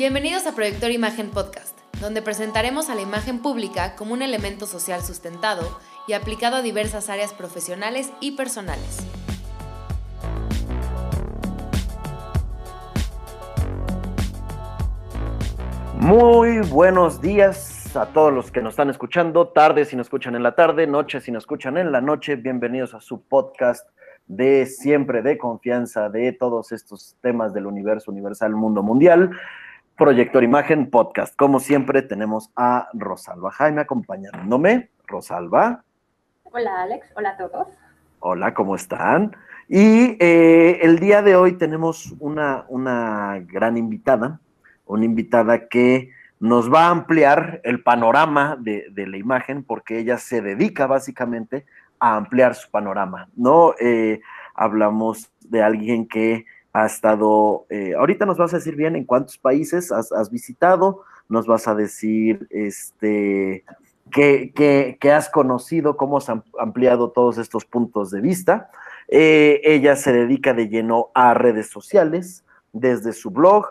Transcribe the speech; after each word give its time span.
Bienvenidos 0.00 0.46
a 0.46 0.52
Proyector 0.52 0.90
Imagen 0.90 1.28
Podcast, 1.28 1.78
donde 2.00 2.22
presentaremos 2.22 2.88
a 2.88 2.94
la 2.94 3.02
imagen 3.02 3.42
pública 3.42 3.96
como 3.96 4.14
un 4.14 4.22
elemento 4.22 4.64
social 4.64 5.02
sustentado 5.02 5.78
y 6.08 6.14
aplicado 6.14 6.56
a 6.56 6.62
diversas 6.62 7.10
áreas 7.10 7.34
profesionales 7.34 8.10
y 8.18 8.30
personales. 8.30 9.06
Muy 15.98 16.60
buenos 16.70 17.20
días 17.20 17.94
a 17.94 18.06
todos 18.06 18.32
los 18.32 18.50
que 18.50 18.62
nos 18.62 18.72
están 18.72 18.88
escuchando, 18.88 19.48
tarde 19.48 19.84
si 19.84 19.96
nos 19.96 20.06
escuchan 20.06 20.34
en 20.34 20.42
la 20.42 20.54
tarde, 20.54 20.86
noche 20.86 21.20
si 21.20 21.30
nos 21.30 21.42
escuchan 21.42 21.76
en 21.76 21.92
la 21.92 22.00
noche. 22.00 22.36
Bienvenidos 22.36 22.94
a 22.94 23.02
su 23.02 23.20
podcast 23.20 23.86
de 24.26 24.64
siempre, 24.64 25.20
de 25.20 25.36
confianza, 25.36 26.08
de 26.08 26.32
todos 26.32 26.72
estos 26.72 27.18
temas 27.20 27.52
del 27.52 27.66
universo 27.66 28.10
universal, 28.10 28.54
mundo 28.54 28.82
mundial. 28.82 29.32
Proyector 30.00 30.42
Imagen 30.42 30.88
Podcast. 30.88 31.36
Como 31.36 31.60
siempre, 31.60 32.00
tenemos 32.00 32.50
a 32.56 32.88
Rosalba 32.94 33.50
Jaime 33.50 33.82
acompañándome. 33.82 34.88
Rosalba. 35.06 35.84
Hola, 36.44 36.84
Alex. 36.84 37.12
Hola 37.16 37.28
a 37.32 37.36
todos. 37.36 37.68
Hola, 38.20 38.54
¿cómo 38.54 38.76
están? 38.76 39.36
Y 39.68 40.16
eh, 40.18 40.78
el 40.80 41.00
día 41.00 41.20
de 41.20 41.36
hoy 41.36 41.52
tenemos 41.58 42.14
una, 42.18 42.64
una 42.68 43.40
gran 43.40 43.76
invitada, 43.76 44.40
una 44.86 45.04
invitada 45.04 45.68
que 45.68 46.08
nos 46.38 46.72
va 46.72 46.86
a 46.86 46.90
ampliar 46.92 47.60
el 47.62 47.82
panorama 47.82 48.56
de, 48.58 48.86
de, 48.92 49.06
la 49.06 49.18
imagen 49.18 49.62
porque 49.62 49.98
ella 49.98 50.16
se 50.16 50.40
dedica 50.40 50.86
básicamente 50.86 51.66
a 51.98 52.16
ampliar 52.16 52.54
su 52.54 52.70
panorama, 52.70 53.28
¿no? 53.36 53.74
Eh, 53.78 54.22
hablamos 54.54 55.30
de 55.40 55.62
alguien 55.62 56.08
que 56.08 56.46
ha 56.72 56.86
estado, 56.86 57.66
eh, 57.68 57.94
ahorita 57.94 58.26
nos 58.26 58.38
vas 58.38 58.52
a 58.54 58.58
decir 58.58 58.76
bien 58.76 58.96
en 58.96 59.04
cuántos 59.04 59.38
países 59.38 59.90
has, 59.90 60.30
visitado, 60.30 61.02
nos 61.28 61.46
vas 61.46 61.66
a 61.66 61.74
decir 61.74 62.46
este, 62.50 63.64
qué, 64.10 65.12
has 65.12 65.28
conocido, 65.28 65.96
cómo 65.96 66.18
has 66.18 66.28
ampliado 66.58 67.10
todos 67.10 67.38
estos 67.38 67.64
puntos 67.64 68.10
de 68.10 68.20
vista. 68.20 68.70
Eh, 69.08 69.60
ella 69.64 69.96
se 69.96 70.12
dedica 70.12 70.54
de 70.54 70.68
lleno 70.68 71.10
a 71.14 71.34
redes 71.34 71.68
sociales, 71.68 72.44
desde 72.72 73.12
su 73.12 73.30
blog, 73.30 73.66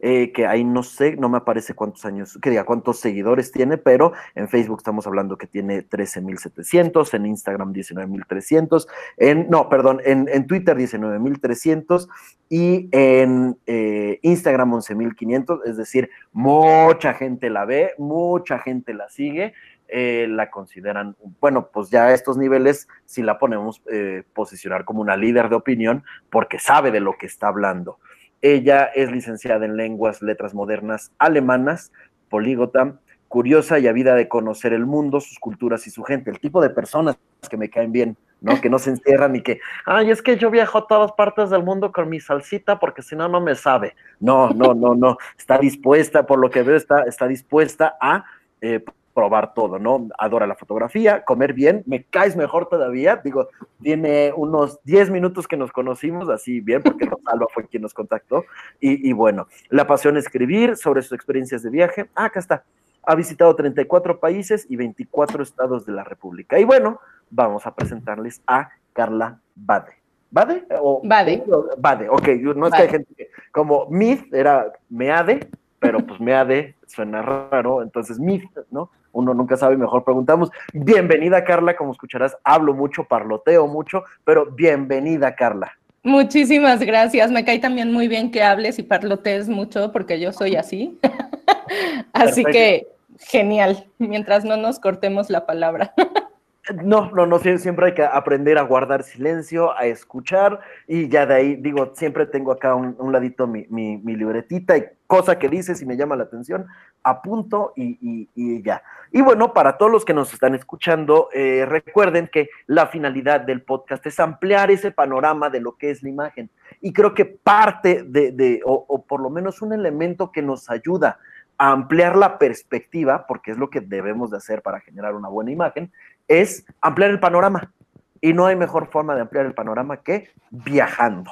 eh, 0.00 0.32
que 0.32 0.46
ahí 0.46 0.64
no 0.64 0.82
sé, 0.82 1.16
no 1.16 1.28
me 1.28 1.38
aparece 1.38 1.74
cuántos 1.74 2.04
años, 2.04 2.38
que 2.40 2.64
cuántos 2.64 3.00
seguidores 3.00 3.50
tiene, 3.50 3.78
pero 3.78 4.12
en 4.34 4.48
Facebook 4.48 4.78
estamos 4.78 5.06
hablando 5.06 5.36
que 5.36 5.46
tiene 5.46 5.88
13.700, 5.88 7.14
en 7.14 7.26
Instagram 7.26 7.72
19.300, 7.72 8.86
en, 9.16 9.48
no, 9.50 9.68
perdón, 9.68 10.00
en, 10.04 10.28
en 10.32 10.46
Twitter 10.46 10.76
19.300 10.76 12.08
y 12.48 12.88
en 12.92 13.58
eh, 13.66 14.18
Instagram 14.22 14.72
11.500, 14.72 15.62
es 15.66 15.76
decir, 15.76 16.10
mucha 16.32 17.14
gente 17.14 17.50
la 17.50 17.64
ve, 17.64 17.92
mucha 17.98 18.58
gente 18.58 18.94
la 18.94 19.08
sigue. 19.08 19.54
Eh, 19.90 20.26
la 20.28 20.50
consideran, 20.50 21.16
bueno, 21.40 21.70
pues 21.72 21.88
ya 21.88 22.04
a 22.04 22.12
estos 22.12 22.36
niveles 22.36 22.88
si 23.06 23.22
la 23.22 23.38
ponemos 23.38 23.80
eh, 23.90 24.22
posicionar 24.34 24.84
como 24.84 25.00
una 25.00 25.16
líder 25.16 25.48
de 25.48 25.56
opinión 25.56 26.04
porque 26.28 26.58
sabe 26.58 26.90
de 26.90 27.00
lo 27.00 27.16
que 27.16 27.24
está 27.24 27.48
hablando. 27.48 27.98
Ella 28.40 28.84
es 28.84 29.10
licenciada 29.10 29.64
en 29.64 29.76
lenguas, 29.76 30.22
letras 30.22 30.54
modernas 30.54 31.12
alemanas, 31.18 31.92
polígota, 32.28 32.98
curiosa 33.28 33.78
y 33.78 33.86
avida 33.86 34.14
de 34.14 34.28
conocer 34.28 34.72
el 34.72 34.86
mundo, 34.86 35.20
sus 35.20 35.38
culturas 35.38 35.86
y 35.86 35.90
su 35.90 36.02
gente, 36.02 36.30
el 36.30 36.40
tipo 36.40 36.62
de 36.62 36.70
personas 36.70 37.18
que 37.48 37.56
me 37.56 37.68
caen 37.68 37.92
bien, 37.92 38.16
¿no? 38.40 38.60
Que 38.60 38.70
no 38.70 38.78
se 38.78 38.90
encierran 38.90 39.36
y 39.36 39.42
que, 39.42 39.60
ay, 39.84 40.10
es 40.10 40.22
que 40.22 40.36
yo 40.36 40.50
viajo 40.50 40.78
a 40.78 40.86
todas 40.86 41.12
partes 41.12 41.50
del 41.50 41.62
mundo 41.62 41.92
con 41.92 42.08
mi 42.08 42.20
salsita 42.20 42.78
porque 42.78 43.02
si 43.02 43.14
no, 43.16 43.28
no 43.28 43.40
me 43.40 43.54
sabe. 43.54 43.94
No, 44.18 44.50
no, 44.50 44.74
no, 44.74 44.94
no. 44.94 45.18
Está 45.36 45.58
dispuesta, 45.58 46.26
por 46.26 46.38
lo 46.38 46.50
que 46.50 46.62
veo, 46.62 46.76
está, 46.76 47.02
está 47.02 47.28
dispuesta 47.28 47.96
a 48.00 48.24
eh, 48.60 48.82
probar 49.18 49.52
todo, 49.52 49.80
¿no? 49.80 50.06
Adora 50.16 50.46
la 50.46 50.54
fotografía, 50.54 51.24
comer 51.24 51.52
bien, 51.52 51.82
me 51.86 52.04
caes 52.04 52.36
mejor 52.36 52.68
todavía, 52.68 53.16
digo, 53.16 53.48
tiene 53.82 54.32
unos 54.36 54.78
10 54.84 55.10
minutos 55.10 55.48
que 55.48 55.56
nos 55.56 55.72
conocimos, 55.72 56.28
así 56.28 56.60
bien, 56.60 56.84
porque 56.84 57.04
Rosalba 57.10 57.48
fue 57.52 57.66
quien 57.66 57.82
nos 57.82 57.94
contactó, 57.94 58.44
y, 58.78 59.10
y 59.10 59.12
bueno, 59.12 59.48
la 59.70 59.88
pasión 59.88 60.16
escribir 60.16 60.76
sobre 60.76 61.02
sus 61.02 61.14
experiencias 61.14 61.64
de 61.64 61.70
viaje, 61.70 62.08
ah, 62.14 62.26
acá 62.26 62.38
está, 62.38 62.62
ha 63.02 63.16
visitado 63.16 63.56
34 63.56 64.20
países 64.20 64.66
y 64.68 64.76
24 64.76 65.42
estados 65.42 65.84
de 65.84 65.94
la 65.94 66.04
República. 66.04 66.60
Y 66.60 66.62
bueno, 66.64 67.00
vamos 67.28 67.66
a 67.66 67.74
presentarles 67.74 68.40
a 68.46 68.70
Carla 68.92 69.40
Bade. 69.56 69.94
¿Bade? 70.30 70.64
O, 70.80 71.02
Bade. 71.02 71.42
Bade, 71.76 72.08
ok, 72.08 72.28
no 72.54 72.68
es 72.68 72.72
que 72.72 72.82
hay 72.82 72.88
gente 72.88 73.12
que, 73.16 73.30
como 73.50 73.86
Myth 73.90 74.32
era 74.32 74.72
Meade, 74.88 75.48
pero 75.80 76.06
pues 76.06 76.20
Meade 76.20 76.76
suena 76.86 77.22
raro, 77.22 77.82
entonces 77.82 78.20
Myth, 78.20 78.44
¿no? 78.70 78.90
Uno 79.12 79.34
nunca 79.34 79.56
sabe, 79.56 79.76
mejor 79.76 80.04
preguntamos. 80.04 80.50
Bienvenida, 80.72 81.44
Carla, 81.44 81.76
como 81.76 81.92
escucharás, 81.92 82.36
hablo 82.44 82.74
mucho, 82.74 83.04
parloteo 83.04 83.66
mucho, 83.66 84.04
pero 84.24 84.46
bienvenida, 84.46 85.34
Carla. 85.34 85.72
Muchísimas 86.02 86.80
gracias. 86.80 87.30
Me 87.30 87.44
cae 87.44 87.58
también 87.58 87.92
muy 87.92 88.08
bien 88.08 88.30
que 88.30 88.42
hables 88.42 88.78
y 88.78 88.82
parlotees 88.82 89.48
mucho 89.48 89.92
porque 89.92 90.20
yo 90.20 90.32
soy 90.32 90.56
así. 90.56 90.98
así 92.12 92.44
que 92.44 92.88
genial, 93.18 93.86
mientras 93.98 94.44
no 94.44 94.56
nos 94.56 94.78
cortemos 94.78 95.28
la 95.30 95.44
palabra. 95.46 95.92
No, 96.84 97.10
no, 97.12 97.24
no, 97.24 97.38
siempre 97.38 97.86
hay 97.86 97.94
que 97.94 98.02
aprender 98.02 98.58
a 98.58 98.62
guardar 98.62 99.02
silencio, 99.02 99.76
a 99.76 99.86
escuchar 99.86 100.60
y 100.86 101.08
ya 101.08 101.24
de 101.24 101.34
ahí, 101.34 101.56
digo, 101.56 101.92
siempre 101.94 102.26
tengo 102.26 102.52
acá 102.52 102.74
un, 102.74 103.12
ladito 103.12 103.46
mi, 103.46 103.66
mi, 103.68 104.16
libretita 104.16 104.76
y 104.76 104.84
cosa 105.06 105.38
que 105.38 105.48
dices 105.48 105.80
y 105.80 105.86
me 105.86 105.96
llama 105.96 106.16
la 106.16 106.24
atención, 106.24 106.66
apunto 107.02 107.72
y, 107.74 107.98
y, 108.00 108.28
y 108.34 108.62
ya. 108.62 108.82
Y 109.12 109.22
bueno, 109.22 109.54
para 109.54 109.78
todos 109.78 109.90
los 109.90 110.04
que 110.04 110.12
nos 110.12 110.32
están 110.34 110.54
escuchando, 110.54 111.30
eh, 111.32 111.64
recuerden 111.66 112.28
que 112.30 112.50
la 112.66 112.88
finalidad 112.88 113.40
del 113.40 113.62
podcast 113.62 114.04
es 114.06 114.20
ampliar 114.20 114.70
ese 114.70 114.90
panorama 114.90 115.48
de 115.48 115.60
lo 115.60 115.76
que 115.76 115.90
es 115.90 116.02
la 116.02 116.10
imagen. 116.10 116.50
Y 116.82 116.92
creo 116.92 117.14
que 117.14 117.24
parte 117.24 118.02
de, 118.02 118.32
de 118.32 118.60
o, 118.66 118.84
o 118.86 119.02
por 119.02 119.20
lo 119.20 119.30
menos 119.30 119.62
un 119.62 119.72
elemento 119.72 120.30
que 120.30 120.42
nos 120.42 120.68
ayuda 120.68 121.18
a 121.56 121.72
ampliar 121.72 122.16
la 122.16 122.38
perspectiva, 122.38 123.26
porque 123.26 123.50
es 123.50 123.58
lo 123.58 123.68
que 123.68 123.80
debemos 123.80 124.30
de 124.30 124.36
hacer 124.36 124.62
para 124.62 124.80
generar 124.80 125.14
una 125.14 125.28
buena 125.28 125.50
imagen, 125.50 125.90
es 126.28 126.64
ampliar 126.80 127.10
el 127.10 127.20
panorama. 127.20 127.72
Y 128.20 128.32
no 128.32 128.46
hay 128.46 128.56
mejor 128.56 128.90
forma 128.90 129.14
de 129.14 129.22
ampliar 129.22 129.46
el 129.46 129.54
panorama 129.54 130.02
que 130.02 130.30
viajando. 130.50 131.30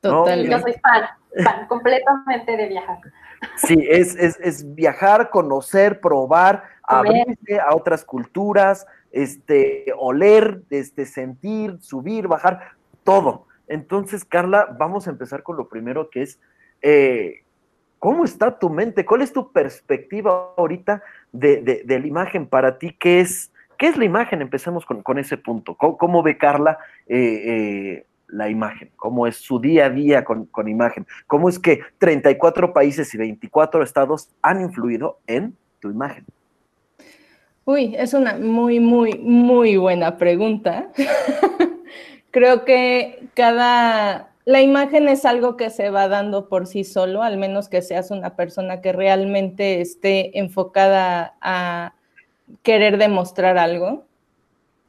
Totalmente. 0.00 0.50
Yo 0.50 0.60
soy 0.60 0.74
fan, 0.74 1.44
fan 1.44 1.66
completamente 1.66 2.56
de 2.56 2.68
viajar. 2.68 2.98
Sí, 3.56 3.86
es, 3.88 4.16
es, 4.16 4.38
es 4.40 4.74
viajar, 4.74 5.30
conocer, 5.30 6.00
probar, 6.00 6.64
abrirse 6.82 7.60
a 7.60 7.74
otras 7.74 8.04
culturas, 8.04 8.86
este, 9.12 9.86
oler, 9.96 10.62
este, 10.70 11.06
sentir, 11.06 11.78
subir, 11.80 12.26
bajar, 12.26 12.72
todo. 13.04 13.46
Entonces, 13.68 14.24
Carla, 14.24 14.74
vamos 14.78 15.06
a 15.06 15.10
empezar 15.10 15.42
con 15.42 15.56
lo 15.56 15.68
primero 15.68 16.10
que 16.10 16.22
es, 16.22 16.40
eh, 16.82 17.42
¿cómo 17.98 18.24
está 18.24 18.58
tu 18.58 18.70
mente? 18.70 19.04
¿Cuál 19.04 19.22
es 19.22 19.32
tu 19.32 19.52
perspectiva 19.52 20.52
ahorita 20.56 21.02
de, 21.32 21.62
de, 21.62 21.82
de 21.84 22.00
la 22.00 22.06
imagen 22.06 22.46
para 22.46 22.78
ti? 22.78 22.96
¿Qué 22.98 23.20
es, 23.20 23.52
¿Qué 23.78 23.86
es 23.86 23.96
la 23.96 24.04
imagen? 24.04 24.42
Empecemos 24.42 24.84
con, 24.84 25.18
ese 25.18 25.36
punto. 25.36 25.76
¿Cómo, 25.76 25.96
cómo 25.96 26.22
ve 26.22 26.36
Carla 26.36 26.78
eh, 27.06 27.16
eh, 27.16 28.06
la 28.26 28.50
imagen? 28.50 28.90
¿Cómo 28.96 29.26
es 29.28 29.36
su 29.36 29.60
día 29.60 29.86
a 29.86 29.90
día 29.90 30.24
con, 30.24 30.46
con, 30.46 30.68
imagen? 30.68 31.06
¿Cómo 31.28 31.48
es 31.48 31.60
que 31.60 31.80
34 31.98 32.72
países 32.72 33.14
y 33.14 33.18
24 33.18 33.84
estados 33.84 34.30
han 34.42 34.60
influido 34.60 35.20
en 35.28 35.56
tu 35.80 35.90
imagen? 35.90 36.24
Uy, 37.64 37.94
es 37.96 38.14
una 38.14 38.36
muy, 38.36 38.80
muy, 38.80 39.16
muy 39.18 39.76
buena 39.76 40.16
pregunta. 40.16 40.88
Creo 42.32 42.64
que 42.64 43.28
cada... 43.34 44.32
La 44.44 44.62
imagen 44.62 45.06
es 45.08 45.24
algo 45.26 45.56
que 45.58 45.68
se 45.68 45.90
va 45.90 46.08
dando 46.08 46.48
por 46.48 46.66
sí 46.66 46.82
solo, 46.82 47.22
al 47.22 47.36
menos 47.36 47.68
que 47.68 47.82
seas 47.82 48.10
una 48.10 48.34
persona 48.34 48.80
que 48.80 48.92
realmente 48.92 49.82
esté 49.82 50.38
enfocada 50.38 51.36
a 51.42 51.92
querer 52.62 52.98
demostrar 52.98 53.58
algo. 53.58 54.06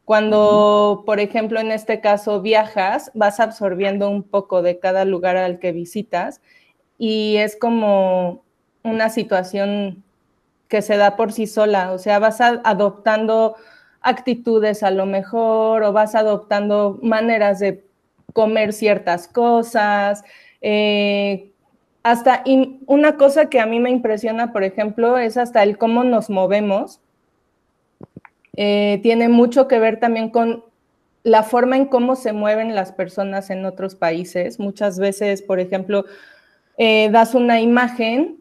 Cuando, 0.06 1.04
por 1.06 1.20
ejemplo, 1.20 1.60
en 1.60 1.72
este 1.72 2.02
caso 2.02 2.42
viajas, 2.42 3.12
vas 3.14 3.40
absorbiendo 3.40 4.10
un 4.10 4.24
poco 4.24 4.62
de 4.62 4.80
cada 4.80 5.06
lugar 5.06 5.38
al 5.38 5.60
que 5.60 5.72
visitas 5.72 6.42
y 6.98 7.38
es 7.38 7.56
como 7.56 8.44
una 8.84 9.10
situación 9.10 10.04
que 10.68 10.82
se 10.82 10.98
da 10.98 11.16
por 11.16 11.32
sí 11.32 11.48
sola, 11.48 11.92
o 11.92 12.00
sea, 12.00 12.20
vas 12.20 12.42
adoptando 12.42 13.56
actitudes 14.02 14.84
a 14.84 14.92
lo 14.92 15.06
mejor 15.06 15.84
o 15.84 15.94
vas 15.94 16.16
adoptando 16.16 17.00
maneras 17.02 17.60
de 17.60 17.84
comer 18.34 18.74
ciertas 18.74 19.28
cosas. 19.28 20.24
Eh, 20.62 21.52
hasta 22.04 22.44
una 22.88 23.18
cosa 23.18 23.50
que 23.50 23.60
a 23.60 23.66
mí 23.66 23.80
me 23.80 23.90
impresiona, 23.90 24.54
por 24.54 24.64
ejemplo, 24.64 25.18
es 25.18 25.38
hasta 25.38 25.64
el 25.64 25.78
cómo 25.78 26.04
nos 26.04 26.30
movemos 26.30 27.02
eh, 28.56 29.00
tiene 29.04 29.30
mucho 29.30 29.68
que 29.68 29.80
ver 29.80 30.00
también 30.00 30.30
con 30.30 30.64
la 31.24 31.44
forma 31.44 31.78
en 31.78 31.86
cómo 31.86 32.16
se 32.16 32.34
mueven 32.34 32.76
las 32.76 32.92
personas 32.92 33.50
en 33.50 33.66
otros 33.66 33.96
países. 33.96 34.60
Muchas 34.60 35.00
veces, 35.00 35.42
por 35.42 35.60
ejemplo, 35.60 36.06
eh, 36.78 37.10
das 37.12 37.36
una 37.36 37.60
imagen 37.60 38.38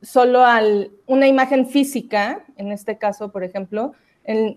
solo 0.00 0.44
al, 0.44 0.90
una 1.06 1.28
imagen 1.28 1.66
física, 1.66 2.44
en 2.56 2.72
este 2.72 2.98
caso, 2.98 3.30
por 3.30 3.44
ejemplo, 3.44 3.92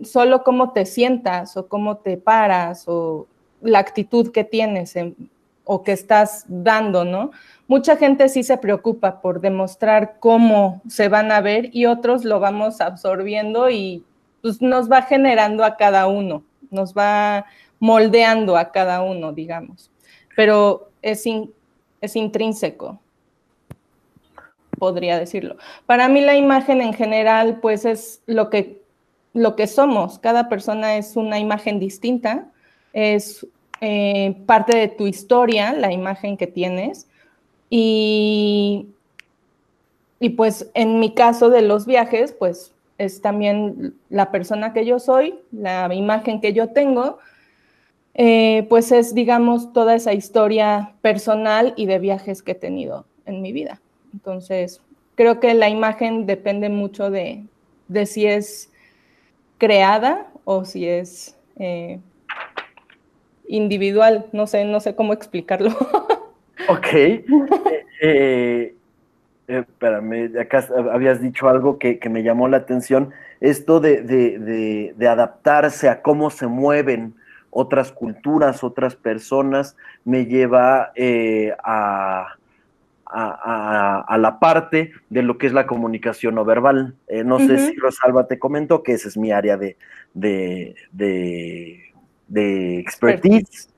solo 0.03 0.43
cómo 0.43 0.73
te 0.73 0.85
sientas 0.85 1.57
o 1.57 1.67
cómo 1.67 1.97
te 1.97 2.17
paras 2.17 2.85
o 2.87 3.27
la 3.61 3.79
actitud 3.79 4.31
que 4.31 4.43
tienes 4.43 4.93
o 5.63 5.83
que 5.83 5.91
estás 5.91 6.45
dando, 6.47 7.03
¿no? 7.03 7.31
Mucha 7.67 7.97
gente 7.97 8.29
sí 8.29 8.43
se 8.43 8.57
preocupa 8.57 9.21
por 9.21 9.41
demostrar 9.41 10.17
cómo 10.19 10.81
se 10.87 11.09
van 11.09 11.31
a 11.31 11.41
ver 11.41 11.69
y 11.75 11.87
otros 11.87 12.23
lo 12.23 12.39
vamos 12.39 12.79
absorbiendo 12.79 13.69
y 13.71 14.03
pues, 14.45 14.61
nos 14.61 14.91
va 14.91 15.01
generando 15.01 15.63
a 15.63 15.75
cada 15.75 16.05
uno, 16.05 16.43
nos 16.69 16.93
va 16.93 17.47
moldeando 17.79 18.57
a 18.57 18.71
cada 18.71 19.01
uno, 19.01 19.33
digamos. 19.33 19.89
Pero 20.35 20.91
es, 21.01 21.23
es 21.99 22.15
intrínseco, 22.15 22.99
podría 24.77 25.17
decirlo. 25.17 25.57
Para 25.87 26.07
mí 26.09 26.21
la 26.21 26.35
imagen 26.35 26.81
en 26.81 26.93
general, 26.93 27.57
pues 27.59 27.85
es 27.85 28.21
lo 28.27 28.51
que, 28.51 28.83
lo 29.33 29.55
que 29.55 29.65
somos. 29.65 30.19
Cada 30.19 30.47
persona 30.47 30.95
es 30.95 31.15
una 31.15 31.39
imagen 31.39 31.79
distinta, 31.79 32.45
es 32.93 33.47
eh, 33.81 34.37
parte 34.45 34.77
de 34.77 34.89
tu 34.89 35.07
historia, 35.07 35.73
la 35.73 35.91
imagen 35.91 36.37
que 36.37 36.45
tienes. 36.45 37.07
Y, 37.71 38.89
y 40.19 40.29
pues 40.29 40.69
en 40.75 40.99
mi 40.99 41.15
caso 41.15 41.49
de 41.49 41.63
los 41.63 41.87
viajes, 41.87 42.31
pues 42.31 42.74
es 42.97 43.21
también 43.21 43.95
la 44.09 44.31
persona 44.31 44.73
que 44.73 44.85
yo 44.85 44.99
soy, 44.99 45.39
la 45.51 45.93
imagen 45.93 46.41
que 46.41 46.53
yo 46.53 46.69
tengo, 46.69 47.19
eh, 48.13 48.65
pues 48.69 48.91
es, 48.91 49.13
digamos, 49.13 49.73
toda 49.73 49.95
esa 49.95 50.13
historia 50.13 50.93
personal 51.01 51.73
y 51.75 51.85
de 51.85 51.99
viajes 51.99 52.41
que 52.41 52.53
he 52.53 52.55
tenido 52.55 53.05
en 53.25 53.41
mi 53.41 53.51
vida. 53.51 53.81
Entonces, 54.13 54.81
creo 55.15 55.41
que 55.41 55.53
la 55.53 55.69
imagen 55.69 56.25
depende 56.25 56.69
mucho 56.69 57.09
de, 57.09 57.45
si 58.05 58.25
es 58.25 58.71
creada 59.57 60.27
o 60.45 60.63
si 60.63 60.87
es 60.87 61.37
eh, 61.57 61.99
individual. 63.49 64.27
No 64.31 64.47
sé, 64.47 64.63
no 64.63 64.79
sé 64.79 64.95
cómo 64.95 65.13
explicarlo. 65.13 65.71
Ok. 66.67 66.87
Eh, 68.01 68.74
espérame, 69.47 70.37
acá 70.39 70.65
habías 70.91 71.21
dicho 71.21 71.47
algo 71.47 71.77
que, 71.77 71.99
me 72.09 72.23
llamó 72.23 72.47
la 72.47 72.57
atención, 72.57 73.11
esto 73.39 73.79
de, 73.79 74.95
adaptarse 75.07 75.89
a 75.89 76.01
cómo 76.01 76.29
se 76.29 76.47
mueven 76.47 77.13
otras 77.49 77.91
culturas, 77.91 78.63
otras 78.63 78.95
personas, 78.95 79.77
me 80.03 80.25
lleva 80.25 80.91
eh, 80.95 81.53
a, 81.63 82.35
a, 83.05 84.17
la 84.17 84.39
parte 84.39 84.91
de 85.09 85.21
lo 85.21 85.37
que 85.37 85.47
es 85.47 85.53
la 85.53 85.65
comunicación 85.65 86.35
no 86.35 86.43
verbal. 86.43 86.95
Eh, 87.07 87.23
no 87.23 87.39
sé 87.39 87.57
si 87.59 87.75
Rosalba 87.75 88.27
te 88.27 88.39
comentó 88.39 88.83
que 88.83 88.93
esa 88.93 89.07
es 89.07 89.15
mi 89.15 89.31
área 89.31 89.57
de, 89.57 89.77
de, 90.13 90.75
de, 92.27 92.79
expertise. 92.79 93.69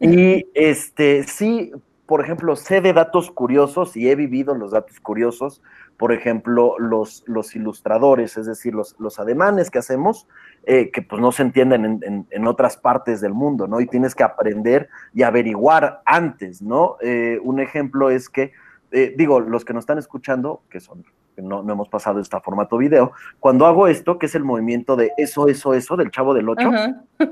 Y 0.00 0.46
este, 0.54 1.22
sí, 1.22 1.72
por 2.14 2.22
ejemplo, 2.22 2.54
sé 2.54 2.80
de 2.80 2.92
datos 2.92 3.32
curiosos 3.32 3.96
y 3.96 4.08
he 4.08 4.14
vivido 4.14 4.54
los 4.54 4.70
datos 4.70 5.00
curiosos, 5.00 5.60
por 5.96 6.12
ejemplo, 6.12 6.76
los, 6.78 7.24
los 7.26 7.56
ilustradores, 7.56 8.36
es 8.36 8.46
decir, 8.46 8.72
los, 8.72 8.94
los 9.00 9.18
ademanes 9.18 9.68
que 9.68 9.80
hacemos, 9.80 10.28
eh, 10.62 10.92
que 10.92 11.02
pues 11.02 11.20
no 11.20 11.32
se 11.32 11.42
entienden 11.42 12.04
en, 12.30 12.46
otras 12.46 12.76
partes 12.76 13.20
del 13.20 13.34
mundo, 13.34 13.66
¿no? 13.66 13.80
Y 13.80 13.88
tienes 13.88 14.14
que 14.14 14.22
aprender 14.22 14.88
y 15.12 15.24
averiguar 15.24 16.02
antes, 16.06 16.62
¿no? 16.62 16.98
Eh, 17.00 17.40
un 17.42 17.58
ejemplo 17.58 18.10
es 18.10 18.28
que, 18.28 18.52
eh, 18.92 19.12
digo, 19.18 19.40
los 19.40 19.64
que 19.64 19.72
nos 19.72 19.82
están 19.82 19.98
escuchando, 19.98 20.62
que 20.70 20.78
son, 20.78 21.04
no, 21.36 21.64
no 21.64 21.72
hemos 21.72 21.88
pasado 21.88 22.20
este 22.20 22.38
formato 22.38 22.78
video, 22.78 23.10
cuando 23.40 23.66
hago 23.66 23.88
esto, 23.88 24.20
que 24.20 24.26
es 24.26 24.36
el 24.36 24.44
movimiento 24.44 24.94
de 24.94 25.10
eso, 25.16 25.48
eso, 25.48 25.74
eso, 25.74 25.96
del 25.96 26.12
chavo 26.12 26.32
del 26.32 26.48
8, 26.48 26.70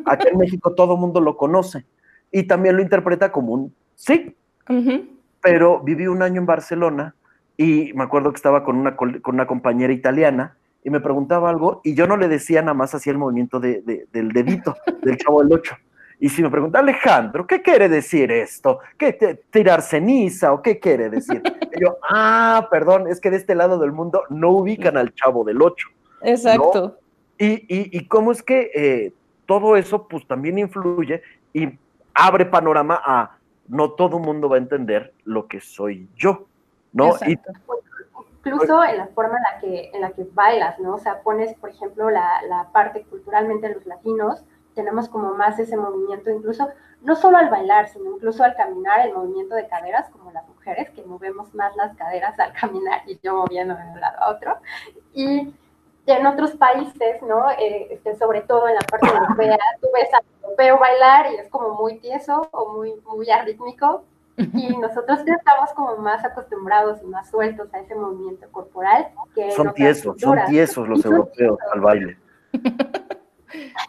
aquí 0.06 0.26
en 0.26 0.38
México 0.38 0.74
todo 0.74 0.96
mundo 0.96 1.20
lo 1.20 1.36
conoce 1.36 1.86
y 2.32 2.48
también 2.48 2.74
lo 2.74 2.82
interpreta 2.82 3.30
como 3.30 3.52
un 3.52 3.72
sí, 3.94 4.34
pero 5.40 5.80
viví 5.80 6.06
un 6.06 6.22
año 6.22 6.40
en 6.40 6.46
Barcelona 6.46 7.14
y 7.56 7.92
me 7.94 8.04
acuerdo 8.04 8.30
que 8.30 8.36
estaba 8.36 8.64
con 8.64 8.76
una, 8.76 8.96
con 8.96 9.20
una 9.24 9.46
compañera 9.46 9.92
italiana 9.92 10.56
y 10.84 10.90
me 10.90 11.00
preguntaba 11.00 11.50
algo 11.50 11.80
y 11.84 11.94
yo 11.94 12.06
no 12.06 12.16
le 12.16 12.28
decía 12.28 12.60
nada 12.62 12.74
más 12.74 12.94
hacía 12.94 13.12
el 13.12 13.18
movimiento 13.18 13.60
del 13.60 14.32
dedito 14.32 14.76
del 15.02 15.16
chavo 15.16 15.42
del 15.42 15.52
8. 15.52 15.74
Y 16.20 16.28
si 16.28 16.40
me 16.40 16.50
pregunta, 16.50 16.78
Alejandro, 16.78 17.46
¿qué 17.48 17.62
quiere 17.62 17.88
decir 17.88 18.30
esto? 18.30 18.78
¿Qué 18.96 19.40
tirar 19.50 19.82
ceniza 19.82 20.52
o 20.52 20.62
qué 20.62 20.78
quiere 20.78 21.10
decir? 21.10 21.42
Y 21.74 21.80
yo, 21.80 21.96
ah, 22.08 22.68
perdón, 22.70 23.08
es 23.08 23.20
que 23.20 23.28
de 23.28 23.38
este 23.38 23.56
lado 23.56 23.76
del 23.80 23.90
mundo 23.90 24.22
no 24.30 24.50
ubican 24.50 24.96
al 24.96 25.12
chavo 25.14 25.42
del 25.42 25.60
8. 25.60 25.88
Exacto. 26.22 26.98
Y, 27.38 27.66
y, 27.68 28.06
cómo 28.06 28.30
es 28.30 28.40
que 28.40 28.70
eh, 28.72 29.12
todo 29.46 29.76
eso 29.76 30.06
pues 30.06 30.24
también 30.28 30.58
influye 30.58 31.22
y 31.52 31.70
abre 32.14 32.46
panorama 32.46 33.02
a 33.04 33.36
no 33.72 33.92
todo 33.92 34.18
el 34.18 34.22
mundo 34.22 34.50
va 34.50 34.56
a 34.56 34.58
entender 34.58 35.14
lo 35.24 35.48
que 35.48 35.58
soy 35.60 36.06
yo, 36.14 36.46
¿no? 36.92 37.14
Incluso 38.44 38.84
en 38.84 38.98
la 38.98 39.06
forma 39.06 39.38
en 39.38 39.42
la, 39.42 39.60
que, 39.60 39.90
en 39.94 40.00
la 40.02 40.10
que 40.10 40.26
bailas, 40.34 40.78
¿no? 40.78 40.96
O 40.96 40.98
sea, 40.98 41.22
pones, 41.22 41.54
por 41.54 41.70
ejemplo, 41.70 42.10
la, 42.10 42.42
la 42.48 42.68
parte 42.70 43.02
culturalmente 43.04 43.72
los 43.72 43.86
latinos, 43.86 44.44
tenemos 44.74 45.08
como 45.08 45.34
más 45.34 45.58
ese 45.58 45.78
movimiento, 45.78 46.28
incluso 46.30 46.68
no 47.00 47.16
solo 47.16 47.38
al 47.38 47.48
bailar, 47.48 47.88
sino 47.88 48.14
incluso 48.14 48.44
al 48.44 48.54
caminar, 48.56 49.06
el 49.06 49.14
movimiento 49.14 49.54
de 49.54 49.66
caderas, 49.66 50.10
como 50.10 50.30
las 50.32 50.46
mujeres, 50.46 50.90
que 50.90 51.02
movemos 51.04 51.54
más 51.54 51.74
las 51.76 51.96
caderas 51.96 52.38
al 52.38 52.52
caminar 52.60 53.00
y 53.06 53.18
yo 53.22 53.36
moviéndome 53.36 53.84
de 53.84 53.90
un 53.92 54.00
lado 54.00 54.18
a 54.20 54.30
otro. 54.32 54.56
Y 55.14 55.54
en 56.06 56.26
otros 56.26 56.52
países, 56.52 57.22
¿no? 57.22 57.50
Eh, 57.50 57.88
este, 57.90 58.16
sobre 58.16 58.42
todo 58.42 58.68
en 58.68 58.74
la 58.74 58.80
parte 58.80 59.06
europea, 59.08 59.58
tú 59.80 59.88
ves 59.94 60.08
al 60.12 60.22
europeo 60.42 60.78
bailar 60.78 61.32
y 61.32 61.36
es 61.36 61.48
como 61.48 61.74
muy 61.74 61.98
tieso 61.98 62.48
o 62.50 62.72
muy, 62.72 62.94
muy 63.06 63.30
arrítmico, 63.30 64.04
y 64.36 64.76
nosotros 64.76 65.20
estamos 65.26 65.70
como 65.74 65.96
más 65.98 66.24
acostumbrados 66.24 67.02
y 67.02 67.06
más 67.06 67.30
sueltos 67.30 67.72
a 67.74 67.80
ese 67.80 67.94
movimiento 67.94 68.46
corporal 68.50 69.08
que 69.34 69.50
son 69.52 69.72
tiesos, 69.74 70.20
son 70.20 70.38
tiesos 70.46 70.88
los 70.88 71.04
europeos 71.04 71.58
al 71.72 71.80
baile. 71.80 72.16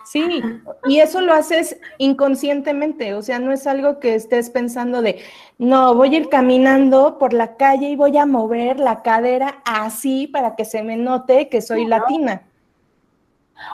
Sí, 0.05 0.41
y 0.85 0.99
eso 0.99 1.21
lo 1.21 1.33
haces 1.33 1.79
inconscientemente, 1.97 3.13
o 3.13 3.21
sea, 3.21 3.39
no 3.39 3.51
es 3.51 3.65
algo 3.67 3.99
que 3.99 4.15
estés 4.15 4.49
pensando 4.49 5.01
de, 5.01 5.21
no, 5.57 5.95
voy 5.95 6.15
a 6.15 6.17
ir 6.19 6.29
caminando 6.29 7.17
por 7.17 7.33
la 7.33 7.55
calle 7.55 7.89
y 7.89 7.95
voy 7.95 8.17
a 8.17 8.25
mover 8.25 8.79
la 8.79 9.01
cadera 9.01 9.61
así 9.65 10.27
para 10.27 10.55
que 10.55 10.65
se 10.65 10.83
me 10.83 10.97
note 10.97 11.49
que 11.49 11.61
soy 11.61 11.85
latina. 11.85 12.43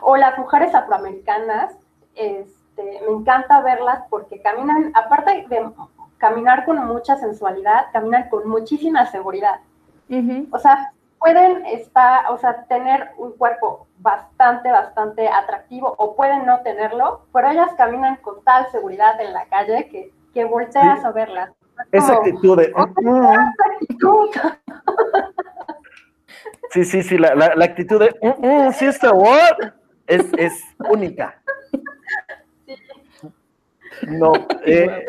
O 0.01 0.17
las 0.17 0.37
mujeres 0.37 0.73
afroamericanas, 0.75 1.73
este, 2.15 3.01
me 3.07 3.17
encanta 3.17 3.61
verlas 3.61 4.03
porque 4.09 4.41
caminan, 4.41 4.91
aparte 4.93 5.47
de 5.49 5.69
caminar 6.17 6.65
con 6.65 6.85
mucha 6.85 7.17
sensualidad, 7.17 7.87
caminan 7.91 8.29
con 8.29 8.47
muchísima 8.47 9.05
seguridad. 9.07 9.61
O 10.51 10.59
sea, 10.59 10.91
pueden 11.19 11.65
estar, 11.65 12.31
o 12.31 12.37
sea, 12.37 12.65
tener 12.65 13.11
un 13.17 13.33
cuerpo 13.33 13.87
bastante, 13.97 14.71
bastante 14.71 15.27
atractivo 15.27 15.93
o 15.97 16.15
pueden 16.15 16.45
no 16.45 16.61
tenerlo, 16.61 17.25
pero 17.33 17.49
ellas 17.49 17.71
caminan 17.77 18.15
con 18.17 18.43
tal 18.43 18.69
seguridad 18.71 19.19
en 19.21 19.33
la 19.33 19.45
calle 19.45 19.87
que, 19.89 20.13
que 20.33 20.45
volteas 20.45 21.03
a 21.03 21.11
verlas. 21.11 21.51
Esa 21.91 22.13
actitud 22.13 22.57
de... 22.57 22.65
esa 22.65 22.81
actitud. 23.73 24.29
Sí, 26.71 26.85
sí, 26.85 27.01
sí, 27.01 27.17
la, 27.17 27.33
la, 27.33 27.65
actitud 27.65 27.99
de... 27.99 28.15
Mm, 28.21 28.71
sister, 28.73 29.11
what? 29.11 29.73
Es, 30.05 30.25
es 30.37 30.63
única. 30.89 31.41
No, 34.07 34.33
eh, 34.65 35.05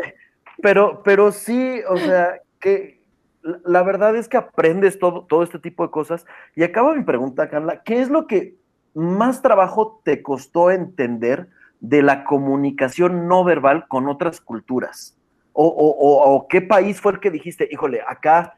pero, 0.62 1.02
pero 1.02 1.32
sí, 1.32 1.82
o 1.86 1.96
sea, 1.98 2.40
que 2.58 2.99
la 3.42 3.82
verdad 3.82 4.16
es 4.16 4.28
que 4.28 4.36
aprendes 4.36 4.98
todo, 4.98 5.24
todo 5.24 5.42
este 5.42 5.58
tipo 5.58 5.84
de 5.84 5.90
cosas. 5.90 6.26
Y 6.54 6.62
acaba 6.62 6.94
mi 6.94 7.04
pregunta, 7.04 7.48
Carla, 7.48 7.82
¿qué 7.82 8.00
es 8.00 8.10
lo 8.10 8.26
que 8.26 8.56
más 8.94 9.42
trabajo 9.42 10.00
te 10.04 10.22
costó 10.22 10.70
entender 10.70 11.48
de 11.80 12.02
la 12.02 12.24
comunicación 12.24 13.28
no 13.28 13.44
verbal 13.44 13.86
con 13.88 14.08
otras 14.08 14.40
culturas? 14.40 15.16
¿O, 15.52 16.46
qué 16.48 16.62
país 16.62 17.00
fue 17.00 17.12
el 17.12 17.20
que 17.20 17.30
dijiste, 17.30 17.68
híjole, 17.70 18.00
acá 18.06 18.56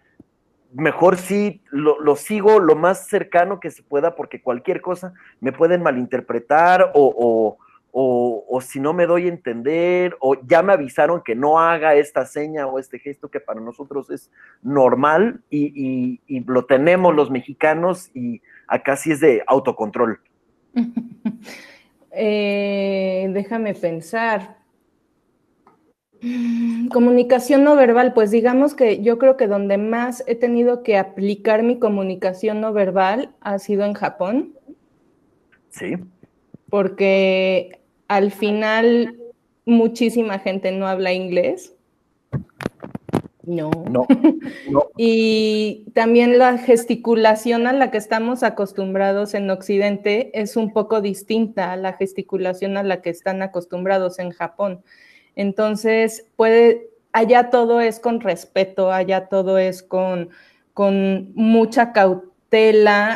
mejor 0.73 1.17
sí 1.17 1.63
lo, 1.71 2.01
lo, 2.01 2.17
sigo 2.17 2.61
lo 2.61 2.77
más 2.77 3.07
cercano 3.07 3.61
que 3.61 3.71
se 3.71 3.83
pueda 3.83 4.15
porque 4.15 4.41
cualquier 4.41 4.81
cosa 4.81 5.13
me 5.41 5.53
pueden 5.53 5.83
malinterpretar 5.83 6.93
o, 6.95 7.59
o, 7.95 8.61
si 8.63 8.81
no 8.81 8.95
me 8.95 9.07
doy 9.07 9.27
a 9.27 9.29
entender, 9.29 10.17
o 10.19 10.35
ya 10.47 10.63
me 10.63 10.73
avisaron 10.73 11.23
que 11.23 11.35
no 11.35 11.61
haga 11.61 11.95
esta 11.95 12.25
seña 12.25 12.67
o 12.67 12.79
este 12.79 12.99
gesto 12.99 13.31
que 13.31 13.39
para 13.39 13.61
nosotros 13.61 14.11
es 14.11 14.31
normal 14.63 15.43
y, 15.51 16.21
lo 16.47 16.65
tenemos 16.65 17.15
los 17.15 17.31
mexicanos 17.31 18.11
y 18.15 18.41
acá 18.67 18.97
sí 18.97 19.13
es 19.13 19.21
de 19.21 19.43
autocontrol. 19.47 20.21
Eh, 22.15 23.31
déjame 23.33 23.73
pensar. 23.73 24.59
Mm, 26.21 26.89
comunicación 26.89 27.65
no 27.65 27.75
verbal, 27.75 28.13
pues 28.13 28.31
digamos 28.31 28.75
que 28.75 29.03
yo 29.03 29.19
creo 29.19 29.39
que 29.39 29.47
donde 29.47 29.79
más 29.79 30.23
he 30.27 30.35
tenido 30.35 30.83
que 30.83 30.99
aplicar 30.99 31.63
mi 31.63 31.79
comunicación 31.79 32.61
no 32.61 32.75
verbal 32.75 33.35
ha 33.41 33.59
sido 33.59 33.87
en 33.87 33.95
Japón. 33.95 34.53
Sí. 35.71 35.97
Porque 36.69 37.82
al 38.15 38.31
final 38.31 39.17
muchísima 39.65 40.39
gente 40.39 40.71
no 40.71 40.87
habla 40.87 41.13
inglés. 41.13 41.75
No. 43.45 43.71
No. 43.91 44.07
y 44.97 45.87
también 45.95 46.39
la 46.39 46.59
gesticulación 46.59 47.67
a 47.67 47.73
la 47.73 47.91
que 47.91 47.99
estamos 47.99 48.43
acostumbrados 48.43 49.35
en 49.35 49.51
Occidente 49.51 50.31
es 50.41 50.57
un 50.57 50.73
poco 50.73 51.01
distinta 51.01 51.73
a 51.73 51.77
la 51.77 51.95
gesticulación 51.95 52.77
a 52.77 52.83
la 52.83 53.01
que 53.01 53.11
están 53.11 53.43
acostumbrados 53.43 54.19
en 54.19 54.31
Japón. 54.31 54.83
Entonces, 55.35 56.27
puede, 56.37 56.91
allá 57.13 57.51
todo 57.51 57.81
es 57.81 57.99
con 57.99 58.21
respeto, 58.21 58.93
allá 58.93 59.29
todo 59.29 59.59
es 59.59 59.83
con, 59.83 60.29
con 60.75 61.33
mucha 61.35 61.93
cautela 61.93 62.32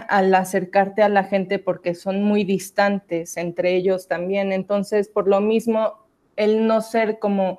al 0.08 0.34
acercarte 0.34 1.02
a 1.02 1.08
la 1.08 1.24
gente 1.24 1.58
porque 1.58 1.94
son 1.94 2.22
muy 2.22 2.44
distantes 2.44 3.36
entre 3.36 3.76
ellos 3.76 4.08
también. 4.08 4.52
Entonces, 4.52 5.08
por 5.08 5.28
lo 5.28 5.40
mismo, 5.40 6.06
el 6.36 6.66
no 6.66 6.80
ser 6.80 7.18
como 7.18 7.58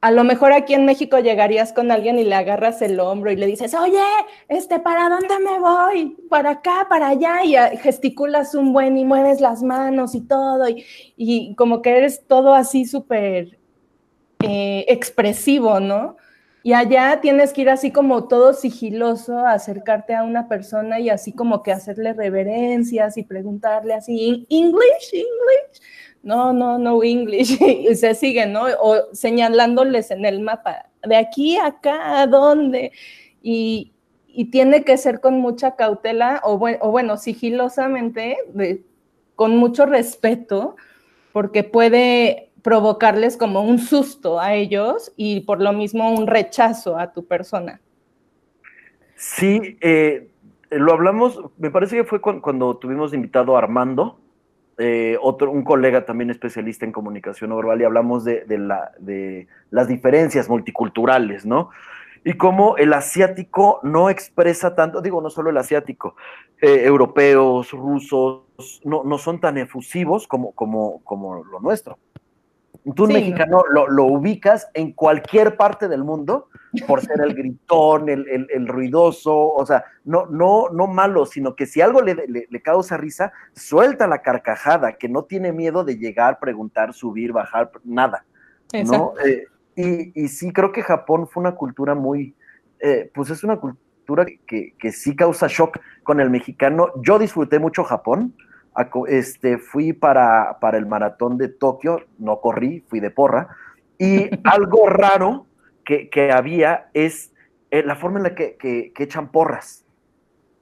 a 0.00 0.10
lo 0.10 0.24
mejor 0.24 0.52
aquí 0.52 0.72
en 0.74 0.86
México 0.86 1.18
llegarías 1.18 1.72
con 1.72 1.90
alguien 1.90 2.18
y 2.18 2.24
le 2.24 2.34
agarras 2.34 2.80
el 2.80 3.00
hombro 3.00 3.30
y 3.30 3.36
le 3.36 3.46
dices, 3.46 3.74
oye, 3.74 4.00
este, 4.48 4.80
¿para 4.80 5.10
dónde 5.10 5.38
me 5.40 5.58
voy? 5.58 6.16
Para 6.30 6.50
acá, 6.50 6.86
para 6.88 7.08
allá, 7.08 7.44
y 7.44 7.76
gesticulas 7.78 8.54
un 8.54 8.72
buen 8.72 8.96
y 8.96 9.04
mueves 9.04 9.40
las 9.40 9.62
manos 9.62 10.14
y 10.14 10.22
todo, 10.22 10.64
y, 11.16 11.54
como 11.54 11.82
que 11.82 11.98
eres 11.98 12.26
todo 12.26 12.54
así 12.54 12.86
súper 12.86 13.58
eh, 14.42 14.86
expresivo, 14.88 15.80
¿no? 15.80 16.16
Y 16.62 16.74
allá 16.74 17.20
tienes 17.22 17.52
que 17.52 17.62
ir 17.62 17.70
así 17.70 17.90
como 17.90 18.28
todo 18.28 18.52
sigiloso, 18.52 19.38
acercarte 19.46 20.14
a 20.14 20.24
una 20.24 20.46
persona 20.46 21.00
y 21.00 21.08
así 21.08 21.32
como 21.32 21.62
que 21.62 21.72
hacerle 21.72 22.12
reverencias 22.12 23.16
y 23.16 23.22
preguntarle 23.22 23.94
así, 23.94 24.46
English, 24.50 25.12
English 25.12 25.80
no, 26.22 26.52
no, 26.52 26.78
no 26.78 27.02
English, 27.02 27.58
y 27.62 27.94
se 27.94 28.14
siguen, 28.14 28.52
¿no? 28.52 28.64
O 28.80 29.12
señalándoles 29.12 30.10
en 30.10 30.24
el 30.24 30.40
mapa, 30.40 30.86
de 31.06 31.16
aquí 31.16 31.56
a 31.56 31.66
acá, 31.66 32.20
¿a 32.20 32.26
dónde? 32.26 32.92
Y, 33.42 33.92
tiene 34.52 34.84
que 34.84 34.96
ser 34.96 35.20
con 35.20 35.40
mucha 35.40 35.74
cautela, 35.74 36.40
o, 36.44 36.56
bueno, 36.56 37.16
sigilosamente, 37.16 38.38
con 39.34 39.56
mucho 39.56 39.86
respeto, 39.86 40.76
porque 41.32 41.64
puede 41.64 42.49
provocarles 42.62 43.36
como 43.36 43.62
un 43.62 43.78
susto 43.78 44.40
a 44.40 44.54
ellos 44.54 45.12
y 45.16 45.40
por 45.40 45.60
lo 45.60 45.72
mismo 45.72 46.12
un 46.12 46.26
rechazo 46.26 46.98
a 46.98 47.12
tu 47.12 47.26
persona. 47.26 47.80
Sí, 49.16 49.76
eh, 49.80 50.30
lo 50.70 50.92
hablamos, 50.92 51.40
me 51.58 51.70
parece 51.70 51.96
que 51.96 52.04
fue 52.04 52.20
cuando 52.20 52.76
tuvimos 52.76 53.12
invitado 53.12 53.56
a 53.56 53.58
Armando, 53.58 54.18
eh, 54.82 55.18
otro, 55.20 55.50
un 55.50 55.62
colega 55.62 56.06
también 56.06 56.30
especialista 56.30 56.86
en 56.86 56.92
comunicación 56.92 57.54
verbal 57.54 57.82
y 57.82 57.84
hablamos 57.84 58.24
de, 58.24 58.46
la, 58.48 58.92
de 58.98 59.46
las 59.70 59.88
diferencias 59.88 60.48
multiculturales, 60.48 61.44
¿no? 61.44 61.68
Y 62.24 62.34
cómo 62.34 62.78
el 62.78 62.94
asiático 62.94 63.80
no 63.82 64.08
expresa 64.08 64.74
tanto, 64.74 65.02
digo, 65.02 65.20
no 65.20 65.28
solo 65.28 65.50
el 65.50 65.58
asiático, 65.58 66.16
eh, 66.62 66.84
europeos, 66.84 67.72
rusos, 67.72 68.44
no, 68.84 69.04
no, 69.04 69.18
son 69.18 69.38
tan 69.38 69.58
efusivos 69.58 70.26
como, 70.26 70.52
como, 70.52 71.02
como 71.04 71.44
lo 71.44 71.60
nuestro. 71.60 71.98
Tú, 72.94 73.04
un 73.04 73.12
mexicano, 73.12 73.62
lo, 73.68 74.06
ubicas 74.06 74.68
en 74.72 74.92
cualquier 74.92 75.56
parte 75.56 75.86
del 75.86 76.02
mundo 76.02 76.48
por 76.86 77.02
ser 77.02 77.20
el 77.20 77.34
gritón, 77.34 78.08
el, 78.08 78.68
ruidoso, 78.68 79.36
o 79.36 79.66
sea, 79.66 79.84
no, 80.04 80.26
no, 80.26 80.70
no 80.70 80.86
malo, 80.86 81.26
sino 81.26 81.54
que 81.54 81.66
si 81.66 81.82
algo 81.82 82.00
le, 82.00 82.16
causa 82.62 82.96
risa, 82.96 83.32
suelta 83.52 84.06
la 84.06 84.22
carcajada, 84.22 84.92
que 84.92 85.08
no 85.08 85.24
tiene 85.24 85.52
miedo 85.52 85.84
de 85.84 85.98
llegar, 85.98 86.38
preguntar, 86.38 86.94
subir, 86.94 87.32
bajar, 87.32 87.70
nada. 87.84 88.24
¿no? 88.86 89.12
Eh, 89.24 90.12
y, 90.14 90.28
sí, 90.28 90.52
creo 90.52 90.72
que 90.72 90.82
Japón 90.82 91.28
fue 91.28 91.42
una 91.42 91.54
cultura 91.54 91.94
muy, 91.94 92.34
eh, 92.78 93.10
pues 93.14 93.30
es 93.30 93.44
una 93.44 93.58
cultura 93.58 94.24
que, 94.46 94.74
que 94.78 94.92
sí 94.92 95.14
causa 95.14 95.48
shock 95.48 95.78
con 96.02 96.18
el 96.20 96.30
mexicano. 96.30 96.88
Yo 97.02 97.18
disfruté 97.18 97.58
mucho 97.58 97.84
Japón 97.84 98.34
este, 99.08 99.58
fui 99.58 99.92
para, 99.92 100.58
para 100.60 100.78
el 100.78 100.86
maratón 100.86 101.36
de 101.36 101.48
Tokio, 101.48 102.04
no 102.18 102.40
corrí, 102.40 102.84
fui 102.88 103.00
de 103.00 103.10
porra, 103.10 103.48
y 103.98 104.30
algo 104.44 104.88
raro 104.88 105.46
que, 105.84 106.30
había 106.32 106.88
es 106.94 107.32
eh, 107.70 107.82
la 107.82 107.96
forma 107.96 108.18
en 108.18 108.22
la 108.24 108.34
que, 108.34 108.92
echan 108.96 109.30
porras. 109.30 109.84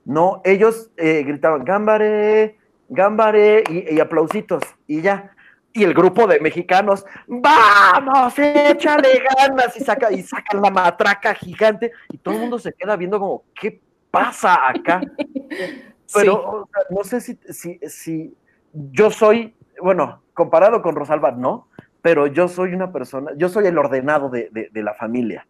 No, 0.04 0.40
ellos 0.44 0.90
eh, 0.96 1.22
gritaban, 1.22 1.64
gámbare, 1.64 2.56
gámbare, 2.88 3.64
y, 3.68 4.00
aplausitos, 4.00 4.62
y 4.86 5.02
ya. 5.02 5.32
Y 5.74 5.84
el 5.84 5.92
grupo 5.92 6.26
de 6.26 6.40
mexicanos, 6.40 7.04
vamos, 7.26 8.38
échale 8.38 9.22
ganas, 9.36 9.76
y, 9.76 9.84
saca, 9.84 10.10
y 10.10 10.22
sacan 10.22 10.62
la 10.62 10.70
matraca 10.70 11.34
gigante, 11.34 11.92
y 12.08 12.16
todo 12.16 12.34
el 12.34 12.40
mundo 12.40 12.58
se 12.58 12.72
queda 12.72 12.96
viendo 12.96 13.20
como, 13.20 13.44
¿qué 13.54 13.80
pasa 14.10 14.68
acá? 14.68 15.02
Pero 16.14 16.68
no 16.90 17.04
sé 17.04 17.20
si, 17.20 17.38
si, 17.50 17.78
si, 17.88 18.34
yo 18.72 19.10
soy, 19.10 19.54
bueno, 19.80 20.22
comparado 20.34 20.82
con 20.82 20.94
Rosalba, 20.94 21.32
no, 21.32 21.68
pero 22.02 22.26
yo 22.26 22.48
soy 22.48 22.74
una 22.74 22.92
persona, 22.92 23.32
yo 23.36 23.48
soy 23.48 23.66
el 23.66 23.78
ordenado 23.78 24.30
de, 24.30 24.70
la 24.72 24.94
familia. 24.94 25.46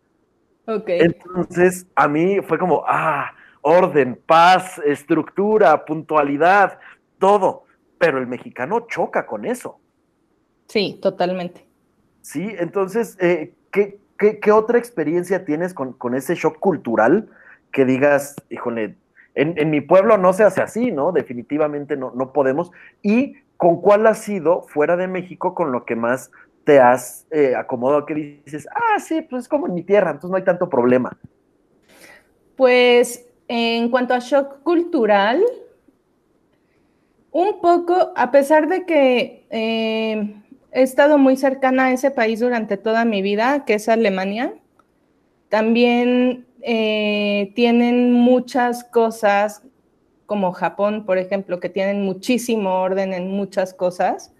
Ok. 0.66 0.88
Entonces, 0.88 1.86
a 1.94 2.08
mí 2.08 2.40
fue 2.42 2.58
como, 2.58 2.84
ah, 2.86 3.32
orden, 3.62 4.20
paz, 4.26 4.80
estructura, 4.84 5.84
puntualidad, 5.84 6.78
todo. 7.18 7.64
Pero 7.98 8.18
el 8.18 8.26
mexicano 8.26 8.86
choca 8.88 9.26
con 9.26 9.44
eso. 9.44 9.80
Sí, 10.68 10.98
totalmente. 11.02 11.66
Sí, 12.20 12.54
entonces, 12.58 13.16
eh, 13.20 13.54
¿qué, 13.70 14.52
otra 14.52 14.78
experiencia 14.78 15.44
tienes 15.44 15.74
con, 15.74 15.94
con, 15.94 16.14
ese 16.14 16.34
shock 16.34 16.58
cultural 16.58 17.28
que 17.72 17.84
digas, 17.84 18.36
híjole, 18.50 18.96
en, 19.38 19.70
mi 19.70 19.80
pueblo 19.80 20.18
no 20.18 20.32
se 20.32 20.42
hace 20.42 20.60
así, 20.60 20.90
¿no? 20.90 21.12
Definitivamente 21.12 21.96
no, 21.96 22.10
no 22.14 22.32
podemos. 22.32 22.72
¿Y 23.02 23.36
con 23.56 23.80
cuál 23.80 24.06
ha 24.06 24.14
sido, 24.14 24.62
fuera 24.62 24.96
de 24.96 25.06
México, 25.06 25.54
con 25.54 25.70
lo 25.70 25.84
que 25.84 25.94
más 25.94 26.30
te 26.64 26.80
has 26.80 27.26
eh, 27.30 27.54
acomodado, 27.56 28.04
que 28.04 28.14
dices, 28.14 28.68
ah, 28.74 28.98
sí, 28.98 29.22
pues 29.22 29.44
es 29.44 29.48
como 29.48 29.68
en 29.68 29.74
mi 29.74 29.82
tierra, 29.82 30.10
entonces 30.10 30.30
no 30.30 30.36
hay 30.36 30.44
tanto 30.44 30.68
problema? 30.68 31.16
Pues 32.56 33.26
en 33.46 33.90
cuanto 33.90 34.12
a 34.14 34.18
shock 34.18 34.62
cultural, 34.62 35.42
un 37.30 37.60
poco, 37.60 38.12
a 38.16 38.30
pesar 38.32 38.68
de 38.68 38.84
que 38.84 39.46
eh, 39.50 40.34
he 40.72 40.82
estado 40.82 41.16
muy 41.16 41.36
cercana 41.36 41.84
a 41.86 41.92
ese 41.92 42.10
país 42.10 42.40
durante 42.40 42.76
toda 42.76 43.04
mi 43.04 43.22
vida, 43.22 43.64
que 43.64 43.74
es 43.74 43.88
Alemania, 43.88 44.52
también 45.48 46.47
eh, 46.62 47.52
tienen 47.54 48.12
muchas 48.12 48.84
cosas, 48.84 49.62
como 50.26 50.52
Japón, 50.52 51.04
por 51.06 51.18
ejemplo, 51.18 51.60
que 51.60 51.68
tienen 51.68 52.02
muchísimo 52.02 52.80
orden 52.80 53.14
en 53.14 53.30
muchas 53.30 53.72
cosas, 53.72 54.32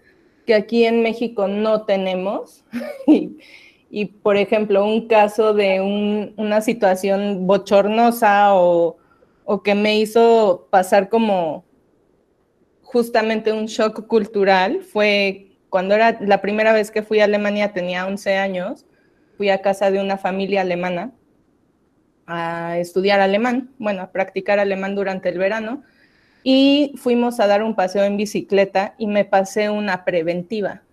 que 0.45 0.53
aquí 0.53 0.85
en 0.85 1.01
México 1.01 1.47
no 1.47 1.85
tenemos. 1.85 2.63
y, 3.89 4.05
por 4.05 4.37
ejemplo, 4.37 4.85
un 4.85 5.07
caso 5.07 5.53
de 5.53 6.33
una 6.37 6.61
situación 6.61 7.47
bochornosa 7.47 8.53
o, 8.55 8.97
o 9.45 9.63
que 9.63 9.75
me 9.75 9.97
hizo 9.97 10.67
pasar 10.69 11.09
como 11.09 11.63
justamente 12.81 13.51
un 13.51 13.65
shock 13.65 14.07
cultural 14.07 14.81
fue 14.81 15.51
cuando 15.69 15.93
era 15.93 16.17
la 16.21 16.41
primera 16.41 16.73
vez 16.73 16.89
que 16.89 17.03
fui 17.03 17.19
a 17.19 17.25
Alemania, 17.25 17.71
tenía 17.71 18.07
11 18.07 18.37
años, 18.37 18.85
fui 19.37 19.49
a 19.49 19.61
casa 19.61 19.91
de 19.91 20.01
una 20.01 20.17
familia 20.17 20.61
alemana 20.61 21.13
a 22.29 22.77
estudiar 22.77 23.19
alemán, 23.19 23.71
bueno, 23.79 24.03
a 24.03 24.11
practicar 24.11 24.59
alemán 24.59 24.95
durante 24.95 25.29
el 25.29 25.37
verano, 25.37 25.83
y 26.43 26.93
fuimos 26.95 27.39
a 27.39 27.47
dar 27.47 27.63
un 27.63 27.75
paseo 27.75 28.03
en 28.03 28.17
bicicleta 28.17 28.95
y 28.97 29.07
me 29.07 29.25
pasé 29.25 29.69
una 29.69 30.05
preventiva 30.05 30.83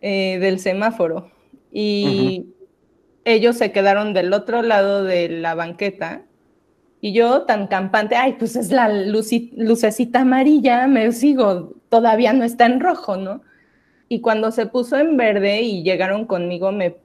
eh, 0.00 0.38
del 0.38 0.58
semáforo. 0.58 1.30
Y 1.72 2.46
ellos 3.24 3.56
se 3.56 3.72
quedaron 3.72 4.12
del 4.12 4.32
otro 4.32 4.62
lado 4.62 5.02
de 5.02 5.28
la 5.28 5.54
banqueta 5.54 6.22
y 7.00 7.12
yo 7.12 7.42
tan 7.42 7.66
campante, 7.66 8.16
ay, 8.16 8.36
pues 8.38 8.56
es 8.56 8.70
la 8.70 8.88
lucecita 8.88 10.20
amarilla, 10.22 10.86
me 10.86 11.12
sigo, 11.12 11.74
todavía 11.90 12.32
no 12.32 12.44
está 12.44 12.66
en 12.66 12.80
rojo, 12.80 13.16
¿no? 13.16 13.42
Y 14.08 14.20
cuando 14.20 14.50
se 14.50 14.66
puso 14.66 14.96
en 14.98 15.16
verde 15.16 15.62
y 15.62 15.82
llegaron 15.82 16.26
conmigo, 16.26 16.72
me 16.72 16.96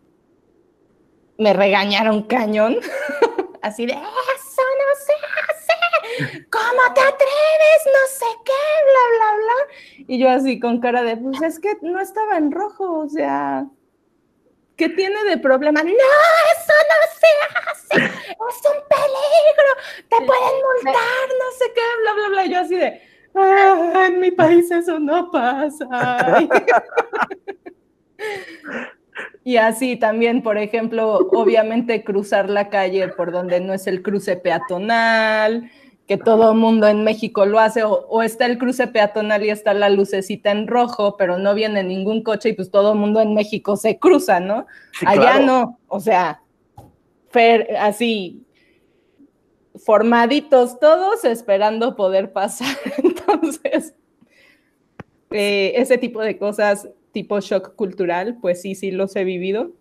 me 1.39 1.53
regañaron 1.53 2.23
cañón, 2.23 2.77
así 3.61 3.85
de, 3.85 3.93
eso 3.93 4.61
no 4.77 4.95
se 4.95 5.13
hace, 5.47 6.45
¿cómo 6.49 6.93
te 6.93 7.01
atreves? 7.01 7.81
No 7.85 8.07
sé 8.09 8.25
qué, 8.45 8.61
bla, 8.85 9.03
bla, 9.15 9.35
bla. 9.37 10.05
Y 10.07 10.19
yo 10.19 10.29
así 10.29 10.59
con 10.59 10.79
cara 10.79 11.01
de, 11.01 11.17
pues 11.17 11.41
es 11.41 11.59
que 11.59 11.77
no 11.81 11.99
estaba 11.99 12.37
en 12.37 12.51
rojo, 12.51 12.99
o 12.99 13.09
sea, 13.09 13.65
¿Qué 14.75 14.87
tiene 14.87 15.21
de 15.25 15.37
problema? 15.37 15.83
No, 15.83 15.89
eso 15.89 16.73
no 16.89 16.99
se 17.19 17.27
hace. 17.67 18.05
Es 18.05 18.61
un 18.63 18.79
peligro. 18.87 19.71
Te 20.07 20.15
pueden 20.25 20.55
multar, 20.63 21.27
no 21.37 21.51
sé 21.57 21.65
qué, 21.75 21.81
bla, 22.01 22.13
bla, 22.13 22.27
bla. 22.29 22.45
Yo 22.45 22.59
así 22.61 22.75
de, 22.77 23.01
ah, 23.35 24.05
en 24.07 24.21
mi 24.21 24.31
país 24.31 24.71
eso 24.71 24.97
no 24.97 25.29
pasa. 25.31 25.85
Y 29.43 29.57
así 29.57 29.95
también, 29.95 30.41
por 30.41 30.57
ejemplo, 30.57 31.17
obviamente 31.31 32.03
cruzar 32.03 32.49
la 32.49 32.69
calle 32.69 33.07
por 33.09 33.31
donde 33.31 33.59
no 33.59 33.73
es 33.73 33.87
el 33.87 34.01
cruce 34.01 34.35
peatonal, 34.35 35.71
que 36.07 36.17
todo 36.17 36.51
el 36.51 36.57
mundo 36.57 36.87
en 36.87 37.03
México 37.03 37.45
lo 37.45 37.59
hace, 37.59 37.83
o, 37.83 38.23
está 38.23 38.47
el 38.47 38.57
cruce 38.57 38.87
peatonal 38.87 39.43
y 39.45 39.49
está 39.49 39.73
la 39.73 39.89
lucecita 39.89 40.51
en 40.51 40.67
rojo, 40.67 41.15
pero 41.17 41.37
no 41.37 41.53
viene 41.53 41.83
ningún 41.83 42.23
coche 42.23 42.49
y 42.49 42.53
pues 42.53 42.71
todo 42.71 42.93
el 42.93 42.99
mundo 42.99 43.21
en 43.21 43.35
México 43.35 43.77
se 43.77 43.99
cruza, 43.99 44.39
¿no? 44.39 44.65
Allá 45.05 45.39
no, 45.39 45.77
o 45.87 45.99
sea, 45.99 46.41
así, 47.79 48.43
formaditos 49.75 50.79
todos 50.79 51.23
esperando 51.25 51.95
poder 51.95 52.33
pasar. 52.33 52.75
Entonces, 52.97 53.93
eh, 55.31 55.73
ese 55.75 55.97
tipo 55.97 56.21
de 56.21 56.37
cosas 56.37 56.89
tipo 57.11 57.39
shock 57.39 57.75
cultural, 57.75 58.37
pues 58.41 58.61
sí, 58.61 58.75
sí 58.75 58.91
los 58.91 59.15
he 59.15 59.23
vivido. 59.23 59.71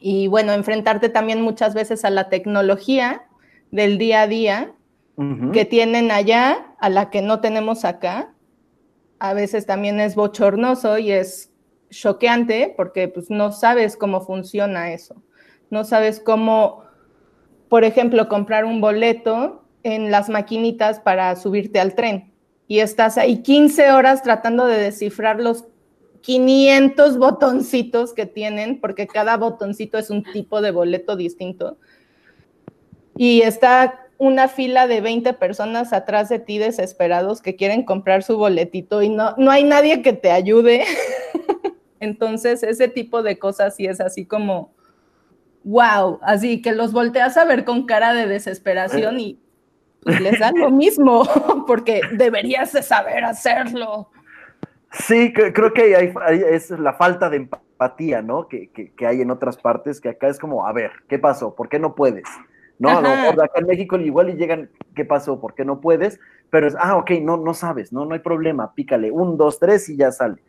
Y 0.00 0.28
bueno, 0.28 0.52
enfrentarte 0.52 1.08
también 1.08 1.40
muchas 1.40 1.74
veces 1.74 2.04
a 2.04 2.10
la 2.10 2.28
tecnología 2.28 3.26
del 3.70 3.98
día 3.98 4.22
a 4.22 4.26
día, 4.26 4.72
que 5.54 5.64
tienen 5.64 6.10
allá 6.10 6.74
a 6.78 6.90
la 6.90 7.08
que 7.08 7.22
no 7.22 7.40
tenemos 7.40 7.86
acá. 7.86 8.34
A 9.18 9.32
veces 9.32 9.64
también 9.64 9.98
es 9.98 10.14
bochornoso 10.14 10.98
y 10.98 11.10
es 11.10 11.50
choqueante 11.88 12.74
porque 12.76 13.08
pues 13.08 13.30
no 13.30 13.50
sabes 13.50 13.96
cómo 13.96 14.20
funciona 14.20 14.92
eso. 14.92 15.22
No 15.70 15.84
sabes 15.84 16.20
cómo, 16.20 16.82
por 17.70 17.84
ejemplo, 17.84 18.28
comprar 18.28 18.66
un 18.66 18.82
boleto 18.82 19.64
en 19.84 20.10
las 20.10 20.28
maquinitas 20.28 21.00
para 21.00 21.34
subirte 21.36 21.80
al 21.80 21.94
tren 21.94 22.34
y 22.68 22.80
estás 22.80 23.18
ahí 23.18 23.42
15 23.42 23.92
horas 23.92 24.22
tratando 24.22 24.66
de 24.66 24.78
descifrar 24.78 25.40
los 25.40 25.64
500 26.26 27.18
botoncitos 27.18 28.12
que 28.12 28.26
tienen, 28.26 28.80
porque 28.80 29.06
cada 29.06 29.36
botoncito 29.36 29.96
es 29.96 30.10
un 30.10 30.24
tipo 30.24 30.60
de 30.60 30.72
boleto 30.72 31.14
distinto. 31.14 31.78
Y 33.16 33.42
está 33.42 34.08
una 34.18 34.48
fila 34.48 34.88
de 34.88 35.00
20 35.00 35.34
personas 35.34 35.92
atrás 35.92 36.28
de 36.28 36.40
ti 36.40 36.58
desesperados 36.58 37.40
que 37.40 37.54
quieren 37.54 37.84
comprar 37.84 38.24
su 38.24 38.36
boletito 38.38 39.02
y 39.02 39.08
no, 39.08 39.36
no 39.38 39.52
hay 39.52 39.62
nadie 39.62 40.02
que 40.02 40.14
te 40.14 40.32
ayude. 40.32 40.82
Entonces, 42.00 42.64
ese 42.64 42.88
tipo 42.88 43.22
de 43.22 43.38
cosas 43.38 43.76
sí 43.76 43.86
es 43.86 44.00
así 44.00 44.26
como, 44.26 44.74
wow, 45.62 46.18
así 46.22 46.60
que 46.60 46.72
los 46.72 46.90
volteas 46.90 47.36
a 47.36 47.44
ver 47.44 47.64
con 47.64 47.86
cara 47.86 48.14
de 48.14 48.26
desesperación 48.26 49.20
y 49.20 49.38
les 50.04 50.40
da 50.40 50.50
lo 50.50 50.72
mismo, 50.72 51.22
porque 51.68 52.00
deberías 52.14 52.72
de 52.72 52.82
saber 52.82 53.22
hacerlo. 53.22 54.10
Sí, 55.04 55.32
creo 55.32 55.72
que 55.72 55.96
hay, 55.96 56.12
es 56.48 56.70
la 56.70 56.94
falta 56.94 57.28
de 57.28 57.36
empatía, 57.36 58.22
¿no? 58.22 58.48
Que, 58.48 58.70
que, 58.70 59.06
hay 59.06 59.20
en 59.20 59.30
otras 59.30 59.56
partes, 59.56 60.00
que 60.00 60.10
acá 60.10 60.28
es 60.28 60.38
como, 60.38 60.66
a 60.66 60.72
ver, 60.72 60.92
¿qué 61.08 61.18
pasó? 61.18 61.54
¿Por 61.54 61.68
qué 61.68 61.78
no 61.78 61.94
puedes? 61.94 62.24
No, 62.78 63.00
no, 63.00 63.08
acá 63.08 63.60
en 63.60 63.66
México 63.66 63.96
igual 63.96 64.30
y 64.30 64.34
llegan, 64.34 64.70
¿qué 64.94 65.04
pasó? 65.04 65.40
¿Por 65.40 65.54
qué 65.54 65.64
no 65.64 65.80
puedes? 65.80 66.20
Pero 66.50 66.66
es, 66.66 66.76
ah, 66.78 66.96
ok, 66.96 67.10
no, 67.22 67.36
no 67.36 67.54
sabes, 67.54 67.92
no, 67.92 68.04
no 68.04 68.14
hay 68.14 68.20
problema, 68.20 68.74
pícale, 68.74 69.10
un, 69.10 69.36
dos, 69.36 69.58
tres 69.58 69.88
y 69.88 69.96
ya 69.96 70.12
sale. 70.12 70.42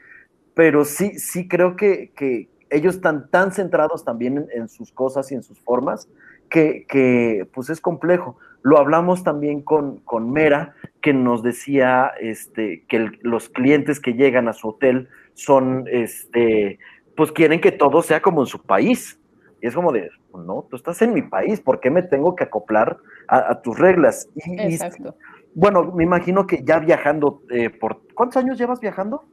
Pero 0.54 0.86
sí, 0.86 1.20
sí 1.20 1.48
creo 1.48 1.76
que, 1.76 2.12
que 2.16 2.50
ellos 2.70 2.96
están 2.96 3.30
tan 3.30 3.52
centrados 3.52 4.04
también 4.04 4.48
en, 4.54 4.70
sus 4.70 4.92
cosas 4.92 5.32
y 5.32 5.36
en 5.36 5.44
sus 5.44 5.60
formas 5.62 6.10
que, 6.50 6.86
que, 6.88 7.48
pues 7.54 7.70
es 7.70 7.82
complejo. 7.82 8.38
Lo 8.64 8.78
hablamos 8.78 9.24
también 9.24 9.62
con, 9.62 9.98
con 10.00 10.32
Mera, 10.32 10.76
que 11.02 11.14
nos 11.14 11.44
decía 11.44 12.12
este, 12.20 12.84
que 12.88 13.12
los 13.22 13.50
clientes 13.50 14.00
que 14.00 14.14
llegan 14.14 14.48
a 14.48 14.54
su 14.54 14.70
hotel 14.70 15.10
son, 15.34 15.86
este, 15.90 16.80
pues 17.16 17.32
quieren 17.32 17.62
que 17.62 17.72
todo 17.72 18.02
sea 18.02 18.22
como 18.22 18.42
en 18.42 18.48
su 18.48 18.62
país. 18.62 19.20
Y 19.62 19.68
es 19.68 19.76
como 19.76 19.92
de, 19.92 20.10
no, 20.34 20.68
tú 20.70 20.76
estás 20.76 21.02
en 21.02 21.14
mi 21.14 21.22
país, 21.22 21.62
¿por 21.62 21.80
qué 21.80 21.90
me 21.90 22.04
tengo 22.04 22.36
que 22.36 22.44
acoplar 22.44 22.98
a, 23.28 23.62
tus 23.62 23.78
reglas? 23.78 24.30
Exacto. 24.36 25.16
bueno, 25.54 25.92
me 25.94 26.04
imagino 26.04 26.46
que 26.46 26.64
ya 26.64 26.80
viajando, 26.80 27.42
eh, 27.50 27.70
por 27.70 28.02
¿cuántos 28.14 28.38
años 28.38 28.58
llevas 28.58 28.80
viajando? 28.80 29.24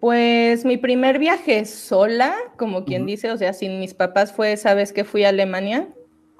Pues 0.00 0.64
mi 0.64 0.78
primer 0.78 1.18
viaje 1.18 1.66
sola, 1.66 2.34
como 2.56 2.86
quien 2.86 3.04
dice, 3.04 3.30
o 3.30 3.36
sea, 3.36 3.52
sin 3.52 3.80
mis 3.80 3.92
papás 3.92 4.32
fue 4.32 4.52
esa 4.52 4.72
vez 4.72 4.94
que 4.94 5.04
fui 5.04 5.24
a 5.24 5.28
Alemania, 5.28 5.88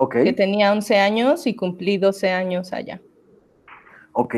okay. 0.01 0.25
que 0.25 0.33
tenía 0.33 0.73
11 0.73 0.99
años 0.99 1.47
y 1.47 1.55
cumplí 1.55 1.99
12 1.99 2.31
años 2.31 2.73
allá. 2.73 3.01
Ok. 4.13 4.35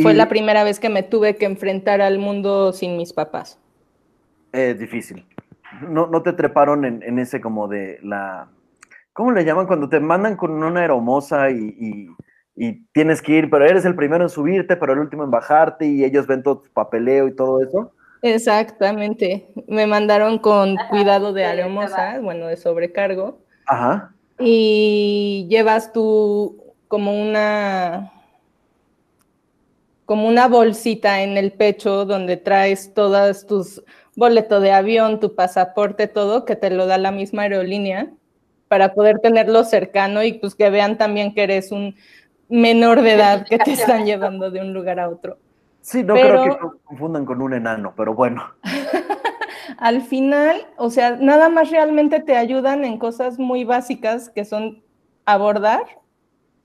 Fue 0.00 0.14
la 0.14 0.28
primera 0.28 0.64
vez 0.64 0.80
que 0.80 0.88
me 0.88 1.02
tuve 1.02 1.36
que 1.36 1.44
enfrentar 1.44 2.00
al 2.00 2.18
mundo 2.18 2.72
sin 2.72 2.96
mis 2.96 3.12
papás. 3.12 3.58
Es 4.52 4.78
difícil 4.78 5.26
no, 5.80 6.06
no 6.06 6.22
te 6.22 6.32
treparon 6.32 6.84
en, 6.84 7.18
ese 7.18 7.40
como 7.40 7.68
de 7.68 7.98
la, 8.02 8.48
¿cómo 9.12 9.32
le 9.32 9.44
llaman? 9.44 9.66
Cuando 9.66 9.88
te 9.88 10.00
mandan 10.00 10.36
con 10.36 10.62
una 10.62 10.80
aeromoza 10.80 11.50
y, 11.50 12.08
tienes 12.92 13.22
que 13.22 13.32
ir, 13.32 13.50
pero 13.50 13.64
eres 13.64 13.84
el 13.86 13.96
primero 13.96 14.24
en 14.24 14.30
subirte, 14.30 14.76
pero 14.76 14.92
el 14.92 14.98
último 14.98 15.24
en 15.24 15.30
bajarte 15.30 15.86
y 15.86 16.04
ellos 16.04 16.26
ven 16.26 16.42
todo 16.42 16.58
tu 16.58 16.70
papeleo 16.70 17.26
y 17.26 17.34
todo 17.34 17.62
eso. 17.62 17.92
Exactamente. 18.20 19.48
Me 19.66 19.86
mandaron 19.86 20.38
con 20.38 20.76
cuidado 20.90 21.32
de 21.32 21.44
aeromoza, 21.44 22.20
bueno, 22.20 22.46
de 22.46 22.56
sobrecargo. 22.56 23.40
Ajá. 23.66 24.14
Y 24.42 25.46
llevas 25.48 25.92
tú 25.92 26.74
como 26.88 27.20
una 27.20 28.12
como 30.04 30.28
una 30.28 30.48
bolsita 30.48 31.22
en 31.22 31.38
el 31.38 31.52
pecho 31.52 32.04
donde 32.04 32.36
traes 32.36 32.92
todas 32.92 33.46
tus 33.46 33.82
boleto 34.14 34.60
de 34.60 34.72
avión, 34.72 35.20
tu 35.20 35.34
pasaporte, 35.34 36.06
todo, 36.06 36.44
que 36.44 36.56
te 36.56 36.70
lo 36.70 36.86
da 36.86 36.98
la 36.98 37.12
misma 37.12 37.42
aerolínea 37.42 38.10
para 38.68 38.94
poder 38.94 39.20
tenerlo 39.20 39.64
cercano 39.64 40.22
y 40.22 40.34
pues 40.34 40.54
que 40.54 40.70
vean 40.70 40.98
también 40.98 41.34
que 41.34 41.42
eres 41.44 41.72
un 41.72 41.94
menor 42.48 43.02
de 43.02 43.12
edad 43.14 43.46
que 43.46 43.58
te 43.58 43.72
están 43.72 44.04
llevando 44.06 44.50
de 44.50 44.60
un 44.60 44.72
lugar 44.72 45.00
a 45.00 45.08
otro. 45.08 45.38
Sí, 45.80 46.04
no 46.04 46.14
creo 46.14 46.44
que 46.44 46.56
confundan 46.84 47.24
con 47.24 47.42
un 47.42 47.54
enano, 47.54 47.92
pero 47.96 48.14
bueno. 48.14 48.54
al 49.78 50.02
final, 50.02 50.66
o 50.76 50.90
sea, 50.90 51.16
nada 51.16 51.48
más 51.48 51.70
realmente 51.70 52.20
te 52.20 52.36
ayudan 52.36 52.84
en 52.84 52.98
cosas 52.98 53.38
muy 53.38 53.64
básicas 53.64 54.30
que 54.30 54.44
son 54.44 54.82
abordar 55.24 55.82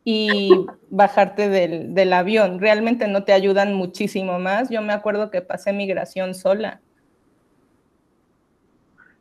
y 0.04 0.66
bajarte 0.90 1.50
del, 1.50 1.94
del 1.94 2.14
avión. 2.14 2.60
Realmente 2.60 3.08
no 3.08 3.24
te 3.24 3.34
ayudan 3.34 3.74
muchísimo 3.74 4.40
más. 4.40 4.70
Yo 4.70 4.82
me 4.82 4.94
acuerdo 4.94 5.30
que 5.30 5.42
pasé 5.42 5.74
migración 5.74 6.34
sola 6.34 6.82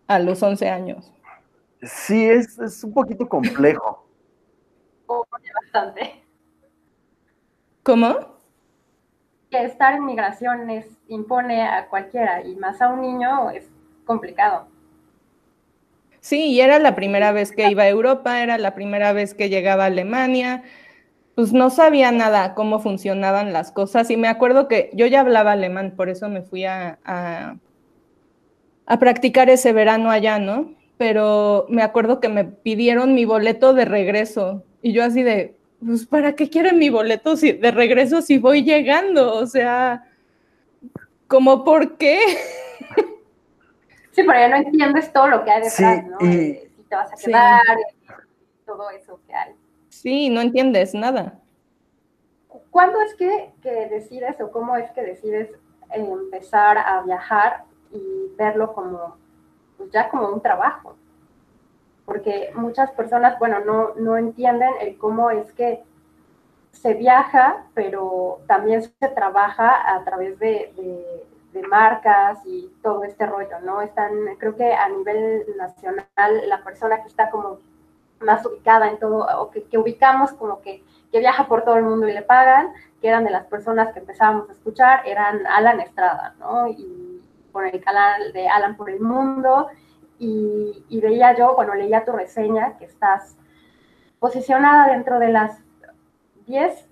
a 0.07 0.19
los 0.19 0.43
11 0.43 0.69
años. 0.69 1.13
Sí, 1.83 2.25
es, 2.25 2.59
es 2.59 2.85
un 2.85 2.95
poquito 2.95 3.29
complejo. 3.29 4.07
bastante. 5.65 6.25
¿Cómo? 7.83 8.36
Que 9.57 9.65
estar 9.65 9.95
en 9.95 10.05
migraciones 10.05 10.87
impone 11.09 11.63
a 11.63 11.87
cualquiera 11.89 12.43
y 12.43 12.57
más 12.57 12.83
a 12.83 12.89
un 12.89 13.01
niño 13.01 13.51
es 13.51 13.69
complicado. 14.05 14.69
Sí, 16.21 16.47
y 16.47 16.61
era 16.61 16.79
la 16.79 16.95
primera 16.95 17.33
vez 17.33 17.53
que 17.53 17.71
iba 17.71 17.85
a 17.85 17.89
Europa, 17.89 18.43
era 18.43 18.59
la 18.59 18.75
primera 18.75 19.13
vez 19.13 19.35
que 19.35 19.49
llegaba 19.49 19.85
a 19.85 19.87
Alemania, 19.87 20.63
pues 21.35 21.53
no 21.53 21.71
sabía 21.71 22.11
nada 22.13 22.55
cómo 22.55 22.81
funcionaban 22.81 23.53
las 23.53 23.71
cosas 23.73 24.11
y 24.11 24.17
me 24.17 24.29
acuerdo 24.29 24.69
que 24.69 24.91
yo 24.93 25.07
ya 25.07 25.21
hablaba 25.21 25.53
alemán, 25.53 25.95
por 25.97 26.09
eso 26.09 26.29
me 26.29 26.43
fui 26.43 26.65
a 26.65 26.99
a 28.87 28.99
practicar 28.99 29.51
ese 29.51 29.73
verano 29.73 30.11
allá, 30.11 30.39
¿no? 30.39 30.75
Pero 30.97 31.67
me 31.69 31.83
acuerdo 31.83 32.21
que 32.21 32.29
me 32.29 32.45
pidieron 32.45 33.15
mi 33.15 33.25
boleto 33.25 33.75
de 33.75 33.85
regreso 33.85 34.65
y 34.81 34.93
yo 34.93 35.05
así 35.05 35.23
de, 35.23 35.56
pues, 35.85 36.07
¿para 36.07 36.35
qué 36.35 36.49
quieren 36.49 36.79
mi 36.79 36.91
boleto 36.91 37.37
de 37.37 37.71
regreso 37.71 38.23
si 38.23 38.39
voy 38.39 38.65
llegando? 38.65 39.35
O 39.35 39.47
sea, 39.47 40.05
¿cómo 41.27 41.65
por 41.65 41.97
qué? 41.97 42.21
Sí, 44.13 44.23
pero 44.27 44.33
ya 44.33 44.49
no 44.49 44.57
entiendes 44.57 45.13
todo 45.13 45.29
lo 45.29 45.45
que 45.45 45.51
hay 45.51 45.63
detrás, 45.63 46.07
¿no? 46.07 46.19
si 46.21 46.71
te 46.89 46.97
vas 46.97 47.13
a 47.13 47.17
quedar, 47.17 47.61
todo 48.65 48.89
eso 48.91 49.21
que 49.27 49.35
hay. 49.35 49.55
Sí, 49.91 50.31
no 50.31 50.41
entiendes 50.41 50.95
nada. 50.95 51.39
¿Cuándo 52.71 53.01
es 53.03 53.15
que, 53.15 53.53
que 53.63 53.89
decides 53.89 54.41
o 54.41 54.51
cómo 54.51 54.77
es 54.77 54.91
que 54.93 55.03
decides 55.03 55.51
empezar 55.93 56.79
a 56.79 57.03
viajar 57.03 57.65
y 57.93 58.35
verlo 58.37 58.73
como, 58.73 59.17
pues 59.77 59.91
ya 59.91 60.09
como 60.09 60.29
un 60.29 60.41
trabajo. 60.41 60.97
Porque 62.07 62.53
muchas 62.55 62.91
personas, 62.93 63.39
bueno, 63.39 63.61
no, 63.61 63.95
no 63.97 64.17
entienden 64.17 64.73
el 64.81 64.97
cómo 64.97 65.31
es 65.31 65.53
que 65.53 65.83
se 66.73 66.95
viaja, 66.95 67.65
pero 67.75 68.41
también 68.47 68.83
se 68.83 69.09
trabaja 69.09 69.95
a 69.95 70.05
través 70.05 70.39
de, 70.39 70.73
marcas 71.71 72.39
y 72.45 72.71
todo 72.83 73.03
este 73.03 73.25
rollo, 73.25 73.59
¿no? 73.65 73.81
Están, 73.81 74.13
creo 74.39 74.55
que 74.55 74.75
a 74.75 74.91
nivel 74.91 75.43
nacional, 75.57 76.49
la 76.49 76.63
persona 76.63 77.01
que 77.01 77.09
está 77.09 77.31
como 77.31 77.61
más 78.21 78.45
ubicada 78.45 78.91
en 78.91 78.99
todo, 78.99 79.27
o 79.41 79.51
que, 79.51 79.67
ubicamos 79.79 80.35
como 80.35 80.61
que, 80.61 80.85
que, 81.11 81.19
viaja 81.19 81.49
por 81.49 81.65
todo 81.65 81.77
el 81.77 81.85
mundo 81.85 82.07
y 82.07 82.13
le 82.13 82.21
pagan, 82.21 82.75
que 83.01 83.09
eran 83.09 83.25
de 83.25 83.31
las 83.31 83.47
personas 83.47 83.93
que 83.95 84.01
empezábamos 84.01 84.51
a 84.51 84.53
escuchar, 84.53 85.01
eran 85.07 85.47
Alan 85.47 85.81
Estrada, 85.81 86.35
¿no? 86.39 86.69
Y 86.69 87.23
con 87.53 87.67
el 87.67 87.83
canal 87.83 88.35
de 88.35 88.49
Alan 88.49 88.77
por 88.77 88.91
el 88.91 89.01
Mundo, 89.01 89.69
y, 90.19 91.01
veía 91.01 91.37
yo, 91.37 91.55
bueno, 91.55 91.75
leía 91.75 92.05
tu 92.05 92.13
reseña, 92.13 92.77
que 92.79 92.87
estás 92.87 93.37
posicionada 94.19 94.93
dentro 94.93 95.19
de 95.19 95.29
las 95.29 95.59
10 96.47 96.87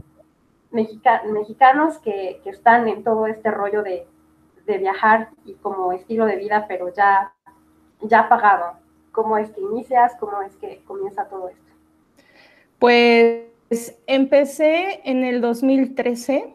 mexicanos 0.70 1.98
que, 1.98 2.40
que, 2.42 2.50
están 2.50 2.88
en 2.88 3.04
todo 3.04 3.26
este 3.26 3.50
rollo 3.50 3.82
de, 3.82 4.06
de, 4.66 4.78
viajar 4.78 5.30
y 5.44 5.54
como 5.54 5.92
estilo 5.92 6.26
de 6.26 6.37
vida, 6.37 6.66
pero 6.68 6.92
ya, 6.92 7.32
ya 8.00 8.28
pagado. 8.28 8.78
¿Cómo 9.12 9.38
es 9.38 9.50
que 9.52 9.60
inicias? 9.60 10.16
¿Cómo 10.18 10.42
es 10.42 10.56
que 10.56 10.82
comienza 10.84 11.28
todo 11.28 11.48
esto? 11.48 11.72
Pues 12.80 13.96
empecé 14.06 15.00
en 15.04 15.24
el 15.24 15.40
2013. 15.40 16.52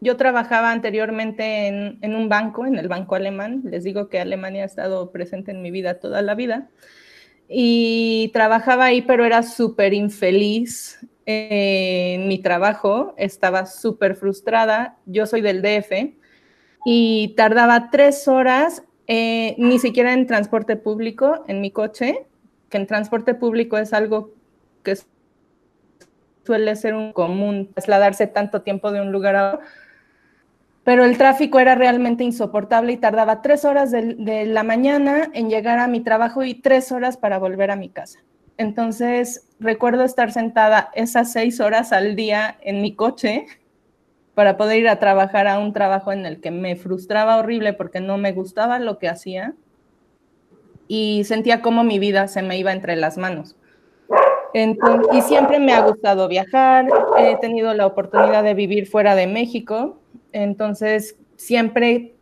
Yo 0.00 0.16
trabajaba 0.16 0.72
anteriormente 0.72 1.66
en, 1.66 1.98
en, 2.00 2.14
un 2.14 2.28
banco, 2.28 2.66
en 2.66 2.78
el 2.78 2.88
banco 2.88 3.14
alemán. 3.14 3.62
Les 3.64 3.84
digo 3.84 4.08
que 4.08 4.20
Alemania 4.20 4.62
ha 4.62 4.66
estado 4.66 5.10
presente 5.12 5.50
en 5.50 5.62
mi 5.62 5.70
vida 5.70 6.00
toda 6.00 6.22
la 6.22 6.34
vida. 6.34 6.68
Y 7.48 8.30
trabajaba 8.32 8.86
ahí, 8.86 9.02
pero 9.02 9.24
era 9.24 9.42
súper 9.42 9.92
infeliz 9.92 11.00
en 11.26 12.28
mi 12.28 12.38
trabajo, 12.38 13.14
estaba 13.16 13.66
súper 13.66 14.16
frustrada, 14.16 14.96
yo 15.06 15.26
soy 15.26 15.40
del 15.40 15.62
DF 15.62 16.14
y 16.84 17.34
tardaba 17.36 17.90
tres 17.90 18.26
horas, 18.26 18.82
eh, 19.06 19.54
ni 19.58 19.78
siquiera 19.78 20.12
en 20.12 20.26
transporte 20.26 20.76
público, 20.76 21.44
en 21.48 21.60
mi 21.60 21.70
coche, 21.70 22.26
que 22.68 22.78
en 22.78 22.86
transporte 22.86 23.34
público 23.34 23.78
es 23.78 23.92
algo 23.92 24.32
que 24.82 24.96
suele 26.44 26.74
ser 26.76 26.94
un 26.94 27.12
común, 27.12 27.70
trasladarse 27.74 28.26
tanto 28.26 28.62
tiempo 28.62 28.92
de 28.92 29.00
un 29.00 29.12
lugar 29.12 29.36
a 29.36 29.52
otro, 29.52 29.66
pero 30.90 31.04
el 31.04 31.16
tráfico 31.18 31.60
era 31.60 31.76
realmente 31.76 32.24
insoportable 32.24 32.90
y 32.90 32.96
tardaba 32.96 33.42
tres 33.42 33.64
horas 33.64 33.92
de, 33.92 34.44
la 34.46 34.64
mañana 34.64 35.30
en 35.34 35.48
llegar 35.48 35.78
a 35.78 35.86
mi 35.86 36.00
trabajo 36.00 36.42
y 36.42 36.54
tres 36.54 36.90
horas 36.90 37.16
para 37.16 37.38
volver 37.38 37.70
a 37.70 37.76
mi 37.76 37.90
casa. 37.90 38.18
Entonces, 38.56 39.46
recuerdo 39.60 40.02
estar 40.02 40.32
sentada 40.32 40.90
esas 40.96 41.30
seis 41.30 41.60
horas 41.60 41.92
al 41.92 42.16
día 42.16 42.58
en 42.62 42.82
mi 42.82 42.96
coche 42.96 43.46
para 44.34 44.56
poder 44.56 44.80
ir 44.80 44.88
a 44.88 44.98
trabajar 44.98 45.46
a 45.46 45.60
un 45.60 45.72
trabajo 45.72 46.10
en 46.10 46.26
el 46.26 46.40
que 46.40 46.50
me 46.50 46.74
frustraba 46.74 47.36
horrible 47.36 47.72
porque 47.72 48.00
no 48.00 48.18
me 48.18 48.32
gustaba 48.32 48.80
lo 48.80 48.98
que 48.98 49.08
hacía 49.08 49.54
y 50.88 51.22
sentía 51.22 51.62
como 51.62 51.84
mi 51.84 52.00
vida 52.00 52.26
se 52.26 52.42
me 52.42 52.58
iba 52.58 52.72
entre 52.72 52.96
las 52.96 53.16
manos. 53.16 53.54
y 54.52 55.20
siempre 55.20 55.60
me 55.60 55.72
ha 55.72 55.82
gustado 55.82 56.26
viajar, 56.26 56.88
he 57.16 57.36
tenido 57.36 57.74
la 57.74 57.86
oportunidad 57.86 58.42
de 58.42 58.54
vivir 58.54 58.88
fuera 58.88 59.14
de 59.14 59.28
México, 59.28 59.99
entonces 60.32 61.16
siempre, 61.36 62.14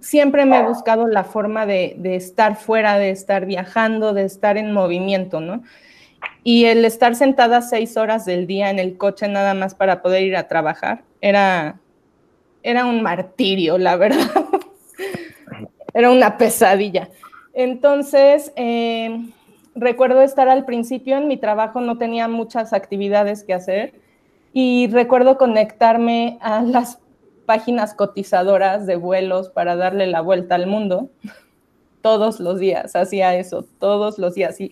siempre 0.00 0.44
me 0.44 0.58
he 0.58 0.62
buscado 0.62 1.06
la 1.06 1.24
forma 1.24 1.66
de, 1.66 1.98
estar 2.04 2.56
fuera, 2.56 2.98
de 2.98 3.10
estar 3.10 3.46
viajando, 3.46 4.14
de 4.14 4.24
estar 4.24 4.56
en 4.56 4.72
movimiento, 4.72 5.40
¿no? 5.40 5.62
Y 6.44 6.66
el 6.66 6.84
estar 6.84 7.14
sentada 7.16 7.62
seis 7.62 7.96
horas 7.96 8.24
del 8.24 8.46
día 8.46 8.70
en 8.70 8.78
el 8.78 8.96
coche 8.96 9.28
nada 9.28 9.54
más 9.54 9.74
para 9.74 10.02
poder 10.02 10.22
ir 10.22 10.36
a 10.36 10.48
trabajar 10.48 11.02
era, 11.20 11.80
era 12.62 12.86
un 12.86 13.02
martirio, 13.02 13.78
la 13.78 13.96
verdad. 13.96 14.30
era 15.94 16.10
una 16.10 16.38
pesadilla. 16.38 17.08
Entonces, 17.52 18.52
eh, 18.56 19.30
recuerdo 19.74 20.22
estar 20.22 20.48
al 20.48 20.64
principio 20.64 21.16
en 21.16 21.28
mi 21.28 21.36
trabajo, 21.36 21.80
no 21.80 21.98
tenía 21.98 22.28
muchas 22.28 22.72
actividades 22.72 23.44
que 23.44 23.54
hacer 23.54 23.94
y 24.52 24.88
recuerdo 24.88 25.38
conectarme 25.38 26.38
a 26.40 26.62
las 26.62 26.98
páginas 27.50 27.94
cotizadoras 27.94 28.86
de 28.86 28.94
vuelos 28.94 29.48
para 29.48 29.74
darle 29.74 30.06
la 30.06 30.20
vuelta 30.20 30.54
al 30.54 30.68
mundo. 30.68 31.10
Todos 32.00 32.38
los 32.38 32.60
días 32.60 32.94
hacía 32.94 33.34
eso, 33.34 33.64
todos 33.80 34.18
los 34.20 34.36
días. 34.36 34.56
Y, 34.60 34.70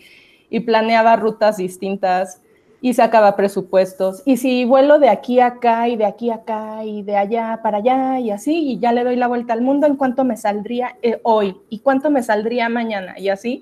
planeaba 0.61 1.17
rutas 1.17 1.57
distintas 1.57 2.41
y 2.79 2.93
sacaba 2.93 3.35
presupuestos. 3.35 4.23
Y 4.25 4.37
si 4.37 4.63
vuelo 4.63 4.97
de 4.97 5.09
aquí 5.09 5.41
a 5.41 5.47
acá 5.47 5.89
y 5.89 5.97
de 5.97 6.05
aquí 6.05 6.29
a 6.29 6.35
acá 6.35 6.85
y 6.85 7.03
de 7.03 7.17
allá 7.17 7.59
para 7.61 7.79
allá 7.79 8.19
y 8.19 8.31
así, 8.31 8.71
y 8.71 8.79
ya 8.79 8.93
le 8.93 9.03
doy 9.03 9.17
la 9.17 9.27
vuelta 9.27 9.51
al 9.51 9.61
mundo, 9.61 9.85
¿en 9.85 9.97
cuánto 9.97 10.23
me 10.23 10.37
saldría 10.37 10.95
eh, 11.01 11.19
hoy? 11.23 11.57
¿Y 11.69 11.79
cuánto 11.79 12.09
me 12.09 12.23
saldría 12.23 12.69
mañana? 12.69 13.19
Y 13.19 13.27
así. 13.27 13.61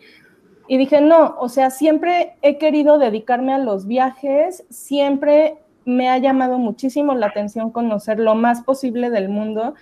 Y 0.67 0.77
dije, 0.77 1.01
no, 1.01 1.38
o 1.39 1.49
sea, 1.49 1.71
siempre 1.71 2.36
he 2.43 2.60
querido 2.60 2.99
dedicarme 2.99 3.51
a 3.51 3.58
los 3.58 3.88
viajes, 3.88 4.63
siempre 4.69 5.58
me 5.88 6.10
ha 6.10 6.17
llamado 6.17 6.58
muchísimo 6.58 7.15
la 7.15 7.28
atención 7.28 7.71
conocer 7.71 8.19
lo 8.19 8.36
más 8.36 8.62
posible 8.62 9.10
del 9.10 9.30
mundo 9.30 9.73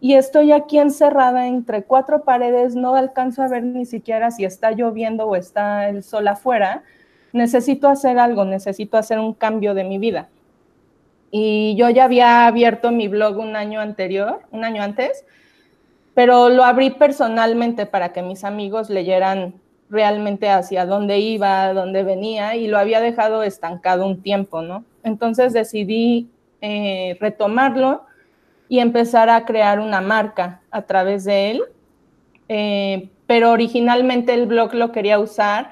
y 0.00 0.14
estoy 0.14 0.50
aquí 0.50 0.80
encerrada 0.80 1.46
entre 1.46 1.84
cuatro 1.84 2.24
paredes, 2.24 2.74
no 2.74 2.96
alcanzo 2.96 3.42
a 3.42 3.48
ver 3.48 3.62
ni 3.62 3.86
siquiera 3.86 4.32
si 4.32 4.44
está 4.44 4.72
lloviendo 4.72 5.24
o 5.24 5.36
está 5.36 5.88
el 5.88 6.02
sol 6.02 6.26
afuera, 6.26 6.82
necesito 7.32 7.88
hacer 7.88 8.18
algo, 8.18 8.44
necesito 8.44 8.96
hacer 8.98 9.20
un 9.20 9.34
cambio 9.34 9.74
de 9.74 9.84
mi 9.84 9.98
vida. 9.98 10.28
Y 11.30 11.76
yo 11.76 11.88
ya 11.90 12.04
había 12.04 12.48
abierto 12.48 12.90
mi 12.90 13.06
blog 13.06 13.38
un 13.38 13.54
año 13.54 13.80
anterior, 13.80 14.40
un 14.50 14.64
año 14.64 14.82
antes, 14.82 15.24
pero 16.14 16.48
lo 16.48 16.64
abrí 16.64 16.90
personalmente 16.90 17.86
para 17.86 18.12
que 18.12 18.22
mis 18.22 18.42
amigos 18.42 18.90
leyeran 18.90 19.54
realmente 19.88 20.50
hacia 20.50 20.86
dónde 20.86 21.20
iba, 21.20 21.72
dónde 21.72 22.02
venía, 22.02 22.56
y 22.56 22.66
lo 22.66 22.78
había 22.78 23.00
dejado 23.00 23.44
estancado 23.44 24.04
un 24.04 24.22
tiempo, 24.22 24.62
¿no? 24.62 24.84
Entonces 25.02 25.52
decidí 25.52 26.28
eh, 26.60 27.16
retomarlo 27.20 28.04
y 28.68 28.78
empezar 28.78 29.28
a 29.28 29.44
crear 29.44 29.80
una 29.80 30.00
marca 30.00 30.60
a 30.70 30.82
través 30.82 31.24
de 31.24 31.50
él. 31.50 31.62
Eh, 32.48 33.10
pero 33.26 33.50
originalmente 33.50 34.34
el 34.34 34.46
blog 34.46 34.74
lo 34.74 34.92
quería 34.92 35.18
usar 35.18 35.70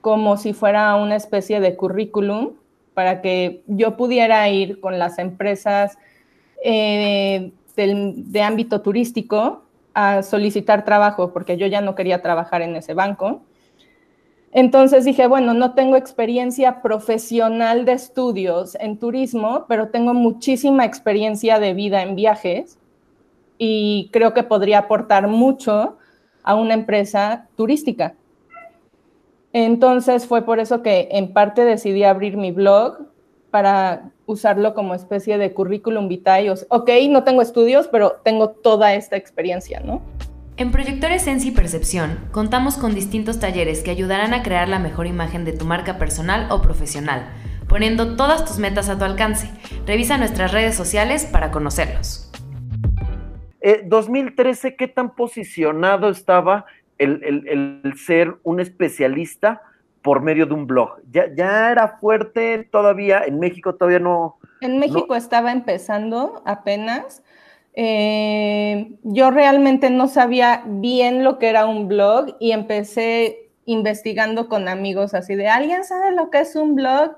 como 0.00 0.36
si 0.36 0.52
fuera 0.52 0.94
una 0.96 1.16
especie 1.16 1.60
de 1.60 1.76
currículum 1.76 2.52
para 2.94 3.20
que 3.20 3.62
yo 3.66 3.96
pudiera 3.96 4.48
ir 4.48 4.80
con 4.80 4.98
las 4.98 5.18
empresas 5.18 5.98
eh, 6.64 7.52
de 7.76 8.42
ámbito 8.42 8.82
turístico 8.82 9.62
a 9.94 10.22
solicitar 10.22 10.84
trabajo, 10.84 11.32
porque 11.32 11.56
yo 11.56 11.66
ya 11.66 11.80
no 11.80 11.94
quería 11.94 12.22
trabajar 12.22 12.62
en 12.62 12.76
ese 12.76 12.94
banco. 12.94 13.42
Entonces 14.52 15.04
dije, 15.04 15.26
bueno, 15.28 15.54
no 15.54 15.74
tengo 15.74 15.96
experiencia 15.96 16.82
profesional 16.82 17.84
de 17.84 17.92
estudios 17.92 18.76
en 18.80 18.98
turismo, 18.98 19.66
pero 19.68 19.88
tengo 19.90 20.12
muchísima 20.12 20.84
experiencia 20.84 21.60
de 21.60 21.72
vida 21.72 22.02
en 22.02 22.16
viajes 22.16 22.78
y 23.58 24.10
creo 24.12 24.34
que 24.34 24.42
podría 24.42 24.78
aportar 24.78 25.28
mucho 25.28 25.98
a 26.42 26.54
una 26.56 26.74
empresa 26.74 27.46
turística. 27.56 28.14
Entonces 29.52 30.26
fue 30.26 30.42
por 30.42 30.58
eso 30.58 30.82
que 30.82 31.08
en 31.12 31.32
parte 31.32 31.64
decidí 31.64 32.02
abrir 32.02 32.36
mi 32.36 32.50
blog 32.50 32.98
para 33.50 34.10
usarlo 34.26 34.74
como 34.74 34.94
especie 34.94 35.38
de 35.38 35.52
currículum 35.52 36.08
vitae. 36.08 36.50
Ok, 36.68 36.90
no 37.08 37.22
tengo 37.22 37.42
estudios, 37.42 37.88
pero 37.88 38.20
tengo 38.24 38.50
toda 38.50 38.94
esta 38.94 39.16
experiencia, 39.16 39.80
¿no? 39.80 40.02
En 40.60 40.72
Proyectores 40.72 41.22
Sensi 41.22 41.52
Percepción 41.52 42.18
contamos 42.32 42.76
con 42.76 42.94
distintos 42.94 43.40
talleres 43.40 43.82
que 43.82 43.90
ayudarán 43.90 44.34
a 44.34 44.42
crear 44.42 44.68
la 44.68 44.78
mejor 44.78 45.06
imagen 45.06 45.46
de 45.46 45.54
tu 45.54 45.64
marca 45.64 45.96
personal 45.96 46.48
o 46.50 46.60
profesional, 46.60 47.30
poniendo 47.66 48.14
todas 48.14 48.44
tus 48.44 48.58
metas 48.58 48.90
a 48.90 48.98
tu 48.98 49.06
alcance. 49.06 49.50
Revisa 49.86 50.18
nuestras 50.18 50.52
redes 50.52 50.74
sociales 50.74 51.24
para 51.24 51.50
conocerlos. 51.50 52.30
2013, 53.86 54.68
eh, 54.68 54.76
¿qué 54.76 54.86
tan 54.86 55.14
posicionado 55.14 56.10
estaba 56.10 56.66
el, 56.98 57.94
ser 57.96 58.36
un 58.42 58.60
especialista 58.60 59.62
por 60.02 60.20
medio 60.20 60.44
de 60.44 60.52
un 60.52 60.66
blog? 60.66 61.00
¿Ya, 61.10 61.34
ya 61.34 61.70
era 61.70 61.96
fuerte 62.02 62.68
todavía? 62.70 63.24
¿En 63.24 63.38
México 63.38 63.76
todavía 63.76 64.00
no? 64.00 64.36
En 64.60 64.78
México 64.78 65.14
estaba 65.14 65.52
empezando 65.52 66.42
apenas 66.44 67.22
eh, 67.74 68.92
yo 69.02 69.30
realmente 69.30 69.90
no 69.90 70.08
sabía 70.08 70.64
bien 70.66 71.24
lo 71.24 71.38
que 71.38 71.48
era 71.48 71.66
un 71.66 71.88
blog 71.88 72.36
y 72.40 72.52
empecé 72.52 73.50
investigando 73.64 74.48
con 74.48 74.68
amigos 74.68 75.14
así 75.14 75.34
de, 75.36 75.48
¿alguien 75.48 75.84
sabe 75.84 76.12
lo 76.12 76.30
que 76.30 76.40
es 76.40 76.56
un 76.56 76.74
blog? 76.74 77.12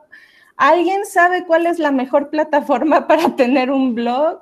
¿Alguien 0.56 1.06
sabe 1.06 1.46
cuál 1.46 1.66
es 1.66 1.78
la 1.78 1.90
mejor 1.90 2.30
plataforma 2.30 3.06
para 3.08 3.34
tener 3.36 3.70
un 3.70 3.94
blog? 3.94 4.40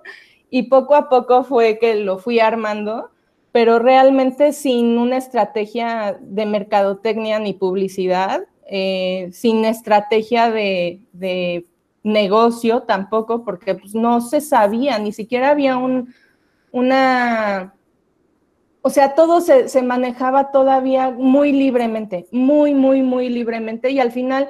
Y 0.51 0.64
poco 0.64 0.96
a 0.96 1.09
poco 1.09 1.44
fue 1.44 1.79
que 1.79 1.94
lo 1.94 2.18
fui 2.18 2.40
armando, 2.40 3.11
pero 3.53 3.79
realmente 3.79 4.53
sin 4.53 4.99
una 4.99 5.16
estrategia 5.16 6.18
de 6.20 6.46
mercadotecnia 6.46 7.38
ni 7.38 7.53
publicidad, 7.53 8.42
eh, 8.66 9.29
sin 9.33 9.64
estrategia 9.64 10.51
de, 10.51 11.01
de 11.12 11.66
negocio 12.02 12.82
tampoco, 12.82 13.44
porque 13.44 13.74
pues, 13.74 13.94
no 13.94 14.20
se 14.20 14.40
sabía, 14.40 14.98
ni 14.98 15.12
siquiera 15.12 15.50
había 15.50 15.76
un, 15.76 16.14
una, 16.72 17.74
o 18.82 18.90
sea, 18.90 19.14
todo 19.14 19.40
se, 19.40 19.68
se, 19.68 19.82
manejaba 19.82 20.50
todavía 20.50 21.10
muy 21.10 21.52
libremente, 21.52 22.26
muy, 22.32 22.74
muy, 22.74 23.02
muy 23.02 23.28
libremente. 23.28 23.90
Y 23.90 24.00
al 24.00 24.12
final, 24.12 24.48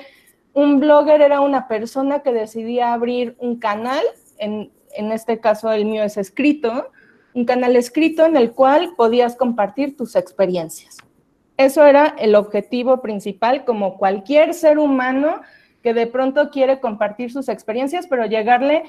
un 0.53 0.79
blogger 0.79 1.21
era 1.23 1.41
una 1.41 1.67
persona 1.67 2.21
que 2.21 2.33
decidía 2.33 2.93
abrir 2.93 3.37
un 3.39 3.59
canal, 3.59 4.03
en, 4.39 4.71
en 4.93 5.13
este 5.13 5.41
caso 5.41 5.73
el 5.73 5.85
mío 5.85 6.05
es 6.05 6.17
escrito, 6.17 6.91
un 7.35 7.45
canal 7.45 7.77
escrito 7.77 8.25
en 8.27 8.37
el 8.37 8.53
cual 8.53 8.95
podías 8.97 9.37
compartir 9.37 9.97
tus 9.97 10.17
experiencias. 10.17 10.99
Eso 11.57 11.85
era 11.85 12.15
el 12.19 12.35
objetivo 12.35 13.03
principal, 13.03 13.65
como 13.65 13.99
cualquier 13.99 14.55
ser 14.55 14.79
humano 14.79 15.41
que 15.83 15.95
de 15.95 16.07
pronto 16.07 16.51
quiere 16.51 16.81
compartir 16.81 17.33
sus 17.33 17.49
experiencias, 17.49 18.07
pero 18.07 18.27
llegarle 18.27 18.85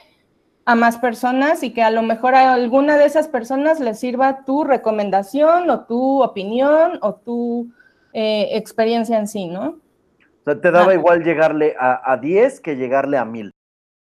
a 0.66 0.76
más 0.76 0.98
personas 0.98 1.64
y 1.64 1.74
que 1.74 1.82
a 1.82 1.92
lo 1.92 2.02
mejor 2.02 2.36
a 2.36 2.54
alguna 2.54 2.98
de 2.98 3.06
esas 3.06 3.28
personas 3.28 3.80
les 3.80 4.00
sirva 4.00 4.44
tu 4.46 4.64
recomendación 4.64 5.70
o 5.70 5.86
tu 5.86 6.22
opinión 6.22 7.00
o 7.02 7.16
tu 7.16 7.72
eh, 8.14 8.50
experiencia 8.52 9.18
en 9.18 9.28
sí, 9.28 9.48
¿no? 9.48 9.80
O 10.42 10.44
sea, 10.44 10.60
te 10.60 10.72
daba 10.72 10.94
igual 10.94 11.24
llegarle 11.24 11.76
a, 11.80 12.12
a 12.12 12.18
10 12.18 12.62
que 12.62 12.76
llegarle 12.76 13.18
a 13.18 13.26
1000. 13.26 13.52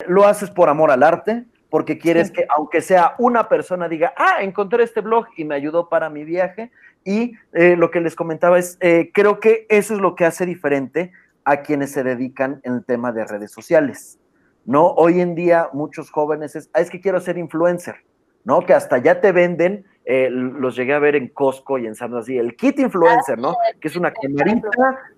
Lo 0.08 0.26
haces 0.26 0.50
por 0.50 0.70
amor 0.70 0.92
al 0.92 1.04
arte, 1.04 1.46
porque 1.70 1.98
quieres 1.98 2.32
que, 2.32 2.46
aunque 2.56 2.82
sea 2.82 3.16
una 3.20 3.48
persona, 3.48 3.88
diga, 3.88 4.14
ah, 4.18 4.38
encontré 4.42 4.84
este 4.84 5.02
blog 5.02 5.28
y 5.38 5.46
me 5.46 5.56
ayudó 5.56 5.90
para 5.90 6.10
mi 6.10 6.24
viaje. 6.24 6.72
Y 7.06 7.34
eh, 7.54 7.76
lo 7.76 7.92
que 7.92 8.02
les 8.02 8.16
comentaba 8.16 8.58
es, 8.58 8.78
eh, 8.82 9.12
creo 9.14 9.40
que 9.40 9.66
eso 9.70 9.94
es 9.94 10.00
lo 10.00 10.16
que 10.16 10.26
hace 10.26 10.46
diferente 10.46 11.12
a 11.44 11.62
quienes 11.62 11.92
se 11.92 12.04
dedican 12.04 12.62
en 12.64 12.74
el 12.76 12.86
tema 12.86 13.12
de 13.12 13.26
redes 13.26 13.52
sociales. 13.52 14.20
¿No? 14.66 14.88
Hoy 14.88 15.22
en 15.22 15.36
día 15.36 15.70
muchos 15.74 16.12
jóvenes 16.12 16.56
es, 16.56 16.70
ah, 16.74 16.82
es 16.82 16.90
que 16.90 17.02
quiero 17.02 17.20
ser 17.20 17.38
influencer, 17.38 17.96
¿no? 18.44 18.60
Que 18.62 18.74
hasta 18.74 19.00
ya 19.00 19.20
te 19.20 19.32
venden, 19.32 19.86
eh, 20.06 20.30
los 20.30 20.76
llegué 20.76 20.94
a 20.94 21.00
ver 21.00 21.16
en 21.16 21.30
Costco 21.30 21.80
y 21.80 21.88
en 21.88 21.96
Samsung, 21.96 22.20
así, 22.20 22.38
el 22.38 22.56
kit 22.56 22.78
influencer, 22.80 23.40
¿no? 23.40 23.56
Que 23.80 23.88
es 23.88 23.96
una 23.96 24.12
camarita, 24.12 24.70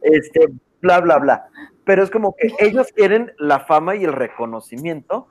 este, 0.02 0.48
bla, 0.82 1.02
bla, 1.02 1.18
bla. 1.18 1.48
Pero 1.84 2.04
es 2.04 2.10
como 2.10 2.36
que 2.36 2.54
ellos 2.60 2.88
quieren 2.96 3.34
la 3.38 3.60
fama 3.60 3.96
y 3.96 4.06
el 4.06 4.14
reconocimiento, 4.14 5.28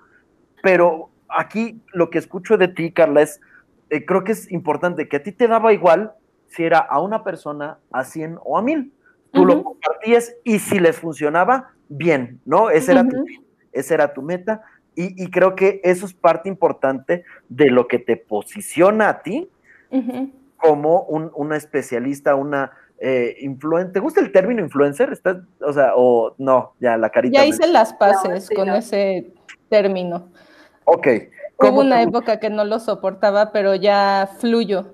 pero 0.62 1.11
aquí 1.29 1.81
lo 1.92 2.11
que 2.11 2.18
escucho 2.18 2.59
de 2.59 2.68
ti, 2.68 2.92
Carla, 2.92 3.22
es, 3.22 3.40
eh, 3.88 4.05
creo 4.05 4.24
que 4.24 4.33
es 4.33 4.50
importante 4.50 5.09
que 5.09 5.16
a 5.16 5.22
ti 5.22 5.33
te 5.33 5.48
daba 5.48 5.72
igual 5.72 6.12
si 6.48 6.64
era 6.64 6.79
a 6.79 7.00
una 7.00 7.24
persona, 7.24 7.79
a 7.92 8.05
100 8.05 8.38
o 8.42 8.59
a 8.59 8.62
1000. 8.62 8.92
Tú 9.32 9.44
lo 9.44 9.62
compartías 9.62 10.34
y 10.44 10.58
si 10.58 10.80
les 10.80 10.98
funcionaba, 10.98 11.70
bien, 11.88 12.40
¿no? 12.44 12.70
Ese 12.70 12.92
era, 12.92 13.06
tu, 13.06 13.24
esa 13.72 13.94
era 13.94 14.12
tu 14.12 14.22
meta. 14.22 14.62
Y, 14.96 15.30
creo 15.30 15.54
que 15.54 15.80
eso 15.82 16.04
es 16.04 16.12
parte 16.12 16.48
importante 16.48 17.24
de 17.48 17.70
lo 17.70 17.88
que 17.88 17.98
te 17.98 18.16
posiciona 18.18 19.08
a 19.08 19.22
ti 19.22 19.48
como 20.58 21.02
un, 21.04 21.30
una 21.34 21.56
especialista, 21.56 22.34
una 22.34 22.72
eh, 22.98 23.36
influente. 23.40 23.94
¿Te 23.94 24.00
gusta 24.00 24.20
el 24.20 24.30
término 24.30 24.60
influencer? 24.60 25.10
¿Estás, 25.10 25.38
o 25.60 25.72
sea, 25.72 25.92
o 25.96 26.34
no, 26.36 26.74
ya 26.80 26.98
la 26.98 27.08
carita. 27.08 27.38
Ya 27.38 27.46
hice 27.46 27.66
las 27.66 27.94
paces 27.94 28.50
con 28.54 28.68
ese 28.68 29.32
término. 29.70 30.28
Ok. 30.84 31.06
Hubo 31.56 31.80
una 31.80 32.02
época 32.02 32.38
que 32.38 32.50
no 32.50 32.64
lo 32.64 32.78
soportaba, 32.78 33.52
pero 33.52 33.74
ya 33.74 34.28
fluyo. 34.38 34.92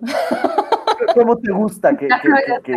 ¿Cómo 1.14 1.36
te 1.36 1.50
gusta 1.52 1.96
que, 1.96 2.06
te 2.06 2.72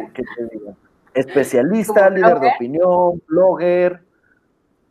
diga? 0.51 0.73
¿Especialista, 1.13 2.09
líder 2.09 2.39
de 2.39 2.51
opinión, 2.55 3.21
blogger? 3.27 4.01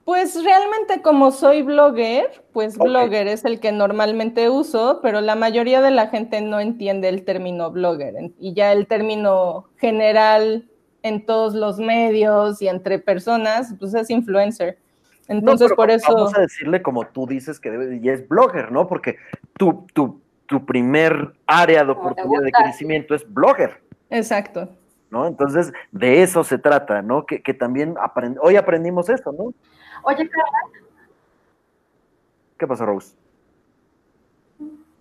Pues 0.04 0.42
realmente 0.42 1.02
como 1.02 1.30
soy 1.30 1.60
blogger, 1.60 2.42
pues 2.54 2.78
blogger 2.78 3.28
es 3.28 3.44
el 3.44 3.60
que 3.60 3.72
normalmente 3.72 4.48
uso, 4.48 5.00
pero 5.02 5.20
la 5.20 5.34
mayoría 5.34 5.82
de 5.82 5.90
la 5.90 6.06
gente 6.06 6.40
no 6.40 6.60
entiende 6.60 7.10
el 7.10 7.26
término 7.26 7.70
blogger 7.70 8.14
y 8.38 8.54
ya 8.54 8.72
el 8.72 8.86
término 8.86 9.68
general 9.76 10.66
en 11.02 11.26
todos 11.26 11.54
los 11.54 11.78
medios 11.78 12.62
y 12.62 12.68
entre 12.68 12.98
personas, 12.98 13.74
pues 13.78 13.92
es 13.92 14.08
influencer. 14.08 14.78
Entonces, 15.28 15.72
por 15.74 15.90
eso. 15.90 16.12
Vamos 16.12 16.34
a 16.34 16.40
decirle 16.40 16.80
como 16.80 17.06
tú 17.06 17.26
dices 17.26 17.60
que 17.60 17.70
debe, 17.70 18.00
y 18.02 18.08
es 18.08 18.26
blogger, 18.26 18.72
¿no? 18.72 18.88
Porque 18.88 19.16
tu, 19.58 19.86
tu, 19.92 20.22
tu 20.46 20.64
primer 20.64 21.34
área 21.46 21.84
de 21.84 21.92
oportunidad 21.92 22.42
de 22.42 22.52
crecimiento 22.52 23.14
es 23.14 23.30
blogger. 23.30 23.82
Exacto. 24.08 24.70
¿No? 25.10 25.26
Entonces, 25.26 25.72
de 25.90 26.22
eso 26.22 26.44
se 26.44 26.58
trata, 26.58 27.00
¿no? 27.00 27.24
Que, 27.24 27.54
también 27.54 27.96
hoy 28.42 28.56
aprendimos 28.56 29.08
esto, 29.08 29.32
¿no? 29.32 29.54
Oye, 30.02 30.28
Carla. 30.28 30.58
¿Qué 32.58 32.66
pasa, 32.66 32.84
Rose? 32.84 33.16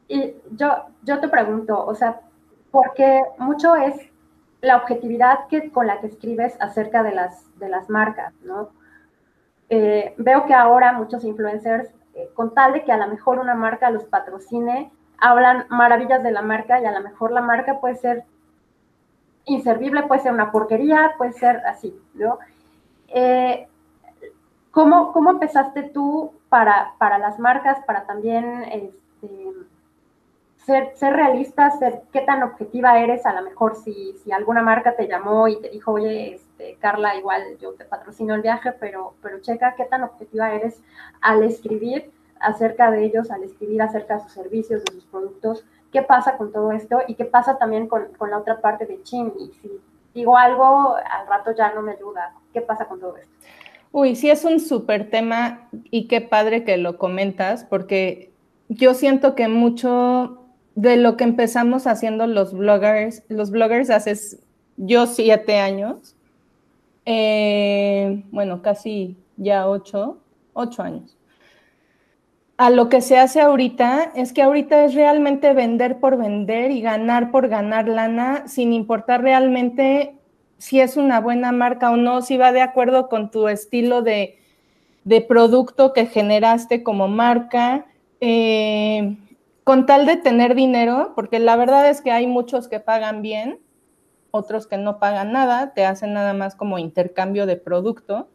Y 0.07 0.35
yo, 0.51 0.85
yo 1.03 1.19
te 1.19 1.27
pregunto, 1.27 1.85
o 1.85 1.93
sea, 1.93 2.21
porque 2.71 3.21
mucho 3.37 3.75
es 3.75 3.95
la 4.61 4.77
objetividad 4.77 5.47
que, 5.49 5.71
con 5.71 5.87
la 5.87 5.99
que 5.99 6.07
escribes 6.07 6.55
acerca 6.61 7.03
de 7.03 7.13
las, 7.13 7.57
de 7.59 7.69
las 7.69 7.89
marcas, 7.89 8.33
¿no? 8.43 8.69
Eh, 9.69 10.13
veo 10.17 10.45
que 10.45 10.53
ahora 10.53 10.93
muchos 10.93 11.23
influencers, 11.25 11.89
eh, 12.13 12.29
con 12.33 12.53
tal 12.53 12.73
de 12.73 12.83
que 12.83 12.91
a 12.91 12.97
lo 12.97 13.07
mejor 13.07 13.39
una 13.39 13.55
marca 13.55 13.89
los 13.89 14.05
patrocine, 14.05 14.91
hablan 15.19 15.65
maravillas 15.69 16.23
de 16.23 16.31
la 16.31 16.41
marca 16.41 16.79
y 16.79 16.85
a 16.85 16.91
lo 16.91 17.01
mejor 17.01 17.31
la 17.31 17.41
marca 17.41 17.79
puede 17.79 17.95
ser 17.95 18.23
inservible, 19.47 20.03
puede 20.03 20.21
ser 20.21 20.33
una 20.33 20.51
porquería, 20.51 21.13
puede 21.17 21.33
ser 21.33 21.57
así, 21.65 21.99
¿no? 22.13 22.37
Eh, 23.07 23.67
¿cómo, 24.71 25.11
¿cómo, 25.13 25.31
empezaste 25.31 25.83
tú 25.83 26.33
para, 26.49 26.93
para, 26.97 27.17
las 27.17 27.39
marcas, 27.39 27.79
para 27.85 28.05
también 28.05 28.63
este, 28.63 29.53
ser, 30.57 30.91
ser 30.95 31.13
realista, 31.13 31.71
ser, 31.71 32.03
qué 32.11 32.21
tan 32.21 32.43
objetiva 32.43 32.99
eres? 32.99 33.25
A 33.25 33.33
lo 33.33 33.41
mejor 33.41 33.75
si, 33.75 34.13
si 34.23 34.31
alguna 34.31 34.61
marca 34.61 34.95
te 34.95 35.07
llamó 35.07 35.47
y 35.47 35.59
te 35.61 35.69
dijo, 35.69 35.93
oye, 35.93 36.35
este, 36.35 36.77
Carla, 36.79 37.15
igual 37.15 37.57
yo 37.59 37.73
te 37.73 37.85
patrocino 37.85 38.35
el 38.35 38.41
viaje, 38.41 38.73
pero, 38.73 39.15
pero 39.21 39.39
checa 39.39 39.75
qué 39.75 39.85
tan 39.85 40.03
objetiva 40.03 40.53
eres 40.53 40.81
al 41.21 41.43
escribir 41.43 42.11
acerca 42.39 42.91
de 42.91 43.05
ellos, 43.05 43.31
al 43.31 43.43
escribir 43.43 43.81
acerca 43.81 44.15
de 44.15 44.23
sus 44.23 44.33
servicios, 44.33 44.83
de 44.83 44.91
sus 44.91 45.05
productos, 45.05 45.65
qué 45.91 46.01
pasa 46.01 46.37
con 46.37 46.51
todo 46.51 46.71
esto 46.71 46.99
y 47.07 47.15
qué 47.15 47.25
pasa 47.25 47.57
también 47.57 47.87
con, 47.87 48.05
con 48.17 48.29
la 48.29 48.39
otra 48.39 48.61
parte 48.61 48.85
de 48.85 49.01
Chin. 49.03 49.33
Y 49.39 49.51
si 49.61 49.71
digo 50.13 50.37
algo, 50.37 50.95
al 50.95 51.27
rato 51.27 51.51
ya 51.55 51.73
no 51.73 51.81
me 51.81 51.93
ayuda. 51.93 52.33
¿Qué 52.53 52.61
pasa 52.61 52.85
con 52.85 52.99
todo 52.99 53.17
esto? 53.17 53.31
Uy, 53.91 54.15
sí 54.15 54.29
es 54.29 54.43
un 54.43 54.59
súper 54.59 55.09
tema 55.09 55.69
y 55.71 56.07
qué 56.07 56.21
padre 56.21 56.63
que 56.63 56.77
lo 56.77 56.97
comentas, 56.97 57.63
porque 57.63 58.31
yo 58.69 58.93
siento 58.93 59.33
que 59.33 59.47
mucho 59.47 60.43
de 60.75 60.97
lo 60.97 61.17
que 61.17 61.23
empezamos 61.23 61.87
haciendo 61.87 62.27
los 62.27 62.53
bloggers, 62.53 63.23
los 63.29 63.49
bloggers 63.49 63.89
hace 63.89 64.13
yo 64.75 65.07
siete 65.07 65.57
años, 65.57 66.15
eh, 67.05 68.23
bueno, 68.31 68.61
casi 68.61 69.17
ya 69.37 69.67
ocho, 69.67 70.19
ocho 70.53 70.83
años. 70.83 71.16
A 72.57 72.71
lo 72.71 72.89
que 72.89 73.01
se 73.01 73.19
hace 73.19 73.39
ahorita 73.39 74.11
es 74.15 74.33
que 74.33 74.41
ahorita 74.41 74.83
es 74.83 74.95
realmente 74.95 75.53
vender 75.53 75.99
por 75.99 76.17
vender 76.17 76.71
y 76.71 76.81
ganar 76.81 77.29
por 77.29 77.49
ganar 77.49 77.87
lana 77.87 78.47
sin 78.47 78.73
importar 78.73 79.21
realmente 79.21 80.17
si 80.57 80.79
es 80.79 80.97
una 80.97 81.19
buena 81.21 81.51
marca 81.51 81.91
o 81.91 81.97
no, 81.97 82.23
si 82.23 82.35
va 82.35 82.51
de 82.51 82.61
acuerdo 82.61 83.09
con 83.09 83.29
tu 83.29 83.47
estilo 83.47 84.01
de, 84.01 84.39
producto 85.27 85.93
que 85.93 86.07
generaste 86.07 86.81
como 86.81 87.07
marca, 87.07 87.85
eh, 88.21 89.17
con 89.63 89.85
tal 89.85 90.07
de 90.07 90.17
tener 90.17 90.55
dinero, 90.55 91.13
porque 91.15 91.37
la 91.39 91.55
verdad 91.57 91.87
es 91.87 92.01
que 92.01 92.09
hay 92.09 92.25
muchos 92.25 92.67
que 92.67 92.79
pagan 92.79 93.21
bien, 93.21 93.59
otros 94.31 94.65
que 94.65 94.77
no 94.77 94.97
pagan 94.97 95.31
nada, 95.31 95.73
te 95.75 95.85
hacen 95.85 96.13
nada 96.13 96.33
más 96.33 96.55
como 96.55 96.79
intercambio 96.79 97.45
de 97.45 97.55
producto. 97.55 98.29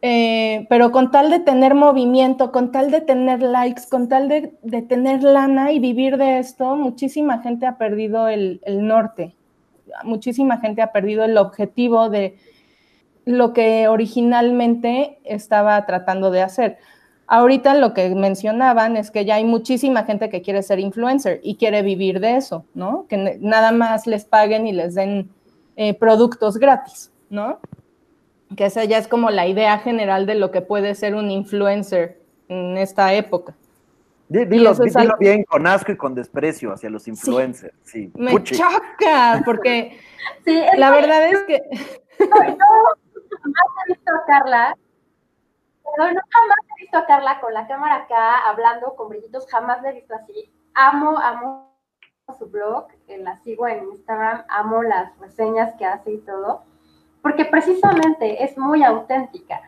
Eh, 0.00 0.66
pero 0.68 0.92
con 0.92 1.10
tal 1.10 1.28
de 1.30 1.40
tener 1.40 1.74
movimiento, 1.74 2.52
con 2.52 2.70
tal 2.70 2.92
de 2.92 3.00
tener 3.00 3.42
likes, 3.42 3.82
con 3.90 4.08
tal 4.08 4.28
de, 4.28 4.52
tener 4.82 5.24
lana 5.24 5.72
y 5.72 5.80
vivir 5.80 6.18
de 6.18 6.38
esto, 6.38 6.76
muchísima 6.76 7.40
gente 7.42 7.66
ha 7.66 7.78
perdido 7.78 8.28
el, 8.28 8.60
norte, 8.66 9.34
muchísima 10.04 10.58
gente 10.58 10.82
ha 10.82 10.92
perdido 10.92 11.24
el 11.24 11.36
objetivo 11.36 12.10
de 12.10 12.36
lo 13.24 13.52
que 13.52 13.88
originalmente 13.88 15.18
estaba 15.24 15.84
tratando 15.84 16.30
de 16.30 16.42
hacer. 16.42 16.78
Ahorita 17.26 17.74
lo 17.74 17.92
que 17.92 18.14
mencionaban 18.14 18.96
es 18.96 19.10
que 19.10 19.24
ya 19.24 19.34
hay 19.34 19.44
muchísima 19.44 20.04
gente 20.04 20.30
que 20.30 20.42
quiere 20.42 20.62
ser 20.62 20.78
influencer 20.78 21.40
y 21.42 21.56
quiere 21.56 21.82
vivir 21.82 22.20
de 22.20 22.36
eso, 22.36 22.64
¿no? 22.72 23.04
Que 23.06 23.38
nada 23.40 23.72
más 23.72 24.06
les 24.06 24.24
paguen 24.24 24.66
y 24.66 24.72
les 24.72 24.94
den 24.94 25.28
eh, 25.76 25.92
productos 25.92 26.56
gratis, 26.56 27.12
¿no? 27.28 27.58
Que 28.56 28.66
esa 28.66 28.84
ya 28.84 28.98
es 28.98 29.08
como 29.08 29.30
la 29.30 29.46
idea 29.46 29.78
general 29.78 30.26
de 30.26 30.34
lo 30.34 30.50
que 30.50 30.60
puede 30.60 30.94
ser 30.94 31.14
un 31.14 31.30
influencer 31.30 32.20
en 32.48 32.78
esta 32.78 33.12
época. 33.14 33.54
Dilo, 34.28 34.74
bien, 35.18 35.44
con 35.44 35.66
asco 35.66 35.92
y 35.92 35.96
con 35.96 36.14
desprecio 36.14 36.72
hacia 36.72 36.90
los 36.90 37.08
influencers. 37.08 37.74
Sí. 37.82 38.10
Me 38.14 38.42
choca, 38.42 39.42
porque 39.44 39.98
la 40.76 40.90
verdad 40.90 41.28
es 41.28 41.38
que... 41.44 41.54
he 41.54 41.88
visto 43.88 44.12
a 44.12 44.26
Carla 44.26 44.76
no, 45.96 46.04
jamás 46.04 46.58
he 46.76 46.82
visto 46.82 46.98
a 46.98 47.06
Carla 47.06 47.40
con 47.40 47.54
la 47.54 47.66
cámara 47.66 47.96
acá 47.96 48.48
hablando 48.48 48.94
con 48.94 49.08
brillitos, 49.08 49.46
jamás 49.48 49.82
la 49.82 49.90
he 49.90 49.94
visto 49.94 50.14
así. 50.14 50.52
Amo, 50.74 51.18
amo 51.18 51.76
su 52.38 52.46
blog, 52.46 52.88
eh, 53.06 53.18
la 53.18 53.38
sigo 53.38 53.66
en 53.66 53.84
Instagram, 53.84 54.44
amo 54.48 54.82
las 54.82 55.18
reseñas 55.18 55.74
que 55.76 55.86
hace 55.86 56.12
y 56.12 56.18
todo, 56.18 56.62
porque 57.22 57.44
precisamente 57.44 58.42
es 58.44 58.56
muy 58.56 58.82
auténtica. 58.84 59.60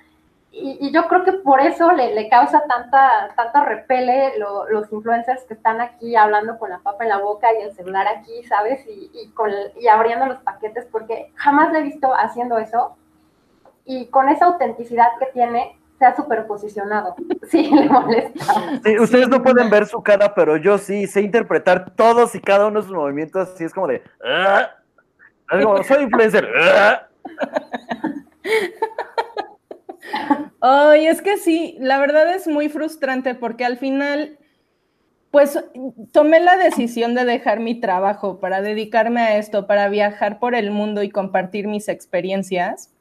Y, 0.53 0.91
yo 0.93 1.07
creo 1.07 1.25
que 1.25 1.33
por 1.33 1.61
eso 1.61 1.93
le, 1.93 2.29
causa 2.29 2.63
tanta, 2.67 3.33
tanto 3.37 3.65
repele 3.65 4.33
los 4.37 4.93
influencers 4.93 5.45
que 5.45 5.55
están 5.55 5.81
aquí 5.81 6.17
hablando 6.17 6.59
con 6.59 6.71
la 6.71 6.81
papa 6.81 7.05
en 7.05 7.11
la 7.11 7.19
boca 7.19 7.49
y 7.53 7.63
el 7.63 7.73
celular 7.73 8.07
aquí, 8.09 8.43
¿sabes? 8.45 8.85
Y, 8.87 9.31
con, 9.31 9.51
y 9.79 9.87
abriendo 9.87 10.27
los 10.27 10.41
paquetes, 10.41 10.87
porque 10.91 11.31
jamás 11.37 11.73
le 11.73 11.79
he 11.79 11.83
visto 11.83 12.13
haciendo 12.13 12.59
eso. 12.59 12.97
Y 13.85 14.07
con 14.07 14.29
esa 14.29 14.47
autenticidad 14.47 15.07
que 15.21 15.27
tiene, 15.27 15.79
se 15.99 16.05
ha 16.05 16.17
superposicionado. 16.17 17.15
Sí, 17.51 17.69
le 17.69 17.89
molesta. 17.89 18.45
Sí, 18.85 18.97
ustedes 19.01 19.29
no 19.29 19.43
pueden 19.43 19.71
ver 19.71 19.87
su 19.87 20.01
cara, 20.05 20.35
pero 20.37 20.57
yo 20.57 20.79
sí 20.79 21.09
sé 21.09 21.21
interpretar 21.21 21.97
todos 21.97 22.33
y 22.37 22.41
cada 22.41 22.67
uno 22.67 22.81
de 22.81 22.87
sus 22.87 22.95
movimientos, 22.95 23.49
así 23.49 23.65
es 23.65 23.75
como 23.75 23.89
de... 23.89 24.05
Ah". 24.25 24.71
soy 25.83 26.05
influencer. 26.05 26.49
Ah". 26.57 27.10
Ay, 30.61 31.07
es 31.07 31.23
que 31.23 31.37
sí, 31.39 31.77
la 31.81 31.99
verdad 31.99 32.35
es 32.35 32.47
muy 32.47 32.69
frustrante 32.69 33.35
porque 33.35 33.65
al 33.65 33.79
final, 33.79 34.39
pues 35.31 35.59
tomé 36.13 36.41
la 36.41 36.57
decisión 36.57 37.15
de 37.15 37.25
dejar 37.25 37.61
mi 37.61 37.81
trabajo 37.81 38.41
para 38.41 38.61
dedicarme 38.61 39.21
a 39.23 39.37
esto, 39.39 39.67
para 39.67 39.89
viajar 39.89 40.39
por 40.39 40.55
el 40.55 40.71
mundo 40.71 41.03
y 41.03 41.11
compartir 41.11 41.67
mis 41.67 41.89
experiencias. 41.89 42.93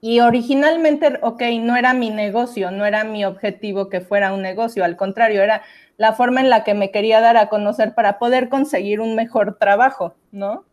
Y 0.00 0.20
originalmente, 0.20 1.18
ok, 1.22 1.42
no 1.60 1.76
era 1.76 1.94
mi 1.94 2.10
negocio, 2.10 2.72
no 2.72 2.84
era 2.84 3.04
mi 3.04 3.24
objetivo 3.24 3.88
que 3.88 4.00
fuera 4.00 4.32
un 4.32 4.42
negocio, 4.42 4.84
al 4.84 4.96
contrario, 4.96 5.42
era 5.42 5.62
la 5.96 6.12
forma 6.12 6.40
en 6.40 6.50
la 6.50 6.64
que 6.64 6.74
me 6.74 6.90
quería 6.90 7.20
dar 7.20 7.36
a 7.36 7.48
conocer 7.48 7.94
para 7.94 8.18
poder 8.18 8.48
conseguir 8.48 9.00
un 9.00 9.14
mejor 9.14 9.58
trabajo, 9.58 10.16
¿no? 10.32 10.64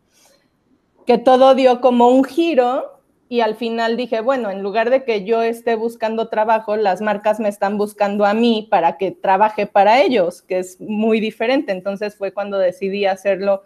Que 1.10 1.18
todo 1.18 1.56
dio 1.56 1.80
como 1.80 2.06
un 2.06 2.22
giro 2.22 3.00
y 3.28 3.40
al 3.40 3.56
final 3.56 3.96
dije, 3.96 4.20
bueno, 4.20 4.48
en 4.48 4.62
lugar 4.62 4.90
de 4.90 5.02
que 5.02 5.24
yo 5.24 5.42
esté 5.42 5.74
buscando 5.74 6.28
trabajo, 6.28 6.76
las 6.76 7.00
marcas 7.00 7.40
me 7.40 7.48
están 7.48 7.78
buscando 7.78 8.24
a 8.24 8.32
mí 8.32 8.68
para 8.70 8.96
que 8.96 9.10
trabaje 9.10 9.66
para 9.66 10.02
ellos, 10.02 10.40
que 10.40 10.60
es 10.60 10.80
muy 10.80 11.18
diferente. 11.18 11.72
Entonces 11.72 12.14
fue 12.14 12.32
cuando 12.32 12.58
decidí 12.58 13.06
hacerlo, 13.06 13.64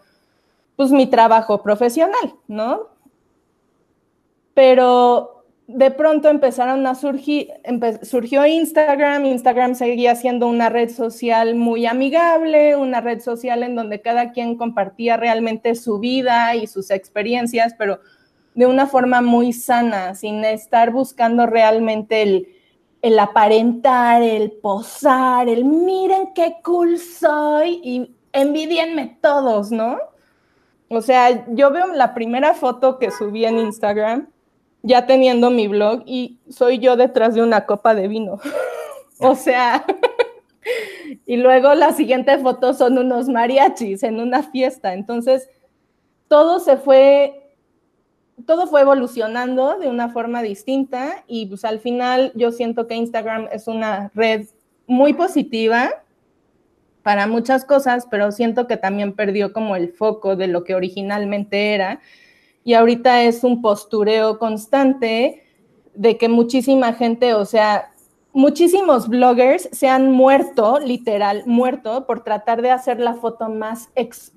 pues 0.74 0.90
mi 0.90 1.06
trabajo 1.06 1.62
profesional, 1.62 2.34
¿no? 2.48 2.88
Pero 4.54 5.33
de 5.66 5.90
pronto 5.90 6.28
empezaron 6.28 6.86
a 6.86 6.94
surgir, 6.94 7.48
surgió 8.02 8.44
Instagram, 8.44 9.24
Instagram 9.24 9.74
seguía 9.74 10.14
siendo 10.14 10.46
una 10.46 10.68
red 10.68 10.90
social 10.90 11.54
muy 11.54 11.86
amigable, 11.86 12.76
una 12.76 13.00
red 13.00 13.20
social 13.20 13.62
en 13.62 13.74
donde 13.74 14.02
cada 14.02 14.32
quien 14.32 14.56
compartía 14.56 15.16
realmente 15.16 15.74
su 15.74 15.98
vida 15.98 16.54
y 16.54 16.66
sus 16.66 16.90
experiencias, 16.90 17.74
pero 17.78 18.00
de 18.54 18.66
una 18.66 18.86
forma 18.86 19.22
muy 19.22 19.52
sana, 19.52 20.14
sin 20.14 20.44
estar 20.44 20.90
buscando 20.90 21.46
realmente 21.46 22.46
el, 23.02 23.18
aparentar, 23.18 24.22
el 24.22 24.52
posar, 24.52 25.48
el 25.48 25.64
miren 25.64 26.34
qué 26.34 26.56
cool 26.62 26.98
soy 26.98 27.80
y 27.82 28.14
envidienme 28.32 29.18
todos, 29.20 29.70
¿no? 29.70 29.98
O 30.88 31.00
sea, 31.00 31.46
yo 31.54 31.70
veo 31.70 31.86
la 31.94 32.12
primera 32.12 32.52
foto 32.54 32.98
que 32.98 33.10
subí 33.10 33.44
en 33.46 33.58
Instagram, 33.58 34.28
ya 34.84 35.06
teniendo 35.06 35.50
mi 35.50 35.66
blog, 35.66 36.02
y 36.06 36.38
soy 36.48 36.78
yo 36.78 36.96
detrás 36.96 37.34
de 37.34 37.42
una 37.42 37.64
copa 37.66 37.94
de 37.94 38.06
vino. 38.06 38.38
o 39.18 39.34
sea, 39.34 39.84
y 41.26 41.36
luego 41.38 41.74
la 41.74 41.92
siguiente 41.92 42.38
foto 42.38 42.74
son 42.74 42.98
unos 42.98 43.28
mariachis 43.28 44.02
en 44.02 44.20
una 44.20 44.42
fiesta. 44.42 44.92
Entonces, 44.92 45.48
todo 46.28 46.60
se 46.60 46.76
fue 46.76 47.40
todo 48.46 48.66
fue 48.66 48.80
evolucionando 48.80 49.78
de 49.78 49.88
una 49.88 50.08
forma 50.08 50.42
distinta 50.42 51.24
y 51.28 51.46
pues 51.46 51.64
al 51.64 51.78
final 51.78 52.32
yo 52.34 52.50
siento 52.50 52.86
que 52.86 52.96
Instagram 52.96 53.48
es 53.52 53.68
una 53.68 54.10
red 54.14 54.46
muy 54.86 55.14
positiva 55.14 56.02
para 57.02 57.26
muchas 57.26 57.64
cosas, 57.64 58.06
pero 58.10 58.32
siento 58.32 58.66
que 58.66 58.76
también 58.76 59.12
perdió 59.12 59.52
como 59.52 59.76
el 59.76 59.92
foco 59.92 60.36
de 60.36 60.48
lo 60.48 60.64
que 60.64 60.74
originalmente 60.74 61.74
era 61.74 62.00
y 62.64 62.72
ahorita 62.72 63.22
es 63.22 63.44
un 63.44 63.60
postureo 63.60 64.38
constante 64.38 65.44
de 65.94 66.16
que 66.16 66.28
muchísima 66.28 66.94
gente, 66.94 67.34
o 67.34 67.44
sea, 67.44 67.92
muchísimos 68.32 69.08
bloggers 69.08 69.68
se 69.70 69.88
han 69.88 70.10
muerto, 70.10 70.80
literal, 70.80 71.42
muerto 71.46 72.06
por 72.06 72.24
tratar 72.24 72.62
de 72.62 72.70
hacer 72.70 72.98
la 73.00 73.14
foto 73.14 73.48
más 73.48 73.90
ex 73.94 74.32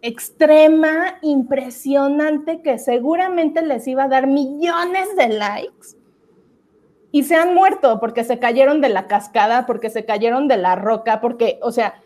extrema, 0.00 1.18
impresionante, 1.22 2.62
que 2.62 2.78
seguramente 2.78 3.62
les 3.62 3.86
iba 3.88 4.04
a 4.04 4.08
dar 4.08 4.28
millones 4.28 5.16
de 5.16 5.28
likes. 5.28 5.96
Y 7.10 7.24
se 7.24 7.34
han 7.34 7.52
muerto 7.52 7.98
porque 7.98 8.22
se 8.22 8.38
cayeron 8.38 8.80
de 8.80 8.90
la 8.90 9.08
cascada, 9.08 9.66
porque 9.66 9.90
se 9.90 10.04
cayeron 10.04 10.46
de 10.46 10.56
la 10.56 10.76
roca, 10.76 11.20
porque, 11.20 11.58
o 11.62 11.72
sea, 11.72 12.00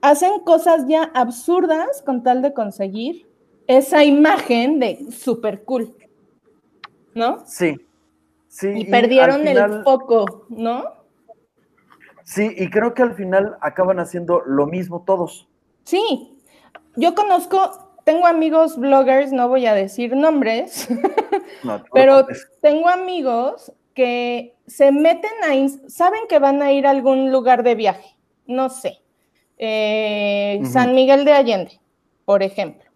hacen 0.00 0.40
cosas 0.40 0.86
ya 0.88 1.10
absurdas 1.14 2.00
con 2.00 2.22
tal 2.22 2.40
de 2.40 2.54
conseguir 2.54 3.27
esa 3.68 4.02
imagen 4.02 4.80
de 4.80 5.12
super 5.12 5.62
cool. 5.62 5.94
¿No? 7.14 7.44
Sí. 7.46 7.76
Sí. 8.48 8.72
Y, 8.74 8.84
perdieron 8.86 9.46
el 9.46 9.84
foco, 9.84 10.46
¿no? 10.48 10.98
Sí, 12.24 12.52
y 12.56 12.68
creo 12.68 12.92
que 12.92 13.02
al 13.02 13.14
final 13.14 13.56
acaban 13.60 14.00
haciendo 14.00 14.42
lo 14.44 14.66
mismo 14.66 15.04
todos. 15.06 15.48
Sí, 15.84 16.36
yo 16.96 17.14
conozco, 17.14 17.94
tengo 18.04 18.26
amigos 18.26 18.76
bloggers, 18.76 19.32
no 19.32 19.48
voy 19.48 19.66
a 19.66 19.74
decir 19.74 20.14
nombres, 20.14 20.88
pero 21.92 22.26
tengo 22.60 22.88
amigos 22.88 23.72
que 23.94 24.54
se 24.66 24.92
meten 24.92 25.30
a, 25.42 25.88
saben 25.88 26.20
que 26.28 26.38
van 26.38 26.60
a 26.60 26.72
ir 26.72 26.86
a 26.86 26.90
algún 26.90 27.32
lugar 27.32 27.62
de 27.62 27.74
viaje, 27.74 28.16
no 28.46 28.68
sé, 28.68 29.00
eh, 29.56 30.60
San 30.64 30.94
Miguel 30.94 31.24
de 31.24 31.32
Allende, 31.32 31.80
por 32.24 32.42
ejemplo, 32.42 32.87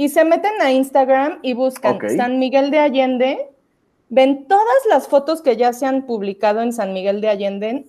y 0.00 0.08
se 0.08 0.24
meten 0.24 0.54
a 0.62 0.72
Instagram 0.72 1.40
y 1.42 1.52
buscan 1.52 1.98
San 2.16 2.38
Miguel 2.38 2.70
de 2.70 2.78
Allende, 2.78 3.50
ven 4.08 4.46
todas 4.46 4.86
las 4.88 5.08
fotos 5.08 5.42
que 5.42 5.58
ya 5.58 5.74
se 5.74 5.84
han 5.84 6.06
publicado 6.06 6.62
en 6.62 6.72
San 6.72 6.94
Miguel 6.94 7.20
de 7.20 7.28
Allende 7.28 7.84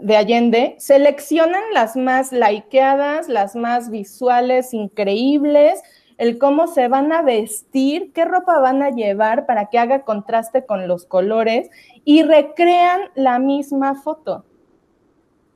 de 0.00 0.16
Allende, 0.16 0.74
seleccionan 0.80 1.62
las 1.72 1.94
más 1.94 2.32
likeadas, 2.32 3.28
las 3.28 3.54
más 3.54 3.90
visuales, 3.90 4.74
increíbles, 4.74 5.80
el 6.18 6.36
cómo 6.36 6.66
se 6.66 6.88
van 6.88 7.12
a 7.12 7.22
vestir, 7.22 8.12
qué 8.12 8.24
ropa 8.24 8.58
van 8.58 8.82
a 8.82 8.90
llevar 8.90 9.46
para 9.46 9.66
que 9.66 9.78
haga 9.78 10.02
contraste 10.02 10.66
con 10.66 10.88
los 10.88 11.06
colores 11.06 11.70
y 12.04 12.24
recrean 12.24 13.02
la 13.14 13.38
misma 13.38 13.94
foto 13.94 14.44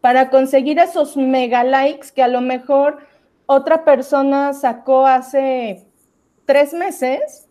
para 0.00 0.30
conseguir 0.30 0.78
esos 0.78 1.16
mega 1.16 1.64
likes 1.64 2.12
que 2.14 2.22
a 2.22 2.28
lo 2.28 2.42
mejor 2.42 2.98
otra 3.46 3.84
persona 3.84 4.52
sacó 4.52 5.04
hace 5.04 5.85
tres 6.46 6.72
meses 6.72 7.48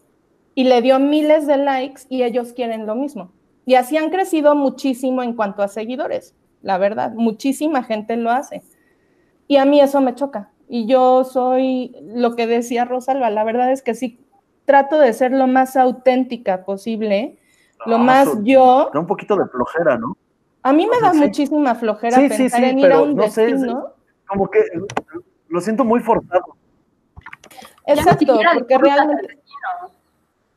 y 0.55 0.63
le 0.63 0.81
dio 0.81 0.99
miles 0.99 1.45
de 1.45 1.57
likes 1.57 2.03
y 2.09 2.23
ellos 2.23 2.53
quieren 2.53 2.85
lo 2.85 2.95
mismo. 2.95 3.31
Y 3.65 3.75
así 3.75 3.97
han 3.97 4.09
crecido 4.09 4.55
muchísimo 4.55 5.21
en 5.21 5.33
cuanto 5.33 5.61
a 5.61 5.67
seguidores 5.67 6.33
la 6.65 6.79
verdad. 6.79 7.13
Muchísima 7.13 7.83
gente 7.83 8.17
lo 8.17 8.31
hace. 8.31 8.63
Y 9.47 9.57
a 9.57 9.65
mí 9.65 9.79
eso 9.79 10.01
me 10.01 10.15
choca. 10.15 10.49
Y 10.67 10.87
yo 10.87 11.23
soy 11.23 11.95
lo 12.01 12.35
que 12.35 12.47
decía 12.47 12.85
Rosalba, 12.85 13.29
la 13.29 13.43
verdad 13.43 13.71
es 13.71 13.83
que 13.83 13.93
sí 13.93 14.19
trato 14.65 14.97
de 14.97 15.13
ser 15.13 15.31
lo 15.31 15.45
más 15.45 15.77
auténtica 15.77 16.65
posible, 16.65 17.37
lo 17.85 17.97
ah, 17.97 17.99
más 17.99 18.29
yo. 18.41 18.89
Da 18.91 18.99
un 18.99 19.05
poquito 19.05 19.35
de 19.35 19.45
flojera, 19.45 19.95
¿no? 19.99 20.17
A 20.63 20.73
mí 20.73 20.87
me 20.87 20.99
da 20.99 21.13
muchísima 21.13 21.75
flojera 21.75 22.17
pensar 22.17 22.63
en 22.63 22.79
ir 22.79 22.91
a 22.91 22.99
un 22.99 23.15
destino. 23.15 23.93
como 24.27 24.49
que 24.49 24.59
lo 25.49 25.61
siento 25.61 25.85
muy 25.85 25.99
forzado. 25.99 26.57
Exacto, 27.87 28.39
porque 28.53 28.77
realmente. 28.77 29.39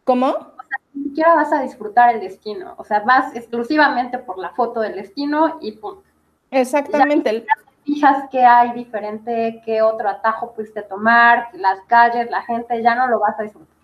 ¿Cómo? 0.05 0.59
ni 0.95 1.05
siquiera 1.05 1.35
vas 1.35 1.53
a 1.53 1.63
disfrutar 1.63 2.15
el 2.15 2.21
destino, 2.21 2.75
o 2.77 2.85
sea, 2.85 3.01
vas 3.01 3.35
exclusivamente 3.35 4.19
por 4.19 4.39
la 4.39 4.51
foto 4.51 4.81
del 4.81 4.95
destino 4.95 5.59
y 5.61 5.73
punto. 5.73 6.03
Exactamente. 6.51 7.41
Ya 7.41 7.47
fijas 7.85 8.25
que 8.31 8.45
hay 8.45 8.73
diferente, 8.73 9.63
qué 9.65 9.83
otro 9.83 10.09
atajo 10.09 10.53
pudiste 10.53 10.83
tomar, 10.83 11.49
las 11.55 11.81
calles, 11.87 12.31
la 12.31 12.43
gente, 12.43 12.83
ya 12.83 12.95
no 12.95 13.07
lo 13.09 13.21
vas 13.21 13.39
a 13.39 13.45
disfrutar. 13.45 13.77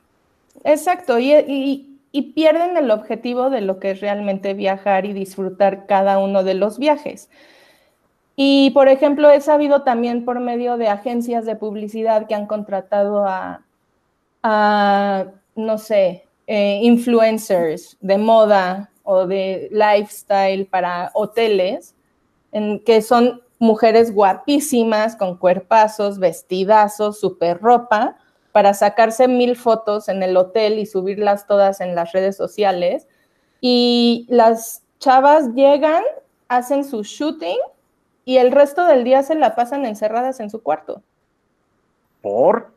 Exacto, 0.65 1.19
y, 1.19 2.01
y 2.13 2.23
pierden 2.33 2.77
el 2.77 2.91
objetivo 2.91 3.51
de 3.51 3.61
lo 3.61 3.81
que 3.81 3.93
es 3.93 4.01
realmente 4.01 4.55
viajar 4.55 5.05
y 5.05 5.13
disfrutar 5.13 5.87
cada 5.87 6.19
uno 6.19 6.45
de 6.45 6.55
los 6.55 6.79
viajes. 6.79 7.29
Y, 8.37 8.71
por 8.71 8.89
ejemplo, 8.89 9.31
he 9.31 9.41
sabido 9.41 9.83
también 9.83 10.25
por 10.25 10.41
medio 10.41 10.77
de 10.77 10.89
agencias 10.89 11.45
de 11.45 11.57
publicidad 11.57 12.27
que 12.27 12.35
han 12.35 12.47
contratado 12.47 13.25
a, 13.27 13.61
no 15.55 15.79
sé, 15.79 16.27
eh, 16.47 16.81
influencers 16.83 17.97
de 18.01 18.19
moda 18.19 18.91
o 19.05 19.27
de 19.27 19.69
lifestyle 19.71 20.67
para 20.67 21.11
hoteles, 21.15 21.95
en, 22.53 22.81
que 22.81 23.03
son 23.03 23.43
mujeres 23.59 24.13
guapísimas, 24.13 25.17
con 25.17 25.39
cuerpazos, 25.39 26.19
vestidazos, 26.19 27.21
super 27.21 27.61
ropa, 27.61 28.17
para 28.53 28.75
sacarse 28.75 29.29
mil 29.29 29.57
fotos 29.57 30.09
en 30.09 30.23
el 30.23 30.37
hotel 30.37 30.79
y 30.79 30.87
subirlas 30.87 31.47
todas 31.47 31.81
en 31.81 31.95
las 31.95 32.13
redes 32.13 32.37
sociales. 32.37 33.07
Y 33.61 34.27
las 34.29 34.83
chavas 34.99 35.55
llegan, 35.55 36.03
hacen 36.49 36.85
su 36.85 37.03
shooting 37.03 37.59
y 38.25 38.39
el 38.39 38.53
resto 38.53 38.87
del 38.87 39.05
día 39.05 39.23
se 39.23 39.35
la 39.35 39.55
pasan 39.55 39.85
encerradas 39.87 40.41
en 40.41 40.51
su 40.51 40.63
cuarto. 40.63 41.03
¿Por? 42.23 42.75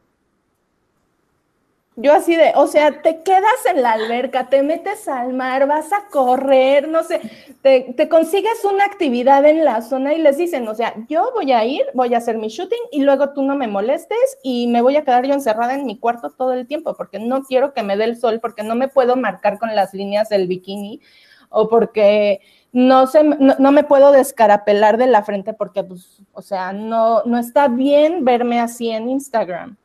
Yo 1.99 2.13
así 2.13 2.35
de, 2.35 2.51
o 2.53 2.67
sea, 2.67 3.01
te 3.01 3.23
quedas 3.23 3.65
en 3.65 3.81
la 3.81 3.93
alberca, 3.93 4.49
te 4.49 4.61
metes 4.61 5.07
al 5.07 5.33
mar, 5.33 5.65
vas 5.67 5.91
a 5.91 6.09
correr, 6.11 6.87
no 6.87 7.03
sé, 7.03 7.19
te, 7.63 7.91
te, 7.97 8.07
consigues 8.07 8.63
una 8.65 8.85
actividad 8.85 9.43
en 9.45 9.65
la 9.65 9.81
zona 9.81 10.13
y 10.13 10.21
les 10.21 10.37
dicen, 10.37 10.67
o 10.67 10.75
sea, 10.75 10.93
yo 11.09 11.31
voy 11.33 11.53
a 11.53 11.65
ir, 11.65 11.81
voy 11.95 12.13
a 12.13 12.19
hacer 12.19 12.37
mi 12.37 12.49
shooting 12.49 12.77
y 12.91 13.01
luego 13.01 13.33
tú 13.33 13.41
no 13.41 13.55
me 13.55 13.67
molestes 13.67 14.37
y 14.43 14.67
me 14.67 14.83
voy 14.83 14.95
a 14.95 15.03
quedar 15.03 15.25
yo 15.25 15.33
encerrada 15.33 15.73
en 15.73 15.87
mi 15.87 15.97
cuarto 15.97 16.29
todo 16.29 16.53
el 16.53 16.67
tiempo 16.67 16.93
porque 16.95 17.17
no 17.17 17.41
quiero 17.41 17.73
que 17.73 17.81
me 17.81 17.97
dé 17.97 18.03
el 18.03 18.15
sol, 18.15 18.39
porque 18.39 18.61
no 18.61 18.75
me 18.75 18.89
puedo 18.89 19.15
marcar 19.15 19.57
con 19.57 19.75
las 19.75 19.91
líneas 19.95 20.29
del 20.29 20.47
bikini 20.47 21.01
o 21.49 21.67
porque 21.67 22.41
no, 22.71 23.07
se, 23.07 23.23
no, 23.23 23.71
me 23.71 23.83
puedo 23.83 24.11
descarapelar 24.11 24.97
de 24.97 25.07
la 25.07 25.23
frente 25.23 25.53
porque, 25.53 25.83
pues, 25.83 26.21
o 26.33 26.41
sea, 26.41 26.73
no, 26.73 27.23
no 27.23 27.37
está 27.37 27.67
bien 27.67 28.23
verme 28.25 28.59
así 28.59 28.89
en 28.89 29.09
Instagram. 29.09 29.77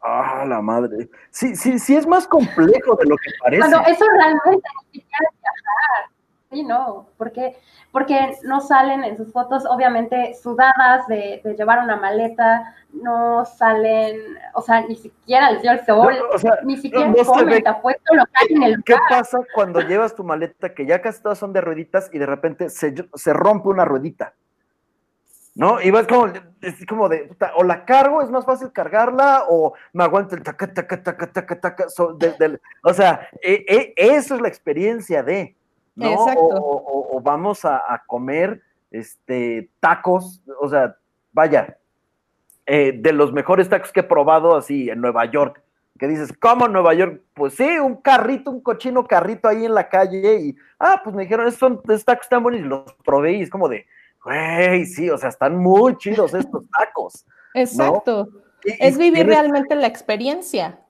Ah, 0.00 0.44
la 0.46 0.60
madre. 0.60 1.08
Sí, 1.30 1.56
sí, 1.56 1.78
sí 1.78 1.96
es 1.96 2.06
más 2.06 2.28
complejo 2.28 2.94
de 2.96 3.06
lo 3.06 3.16
que 3.16 3.30
parece. 3.42 3.62
Bueno, 3.62 3.82
eso 3.86 4.04
realmente 4.08 4.68
viajar. 4.92 6.15
Sí, 6.50 6.62
no, 6.62 7.08
porque, 7.18 7.56
porque 7.90 8.36
no 8.44 8.60
salen 8.60 9.02
en 9.02 9.16
sus 9.16 9.32
fotos, 9.32 9.64
obviamente, 9.66 10.34
sudadas 10.34 11.06
de, 11.08 11.40
de, 11.42 11.54
llevar 11.56 11.82
una 11.82 11.96
maleta, 11.96 12.72
no 12.92 13.44
salen, 13.44 14.16
o 14.54 14.62
sea, 14.62 14.82
ni 14.86 14.94
siquiera 14.94 15.50
les 15.50 15.62
dio 15.62 15.72
el 15.72 15.84
sol, 15.84 16.14
o 16.32 16.38
sea, 16.38 16.52
ni 16.62 16.76
siquiera 16.76 17.08
no, 17.08 17.24
comen, 17.24 17.64
te 17.64 17.68
apuesto 17.68 18.14
lo 18.14 18.22
hay 18.22 18.54
en 18.54 18.62
el 18.62 18.84
¿Qué 18.84 18.94
pasa 19.08 19.38
cuando 19.56 19.80
llevas 19.80 20.14
tu 20.14 20.22
maleta 20.22 20.72
que 20.72 20.86
ya 20.86 21.02
casi 21.02 21.20
todas 21.20 21.38
son 21.38 21.52
de 21.52 21.60
rueditas 21.60 22.08
y 22.12 22.18
de 22.18 22.26
repente 22.26 22.70
se, 22.70 22.94
se 23.14 23.32
rompe 23.32 23.68
una 23.68 23.84
ruedita? 23.84 24.32
¿no? 25.56 25.80
Y 25.80 25.90
vas 25.90 26.06
como, 26.06 26.26
es 26.60 26.86
como 26.86 27.08
de, 27.08 27.34
o 27.56 27.64
la 27.64 27.84
cargo, 27.86 28.22
es 28.22 28.30
más 28.30 28.44
fácil 28.44 28.70
cargarla, 28.72 29.46
o 29.48 29.72
me 29.94 30.04
aguanto 30.04 30.36
el 30.36 30.42
taca, 30.42 30.72
taca, 30.72 31.02
taca, 31.02 31.32
taca, 31.32 31.60
taca, 31.60 31.86
o 32.84 32.94
sea, 32.94 33.28
e, 33.42 33.64
e, 33.66 33.94
eso 33.96 34.34
es 34.34 34.40
la 34.42 34.48
experiencia 34.48 35.22
de, 35.22 35.56
¿no? 35.96 36.12
Exacto. 36.12 36.60
O, 36.62 37.20
vamos 37.22 37.64
a, 37.64 38.02
comer 38.06 38.62
este, 38.90 39.70
tacos, 39.80 40.42
o 40.60 40.68
sea, 40.68 40.96
vaya, 41.32 41.78
eh, 42.66 42.92
de 42.96 43.12
los 43.12 43.32
mejores 43.32 43.68
tacos 43.68 43.92
que 43.92 44.00
he 44.00 44.04
probado 44.04 44.54
así 44.54 44.88
en 44.88 45.00
Nueva 45.00 45.24
York, 45.24 45.62
que 45.98 46.06
dices, 46.06 46.32
¿cómo 46.38 46.68
Nueva 46.68 46.94
York? 46.94 47.22
Pues 47.34 47.54
sí, 47.54 47.78
un 47.78 47.96
carrito, 47.96 48.50
un 48.50 48.60
cochino 48.60 49.06
carrito 49.06 49.48
ahí 49.48 49.64
en 49.64 49.74
la 49.74 49.88
calle, 49.88 50.40
y, 50.40 50.56
ah, 50.78 51.00
pues 51.02 51.16
me 51.16 51.22
dijeron, 51.22 51.46
esos, 51.46 51.58
son, 51.58 51.80
esos 51.88 52.04
tacos 52.04 52.28
tan 52.28 52.42
buenos, 52.42 52.60
y 52.60 52.64
los 52.64 52.92
probé, 53.04 53.32
y 53.32 53.42
es 53.42 53.50
como 53.50 53.68
de, 53.68 53.86
güey, 54.22 54.84
sí, 54.84 55.08
o 55.10 55.16
sea, 55.16 55.30
están 55.30 55.56
muy 55.56 55.96
chidos 55.96 56.34
estos 56.34 56.64
tacos. 56.70 57.26
Exacto. 57.54 58.28
es 58.62 58.98
vivir 58.98 59.26
realmente 59.26 59.74
la 59.74 59.86
experiencia. 59.86 60.80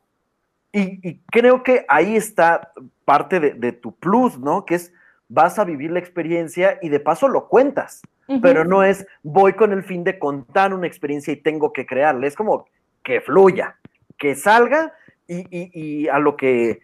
Y, 0.78 1.20
creo 1.30 1.62
que 1.62 1.86
ahí 1.88 2.16
está 2.16 2.72
parte 3.04 3.40
de, 3.40 3.72
tu 3.72 3.92
plus, 3.92 4.38
¿no? 4.38 4.66
Que 4.66 4.74
es, 4.74 4.92
vas 5.28 5.58
a 5.58 5.64
vivir 5.64 5.90
la 5.90 5.98
experiencia 5.98 6.78
y 6.82 6.90
de 6.90 7.00
paso 7.00 7.28
lo 7.28 7.48
cuentas, 7.48 8.02
pero 8.42 8.64
no 8.64 8.82
es, 8.82 9.06
voy 9.22 9.54
con 9.54 9.72
el 9.72 9.84
fin 9.84 10.04
de 10.04 10.18
contar 10.18 10.74
una 10.74 10.86
experiencia 10.86 11.32
y 11.32 11.36
tengo 11.36 11.72
que 11.72 11.86
crearla, 11.86 12.26
es 12.26 12.34
como 12.34 12.66
que 13.02 13.20
fluya, 13.20 13.76
que 14.18 14.34
salga 14.34 14.92
y, 15.28 16.08
a 16.08 16.18
lo 16.18 16.36
que, 16.36 16.80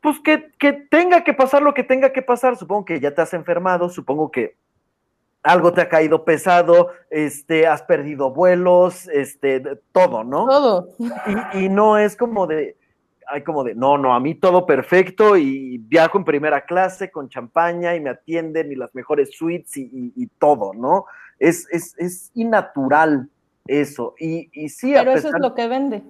pues 0.00 0.20
que, 0.20 0.52
que 0.58 0.72
tenga 0.72 1.24
que 1.24 1.34
pasar 1.34 1.62
lo 1.62 1.74
que 1.74 1.82
tenga 1.82 2.12
que 2.12 2.22
pasar, 2.22 2.56
supongo 2.56 2.84
que 2.84 3.00
ya 3.00 3.12
te 3.12 3.22
has 3.22 3.34
enfermado, 3.34 3.88
supongo 3.88 4.30
que 4.30 4.54
algo 5.42 5.72
te 5.72 5.80
ha 5.80 5.88
caído 5.88 6.24
pesado, 6.24 6.90
este, 7.10 7.66
has 7.66 7.82
perdido 7.82 8.30
vuelos, 8.30 9.08
este, 9.08 9.60
todo, 9.92 10.24
¿no? 10.24 10.46
Todo. 10.46 10.88
Y, 11.54 11.68
no 11.68 11.98
es 11.98 12.16
como 12.16 12.46
de, 12.46 12.76
hay 13.28 13.42
como 13.42 13.64
de, 13.64 13.74
no, 13.74 13.98
no, 13.98 14.14
a 14.14 14.20
mí 14.20 14.34
todo 14.34 14.66
perfecto 14.66 15.36
y 15.36 15.78
viajo 15.78 16.18
en 16.18 16.24
primera 16.24 16.64
clase 16.64 17.10
con 17.10 17.28
champaña 17.28 17.94
y 17.94 18.00
me 18.00 18.10
atienden 18.10 18.72
y 18.72 18.76
las 18.76 18.94
mejores 18.94 19.36
suites 19.36 19.72
y, 19.76 20.26
todo, 20.38 20.72
¿no? 20.74 21.06
Es, 21.38 21.66
es, 21.70 21.94
es 21.98 22.30
innatural 22.34 23.28
eso. 23.66 24.14
Y, 24.18 24.50
y 24.52 24.68
sí, 24.68 24.92
Pero 24.94 25.12
eso 25.12 25.28
es 25.28 25.34
lo 25.40 25.54
que 25.54 25.68
vende. 25.68 26.02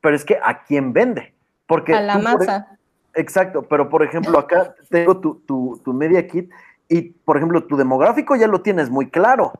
Pero 0.00 0.16
es 0.16 0.24
que 0.24 0.38
¿a 0.42 0.62
quién 0.64 0.92
vende? 0.92 1.34
Porque 1.66 1.94
a 1.94 2.00
la 2.00 2.18
masa. 2.18 2.78
Exacto, 3.14 3.62
pero 3.62 3.88
por 3.88 4.02
ejemplo, 4.02 4.38
acá 4.38 4.74
tengo 4.88 5.20
tu, 5.20 5.40
tu, 5.46 5.80
tu 5.84 5.92
media 5.92 6.26
kit 6.26 6.50
y, 6.88 7.02
por 7.02 7.36
ejemplo, 7.36 7.64
tu 7.64 7.76
demográfico 7.76 8.36
ya 8.36 8.46
lo 8.46 8.62
tienes 8.62 8.90
muy 8.90 9.10
claro, 9.10 9.52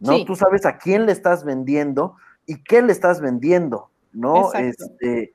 ¿no? 0.00 0.24
Tú 0.24 0.36
sabes 0.36 0.66
a 0.66 0.78
quién 0.78 1.06
le 1.06 1.12
estás 1.12 1.44
vendiendo 1.44 2.16
y 2.46 2.62
qué 2.62 2.82
le 2.82 2.92
estás 2.92 3.20
vendiendo, 3.20 3.90
¿no? 4.12 4.52
Este, 4.54 5.32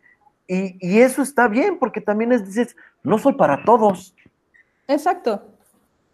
y, 0.48 0.78
y, 0.80 1.00
eso 1.00 1.22
está 1.22 1.48
bien, 1.48 1.80
porque 1.80 2.02
también 2.02 2.32
es, 2.32 2.46
dices, 2.46 2.76
no 3.04 3.18
soy 3.18 3.34
para 3.34 3.64
todos. 3.64 4.16
Exacto. 4.88 5.42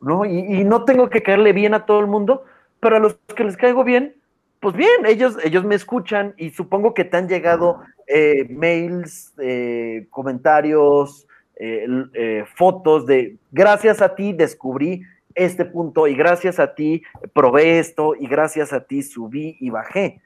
¿No? 0.01 0.25
Y, 0.25 0.39
y, 0.39 0.63
no 0.63 0.85
tengo 0.85 1.09
que 1.09 1.23
caerle 1.23 1.53
bien 1.53 1.73
a 1.73 1.85
todo 1.85 1.99
el 1.99 2.07
mundo, 2.07 2.45
pero 2.79 2.97
a 2.97 2.99
los 2.99 3.15
que 3.35 3.43
les 3.43 3.57
caigo 3.57 3.83
bien, 3.83 4.15
pues 4.59 4.75
bien, 4.75 5.05
ellos, 5.05 5.37
ellos 5.43 5.63
me 5.63 5.75
escuchan 5.75 6.33
y 6.37 6.49
supongo 6.51 6.93
que 6.93 7.05
te 7.05 7.17
han 7.17 7.29
llegado 7.29 7.81
eh, 8.07 8.45
mails, 8.49 9.33
eh, 9.37 10.07
comentarios, 10.09 11.27
eh, 11.55 11.85
eh, 12.13 12.45
fotos 12.55 13.05
de, 13.05 13.37
gracias 13.51 14.01
a 14.01 14.15
ti 14.15 14.33
descubrí 14.33 15.03
este 15.35 15.65
punto 15.65 16.07
y 16.07 16.15
gracias 16.15 16.59
a 16.59 16.73
ti 16.73 17.03
probé 17.33 17.79
esto 17.79 18.15
y 18.15 18.27
gracias 18.27 18.73
a 18.73 18.81
ti 18.85 19.03
subí 19.03 19.57
y 19.59 19.69
bajé. 19.69 20.21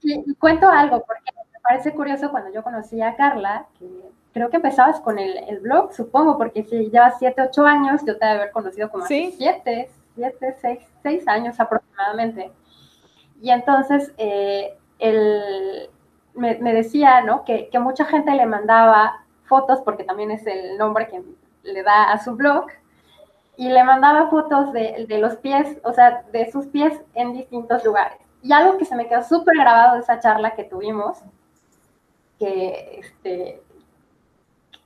y 0.00 0.34
cuento 0.34 0.68
algo, 0.68 1.04
porque 1.06 1.30
parece 1.66 1.92
curioso 1.94 2.30
cuando 2.30 2.52
yo 2.52 2.62
conocí 2.62 3.00
a 3.00 3.16
Carla, 3.16 3.66
que 3.78 3.88
creo 4.32 4.50
que 4.50 4.56
empezabas 4.56 5.00
con 5.00 5.18
el, 5.18 5.60
blog, 5.60 5.92
supongo, 5.94 6.36
porque 6.36 6.62
si 6.64 6.90
llevas 6.90 7.18
7, 7.18 7.40
8 7.50 7.66
años, 7.66 8.02
yo 8.06 8.18
te 8.18 8.26
debe 8.26 8.38
haber 8.40 8.52
conocido 8.52 8.90
como 8.90 9.06
7, 9.06 9.88
7, 10.14 10.56
6, 11.02 11.28
años 11.28 11.58
aproximadamente. 11.58 12.52
Y 13.40 13.50
entonces, 13.50 14.12
eh, 14.18 14.76
el, 14.98 15.88
me, 16.34 16.74
decía, 16.74 17.22
¿no? 17.22 17.44
Que, 17.44 17.70
mucha 17.80 18.04
gente 18.04 18.32
le 18.32 18.44
mandaba 18.44 19.24
fotos, 19.44 19.80
porque 19.82 20.04
también 20.04 20.30
es 20.30 20.46
el 20.46 20.76
nombre 20.78 21.08
que 21.08 21.22
le 21.62 21.82
da 21.82 22.12
a 22.12 22.22
su 22.22 22.34
blog, 22.34 22.66
y 23.56 23.68
le 23.68 23.84
mandaba 23.84 24.28
fotos 24.30 24.72
de, 24.72 25.06
los 25.20 25.36
pies, 25.36 25.78
o 25.84 25.92
sea, 25.92 26.24
de 26.32 26.50
sus 26.50 26.66
pies 26.66 27.00
en 27.14 27.32
distintos 27.32 27.84
lugares. 27.84 28.18
Y 28.42 28.52
algo 28.52 28.76
que 28.76 28.84
se 28.84 28.96
me 28.96 29.06
quedó 29.06 29.22
súper 29.22 29.56
grabado 29.56 29.94
de 29.94 30.00
esa 30.00 30.18
charla 30.18 30.54
que 30.54 30.64
tuvimos, 30.64 31.22
que, 32.38 33.00
este, 33.00 33.62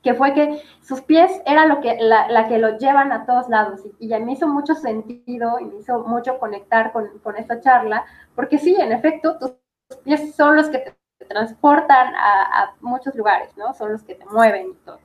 que 0.02 0.14
fue 0.14 0.32
que 0.32 0.62
sus 0.82 1.00
pies 1.02 1.30
era 1.44 1.66
lo 1.66 1.80
que, 1.80 1.96
la, 2.00 2.48
que 2.48 2.58
lo 2.58 2.78
llevan 2.78 3.12
a 3.12 3.26
todos 3.26 3.48
lados. 3.48 3.80
Y, 3.98 4.14
y 4.14 4.20
me 4.20 4.32
hizo 4.32 4.46
mucho 4.46 4.74
sentido 4.74 5.58
y 5.60 5.64
me 5.64 5.76
hizo 5.76 6.00
mucho 6.00 6.38
conectar 6.38 6.92
con, 6.92 7.18
con 7.18 7.36
esta 7.36 7.60
charla, 7.60 8.04
porque 8.34 8.58
sí, 8.58 8.74
en 8.78 8.92
efecto, 8.92 9.38
tus 9.38 9.52
pies 9.98 10.34
son 10.34 10.56
los 10.56 10.68
que 10.68 10.78
te 10.78 11.24
transportan 11.26 12.14
a, 12.14 12.74
muchos 12.80 13.14
lugares, 13.14 13.56
¿no? 13.56 13.74
Son 13.74 13.92
los 13.92 14.02
que 14.02 14.14
te 14.14 14.24
mueven 14.26 14.70
y 14.70 14.74
todo. 14.84 15.00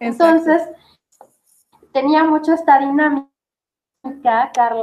Entonces, 0.00 0.68
tenía 1.92 2.24
mucho 2.24 2.52
esta 2.52 2.78
dinámica, 2.78 3.30
Carla, 4.52 4.82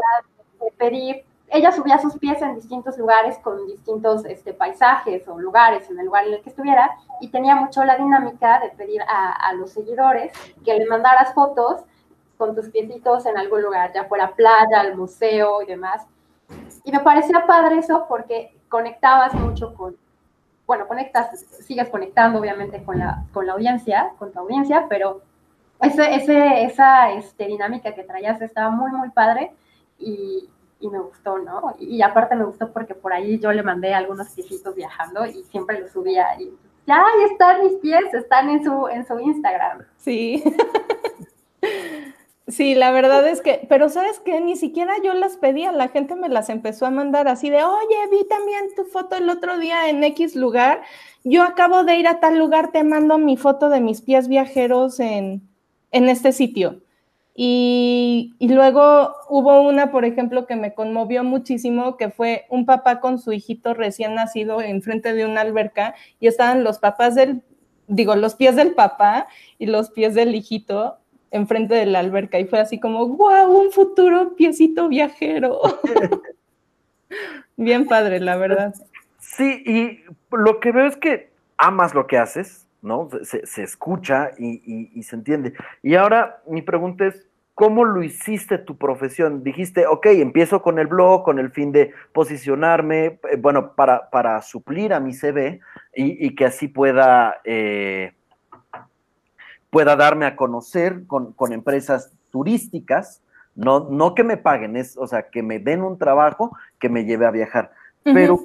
de 0.61 0.71
pedir, 0.77 1.25
ella 1.51 1.71
subía 1.71 1.99
sus 1.99 2.17
pies 2.17 2.41
en 2.41 2.55
distintos 2.55 2.97
lugares 2.97 3.37
con 3.39 3.65
distintos 3.65 4.25
este, 4.25 4.53
paisajes 4.53 5.27
o 5.27 5.39
lugares 5.39 5.89
en 5.89 5.99
el 5.99 6.05
lugar 6.05 6.27
en 6.27 6.33
el 6.33 6.41
que 6.41 6.49
estuviera 6.49 6.97
y 7.21 7.29
tenía 7.29 7.55
mucho 7.55 7.83
la 7.83 7.97
dinámica 7.97 8.59
de 8.59 8.69
pedir 8.69 9.01
a, 9.07 9.53
los 9.53 9.71
seguidores 9.71 10.31
que 10.63 10.75
le 10.75 10.85
mandaras 10.85 11.33
fotos 11.33 11.81
con 12.37 12.55
tus 12.55 12.69
piecitos 12.69 13.25
en 13.25 13.37
algún 13.37 13.61
lugar, 13.61 13.91
ya 13.93 14.05
fuera 14.05 14.31
playa, 14.33 14.79
al 14.79 14.95
museo 14.95 15.61
y 15.61 15.65
demás. 15.65 16.05
Y 16.83 16.91
me 16.91 16.99
parecía 16.99 17.45
padre 17.45 17.79
eso 17.79 18.05
porque 18.07 18.55
conectabas 18.69 19.33
mucho 19.33 19.73
con, 19.73 19.97
bueno, 20.65 20.87
conectas, 20.87 21.39
sigues 21.65 21.89
conectando 21.89 22.39
obviamente 22.39 22.83
con 22.83 22.99
la, 22.99 23.25
con 23.33 23.45
la 23.45 23.53
audiencia, 23.53 24.11
con 24.19 24.31
tu 24.31 24.39
audiencia, 24.39 24.85
pero 24.87 25.21
ese, 25.81 26.15
ese, 26.15 26.63
esa 26.63 27.11
este, 27.11 27.47
dinámica 27.47 27.93
que 27.93 28.03
traías 28.03 28.41
estaba 28.41 28.69
muy, 28.69 28.91
muy 28.91 29.09
padre 29.09 29.51
y, 29.97 30.47
y, 30.79 30.89
me 30.89 30.99
gustó, 30.99 31.39
¿no? 31.39 31.75
Y, 31.79 32.01
aparte 32.01 32.35
me 32.35 32.45
gustó 32.45 32.71
porque 32.71 32.95
por 32.95 33.13
ahí 33.13 33.39
yo 33.39 33.51
le 33.51 33.63
mandé 33.63 33.93
algunos 33.93 34.29
piecitos 34.29 34.75
viajando 34.75 35.25
y 35.25 35.43
siempre 35.43 35.79
los 35.79 35.91
subía 35.91 36.25
y 36.39 36.51
ya 36.87 37.03
están 37.29 37.63
mis 37.63 37.75
pies, 37.75 38.13
están 38.13 38.49
en 38.49 38.63
su, 38.63 38.87
en 38.87 39.05
su 39.05 39.19
Instagram. 39.19 39.85
Sí. 39.97 40.43
Sí, 42.49 42.73
la 42.73 42.89
verdad 42.91 43.27
es 43.27 43.41
que, 43.41 43.67
pero 43.69 43.89
sabes 43.89 44.19
que 44.19 44.41
ni 44.41 44.55
siquiera 44.55 44.95
yo 45.03 45.13
las 45.13 45.37
pedía, 45.37 45.71
la 45.71 45.89
gente 45.89 46.15
me 46.15 46.29
las 46.29 46.49
empezó 46.49 46.87
a 46.87 46.91
mandar 46.91 47.27
así 47.27 47.51
de, 47.51 47.63
oye, 47.63 47.95
vi 48.09 48.27
también 48.27 48.73
tu 48.75 48.85
foto 48.85 49.15
el 49.15 49.29
otro 49.29 49.59
día 49.59 49.87
en 49.87 50.03
X 50.03 50.35
lugar, 50.35 50.81
yo 51.23 51.43
acabo 51.43 51.83
de 51.83 51.97
ir 51.97 52.07
a 52.07 52.19
tal 52.19 52.39
lugar, 52.39 52.71
te 52.71 52.83
mando 52.83 53.19
mi 53.19 53.37
foto 53.37 53.69
de 53.69 53.81
mis 53.81 54.01
pies 54.01 54.27
viajeros 54.27 54.99
en, 54.99 55.47
en 55.91 56.09
este 56.09 56.31
sitio. 56.31 56.81
Y, 57.41 58.35
y, 58.37 58.49
luego 58.49 59.15
hubo 59.29 59.61
una, 59.61 59.91
por 59.91 60.03
ejemplo, 60.03 60.45
que 60.45 60.57
me 60.57 60.73
conmovió 60.73 61.23
muchísimo, 61.23 61.95
que 61.95 62.09
fue 62.09 62.45
un 62.49 62.65
papá 62.65 62.99
con 62.99 63.17
su 63.17 63.31
hijito 63.31 63.73
recién 63.73 64.13
nacido 64.13 64.59
enfrente 64.61 65.13
de 65.13 65.25
una 65.25 65.39
alberca 65.39 65.95
y 66.19 66.27
estaban 66.27 66.65
los 66.65 66.79
papás 66.79 67.15
del, 67.15 67.41
digo, 67.87 68.17
los 68.17 68.35
pies 68.35 68.57
del 68.57 68.73
papá 68.73 69.27
y 69.57 69.67
los 69.67 69.89
pies 69.89 70.15
del 70.15 70.35
hijito 70.35 70.97
enfrente 71.31 71.75
de 71.75 71.85
la 71.85 71.99
alberca 71.99 72.39
y 72.39 72.45
fue 72.45 72.59
así 72.59 72.77
como, 72.77 73.07
wow, 73.07 73.49
un 73.49 73.71
futuro 73.71 74.35
piecito 74.35 74.89
viajero. 74.89 75.61
Bien 77.55 77.85
padre, 77.85 78.19
la 78.19 78.35
verdad. 78.35 78.75
Sí, 79.19 79.63
y 79.65 80.03
lo 80.35 80.59
que 80.59 80.73
veo 80.73 80.87
es 80.87 80.97
que 80.97 81.29
amas 81.57 81.93
lo 81.93 82.05
que 82.05 82.17
haces, 82.17 82.67
¿no? 82.81 83.07
Se, 83.23 83.63
escucha 83.63 84.31
y, 84.37 85.01
se 85.03 85.15
entiende. 85.15 85.53
Y 85.81 85.95
ahora 85.95 86.41
mi 86.45 86.61
pregunta 86.61 87.05
es, 87.05 87.28
¿cómo 87.59 87.83
lo 87.83 88.01
hiciste 88.01 88.57
tu 88.57 88.77
profesión? 88.77 89.43
Dijiste, 89.43 89.85
ok, 89.85 90.05
empiezo 90.05 90.61
con 90.61 90.79
el 90.79 90.87
blog, 90.87 91.23
con 91.23 91.39
el 91.39 91.51
fin 91.51 91.73
de 91.73 91.91
posicionarme, 92.13 93.19
eh, 93.29 93.35
bueno, 93.37 93.73
para, 93.75 94.09
para 94.09 94.41
suplir 94.41 94.93
a 94.93 95.01
mi 95.01 95.11
CV 95.11 95.59
y, 95.93 96.33
que 96.35 96.45
así 96.45 96.69
pueda... 96.69 97.41
Eh, 97.43 98.13
pueda 99.69 99.97
darme 99.97 100.25
a 100.25 100.37
conocer 100.37 101.05
con, 101.05 101.35
empresas 101.51 102.13
turísticas, 102.31 103.21
no, 103.55 103.89
no 103.89 104.15
que 104.15 104.23
me 104.23 104.37
paguen, 104.37 104.77
es, 104.77 104.97
o 104.97 105.05
sea, 105.05 105.29
que 105.29 105.43
me 105.43 105.59
den 105.59 105.83
un 105.83 105.99
trabajo 105.99 106.55
que 106.79 106.87
me 106.87 107.03
lleve 107.03 107.27
a 107.27 107.31
viajar. 107.31 107.71
Pero, 108.03 108.39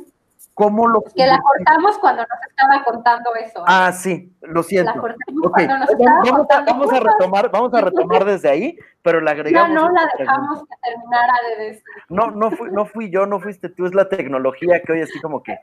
¿cómo 0.52 0.86
lo... 0.86 1.02
Que 1.02 1.26
la 1.26 1.40
cortamos 1.40 1.98
cuando 1.98 2.22
nos 2.22 2.38
estaba 2.48 2.84
contando 2.84 3.34
eso. 3.36 3.60
¿eh? 3.60 3.64
Ah, 3.66 3.92
sí, 3.92 4.36
lo 4.42 4.62
siento. 4.62 4.92
La 4.94 5.00
cortamos 5.00 5.50
cuando 5.50 5.78
nos 5.78 5.88
vamos, 5.98 6.46
a, 6.50 6.60
vamos 6.60 6.92
a 6.92 7.00
retomar, 7.00 7.50
vamos 7.50 7.74
a 7.74 7.80
retomar 7.80 8.24
desde 8.24 8.50
ahí, 8.50 8.78
pero 9.02 9.20
la 9.20 9.30
agregamos. 9.30 9.70
No, 9.70 9.88
no 9.88 9.92
la 9.92 10.10
dejamos 10.18 10.60
que 10.60 10.74
terminara 10.82 11.32
de 11.48 11.64
decir. 11.64 11.82
No, 12.08 12.30
no 12.30 12.50
fui, 12.50 12.70
no 12.70 12.84
fui 12.84 13.10
yo, 13.10 13.26
no 13.26 13.40
fuiste 13.40 13.68
tú, 13.68 13.86
es 13.86 13.94
la 13.94 14.08
tecnología 14.08 14.80
que 14.82 14.92
hoy 14.92 15.00
así 15.02 15.20
como 15.20 15.42
que 15.42 15.58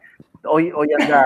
hoy, 0.45 0.71
hoy 0.75 0.89
anda 0.99 1.23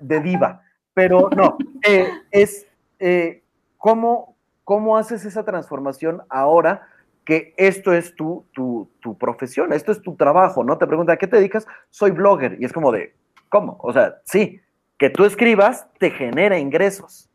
de 0.00 0.20
diva. 0.20 0.62
Pero 0.94 1.30
no, 1.34 1.56
eh, 1.86 2.10
es 2.30 2.66
eh, 2.98 3.42
¿Cómo, 3.82 4.36
¿Cómo 4.62 4.96
haces 4.96 5.24
esa 5.24 5.44
transformación 5.44 6.22
ahora 6.28 6.86
que 7.24 7.54
esto 7.56 7.92
es 7.92 8.14
tu, 8.14 8.46
tu, 8.52 8.90
tu, 9.00 9.16
profesión, 9.16 9.72
esto 9.72 9.92
es 9.92 10.02
tu 10.02 10.16
trabajo, 10.16 10.64
¿no? 10.64 10.78
Te 10.78 10.86
preguntan, 10.86 11.14
¿a 11.14 11.16
qué 11.18 11.26
te 11.26 11.36
dedicas? 11.36 11.66
Soy 11.90 12.10
blogger. 12.10 12.56
Y 12.60 12.64
es 12.64 12.72
como 12.72 12.90
de, 12.90 13.14
¿cómo? 13.48 13.78
O 13.80 13.92
sea, 13.92 14.16
sí, 14.24 14.60
que 14.98 15.10
tú 15.10 15.24
escribas 15.24 15.86
te 15.98 16.10
genera 16.10 16.58
ingresos, 16.58 17.30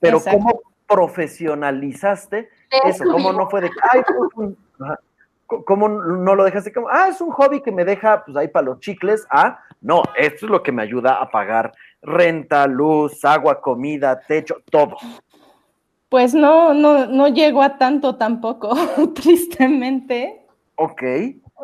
pero 0.00 0.20
¿cómo 0.20 0.62
profesionalizaste 0.86 2.48
eso? 2.86 3.04
¿Cómo 3.10 3.32
no 3.32 3.48
fue 3.48 3.62
de, 3.62 3.70
ay, 3.92 4.02
¿cómo 5.46 5.88
no 5.88 6.34
lo 6.34 6.44
dejaste 6.44 6.72
como, 6.72 6.88
ah, 6.88 7.08
es 7.08 7.20
un 7.20 7.30
hobby 7.30 7.62
que 7.62 7.72
me 7.72 7.84
deja, 7.84 8.24
pues 8.24 8.36
ahí 8.36 8.48
para 8.48 8.66
los 8.66 8.80
chicles? 8.80 9.26
Ah, 9.30 9.60
no, 9.80 10.02
esto 10.16 10.46
es 10.46 10.50
lo 10.50 10.62
que 10.62 10.72
me 10.72 10.82
ayuda 10.82 11.20
a 11.20 11.30
pagar 11.30 11.72
renta, 12.02 12.66
luz, 12.66 13.24
agua, 13.24 13.60
comida, 13.60 14.20
techo, 14.20 14.56
todo. 14.70 14.96
Pues 16.14 16.32
no, 16.32 16.74
no, 16.74 17.06
no 17.06 17.26
llegó 17.26 17.60
a 17.60 17.76
tanto 17.76 18.14
tampoco, 18.14 18.72
tristemente. 19.16 20.46
Ok. 20.76 21.02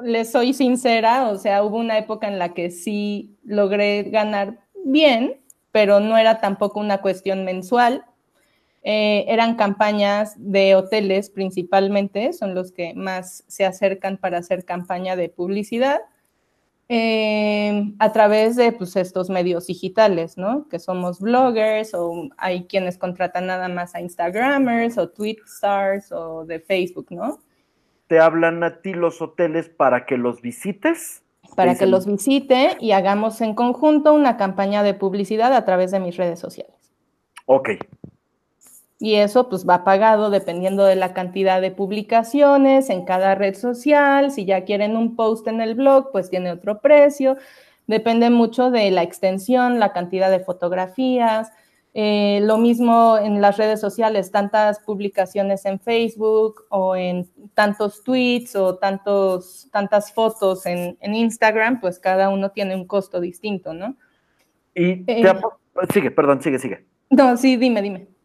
Le 0.02 0.24
soy 0.24 0.54
sincera, 0.54 1.28
o 1.28 1.38
sea, 1.38 1.62
hubo 1.62 1.76
una 1.76 1.96
época 1.98 2.26
en 2.26 2.40
la 2.40 2.52
que 2.52 2.72
sí 2.72 3.38
logré 3.44 4.02
ganar 4.10 4.58
bien, 4.84 5.40
pero 5.70 6.00
no 6.00 6.18
era 6.18 6.40
tampoco 6.40 6.80
una 6.80 7.00
cuestión 7.00 7.44
mensual. 7.44 8.04
Eh, 8.82 9.24
eran 9.28 9.54
campañas 9.54 10.34
de 10.36 10.74
hoteles 10.74 11.30
principalmente, 11.30 12.32
son 12.32 12.56
los 12.56 12.72
que 12.72 12.92
más 12.94 13.44
se 13.46 13.64
acercan 13.64 14.16
para 14.16 14.38
hacer 14.38 14.64
campaña 14.64 15.14
de 15.14 15.28
publicidad. 15.28 16.00
Eh, 16.92 17.94
a 18.00 18.10
través 18.10 18.56
de 18.56 18.72
pues, 18.72 18.96
estos 18.96 19.30
medios 19.30 19.68
digitales, 19.68 20.36
¿no? 20.36 20.66
Que 20.68 20.80
somos 20.80 21.20
bloggers 21.20 21.94
o 21.94 22.28
hay 22.36 22.64
quienes 22.64 22.98
contratan 22.98 23.46
nada 23.46 23.68
más 23.68 23.94
a 23.94 24.00
Instagramers 24.00 24.98
o 24.98 25.08
Stars 25.46 26.10
o 26.10 26.44
de 26.44 26.58
Facebook, 26.58 27.06
¿no? 27.10 27.38
¿Te 28.08 28.18
hablan 28.18 28.64
a 28.64 28.80
ti 28.80 28.92
los 28.92 29.22
hoteles 29.22 29.68
para 29.68 30.04
que 30.04 30.16
los 30.16 30.42
visites? 30.42 31.22
Para 31.54 31.76
que 31.76 31.86
los 31.86 32.06
visite 32.06 32.76
y 32.80 32.90
hagamos 32.90 33.40
en 33.40 33.54
conjunto 33.54 34.12
una 34.12 34.36
campaña 34.36 34.82
de 34.82 34.94
publicidad 34.94 35.52
a 35.52 35.64
través 35.64 35.92
de 35.92 36.00
mis 36.00 36.16
redes 36.16 36.40
sociales. 36.40 36.74
Ok, 37.46 37.70
y 39.02 39.14
eso 39.14 39.48
pues 39.48 39.66
va 39.66 39.82
pagado 39.82 40.28
dependiendo 40.28 40.84
de 40.84 40.94
la 40.94 41.14
cantidad 41.14 41.62
de 41.62 41.70
publicaciones 41.70 42.90
en 42.90 43.06
cada 43.06 43.34
red 43.34 43.54
social. 43.54 44.30
Si 44.30 44.44
ya 44.44 44.64
quieren 44.64 44.94
un 44.94 45.16
post 45.16 45.46
en 45.48 45.62
el 45.62 45.74
blog, 45.74 46.12
pues 46.12 46.28
tiene 46.28 46.52
otro 46.52 46.80
precio. 46.82 47.38
Depende 47.86 48.28
mucho 48.28 48.70
de 48.70 48.90
la 48.90 49.02
extensión, 49.02 49.80
la 49.80 49.94
cantidad 49.94 50.30
de 50.30 50.40
fotografías. 50.40 51.50
Eh, 51.94 52.40
lo 52.42 52.58
mismo 52.58 53.16
en 53.16 53.40
las 53.40 53.56
redes 53.56 53.80
sociales, 53.80 54.30
tantas 54.30 54.80
publicaciones 54.80 55.64
en 55.64 55.80
Facebook 55.80 56.66
o 56.68 56.94
en 56.94 57.26
tantos 57.54 58.04
tweets 58.04 58.54
o 58.54 58.76
tantos, 58.76 59.68
tantas 59.72 60.12
fotos 60.12 60.66
en, 60.66 60.98
Instagram, 61.00 61.80
pues 61.80 61.98
cada 61.98 62.28
uno 62.28 62.50
tiene 62.50 62.76
un 62.76 62.86
costo 62.86 63.18
distinto, 63.18 63.72
¿no? 63.72 63.96
Y 64.74 65.04
eh, 65.10 65.24
sigue, 65.90 66.10
perdón, 66.10 66.42
sigue, 66.42 66.58
sigue. 66.58 66.84
No, 67.08 67.36
sí, 67.38 67.56
dime, 67.56 67.80
dime. 67.80 68.19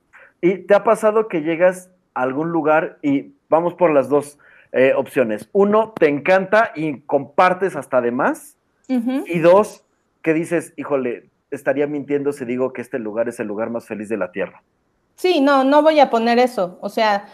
¿Y 0.46 0.60
te 0.60 0.76
ha 0.76 0.84
pasado 0.84 1.28
que 1.28 1.42
llegas 1.42 1.90
a 2.14 2.22
algún 2.22 2.52
lugar 2.52 3.00
y 3.02 3.34
vamos 3.50 3.74
por 3.74 3.92
las 3.92 4.10
dos 4.10 4.38
eh, 4.74 4.94
opciones? 4.96 5.50
Uno, 5.54 5.96
te 6.00 6.08
encanta 6.08 6.72
y 6.76 7.00
compartes 7.00 7.76
hasta 7.76 8.00
de 8.00 8.12
más. 8.12 8.56
Y 8.88 9.40
dos, 9.40 9.84
que 10.22 10.36
dices, 10.36 10.74
híjole, 10.78 11.32
estaría 11.50 11.88
mintiendo 11.88 12.32
si 12.32 12.46
digo 12.46 12.74
que 12.74 12.84
este 12.84 13.00
lugar 13.00 13.28
es 13.28 13.40
el 13.40 13.48
lugar 13.48 13.72
más 13.72 13.88
feliz 13.88 14.08
de 14.08 14.18
la 14.18 14.32
Tierra. 14.32 14.62
Sí, 15.16 15.42
no, 15.42 15.64
no 15.64 15.82
voy 15.82 16.00
a 16.00 16.12
poner 16.12 16.38
eso. 16.38 16.78
O 16.80 16.90
sea, 16.90 17.26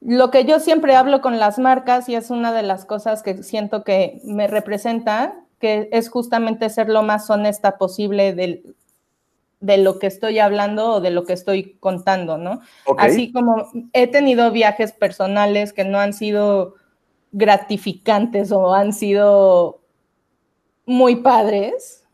lo 0.00 0.30
que 0.30 0.44
yo 0.44 0.60
siempre 0.60 0.94
hablo 0.94 1.20
con 1.20 1.40
las 1.40 1.58
marcas 1.58 2.08
y 2.08 2.14
es 2.14 2.30
una 2.30 2.52
de 2.52 2.62
las 2.62 2.84
cosas 2.84 3.24
que 3.24 3.42
siento 3.42 3.82
que 3.82 4.20
me 4.22 4.46
representa, 4.46 5.34
que 5.58 5.88
es 5.90 6.08
justamente 6.08 6.70
ser 6.70 6.88
lo 6.88 7.02
más 7.02 7.28
honesta 7.28 7.76
posible 7.76 8.32
del, 8.34 8.76
de 9.62 9.78
lo 9.78 9.98
que 9.98 10.08
estoy 10.08 10.40
hablando 10.40 10.94
o 10.94 11.00
de 11.00 11.10
lo 11.10 11.24
que 11.24 11.32
estoy 11.32 11.76
contando, 11.78 12.36
¿no? 12.36 12.60
Así 12.98 13.32
como 13.32 13.70
he 13.92 14.08
tenido 14.08 14.50
viajes 14.50 14.92
personales 14.92 15.72
que 15.72 15.84
no 15.84 15.98
han 15.98 16.12
sido 16.12 16.74
gratificantes 17.30 18.52
o 18.52 18.74
han 18.74 18.92
sido 18.92 19.80
muy 20.84 21.16
padres, 21.16 22.04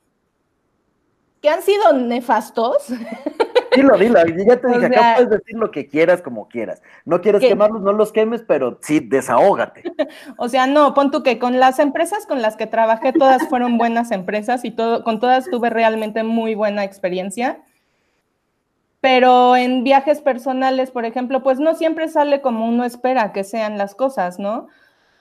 que 1.40 1.48
han 1.48 1.62
sido 1.62 1.94
nefastos. 1.94 2.88
Dilo, 3.82 3.96
dilo, 3.96 4.18
ya 4.44 4.60
te 4.60 4.68
dije, 4.68 4.86
acá 4.86 5.14
puedes 5.16 5.30
decir 5.30 5.56
lo 5.56 5.70
que 5.70 5.86
quieras 5.86 6.20
como 6.20 6.48
quieras. 6.48 6.82
No 7.04 7.20
quieres 7.20 7.40
quemarlos, 7.40 7.80
no 7.80 7.92
los 7.92 8.12
quemes, 8.12 8.42
pero 8.42 8.78
sí, 8.82 8.98
desahógate. 8.98 9.82
o 10.36 10.48
sea, 10.48 10.66
no, 10.66 10.94
pon 10.94 11.10
tú 11.10 11.22
que 11.22 11.38
con 11.38 11.60
las 11.60 11.78
empresas 11.78 12.26
con 12.26 12.42
las 12.42 12.56
que 12.56 12.66
trabajé, 12.66 13.12
todas 13.12 13.48
fueron 13.48 13.78
buenas 13.78 14.10
empresas 14.10 14.64
y 14.64 14.72
todo, 14.72 15.04
con 15.04 15.20
todas 15.20 15.48
tuve 15.48 15.70
realmente 15.70 16.24
muy 16.24 16.54
buena 16.54 16.82
experiencia. 16.82 17.60
Pero 19.00 19.54
en 19.54 19.84
viajes 19.84 20.20
personales, 20.20 20.90
por 20.90 21.04
ejemplo, 21.04 21.44
pues 21.44 21.60
no 21.60 21.74
siempre 21.74 22.08
sale 22.08 22.40
como 22.40 22.66
uno 22.66 22.84
espera 22.84 23.32
que 23.32 23.44
sean 23.44 23.78
las 23.78 23.94
cosas, 23.94 24.40
¿no? 24.40 24.66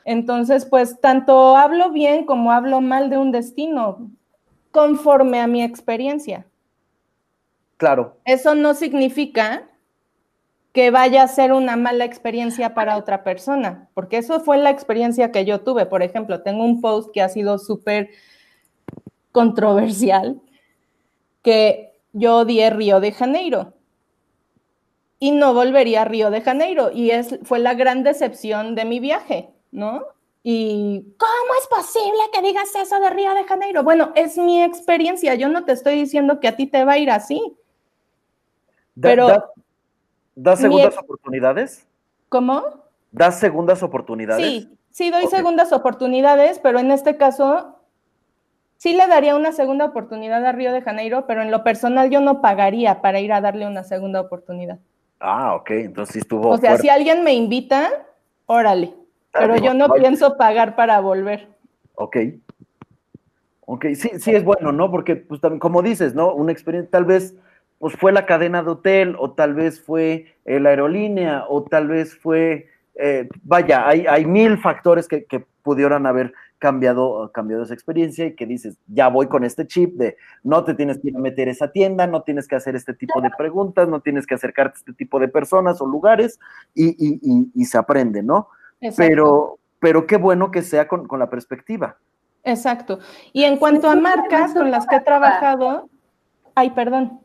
Entonces, 0.03 0.65
pues 0.65 0.99
tanto 0.99 1.55
hablo 1.55 1.91
bien 1.91 2.25
como 2.25 2.51
hablo 2.51 2.81
mal 2.81 3.11
de 3.11 3.17
un 3.17 3.31
destino, 3.31 4.09
conforme 4.71 5.41
a 5.41 5.47
mi 5.47 5.61
experiencia. 5.61 6.47
Claro. 7.77 8.17
Eso 8.25 8.55
no 8.55 8.73
significa 8.73 9.67
que 10.73 10.91
vaya 10.91 11.23
a 11.23 11.27
ser 11.27 11.53
una 11.53 11.75
mala 11.75 12.05
experiencia 12.05 12.73
para 12.75 12.97
otra 12.97 13.23
persona, 13.23 13.89
porque 13.93 14.17
eso 14.17 14.39
fue 14.41 14.57
la 14.57 14.69
experiencia 14.69 15.31
que 15.31 15.45
yo 15.45 15.61
tuve. 15.61 15.85
Por 15.87 16.03
ejemplo, 16.03 16.43
tengo 16.43 16.63
un 16.63 16.81
post 16.81 17.11
que 17.11 17.21
ha 17.21 17.29
sido 17.29 17.57
súper 17.57 18.09
controversial, 19.31 20.39
que 21.41 21.93
yo 22.13 22.37
odié 22.37 22.69
Río 22.69 22.99
de 22.99 23.11
Janeiro 23.11 23.73
y 25.19 25.31
no 25.31 25.53
volvería 25.53 26.03
a 26.03 26.05
Río 26.05 26.29
de 26.29 26.41
Janeiro 26.41 26.91
y 26.93 27.11
es, 27.11 27.39
fue 27.43 27.59
la 27.59 27.73
gran 27.73 28.03
decepción 28.03 28.75
de 28.75 28.85
mi 28.85 28.99
viaje, 28.99 29.49
¿no? 29.71 30.03
Y 30.43 31.05
¿cómo 31.17 31.53
es 31.59 31.67
posible 31.67 32.19
que 32.33 32.41
digas 32.41 32.73
eso 32.75 32.99
de 32.99 33.09
Río 33.09 33.33
de 33.33 33.43
Janeiro? 33.43 33.83
Bueno, 33.83 34.11
es 34.15 34.37
mi 34.37 34.63
experiencia, 34.63 35.35
yo 35.35 35.49
no 35.49 35.65
te 35.65 35.73
estoy 35.73 35.95
diciendo 35.95 36.39
que 36.39 36.47
a 36.47 36.55
ti 36.55 36.67
te 36.67 36.85
va 36.85 36.93
a 36.93 36.97
ir 36.97 37.09
así. 37.09 37.41
Pero. 39.01 39.51
¿Da, 40.35 40.55
segundas 40.55 40.97
oportunidades? 40.97 41.87
¿Cómo? 42.29 42.63
¿Das 43.11 43.39
segundas 43.39 43.81
oportunidades? 43.81 44.45
Sí, 44.45 44.77
sí 44.91 45.09
doy 45.09 45.27
segundas 45.27 45.71
oportunidades, 45.73 46.59
pero 46.59 46.79
en 46.79 46.91
este 46.91 47.17
caso 47.17 47.79
sí 48.77 48.93
le 48.93 49.07
daría 49.07 49.35
una 49.35 49.51
segunda 49.51 49.85
oportunidad 49.85 50.45
a 50.45 50.51
Río 50.51 50.71
de 50.71 50.81
Janeiro, 50.81 51.25
pero 51.25 51.41
en 51.41 51.49
lo 51.49 51.63
personal 51.63 52.09
yo 52.09 52.21
no 52.21 52.41
pagaría 52.41 53.01
para 53.01 53.19
ir 53.19 53.33
a 53.33 53.41
darle 53.41 53.65
una 53.65 53.83
segunda 53.83 54.21
oportunidad. 54.21 54.79
Ah, 55.19 55.55
ok, 55.55 55.71
entonces 55.71 56.17
estuvo. 56.17 56.49
O 56.49 56.57
sea, 56.57 56.77
si 56.77 56.89
alguien 56.89 57.23
me 57.23 57.33
invita, 57.33 57.89
órale, 58.45 58.93
pero 59.31 59.55
yo 59.57 59.73
no 59.73 59.89
pienso 59.93 60.37
pagar 60.37 60.75
para 60.75 60.99
volver. 60.99 61.47
Ok. 61.95 62.17
Ok, 63.69 63.85
sí, 63.95 64.11
sí 64.19 64.31
es 64.31 64.45
bueno, 64.45 64.71
¿no? 64.71 64.89
Porque, 64.89 65.17
pues, 65.17 65.41
también, 65.41 65.59
como 65.59 65.81
dices, 65.81 66.15
¿no? 66.15 66.33
Una 66.33 66.53
experiencia, 66.53 66.89
tal 66.89 67.03
vez, 67.03 67.35
pues 67.79 67.95
fue 67.95 68.11
la 68.11 68.25
cadena 68.25 68.63
de 68.63 68.71
hotel, 68.71 69.15
o 69.19 69.31
tal 69.31 69.53
vez 69.53 69.81
fue 69.81 70.35
eh, 70.45 70.59
la 70.59 70.69
aerolínea, 70.69 71.45
o 71.47 71.63
tal 71.63 71.87
vez 71.87 72.17
fue, 72.17 72.67
eh, 72.95 73.29
vaya, 73.43 73.87
hay, 73.87 74.05
hay 74.07 74.25
mil 74.25 74.57
factores 74.57 75.07
que, 75.07 75.25
que 75.25 75.45
pudieran 75.61 76.05
haber 76.05 76.33
cambiado, 76.59 77.31
cambiado 77.33 77.63
esa 77.63 77.73
experiencia 77.73 78.25
y 78.25 78.35
que 78.35 78.45
dices, 78.45 78.77
ya 78.87 79.09
voy 79.09 79.27
con 79.27 79.43
este 79.43 79.67
chip 79.67 79.95
de 79.95 80.17
no 80.43 80.63
te 80.63 80.73
tienes 80.73 80.99
que 80.99 81.09
ir 81.09 81.15
a 81.15 81.19
meter 81.19 81.47
esa 81.47 81.71
tienda, 81.71 82.07
no 82.07 82.23
tienes 82.23 82.47
que 82.47 82.55
hacer 82.55 82.75
este 82.75 82.93
tipo 82.93 83.21
de 83.21 83.29
preguntas, 83.37 83.87
no 83.87 84.01
tienes 84.01 84.25
que 84.25 84.35
acercarte 84.35 84.77
a 84.77 84.79
este 84.79 84.93
tipo 84.93 85.19
de 85.19 85.27
personas 85.27 85.81
o 85.81 85.85
lugares 85.85 86.39
y, 86.73 87.65
se 87.65 87.77
aprende, 87.77 88.23
¿no? 88.23 88.49
Pero, 88.95 89.59
pero 89.79 90.07
qué 90.07 90.17
bueno 90.17 90.51
que 90.51 90.61
sea 90.61 90.87
con, 90.87 91.07
la 91.19 91.29
perspectiva. 91.29 91.97
Exacto. 92.43 92.99
Y 93.33 93.43
en 93.43 93.57
cuanto 93.57 93.89
a 93.89 93.95
marcas 93.95 94.53
con 94.53 94.71
las 94.71 94.87
que 94.87 94.95
he 94.95 95.01
trabajado, 95.01 95.89
ay, 96.55 96.71
perdón. 96.71 97.19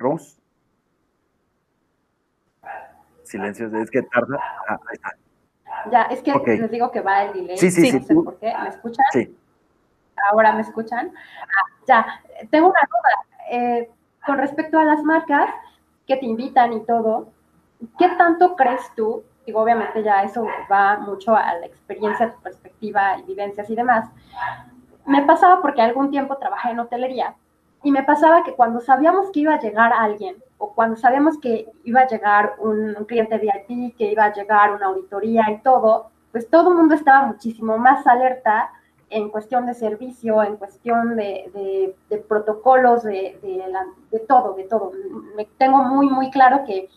Rose. 0.00 0.40
Silencio, 3.22 3.70
es 3.78 3.90
que 3.90 4.02
tarda. 4.02 4.38
Ah, 4.68 4.80
ahí 4.88 4.94
está. 4.94 5.10
Ya, 5.92 6.02
es 6.04 6.22
que 6.22 6.32
les 6.32 6.70
digo 6.70 6.90
que 6.90 7.00
va 7.00 7.24
el 7.24 7.32
delay. 7.32 7.56
Sí, 7.56 7.70
sí, 7.70 7.92
no 7.92 8.02
sé 8.02 8.14
por 8.14 8.38
qué. 8.38 8.52
¿Me 8.60 8.68
escuchan? 8.68 9.04
Sí. 9.12 9.36
Ahora 10.30 10.52
me 10.52 10.62
escuchan. 10.62 11.12
Ah, 11.42 11.82
ya, 11.86 12.22
tengo 12.50 12.68
una 12.68 12.80
duda. 12.80 13.38
Eh, 13.50 13.90
con 14.26 14.38
respecto 14.38 14.78
a 14.78 14.84
las 14.84 15.02
marcas 15.02 15.50
que 16.06 16.16
te 16.16 16.26
invitan 16.26 16.72
y 16.72 16.84
todo, 16.84 17.32
¿qué 17.98 18.08
tanto 18.18 18.56
crees 18.56 18.82
tú? 18.96 19.22
Digo, 19.46 19.62
obviamente 19.62 20.02
ya 20.02 20.22
eso 20.22 20.46
va 20.70 20.98
mucho 20.98 21.34
a 21.34 21.54
la 21.54 21.66
experiencia, 21.66 22.32
tu 22.32 22.40
perspectiva 22.40 23.18
y 23.18 23.22
vivencias 23.22 23.70
y 23.70 23.74
demás. 23.74 24.10
Me 25.06 25.22
pasaba 25.22 25.62
porque 25.62 25.82
algún 25.82 26.10
tiempo 26.10 26.36
trabajé 26.36 26.70
en 26.70 26.80
hotelería 26.80 27.34
y 27.82 27.92
me 27.92 28.02
pasaba 28.02 28.42
que 28.42 28.52
cuando 28.52 28.80
sabíamos 28.80 29.30
que 29.30 29.40
iba 29.40 29.54
a 29.54 29.60
llegar 29.60 29.92
alguien 29.92 30.36
o 30.58 30.74
cuando 30.74 30.96
sabíamos 30.96 31.38
que 31.38 31.66
iba 31.84 32.02
a 32.02 32.06
llegar 32.06 32.54
un, 32.58 32.94
cliente 33.06 33.38
VIP, 33.38 33.96
que 33.96 34.12
iba 34.12 34.24
a 34.24 34.32
llegar 34.32 34.74
una 34.74 34.86
auditoría 34.86 35.50
y 35.50 35.62
todo, 35.62 36.10
pues 36.32 36.48
todo 36.50 36.70
el 36.70 36.76
mundo 36.76 36.94
estaba 36.94 37.26
muchísimo 37.26 37.78
más 37.78 38.06
alerta 38.06 38.70
en 39.08 39.30
cuestión 39.30 39.66
de 39.66 39.74
servicio, 39.74 40.42
en 40.42 40.56
cuestión 40.56 41.16
de, 41.16 41.96
protocolos, 42.28 43.02
de, 43.02 43.38
todo, 44.28 44.52
de 44.54 44.64
todo. 44.64 44.92
Me 45.34 45.46
tengo 45.58 45.78
muy, 45.78 46.08
muy 46.08 46.30
claro 46.30 46.64
que 46.66 46.88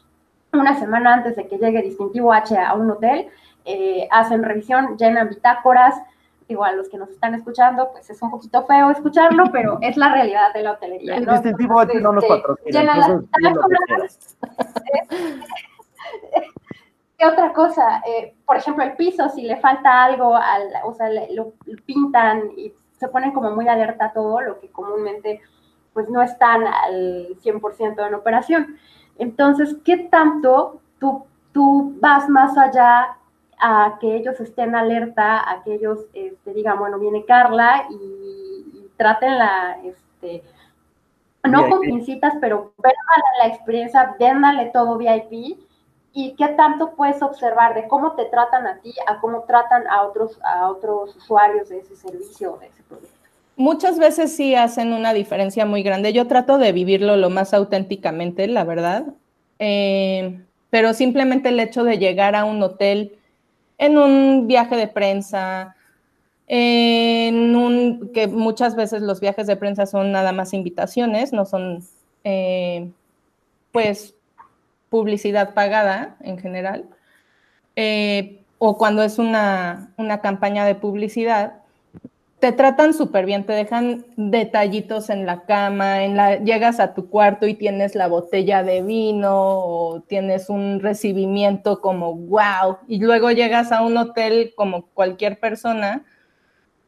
una 0.51 0.77
semana 0.77 1.13
antes 1.13 1.35
de 1.37 1.47
que 1.47 1.57
llegue 1.57 1.81
Distintivo 1.81 2.33
H 2.33 2.57
a 2.57 2.73
un 2.73 2.91
hotel, 2.91 3.29
eh, 3.65 4.07
hacen 4.11 4.43
revisión, 4.43 4.97
llenan 4.97 5.29
bitácoras, 5.29 5.95
igual 6.47 6.77
los 6.77 6.89
que 6.89 6.97
nos 6.97 7.09
están 7.09 7.35
escuchando, 7.35 7.89
pues 7.91 8.09
es 8.09 8.21
un 8.21 8.31
poquito 8.31 8.65
feo 8.65 8.91
escucharlo, 8.91 9.45
pero 9.51 9.77
es 9.81 9.97
la 9.97 10.11
realidad 10.11 10.53
de 10.53 10.63
la 10.63 10.73
hotelería. 10.73 11.15
El 11.15 11.25
distintivo 11.25 11.79
aquí 11.79 11.97
no 11.97 12.13
nos 12.13 12.23
este, 12.23 12.35
patrocina. 12.35 13.23
¿Qué 17.17 17.25
otra 17.25 17.53
cosa? 17.53 18.01
Eh, 18.05 18.35
por 18.45 18.57
ejemplo, 18.57 18.83
el 18.83 18.95
piso, 18.95 19.29
si 19.29 19.43
le 19.43 19.57
falta 19.57 20.03
algo, 20.03 20.35
al, 20.35 20.69
o 20.83 20.93
sea, 20.93 21.09
lo, 21.31 21.53
pintan 21.85 22.51
y 22.57 22.73
se 22.97 23.07
ponen 23.07 23.31
como 23.31 23.51
muy 23.51 23.67
alerta 23.67 24.05
a 24.05 24.13
todo, 24.13 24.41
lo 24.41 24.59
que 24.59 24.69
comúnmente 24.69 25.41
pues 25.93 26.09
no 26.09 26.21
están 26.21 26.65
al 26.65 27.37
100% 27.43 28.07
en 28.07 28.13
operación. 28.15 28.77
Entonces, 29.17 29.75
¿qué 29.85 29.97
tanto 29.97 30.81
tú, 30.99 31.25
tú 31.51 31.95
vas 31.99 32.27
más 32.29 32.57
allá 32.57 33.17
a 33.65 33.97
que 34.01 34.17
ellos 34.17 34.37
estén 34.41 34.75
alerta, 34.75 35.49
a 35.49 35.63
que 35.63 35.75
ellos 35.75 35.99
este, 36.13 36.53
digan, 36.53 36.77
bueno, 36.77 36.99
viene 36.99 37.23
Carla 37.23 37.87
y, 37.89 38.89
trátenla, 38.97 39.77
este, 39.85 40.43
no 41.49 41.69
con 41.69 41.79
pincitas, 41.79 42.33
pero 42.41 42.73
véndale 42.77 43.37
la 43.39 43.47
experiencia, 43.47 44.15
véndale 44.19 44.65
todo 44.71 44.97
VIP 44.97 45.57
y 46.11 46.35
qué 46.35 46.49
tanto 46.49 46.93
puedes 46.97 47.21
observar 47.21 47.73
de 47.73 47.87
cómo 47.87 48.15
te 48.15 48.25
tratan 48.25 48.67
a 48.67 48.79
ti, 48.79 48.93
a 49.07 49.21
cómo 49.21 49.43
tratan 49.43 49.87
a 49.87 50.03
otros, 50.03 50.37
a 50.43 50.67
otros 50.67 51.15
usuarios 51.15 51.69
de 51.69 51.79
ese 51.79 51.95
servicio 51.95 52.55
o 52.55 52.57
de 52.57 52.67
ese 52.67 52.83
producto. 52.83 53.13
Muchas 53.55 53.97
veces 53.97 54.35
sí 54.35 54.55
hacen 54.55 54.91
una 54.91 55.13
diferencia 55.13 55.65
muy 55.65 55.83
grande. 55.83 56.11
Yo 56.11 56.27
trato 56.27 56.57
de 56.57 56.73
vivirlo 56.73 57.15
lo 57.15 57.29
más 57.29 57.53
auténticamente, 57.53 58.45
la 58.47 58.65
verdad. 58.65 59.05
Eh, 59.59 60.41
pero 60.69 60.93
simplemente 60.93 61.49
el 61.49 61.59
hecho 61.61 61.85
de 61.85 61.97
llegar 61.97 62.35
a 62.35 62.43
un 62.43 62.61
hotel 62.61 63.19
en 63.77 63.97
un 63.97 64.47
viaje 64.47 64.75
de 64.75 64.87
prensa, 64.87 65.75
en 66.47 67.55
un, 67.55 68.11
que 68.13 68.27
muchas 68.27 68.75
veces 68.75 69.01
los 69.01 69.19
viajes 69.19 69.47
de 69.47 69.55
prensa 69.55 69.85
son 69.85 70.11
nada 70.11 70.31
más 70.31 70.53
invitaciones, 70.53 71.33
no 71.33 71.45
son, 71.45 71.83
eh, 72.23 72.89
pues, 73.71 74.15
publicidad 74.89 75.53
pagada 75.53 76.17
en 76.21 76.37
general, 76.37 76.85
eh, 77.75 78.43
o 78.59 78.77
cuando 78.77 79.01
es 79.03 79.17
una, 79.17 79.91
una 79.97 80.21
campaña 80.21 80.65
de 80.65 80.75
publicidad, 80.75 81.62
te 82.43 82.51
tratan 82.51 82.93
súper 82.93 83.25
bien, 83.25 83.45
te 83.45 83.53
dejan 83.53 84.05
detallitos 84.17 85.09
en 85.09 85.25
la 85.25 85.45
cama, 85.45 86.03
en 86.03 86.17
la, 86.17 86.39
llegas 86.39 86.81
a 86.81 86.93
tu 86.93 87.07
cuarto 87.07 87.47
y 87.47 87.53
tienes 87.53 87.95
la 87.95 88.07
botella 88.07 88.63
de 88.63 88.81
vino 88.81 89.31
o 89.33 90.01
tienes 90.01 90.49
un 90.49 90.81
recibimiento 90.81 91.79
como 91.79 92.13
wow, 92.15 92.79
y 92.85 92.99
luego 92.99 93.31
llegas 93.31 93.71
a 93.71 93.81
un 93.81 93.95
hotel 93.95 94.51
como 94.57 94.87
cualquier 94.87 95.39
persona 95.39 96.03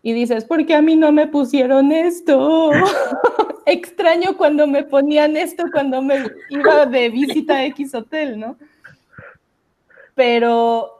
y 0.01 0.11
dices, 0.11 0.43
¿por 0.43 0.65
qué 0.65 0.75
a 0.75 0.81
mí 0.81 0.97
no 0.97 1.13
me 1.13 1.25
pusieron 1.25 1.93
esto? 1.93 2.71
Extraño 3.65 4.35
cuando 4.35 4.67
me 4.67 4.83
ponían 4.83 5.37
esto 5.37 5.63
cuando 5.71 6.01
me 6.01 6.17
iba 6.49 6.85
de 6.85 7.09
visita 7.09 7.59
a 7.59 7.65
X 7.67 7.95
hotel, 7.95 8.37
¿no? 8.37 8.57
Pero 10.15 10.94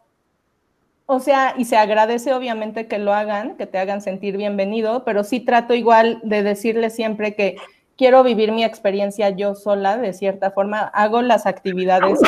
o 1.08 1.20
sea, 1.20 1.53
y 1.58 1.66
se 1.66 1.78
agradece 1.78 2.34
obviamente 2.34 2.88
que 2.88 2.97
lo 2.97 3.14
hagan, 3.14 3.58
que 3.58 3.68
te 3.68 3.78
hagan 3.78 4.01
sentir 4.01 4.38
bienvenido, 4.38 5.03
pero 5.03 5.24
sí 5.24 5.39
trato 5.39 5.76
igual 5.76 6.20
de 6.24 6.41
decirle 6.41 6.89
siempre 6.89 7.36
que 7.36 7.58
quiero 7.95 8.24
vivir 8.24 8.51
mi 8.51 8.64
experiencia 8.64 9.30
yo 9.30 9.53
sola, 9.53 9.97
de 9.97 10.14
cierta 10.14 10.49
forma. 10.51 10.80
Hago 10.80 11.22
las 11.22 11.45
actividades 11.45 12.20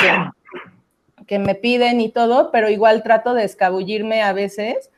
que, 1.25 1.39
me 1.39 1.55
piden 1.55 1.99
y 2.01 2.09
todo, 2.09 2.51
pero 2.51 2.69
igual 2.69 3.03
trato 3.03 3.33
de 3.33 3.43
escabullirme 3.43 4.21
a 4.21 4.31
veces, 4.31 4.91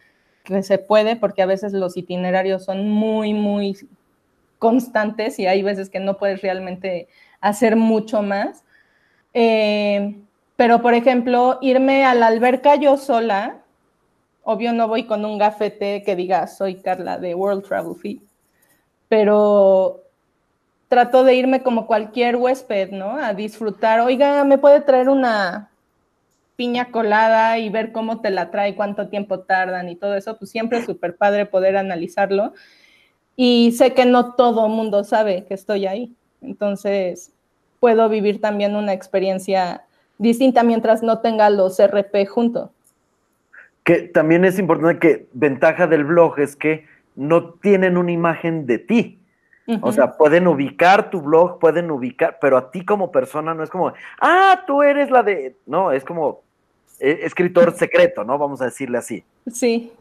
que 0.44 0.62
se 0.62 0.78
puede, 0.78 1.16
porque 1.16 1.42
a 1.42 1.46
veces 1.48 1.72
los 1.72 1.96
itinerarios 1.96 2.66
son 2.66 2.90
muy, 2.90 3.34
muy 3.34 3.78
constantes 4.60 5.40
y 5.40 5.48
hay 5.48 5.64
veces 5.64 5.90
que 5.90 6.00
no 6.00 6.18
puedes 6.18 6.42
realmente 6.42 7.08
hacer 7.40 7.78
mucho 7.78 8.22
más. 8.22 8.64
Eh, 9.34 10.16
pero, 10.58 10.82
por 10.82 10.94
ejemplo, 10.94 11.58
irme 11.62 12.04
a 12.04 12.14
la 12.14 12.28
alberca 12.28 12.76
yo 12.76 12.98
sola, 12.98 13.64
Obvio 14.52 14.74
no 14.74 14.88
voy 14.88 15.04
con 15.04 15.26
un 15.26 15.38
gafete 15.38 16.02
que 16.02 16.16
diga 16.16 16.47
soy 16.47 16.82
Carla 16.82 17.20
de 17.20 17.36
World 17.36 17.64
Travel 17.68 17.93
Fee, 17.93 18.20
pero 19.08 20.06
trato 20.88 21.24
de 21.24 21.36
irme 21.36 21.62
como 21.62 21.86
cualquier 21.86 22.36
huésped, 22.36 22.89
¿no? 22.89 23.16
A 23.16 23.36
disfrutar. 23.36 24.00
Oiga, 24.00 24.43
¿me 24.45 24.58
puede 24.58 24.82
traer 24.82 25.08
una 25.08 25.70
piña 26.56 26.89
colada 26.89 27.60
y 27.60 27.70
ver 27.70 27.91
cómo 27.91 28.22
te 28.22 28.32
la 28.32 28.50
trae, 28.50 28.74
cuánto 28.74 29.08
tiempo 29.08 29.41
tardan 29.41 29.88
y 29.88 29.95
todo 29.95 30.16
eso? 30.16 30.36
Pues 30.39 30.50
siempre 30.50 30.80
es 30.80 30.86
súper 30.86 31.16
padre 31.16 31.45
poder 31.45 31.78
analizarlo. 31.78 32.54
Y 33.36 33.74
sé 33.74 33.93
que 33.93 34.08
no 34.08 34.34
todo 34.34 34.68
mundo 34.68 35.04
sabe 35.04 35.45
que 35.45 35.54
estoy 35.54 35.86
ahí. 35.86 36.16
Entonces, 36.41 37.34
puedo 37.80 38.10
vivir 38.10 38.41
también 38.41 38.76
una 38.76 38.93
experiencia 38.93 39.86
distinta 40.18 40.64
mientras 40.64 41.04
no 41.04 41.20
tenga 41.20 41.52
los 41.52 41.80
RP 41.80 42.26
junto 42.26 42.72
que 43.90 44.04
también 44.04 44.46
es 44.46 44.60
importante 44.60 45.00
que 45.00 45.28
ventaja 45.34 45.88
del 45.88 46.06
blog 46.06 46.38
es 46.38 46.56
que 46.56 46.86
no 47.16 47.54
tienen 47.54 47.98
una 47.98 48.12
imagen 48.12 48.68
de 48.68 48.78
ti. 48.78 49.20
O 49.82 49.92
sea, 49.92 50.16
pueden 50.16 50.48
ubicar 50.48 51.10
tu 51.10 51.22
blog, 51.22 51.58
pueden 51.58 51.90
ubicar, 51.90 52.38
pero 52.40 52.58
a 52.58 52.70
ti 52.70 52.86
como 52.86 53.12
persona 53.12 53.56
no 53.56 53.64
es 53.64 53.72
como, 53.72 53.92
ah, 54.22 54.64
tú 54.68 54.84
eres 54.84 55.10
la 55.10 55.24
de, 55.24 55.56
no, 55.66 55.92
es 55.92 56.04
como 56.04 56.42
eh, 57.00 57.22
escritor 57.24 57.76
secreto, 57.76 58.24
¿no? 58.24 58.38
Vamos 58.38 58.62
a 58.62 58.66
decirle 58.66 59.00
así. 59.00 59.24
Sí. 59.52 59.92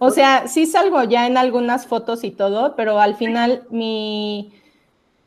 O 0.00 0.10
sea, 0.10 0.48
sí 0.48 0.66
salgo 0.66 1.04
ya 1.04 1.28
en 1.28 1.36
algunas 1.36 1.86
fotos 1.86 2.24
y 2.24 2.32
todo, 2.32 2.74
pero 2.74 2.98
al 2.98 3.14
final 3.14 3.62
mi, 3.70 4.52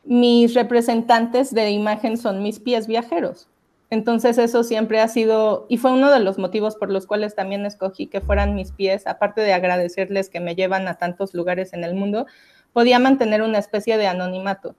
mis 0.03 0.53
representantes 0.55 1.53
de 1.53 1.69
imagen 1.71 2.17
son 2.17 2.43
mis 2.43 2.59
pies 2.59 2.85
viajeros. 2.85 3.47
Entonces 3.93 4.39
eso 4.39 4.63
siempre 4.63 4.99
ha 4.99 5.07
sido, 5.07 5.67
y 5.69 5.77
fue 5.77 5.91
uno 5.91 6.09
de 6.09 6.19
los 6.19 6.39
motivos 6.39 6.75
por 6.75 6.89
los 6.89 7.05
cuales 7.05 7.35
también 7.35 7.63
escogí 7.63 8.07
que 8.07 8.21
fueran 8.21 8.55
mis 8.55 8.71
pies, 8.71 9.05
aparte 9.05 9.41
de 9.41 9.53
agradecerles 9.53 10.31
que 10.31 10.39
me 10.39 10.55
llevan 10.55 10.87
a 10.87 10.95
tantos 10.95 11.35
lugares 11.35 11.73
en 11.73 11.83
el 11.83 11.93
mundo, 11.93 12.25
podía 12.71 12.97
mantener 12.97 13.43
una 13.43 13.59
especie 13.59 13.99
de 13.99 14.07
anonimato. 14.07 14.75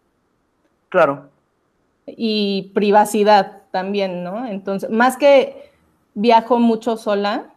Claro. 0.88 1.30
Y 2.06 2.72
privacidad 2.74 3.62
también, 3.70 4.24
¿no? 4.24 4.48
Entonces, 4.48 4.90
más 4.90 5.16
que 5.16 5.70
viajo 6.14 6.58
mucho 6.58 6.96
sola, 6.96 7.54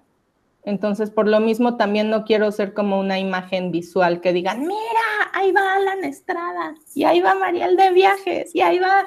entonces 0.64 1.10
por 1.10 1.28
lo 1.28 1.40
mismo 1.40 1.76
también 1.76 2.12
no 2.12 2.24
quiero 2.24 2.52
ser 2.52 2.76
como 2.76 3.00
una 3.00 3.18
imagen 3.18 3.72
visual 3.72 4.22
que 4.22 4.32
digan, 4.32 4.60
mira, 4.60 5.32
ahí 5.34 5.52
va 5.52 5.74
Alan 5.74 6.04
Estrada, 6.04 6.76
y 6.94 7.04
ahí 7.06 7.20
va 7.20 7.34
Mariel 7.34 7.76
de 7.78 7.90
Viajes, 7.94 8.54
y 8.54 8.62
ahí 8.62 8.78
va 8.78 9.06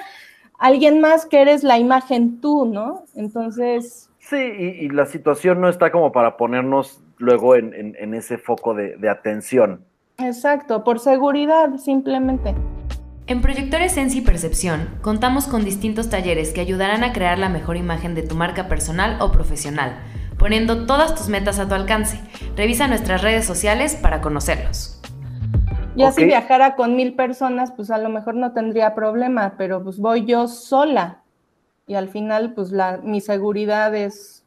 alguien 0.60 1.00
más 1.00 1.26
que 1.26 1.40
eres 1.40 1.64
la 1.64 1.78
imagen 1.78 2.40
tú, 2.40 2.66
¿no? 2.66 3.04
Entonces... 3.16 4.08
Sí, 4.20 4.36
y, 4.36 4.88
la 4.90 5.06
situación 5.06 5.60
no 5.60 5.68
está 5.68 5.90
como 5.90 6.12
para 6.12 6.36
ponernos 6.36 7.02
luego 7.16 7.56
en, 7.56 8.14
ese 8.14 8.38
foco 8.38 8.74
de, 8.74 8.96
de 8.96 9.08
atención. 9.08 9.82
Exacto, 10.18 10.84
por 10.84 11.00
seguridad 11.00 11.76
simplemente. 11.78 12.54
En 13.26 13.40
Proyectores 13.40 13.92
Sensi 13.92 14.20
Percepción 14.20 14.88
contamos 15.00 15.48
con 15.48 15.64
distintos 15.64 16.10
talleres 16.10 16.52
que 16.52 16.60
ayudarán 16.60 17.02
a 17.02 17.12
crear 17.12 17.38
la 17.38 17.48
mejor 17.48 17.76
imagen 17.76 18.14
de 18.14 18.22
tu 18.22 18.36
marca 18.36 18.68
personal 18.68 19.16
o 19.20 19.32
profesional, 19.32 19.98
poniendo 20.38 20.86
todas 20.86 21.14
tus 21.14 21.28
metas 21.28 21.58
a 21.58 21.66
tu 21.66 21.74
alcance. 21.74 22.20
Revisa 22.56 22.86
nuestras 22.86 23.22
redes 23.22 23.46
sociales 23.46 23.96
para 23.96 24.20
conocerlos. 24.20 24.99
Ya 25.96 26.12
si 26.12 26.24
viajara 26.24 26.76
con 26.76 26.94
mil 26.94 27.14
personas, 27.14 27.72
pues 27.72 27.90
a 27.90 27.98
lo 27.98 28.08
mejor 28.08 28.34
no 28.34 28.52
tendría 28.52 28.94
problema, 28.94 29.54
pero 29.58 29.82
pues 29.82 29.98
voy 29.98 30.24
yo 30.24 30.46
sola 30.46 31.22
y 31.86 31.94
al 31.94 32.08
final 32.08 32.54
pues 32.54 32.70
la, 32.70 33.00
mi 33.02 33.20
seguridad 33.20 33.94
es 33.94 34.44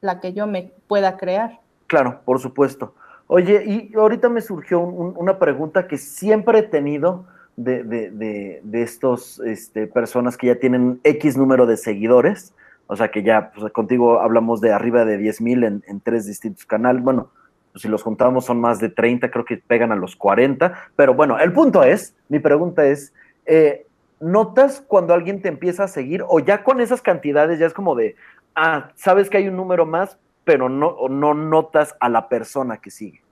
la 0.00 0.20
que 0.20 0.32
yo 0.32 0.46
me 0.46 0.72
pueda 0.86 1.16
crear. 1.16 1.60
Claro, 1.88 2.20
por 2.24 2.38
supuesto. 2.38 2.94
Oye, 3.26 3.64
y 3.66 3.94
ahorita 3.96 4.28
me 4.28 4.40
surgió 4.40 4.80
una 4.80 5.38
pregunta 5.38 5.88
que 5.88 5.98
siempre 5.98 6.60
he 6.60 6.62
tenido 6.62 7.26
de, 7.56 7.82
de, 7.82 8.10
de, 8.10 8.60
de 8.62 8.82
estos 8.82 9.40
este, 9.40 9.86
personas 9.88 10.36
que 10.36 10.46
ya 10.46 10.54
tienen 10.54 11.00
X 11.02 11.36
número 11.36 11.66
de 11.66 11.76
seguidores, 11.76 12.54
o 12.86 12.96
sea 12.96 13.10
que 13.10 13.22
ya 13.22 13.50
pues, 13.50 13.70
contigo 13.72 14.20
hablamos 14.20 14.60
de 14.60 14.72
arriba 14.72 15.04
de 15.04 15.18
10 15.18 15.40
mil 15.40 15.64
en, 15.64 15.82
en 15.88 16.00
tres 16.00 16.24
distintos 16.24 16.64
canales, 16.64 17.02
bueno, 17.02 17.30
si 17.78 17.88
los 17.88 18.02
juntamos 18.02 18.44
son 18.44 18.60
más 18.60 18.78
de 18.78 18.88
30, 18.88 19.30
creo 19.30 19.44
que 19.44 19.56
pegan 19.56 19.92
a 19.92 19.96
los 19.96 20.16
40, 20.16 20.72
pero 20.96 21.14
bueno, 21.14 21.38
el 21.38 21.52
punto 21.52 21.82
es, 21.82 22.14
mi 22.28 22.38
pregunta 22.38 22.86
es, 22.86 23.12
eh, 23.46 23.86
¿notas 24.20 24.82
cuando 24.86 25.14
alguien 25.14 25.42
te 25.42 25.48
empieza 25.48 25.84
a 25.84 25.88
seguir 25.88 26.24
o 26.26 26.40
ya 26.40 26.64
con 26.64 26.80
esas 26.80 27.02
cantidades 27.02 27.58
ya 27.58 27.66
es 27.66 27.74
como 27.74 27.94
de, 27.94 28.16
ah, 28.54 28.90
sabes 28.94 29.30
que 29.30 29.38
hay 29.38 29.48
un 29.48 29.56
número 29.56 29.86
más, 29.86 30.18
pero 30.44 30.68
no, 30.68 30.96
no 31.08 31.34
notas 31.34 31.94
a 32.00 32.08
la 32.08 32.28
persona 32.28 32.78
que 32.78 32.90
sigue? 32.90 33.22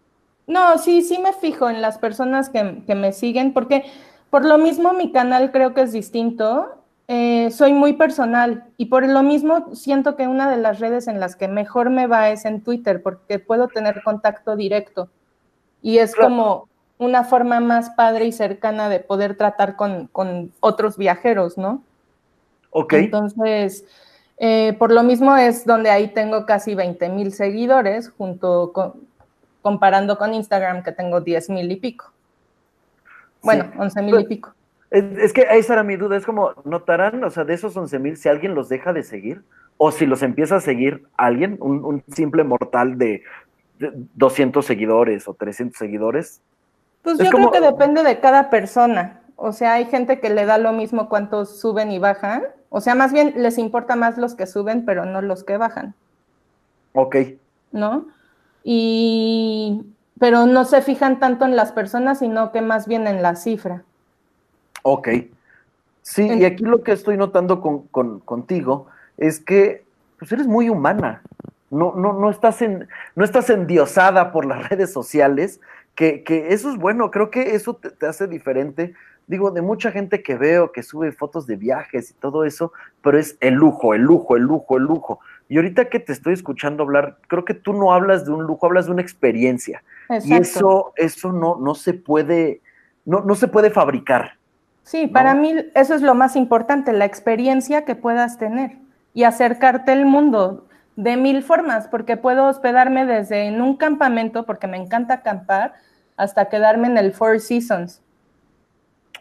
No, 0.47 0.78
sí, 0.78 1.03
sí 1.03 1.18
me 1.18 1.32
fijo 1.32 1.68
en 1.68 1.82
las 1.82 1.99
personas 1.99 2.51
que 2.51 2.94
me 2.94 3.12
siguen, 3.12 3.53
porque 3.53 3.84
por 4.30 4.44
lo 4.44 4.59
mismo 4.59 4.92
mi 4.92 5.11
canal 5.12 5.51
creo 5.51 5.74
que 5.74 5.82
es 5.82 5.92
distinto 5.92 6.76
eh, 7.09 7.51
soy 7.53 7.73
muy 7.73 7.93
personal 7.93 8.65
y 8.77 8.87
por 8.87 9.07
lo 9.07 9.23
mismo 9.23 9.75
siento 9.75 10.17
que 10.17 10.27
una 10.27 10.51
de 10.51 10.57
las 10.57 10.81
redes 10.81 11.07
en 11.07 11.21
las 11.21 11.37
que 11.37 11.47
mejor 11.47 11.89
me 11.91 12.09
va 12.09 12.31
es 12.31 12.45
en 12.45 12.63
Twitter 12.63 13.01
porque 13.01 13.39
puedo 13.39 13.69
tener 13.69 14.03
contacto 14.03 14.57
directo 14.57 15.09
y 15.83 15.99
es 15.99 16.17
como 16.17 16.69
una 16.99 17.23
forma 17.23 17.61
más 17.61 17.91
padre 17.91 18.25
y 18.25 18.33
cercana 18.33 18.89
de 18.89 18.99
poder 18.99 19.37
tratar 19.37 19.77
con, 19.77 20.11
otros 20.61 20.97
viajeros, 20.97 21.57
¿no? 21.57 21.83
Ok. 22.71 22.95
Entonces, 22.95 23.85
eh, 24.39 24.75
por 24.79 24.91
lo 24.91 25.05
mismo 25.05 25.37
es 25.37 25.65
donde 25.65 25.91
ahí 25.91 26.09
tengo 26.09 26.45
casi 26.45 26.75
20 26.75 27.09
mil 27.11 27.33
seguidores 27.33 28.11
junto 28.11 28.73
con, 28.73 28.95
comparando 29.63 30.19
con 30.19 30.35
Instagram 30.35 30.83
que 30.83 30.91
tengo 30.91 31.21
10 31.21 31.51
mil 31.51 31.71
y 31.71 31.77
pico. 31.77 32.11
Bueno, 33.43 33.71
11 33.79 34.03
mil 34.03 34.09
y 34.09 34.13
pues, 34.13 34.27
pico. 34.27 34.56
Es, 34.91 35.32
que 35.32 35.47
esa 35.51 35.74
era 35.74 35.82
mi 35.82 35.97
duda, 35.97 36.16
es 36.16 36.24
como, 36.24 36.53
¿notarán, 36.64 37.22
o 37.24 37.30
sea, 37.30 37.45
de 37.45 37.55
esos 37.55 37.76
11 37.76 37.99
mil, 37.99 38.16
si 38.16 38.28
alguien 38.28 38.55
los 38.55 38.68
deja 38.68 38.93
de 38.93 39.03
seguir? 39.03 39.43
O 39.78 39.91
si 39.91 40.07
los 40.07 40.22
empieza 40.22 40.57
a 40.57 40.61
seguir 40.61 41.07
alguien, 41.16 41.59
un, 41.61 42.03
simple 42.09 42.45
mortal 42.45 42.97
de, 42.97 43.22
200 43.78 44.64
seguidores 44.64 45.28
o 45.28 45.34
300 45.34 45.76
seguidores. 45.76 46.41
Pues 47.03 47.18
yo 47.18 47.30
creo 47.30 47.51
que 47.51 47.61
depende 47.61 48.03
de 48.03 48.20
cada 48.20 48.49
persona. 48.49 49.20
O 49.37 49.53
sea, 49.53 49.74
hay 49.74 49.84
gente 49.84 50.18
que 50.18 50.30
le 50.30 50.47
da 50.47 50.59
lo 50.59 50.72
mismo 50.72 51.09
cuántos 51.09 51.61
suben 51.61 51.91
y 51.91 51.99
bajan. 51.99 52.45
O 52.70 52.80
sea, 52.80 52.95
más 52.95 53.12
bien 53.12 53.34
les 53.37 53.59
importa 53.59 53.95
más 53.97 54.16
los 54.16 54.34
que 54.34 54.47
suben, 54.47 54.84
pero 54.84 55.05
no 55.05 55.20
los 55.20 55.45
que 55.45 55.59
bajan. 55.59 55.95
Ok. 56.95 57.16
¿No? 57.70 58.07
Y, 58.64 59.84
pero 60.18 60.47
no 60.47 60.64
se 60.64 60.80
fijan 60.80 61.20
tanto 61.20 61.45
en 61.45 61.55
las 61.55 61.72
personas, 61.72 62.20
sino 62.20 62.51
que 62.51 62.62
más 62.62 62.89
bien 62.89 63.07
en 63.07 63.22
la 63.22 63.37
cifra. 63.37 63.84
Ok. 64.89 65.09
Sí, 66.03 66.22
y 66.22 66.45
aquí 66.45 66.62
lo 66.62 66.84
que 66.84 66.93
estoy 66.93 67.16
notando 67.16 67.61
con, 67.61 68.20
contigo 68.20 68.87
es 69.16 69.41
que 69.41 69.82
pues 70.16 70.30
eres 70.30 70.47
muy 70.47 70.68
humana. 70.68 71.22
No, 71.72 71.93
no, 71.97 72.12
no, 72.12 72.30
estás 72.30 72.62
en, 72.62 72.87
no 73.16 73.24
estás 73.24 73.51
endiosada 73.51 74.30
por 74.30 74.47
las 74.47 74.68
redes 74.70 74.93
sociales, 74.93 75.61
que, 75.97 76.22
eso 76.51 76.70
es 76.70 76.76
bueno, 76.76 77.11
creo 77.11 77.30
que 77.32 77.57
eso 77.57 77.74
te, 77.74 78.07
hace 78.07 78.28
diferente. 78.28 78.95
Digo, 79.26 79.51
de 79.51 79.61
mucha 79.61 79.91
gente 79.91 80.22
que 80.22 80.37
veo 80.37 80.70
que 80.70 80.84
sube 80.84 81.11
fotos 81.11 81.49
de 81.49 81.57
viajes 81.57 82.12
y 82.12 82.14
todo 82.14 82.45
eso, 82.45 82.72
pero 83.03 83.18
es 83.18 83.37
el 83.41 83.55
lujo, 83.55 83.93
el 83.93 84.03
lujo, 84.03 84.37
el 84.37 84.45
lujo, 84.45 84.76
el 84.76 84.84
lujo. 84.84 85.18
Y 85.49 85.57
ahorita 85.57 85.89
que 85.89 85.99
te 85.99 86.12
estoy 86.12 86.34
escuchando 86.34 86.84
hablar, 86.84 87.18
creo 87.26 87.45
que 87.45 87.55
tú 87.55 87.72
no 87.72 87.93
hablas 87.93 88.24
de 88.24 88.30
un 88.30 88.45
lujo, 88.45 88.66
hablas 88.66 88.87
de 88.87 88.93
una 88.93 89.03
experiencia. 89.03 89.82
Y 90.24 90.34
eso, 90.34 90.93
eso 90.95 91.32
no, 91.32 91.57
no 91.57 91.74
se 91.74 91.95
puede, 91.95 92.61
no, 93.05 93.22
no 93.22 93.34
se 93.34 93.49
puede 93.49 93.70
fabricar. 93.70 94.37
Sí, 94.87 95.09
para 95.09 95.34
mí 95.34 95.53
eso 95.74 95.95
es 95.97 96.03
lo 96.03 96.14
más 96.14 96.37
importante, 96.37 96.93
la 96.93 97.07
experiencia 97.07 97.84
que 97.84 97.97
puedas 97.97 98.39
tener 98.39 98.78
y 99.14 99.24
acercarte 99.24 99.91
al 99.91 100.07
mundo 100.07 100.68
de 100.95 101.16
mil 101.16 101.43
formas, 101.43 101.89
porque 101.89 102.16
puedo 102.16 102.47
hospedarme 102.47 103.05
desde 103.05 103.47
en 103.47 103.61
un 103.61 103.76
campamento, 103.76 104.47
porque 104.47 104.68
me 104.68 104.76
encanta 104.76 105.14
acampar, 105.14 105.72
hasta 106.16 106.49
quedarme 106.49 106.87
en 106.87 106.99
el 106.99 107.12
Four 107.12 107.41
Seasons. 107.41 108.01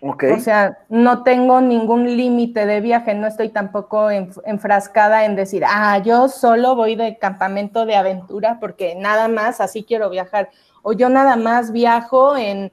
Okay. 0.02 0.34
O 0.34 0.40
sea, 0.40 0.78
no 0.88 1.24
tengo 1.24 1.60
ningún 1.62 2.16
límite 2.16 2.68
de 2.68 2.80
viaje, 2.80 3.16
no 3.16 3.26
estoy 3.26 3.50
tampoco 3.50 4.12
enfrascada 4.12 5.26
en 5.26 5.36
decir, 5.36 5.64
ah, 5.66 5.98
yo 5.98 6.28
solo 6.28 6.76
voy 6.76 6.96
de 6.96 7.18
campamento 7.18 7.88
de 7.88 7.96
aventura 7.96 8.60
porque 8.60 8.94
nada 8.94 9.30
más 9.30 9.60
así 9.60 9.84
quiero 9.84 10.12
viajar, 10.12 10.52
o 10.84 10.94
yo 10.94 11.10
nada 11.10 11.38
más 11.38 11.72
viajo 11.72 12.38
en 12.38 12.72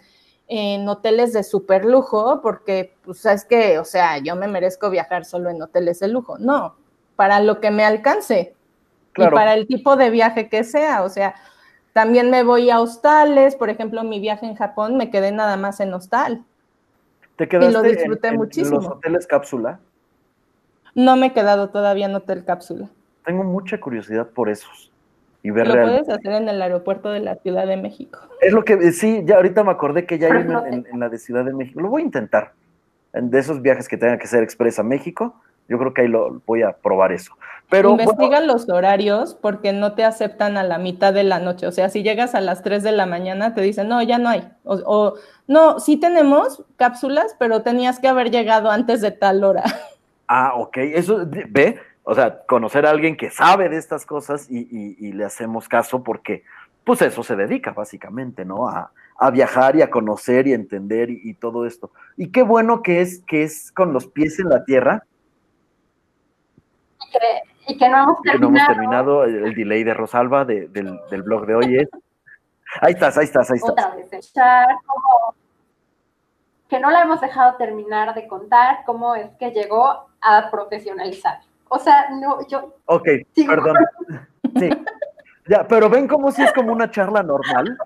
en 0.54 0.86
hoteles 0.86 1.32
de 1.32 1.44
super 1.44 1.82
lujo, 1.82 2.42
porque, 2.42 2.94
pues, 3.06 3.24
es 3.24 3.46
que, 3.46 3.78
o 3.78 3.86
sea, 3.86 4.18
yo 4.18 4.36
me 4.36 4.48
merezco 4.48 4.90
viajar 4.90 5.24
solo 5.24 5.48
en 5.48 5.62
hoteles 5.62 5.98
de 6.00 6.08
lujo. 6.08 6.36
No, 6.36 6.76
para 7.16 7.40
lo 7.40 7.58
que 7.58 7.70
me 7.70 7.86
alcance 7.86 8.54
y 9.16 9.26
para 9.28 9.54
el 9.54 9.66
tipo 9.66 9.96
de 9.96 10.10
viaje 10.10 10.50
que 10.50 10.62
sea. 10.62 11.04
O 11.04 11.08
sea, 11.08 11.34
también 11.94 12.28
me 12.28 12.42
voy 12.42 12.68
a 12.68 12.80
hostales, 12.80 13.56
por 13.56 13.70
ejemplo, 13.70 14.04
mi 14.04 14.20
viaje 14.20 14.44
en 14.44 14.54
Japón 14.54 14.98
me 14.98 15.10
quedé 15.10 15.32
nada 15.32 15.56
más 15.56 15.80
en 15.80 15.94
hostal. 15.94 16.44
¿Te 17.36 17.48
quedaste 17.48 17.70
y 17.70 17.72
lo 17.72 17.80
disfruté 17.80 18.32
muchísimo. 18.32 18.76
en 18.76 18.84
los 18.84 18.92
hoteles 18.92 19.26
cápsula? 19.26 19.80
No 20.94 21.16
me 21.16 21.28
he 21.28 21.32
quedado 21.32 21.70
todavía 21.70 22.04
en 22.04 22.14
hotel 22.14 22.44
cápsula. 22.44 22.90
Tengo 23.24 23.42
mucha 23.42 23.80
curiosidad 23.80 24.28
por 24.28 24.50
esos 24.50 24.91
y 25.42 25.50
ver 25.50 25.66
Lo 25.66 25.74
puedes 25.74 26.08
hacer 26.08 26.32
en 26.32 26.48
el 26.48 26.62
aeropuerto 26.62 27.10
de 27.10 27.20
la 27.20 27.36
Ciudad 27.36 27.66
de 27.66 27.76
México. 27.76 28.18
Es 28.40 28.52
lo 28.52 28.64
que, 28.64 28.92
sí, 28.92 29.22
ya 29.24 29.36
ahorita 29.36 29.64
me 29.64 29.72
acordé 29.72 30.06
que 30.06 30.18
ya 30.18 30.28
hay 30.32 30.42
en, 30.90 31.00
la 31.00 31.08
de 31.08 31.18
Ciudad 31.18 31.44
de 31.44 31.52
México. 31.52 31.80
Lo 31.80 31.88
voy 31.88 32.02
a 32.02 32.04
intentar. 32.04 32.52
De 33.12 33.38
esos 33.38 33.60
viajes 33.60 33.88
que 33.88 33.98
tengan 33.98 34.18
que 34.18 34.26
ser 34.26 34.42
expresa 34.42 34.80
a 34.80 34.84
México, 34.84 35.34
yo 35.68 35.78
creo 35.78 35.92
que 35.92 36.02
ahí 36.02 36.08
lo 36.08 36.40
voy 36.46 36.62
a 36.62 36.72
probar 36.72 37.12
eso. 37.12 37.36
Pero, 37.68 37.90
Investiga 37.90 38.40
los 38.40 38.68
horarios 38.68 39.34
porque 39.34 39.72
no 39.72 39.94
te 39.94 40.04
aceptan 40.04 40.56
a 40.56 40.62
la 40.62 40.78
mitad 40.78 41.12
de 41.12 41.24
la 41.24 41.38
noche. 41.38 41.66
O 41.66 41.72
sea, 41.72 41.88
si 41.88 42.02
llegas 42.02 42.34
a 42.34 42.40
las 42.40 42.62
3 42.62 42.82
de 42.82 42.92
la 42.92 43.06
mañana, 43.06 43.54
te 43.54 43.60
dicen, 43.60 43.88
no, 43.88 44.02
ya 44.02 44.18
no 44.18 44.28
hay. 44.28 44.48
O, 44.64 44.76
o 44.86 45.14
no, 45.46 45.80
sí 45.80 45.98
tenemos 45.98 46.64
cápsulas, 46.76 47.36
pero 47.38 47.62
tenías 47.62 47.98
que 47.98 48.08
haber 48.08 48.30
llegado 48.30 48.70
antes 48.70 49.00
de 49.00 49.10
tal 49.10 49.44
hora. 49.44 49.64
Ah, 50.34 50.54
ok. 50.56 50.78
Eso, 50.78 51.26
ve, 51.26 51.78
o 52.04 52.14
sea, 52.14 52.42
conocer 52.46 52.86
a 52.86 52.90
alguien 52.90 53.16
que 53.16 53.30
sabe 53.30 53.68
de 53.68 53.76
estas 53.76 54.06
cosas 54.06 54.48
y, 54.50 55.12
le 55.12 55.24
hacemos 55.24 55.68
caso 55.68 56.02
porque, 56.02 56.44
pues 56.84 57.00
eso 57.02 57.22
se 57.22 57.36
dedica 57.36 57.72
básicamente, 57.72 58.44
¿no? 58.44 58.68
A, 58.68 58.90
viajar 59.32 59.76
y 59.76 59.82
a 59.82 59.90
conocer 59.90 60.48
y 60.48 60.52
entender 60.52 61.08
y, 61.08 61.34
todo 61.34 61.64
esto. 61.64 61.92
Y 62.16 62.32
qué 62.32 62.42
bueno 62.42 62.82
que 62.82 63.00
es, 63.00 63.22
que 63.24 63.44
es 63.44 63.70
con 63.70 63.92
los 63.92 64.08
pies 64.08 64.40
en 64.40 64.48
la 64.48 64.64
tierra. 64.64 65.04
Y 67.68 67.78
que, 67.78 67.88
no 67.88 68.02
hemos 68.02 68.22
terminado. 68.22 68.40
no 68.40 68.48
hemos 68.48 68.66
terminado 68.66 69.24
el, 69.24 69.54
delay 69.54 69.84
de 69.84 69.94
Rosalba 69.94 70.44
del, 70.44 70.98
blog 71.24 71.46
de 71.46 71.54
hoy 71.54 71.76
es. 71.76 71.88
Ahí 72.80 72.94
estás, 72.94 73.18
ahí 73.18 73.24
estás, 73.24 73.50
ahí 73.50 73.56
estás. 73.56 73.70
Otra 73.70 73.94
vez, 73.94 74.32
que 76.70 76.80
no 76.80 76.90
la 76.90 77.02
hemos 77.02 77.20
dejado 77.20 77.56
terminar 77.56 78.14
de 78.14 78.26
contar 78.26 78.78
cómo 78.86 79.14
es 79.14 79.30
que 79.38 79.50
llegó 79.50 80.06
a 80.22 80.50
profesionalizar. 80.50 81.40
O 81.74 81.78
sea, 81.78 82.10
no, 82.10 82.46
yo... 82.48 82.74
Ok, 82.86 83.08
perdón. 83.46 83.76
Sí. 84.58 84.68
Ya, 85.48 85.66
pero 85.66 85.88
ven 85.88 86.06
como 86.06 86.30
si 86.30 86.42
es 86.42 86.52
como 86.52 86.72
una 86.72 86.90
charla 86.90 87.22
normal. 87.22 87.78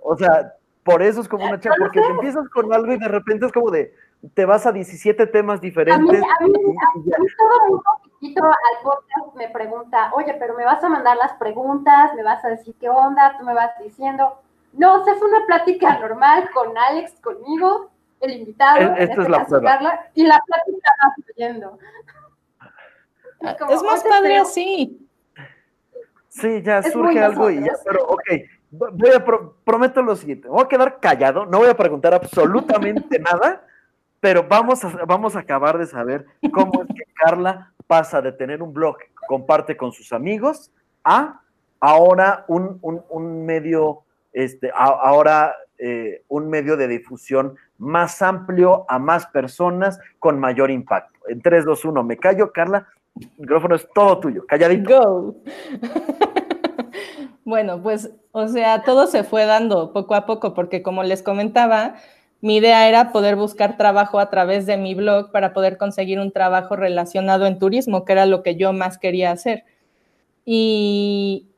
O 0.00 0.16
sea, 0.16 0.54
por 0.84 1.02
eso 1.02 1.20
es 1.20 1.28
como 1.28 1.44
una 1.46 1.58
charla, 1.58 1.86
porque 1.86 2.00
te 2.00 2.06
empiezas 2.06 2.48
con 2.50 2.72
algo 2.72 2.92
y 2.92 2.98
de 2.98 3.08
repente 3.08 3.46
es 3.46 3.52
como 3.52 3.72
de, 3.72 3.92
te 4.34 4.44
vas 4.44 4.66
a 4.66 4.72
17 4.72 5.26
temas 5.26 5.60
diferentes. 5.60 5.98
A 5.98 6.44
mí, 6.44 6.46
a 6.46 6.46
mí, 6.46 7.26
todo 7.36 7.74
un 7.76 7.82
poquito 7.82 8.44
al 8.44 8.82
podcast 8.84 9.34
me 9.34 9.48
pregunta, 9.48 10.12
oye, 10.14 10.34
pero 10.38 10.54
me 10.54 10.64
vas 10.64 10.84
a 10.84 10.88
mandar 10.88 11.16
las 11.16 11.32
preguntas, 11.34 12.14
me 12.14 12.22
vas 12.22 12.44
a 12.44 12.50
decir 12.50 12.76
qué 12.78 12.88
onda, 12.88 13.36
tú 13.36 13.44
me 13.44 13.54
vas 13.54 13.72
diciendo. 13.82 14.38
No, 14.74 15.00
o 15.00 15.04
sea, 15.04 15.14
es 15.14 15.22
una 15.22 15.44
plática 15.46 15.98
normal 15.98 16.48
con 16.54 16.78
Alex, 16.78 17.20
conmigo, 17.20 17.90
el 18.20 18.30
invitado, 18.30 18.94
es, 18.94 19.10
este 19.10 19.28
la 19.28 19.44
Carla, 19.44 20.06
y 20.14 20.24
la 20.24 20.40
plática 20.46 20.90
va 21.04 21.14
fluyendo. 21.16 21.78
Es, 23.42 23.76
es 23.76 23.82
más 23.82 24.02
padre 24.04 24.38
así. 24.38 24.98
Sí, 26.28 26.62
ya 26.62 26.82
surge 26.82 27.20
algo 27.20 27.50
y 27.50 27.62
ya, 27.62 27.74
pero 27.84 28.06
ok, 28.06 28.22
voy 28.70 29.10
a 29.14 29.22
prometo 29.64 30.00
lo 30.00 30.16
siguiente, 30.16 30.48
voy 30.48 30.62
a 30.62 30.68
quedar 30.68 30.98
callado, 30.98 31.44
no 31.44 31.58
voy 31.58 31.68
a 31.68 31.76
preguntar 31.76 32.14
absolutamente 32.14 33.18
nada, 33.20 33.66
pero 34.18 34.42
vamos 34.48 34.82
a, 34.82 35.04
vamos 35.04 35.36
a 35.36 35.40
acabar 35.40 35.76
de 35.76 35.86
saber 35.86 36.24
cómo 36.52 36.82
es 36.82 36.88
que 36.88 37.04
Carla 37.14 37.72
pasa 37.86 38.22
de 38.22 38.32
tener 38.32 38.62
un 38.62 38.72
blog 38.72 38.96
que 38.96 39.10
comparte 39.28 39.76
con 39.76 39.92
sus 39.92 40.12
amigos 40.12 40.72
a 41.04 41.42
ahora 41.80 42.44
un, 42.48 42.78
un, 42.80 43.44
medio, 43.44 44.04
este, 44.32 44.70
ahora 44.74 45.54
eh, 45.76 46.22
un 46.28 46.48
medio 46.48 46.76
de 46.76 46.88
difusión 46.88 47.56
más 47.76 48.22
amplio 48.22 48.86
a 48.88 48.98
más 48.98 49.26
personas 49.26 49.98
con 50.18 50.38
mayor 50.38 50.70
impacto. 50.70 51.18
En 51.28 51.42
3, 51.42 51.64
2, 51.64 51.84
1, 51.84 52.04
me 52.04 52.16
callo, 52.16 52.52
Carla, 52.52 52.86
el 53.20 53.30
micrófono 53.38 53.74
es 53.74 53.86
todo 53.94 54.20
tuyo, 54.20 54.44
calladito. 54.46 55.00
Go. 55.00 55.36
bueno, 57.44 57.82
pues, 57.82 58.10
o 58.32 58.48
sea, 58.48 58.82
todo 58.82 59.06
se 59.06 59.24
fue 59.24 59.44
dando 59.44 59.92
poco 59.92 60.14
a 60.14 60.26
poco, 60.26 60.54
porque 60.54 60.82
como 60.82 61.02
les 61.02 61.22
comentaba, 61.22 61.96
mi 62.40 62.56
idea 62.56 62.88
era 62.88 63.12
poder 63.12 63.36
buscar 63.36 63.76
trabajo 63.76 64.18
a 64.18 64.30
través 64.30 64.66
de 64.66 64.76
mi 64.76 64.94
blog 64.94 65.30
para 65.30 65.52
poder 65.52 65.78
conseguir 65.78 66.18
un 66.18 66.32
trabajo 66.32 66.76
relacionado 66.76 67.46
en 67.46 67.58
turismo, 67.58 68.04
que 68.04 68.12
era 68.12 68.26
lo 68.26 68.42
que 68.42 68.56
yo 68.56 68.72
más 68.72 68.98
quería 68.98 69.30
hacer. 69.30 69.64
Y, 70.44 71.48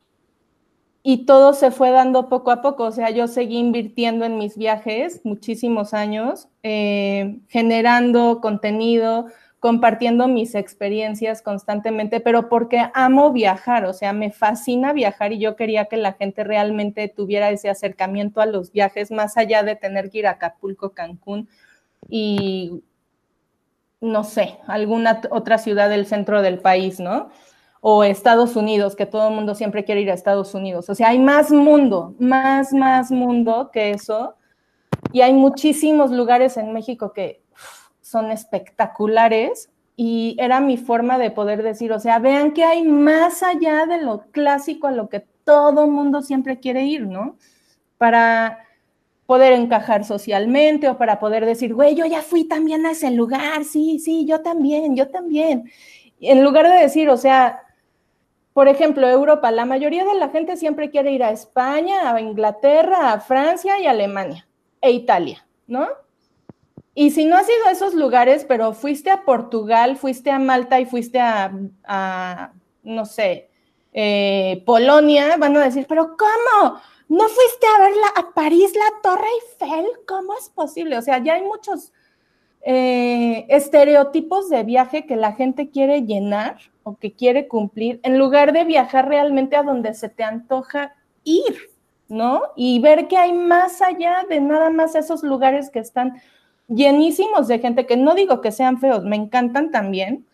y 1.02 1.24
todo 1.26 1.54
se 1.54 1.70
fue 1.70 1.90
dando 1.90 2.28
poco 2.28 2.50
a 2.50 2.60
poco, 2.60 2.84
o 2.84 2.92
sea, 2.92 3.10
yo 3.10 3.28
seguí 3.28 3.58
invirtiendo 3.58 4.24
en 4.24 4.38
mis 4.38 4.58
viajes 4.58 5.20
muchísimos 5.24 5.94
años, 5.94 6.48
eh, 6.62 7.40
generando 7.48 8.40
contenido, 8.42 9.26
compartiendo 9.64 10.28
mis 10.28 10.54
experiencias 10.54 11.40
constantemente, 11.40 12.20
pero 12.20 12.50
porque 12.50 12.90
amo 12.92 13.32
viajar, 13.32 13.86
o 13.86 13.94
sea, 13.94 14.12
me 14.12 14.30
fascina 14.30 14.92
viajar 14.92 15.32
y 15.32 15.38
yo 15.38 15.56
quería 15.56 15.86
que 15.86 15.96
la 15.96 16.12
gente 16.12 16.44
realmente 16.44 17.08
tuviera 17.08 17.48
ese 17.48 17.70
acercamiento 17.70 18.42
a 18.42 18.46
los 18.46 18.72
viajes, 18.72 19.10
más 19.10 19.38
allá 19.38 19.62
de 19.62 19.74
tener 19.74 20.10
que 20.10 20.18
ir 20.18 20.26
a 20.26 20.32
Acapulco, 20.32 20.90
Cancún 20.90 21.48
y, 22.10 22.82
no 24.02 24.22
sé, 24.22 24.58
alguna 24.66 25.22
otra 25.30 25.56
ciudad 25.56 25.88
del 25.88 26.04
centro 26.04 26.42
del 26.42 26.58
país, 26.58 27.00
¿no? 27.00 27.30
O 27.80 28.04
Estados 28.04 28.56
Unidos, 28.56 28.94
que 28.94 29.06
todo 29.06 29.28
el 29.28 29.34
mundo 29.34 29.54
siempre 29.54 29.86
quiere 29.86 30.02
ir 30.02 30.10
a 30.10 30.14
Estados 30.14 30.52
Unidos. 30.54 30.90
O 30.90 30.94
sea, 30.94 31.08
hay 31.08 31.18
más 31.18 31.50
mundo, 31.50 32.14
más, 32.18 32.74
más 32.74 33.10
mundo 33.10 33.70
que 33.72 33.92
eso. 33.92 34.34
Y 35.10 35.22
hay 35.22 35.32
muchísimos 35.32 36.10
lugares 36.10 36.58
en 36.58 36.74
México 36.74 37.14
que 37.14 37.43
son 38.14 38.30
espectaculares 38.30 39.70
y 39.96 40.36
era 40.38 40.60
mi 40.60 40.76
forma 40.76 41.18
de 41.18 41.32
poder 41.32 41.64
decir, 41.64 41.92
o 41.92 41.98
sea, 41.98 42.20
vean 42.20 42.52
que 42.52 42.62
hay 42.62 42.84
más 42.84 43.42
allá 43.42 43.86
de 43.86 44.00
lo 44.00 44.26
clásico 44.30 44.86
a 44.86 44.92
lo 44.92 45.08
que 45.08 45.26
todo 45.42 45.88
mundo 45.88 46.22
siempre 46.22 46.60
quiere 46.60 46.84
ir, 46.84 47.08
¿no? 47.08 47.36
Para 47.98 48.60
poder 49.26 49.52
encajar 49.54 50.04
socialmente 50.04 50.88
o 50.88 50.96
para 50.96 51.18
poder 51.18 51.44
decir, 51.44 51.74
güey, 51.74 51.96
yo 51.96 52.06
ya 52.06 52.22
fui 52.22 52.44
también 52.44 52.86
a 52.86 52.92
ese 52.92 53.10
lugar, 53.10 53.64
sí, 53.64 53.98
sí, 53.98 54.24
yo 54.26 54.42
también, 54.42 54.94
yo 54.94 55.08
también. 55.08 55.68
En 56.20 56.44
lugar 56.44 56.68
de 56.68 56.76
decir, 56.76 57.08
o 57.10 57.16
sea, 57.16 57.62
por 58.52 58.68
ejemplo, 58.68 59.08
Europa, 59.08 59.50
la 59.50 59.64
mayoría 59.64 60.04
de 60.04 60.14
la 60.14 60.28
gente 60.28 60.56
siempre 60.56 60.90
quiere 60.90 61.10
ir 61.10 61.24
a 61.24 61.32
España, 61.32 62.14
a 62.14 62.20
Inglaterra, 62.20 63.12
a 63.12 63.18
Francia 63.18 63.80
y 63.80 63.86
Alemania 63.86 64.46
e 64.80 64.92
Italia, 64.92 65.44
¿no? 65.66 65.88
Y 66.94 67.10
si 67.10 67.24
no 67.24 67.36
has 67.36 67.48
ido 67.48 67.66
a 67.66 67.72
esos 67.72 67.94
lugares, 67.94 68.44
pero 68.46 68.72
fuiste 68.72 69.10
a 69.10 69.24
Portugal, 69.24 69.96
fuiste 69.96 70.30
a 70.30 70.38
Malta 70.38 70.80
y 70.80 70.86
fuiste 70.86 71.18
a, 71.20 72.52
no 72.84 73.04
sé, 73.04 73.50
eh, 73.92 74.62
Polonia, 74.64 75.36
van 75.36 75.56
a 75.56 75.64
decir, 75.64 75.86
pero 75.88 76.16
¿cómo? 76.16 76.80
¿No 77.08 77.28
fuiste 77.28 77.66
a 77.66 77.80
ver 77.80 77.92
a 78.16 78.34
París 78.34 78.72
la 78.74 79.02
Torre 79.02 79.26
Eiffel? 79.60 79.86
¿Cómo 80.06 80.34
es 80.38 80.48
posible? 80.48 80.96
O 80.96 81.02
sea, 81.02 81.22
ya 81.22 81.34
hay 81.34 81.42
muchos 81.42 81.92
eh, 82.62 83.44
estereotipos 83.48 84.48
de 84.48 84.62
viaje 84.62 85.04
que 85.04 85.16
la 85.16 85.32
gente 85.32 85.70
quiere 85.70 86.02
llenar 86.02 86.58
o 86.82 86.96
que 86.96 87.12
quiere 87.12 87.48
cumplir, 87.48 88.00
en 88.02 88.18
lugar 88.18 88.52
de 88.52 88.64
viajar 88.64 89.08
realmente 89.08 89.56
a 89.56 89.62
donde 89.62 89.94
se 89.94 90.08
te 90.08 90.22
antoja 90.22 90.94
ir, 91.24 91.70
¿no? 92.08 92.42
Y 92.56 92.78
ver 92.80 93.08
que 93.08 93.16
hay 93.16 93.32
más 93.32 93.82
allá 93.82 94.24
de 94.28 94.40
nada 94.40 94.70
más 94.70 94.94
esos 94.94 95.22
lugares 95.22 95.70
que 95.70 95.78
están 95.78 96.20
llenísimos 96.68 97.48
de 97.48 97.58
gente 97.58 97.86
que 97.86 97.96
no 97.96 98.14
digo 98.14 98.40
que 98.40 98.52
sean 98.52 98.78
feos, 98.78 99.04
me 99.04 99.16
encantan 99.16 99.70
también, 99.70 100.26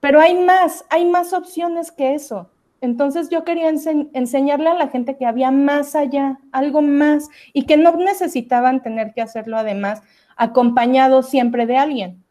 pero 0.00 0.20
hay 0.20 0.34
más, 0.34 0.84
hay 0.90 1.04
más 1.04 1.32
opciones 1.32 1.90
que 1.90 2.14
eso. 2.14 2.50
Entonces 2.80 3.30
yo 3.30 3.44
quería 3.44 3.68
enseñarle 3.68 4.68
a 4.68 4.74
la 4.74 4.88
gente 4.88 5.16
que 5.16 5.26
había 5.26 5.50
más 5.50 5.96
allá, 5.96 6.38
algo 6.52 6.82
más, 6.82 7.28
y 7.52 7.64
que 7.64 7.76
no 7.76 7.96
necesitaban 7.96 8.82
tener 8.82 9.14
que 9.14 9.22
hacerlo 9.22 9.56
además 9.56 10.02
acompañado 10.36 11.22
siempre 11.22 11.66
de 11.66 11.78
alguien. 11.78 12.22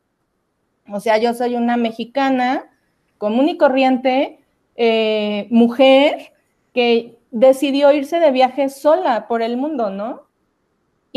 O 0.88 1.00
sea, 1.00 1.18
yo 1.18 1.34
soy 1.34 1.56
una 1.56 1.78
mexicana 1.78 2.70
común 3.18 3.50
y 3.50 3.58
corriente, 3.58 4.40
eh, 4.76 5.48
mujer, 5.50 6.34
que 6.74 7.18
decidió 7.32 7.92
irse 7.92 8.20
de 8.20 8.32
viaje 8.32 8.70
sola 8.70 9.28
por 9.28 9.42
el 9.42 9.58
mundo, 9.58 9.90
¿no? 9.90 10.25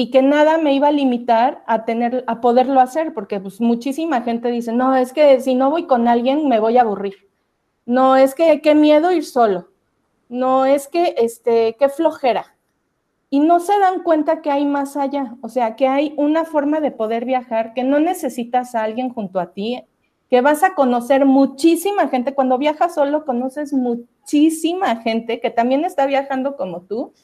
Y 0.01 0.13
que 0.13 0.23
nada 0.23 0.59
me 0.59 0.75
iba 0.75 0.87
a 0.87 0.93
limitar 0.93 1.65
a 1.67 1.85
tener 1.85 2.23
a 2.29 2.41
poderlo 2.41 2.79
hacer 2.79 3.13
porque 3.15 3.41
pues 3.41 3.61
muchísima 3.61 4.23
gente 4.23 4.49
dice, 4.49 4.71
"No, 4.71 4.95
es 4.95 5.13
que 5.13 5.41
si 5.41 5.57
no 5.57 5.71
voy 5.71 5.89
con 5.89 6.07
alguien 6.07 6.47
me 6.49 6.61
voy 6.61 6.79
a 6.79 6.83
aburrir." 6.83 7.17
No, 7.85 8.15
es 8.17 8.37
que 8.37 8.61
qué 8.61 8.77
miedo 8.77 9.11
ir 9.11 9.25
solo. 9.25 9.71
No, 10.29 10.67
es 10.67 10.87
que 10.87 11.17
este 11.19 11.75
qué 11.81 11.89
flojera. 11.89 12.55
Y 13.29 13.41
no 13.41 13.59
se 13.59 13.77
dan 13.81 14.05
cuenta 14.05 14.41
que 14.41 14.53
hay 14.53 14.65
más 14.67 14.97
allá, 14.97 15.35
o 15.43 15.49
sea, 15.49 15.75
que 15.75 15.89
hay 15.89 16.15
una 16.17 16.45
forma 16.45 16.79
de 16.81 16.93
poder 16.93 17.25
viajar 17.25 17.75
que 17.75 17.83
no 17.83 17.99
necesitas 17.99 18.77
a 18.77 18.85
alguien 18.85 19.09
junto 19.13 19.41
a 19.41 19.53
ti, 19.53 19.83
que 20.31 20.41
vas 20.43 20.63
a 20.63 20.77
conocer 20.77 21.25
muchísima 21.27 22.07
gente. 22.07 22.35
Cuando 22.37 22.57
viajas 22.57 22.95
solo, 22.95 23.25
conoces 23.25 23.73
muchísima 23.73 24.95
gente 25.03 25.41
que 25.41 25.51
también 25.51 25.85
está 25.85 26.07
viajando 26.07 26.57
como 26.57 26.83
tú 26.83 27.15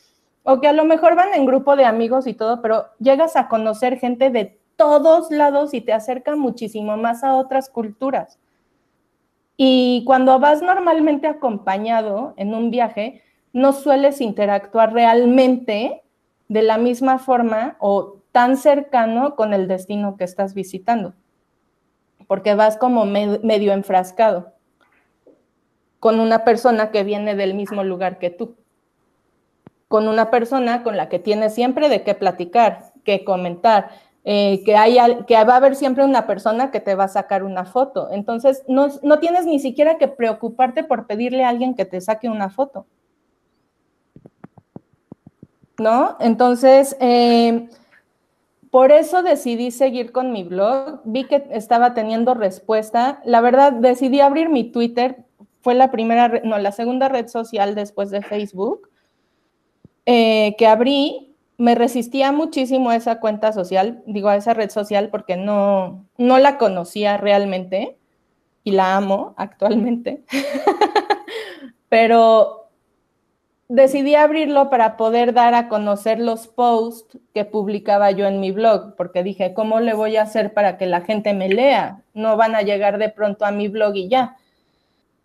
o 0.44 0.60
que 0.60 0.68
a 0.68 0.72
lo 0.72 0.84
mejor 0.84 1.16
van 1.16 1.32
en 1.34 1.46
grupo 1.46 1.74
de 1.74 1.86
amigos 1.86 2.26
y 2.26 2.34
todo, 2.34 2.60
pero 2.60 2.86
llegas 3.00 3.34
a 3.34 3.48
conocer 3.48 3.98
gente 3.98 4.30
de 4.30 4.58
todos 4.76 5.30
lados 5.30 5.72
y 5.72 5.80
te 5.80 5.92
acerca 5.92 6.36
muchísimo 6.36 6.96
más 6.96 7.24
a 7.24 7.34
otras 7.34 7.70
culturas. 7.70 8.38
Y 9.56 10.04
cuando 10.06 10.38
vas 10.38 10.62
normalmente 10.62 11.26
acompañado 11.26 12.34
en 12.36 12.54
un 12.54 12.70
viaje, 12.70 13.22
no 13.52 13.72
sueles 13.72 14.20
interactuar 14.20 14.92
realmente 14.92 16.02
de 16.48 16.62
la 16.62 16.76
misma 16.76 17.18
forma 17.18 17.76
o 17.78 18.18
tan 18.30 18.56
cercano 18.56 19.36
con 19.36 19.54
el 19.54 19.66
destino 19.66 20.16
que 20.16 20.24
estás 20.24 20.52
visitando, 20.52 21.14
porque 22.26 22.54
vas 22.54 22.76
como 22.76 23.06
medio 23.06 23.72
enfrascado 23.72 24.52
con 26.00 26.20
una 26.20 26.44
persona 26.44 26.90
que 26.90 27.02
viene 27.02 27.34
del 27.34 27.54
mismo 27.54 27.82
lugar 27.82 28.18
que 28.18 28.28
tú 28.28 28.56
con 29.88 30.08
una 30.08 30.30
persona 30.30 30.82
con 30.82 30.96
la 30.96 31.08
que 31.08 31.18
tienes 31.18 31.54
siempre 31.54 31.88
de 31.88 32.02
qué 32.02 32.14
platicar, 32.14 32.92
qué 33.04 33.24
comentar, 33.24 33.90
eh, 34.26 34.62
que, 34.64 34.74
hay, 34.74 34.96
que 35.26 35.44
va 35.44 35.52
a 35.52 35.56
haber 35.56 35.76
siempre 35.76 36.02
una 36.02 36.26
persona 36.26 36.70
que 36.70 36.80
te 36.80 36.94
va 36.94 37.04
a 37.04 37.08
sacar 37.08 37.44
una 37.44 37.66
foto. 37.66 38.08
Entonces, 38.10 38.64
no, 38.66 38.88
tienes 39.18 39.44
ni 39.44 39.58
siquiera 39.58 39.98
que 39.98 40.08
preocuparte 40.08 40.82
por 40.82 41.06
pedirle 41.06 41.44
a 41.44 41.50
alguien 41.50 41.74
que 41.74 41.84
te 41.84 42.00
saque 42.00 42.28
una 42.30 42.48
foto. 42.48 42.86
¿No? 45.78 46.16
Entonces, 46.20 46.96
eh, 47.00 47.68
por 48.70 48.92
eso 48.92 49.22
decidí 49.22 49.70
seguir 49.70 50.10
con 50.10 50.32
mi 50.32 50.42
blog. 50.42 51.02
Vi 51.04 51.24
que 51.24 51.46
estaba 51.50 51.92
teniendo 51.92 52.32
respuesta. 52.32 53.20
La 53.24 53.42
verdad, 53.42 53.72
decidí 53.72 54.20
abrir 54.20 54.48
mi 54.48 54.64
Twitter. 54.64 55.26
Fue 55.60 55.74
la 55.74 55.90
primera, 55.90 56.40
no, 56.44 56.58
la 56.58 56.72
segunda 56.72 57.08
red 57.08 57.28
social 57.28 57.74
después 57.74 58.10
de 58.10 58.22
Facebook. 58.22 58.88
Eh, 60.06 60.54
que 60.58 60.66
abrí, 60.66 61.34
me 61.56 61.74
resistía 61.74 62.32
muchísimo 62.32 62.90
a 62.90 62.96
esa 62.96 63.20
cuenta 63.20 63.52
social, 63.52 64.02
digo 64.06 64.28
a 64.28 64.36
esa 64.36 64.54
red 64.54 64.70
social 64.70 65.08
porque 65.10 65.36
no, 65.36 66.06
no 66.18 66.38
la 66.38 66.58
conocía 66.58 67.16
realmente. 67.16 67.96
y 68.64 68.72
la 68.72 68.96
amo 68.96 69.34
actualmente, 69.36 70.24
pero 71.88 72.70
decidí 73.68 74.14
abrirlo 74.14 74.70
para 74.70 74.96
poder 74.96 75.32
dar 75.34 75.54
a 75.54 75.68
conocer 75.68 76.18
los 76.20 76.48
posts 76.48 77.18
que 77.34 77.44
publicaba 77.44 78.10
yo 78.10 78.26
en 78.26 78.40
mi 78.40 78.52
blog, 78.52 78.94
porque 78.96 79.22
dije, 79.22 79.54
¿cómo 79.54 79.80
le 79.80 79.94
voy 79.94 80.16
a 80.16 80.22
hacer 80.22 80.54
para 80.54 80.76
que 80.78 80.86
la 80.86 81.02
gente 81.02 81.34
me 81.34 81.48
lea? 81.48 82.02
No 82.14 82.36
van 82.36 82.54
a 82.54 82.62
llegar 82.62 82.98
de 82.98 83.08
pronto 83.10 83.44
a 83.44 83.50
mi 83.52 83.68
blog 83.68 83.96
y 83.96 84.08
ya. 84.08 84.36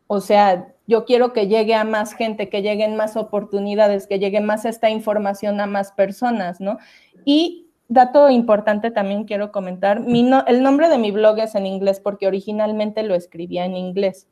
O 0.08 0.22
sea, 0.22 0.74
yo 0.90 1.06
quiero 1.06 1.32
que 1.32 1.48
llegue 1.48 1.76
a 1.76 1.86
más 1.86 2.14
gente, 2.14 2.50
que 2.50 2.62
lleguen 2.62 2.98
más 2.98 3.16
oportunidades, 3.16 4.08
que 4.08 4.20
llegue 4.20 4.42
más 4.42 4.66
esta 4.66 4.90
información 4.90 5.62
a 5.62 5.68
más 5.68 5.94
personas, 5.94 6.60
¿no? 6.60 6.80
Y 7.24 7.68
dato 7.88 8.30
importante 8.30 8.92
también 8.92 9.24
quiero 9.24 9.52
comentar, 9.52 10.02
el 10.48 10.64
nombre 10.64 10.90
de 10.90 10.98
mi 10.98 11.12
blog 11.12 11.40
es 11.40 11.56
en 11.56 11.66
inglés 11.66 12.00
porque 12.00 12.28
originalmente 12.28 13.04
lo 13.04 13.16
escribía 13.16 13.66
en 13.66 13.78
inglés 13.78 14.28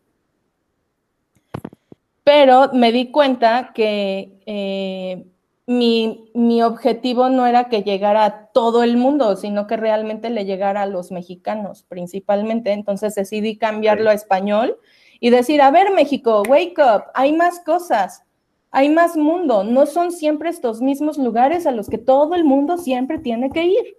pero 2.28 2.74
me 2.74 2.92
di 2.92 3.10
cuenta 3.10 3.72
que 3.74 4.42
eh, 4.46 5.28
mi, 5.66 6.62
objetivo 6.62 7.30
no 7.30 7.48
era 7.48 7.70
que 7.70 7.84
llegara 7.84 8.26
a 8.26 8.48
todo 8.48 8.84
el 8.84 8.98
mundo, 8.98 9.38
sino 9.38 9.66
que 9.66 9.78
realmente 9.78 10.30
le 10.30 10.44
llegara 10.44 10.82
a 10.82 10.88
los 10.88 11.10
mexicanos 11.10 11.84
principalmente. 11.84 12.74
Entonces 12.74 13.16
decidí 13.16 13.58
cambiarlo 13.58 14.10
a 14.10 14.14
español 14.14 14.78
y 15.20 15.30
decir, 15.30 15.62
a 15.62 15.72
ver 15.72 15.92
México, 15.92 16.44
wake 16.48 16.78
up, 16.80 17.06
hay 17.14 17.34
más 17.34 17.60
cosas, 17.62 18.24
hay 18.72 18.90
más 18.90 19.18
mundo, 19.18 19.64
no 19.64 19.86
son 19.86 20.12
siempre 20.12 20.50
estos 20.50 20.82
mismos 20.82 21.18
lugares 21.18 21.66
a 21.66 21.72
los 21.72 21.90
que 21.90 21.98
todo 21.98 22.36
el 22.36 22.44
mundo 22.44 22.78
siempre 22.78 23.18
tiene 23.18 23.50
que 23.50 23.64
ir. 23.64 23.98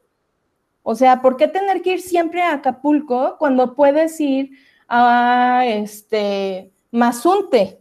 O 0.83 0.95
sea, 0.95 1.21
¿por 1.21 1.37
qué 1.37 1.49
tener 1.49 1.83
que 1.83 1.95
ir 1.95 2.01
siempre 2.01 2.43
a 2.43 2.55
Acapulco 2.55 3.37
cuando 3.39 3.75
puedes 3.75 4.21
ir 4.21 4.51
a 4.89 5.65
este 5.67 6.73
Mazunte? 6.91 7.79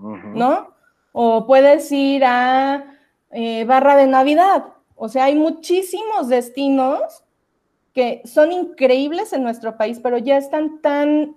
¿no? 0.00 0.74
O 1.12 1.46
puedes 1.46 1.90
ir 1.92 2.24
a 2.24 2.96
eh, 3.30 3.64
Barra 3.64 3.96
de 3.96 4.06
Navidad. 4.06 4.64
O 4.96 5.08
sea, 5.08 5.24
hay 5.24 5.34
muchísimos 5.34 6.28
destinos 6.28 7.24
que 7.92 8.22
son 8.24 8.52
increíbles 8.52 9.32
en 9.32 9.42
nuestro 9.42 9.76
país, 9.76 9.98
pero 10.02 10.18
ya 10.18 10.36
están 10.36 10.80
tan 10.80 11.36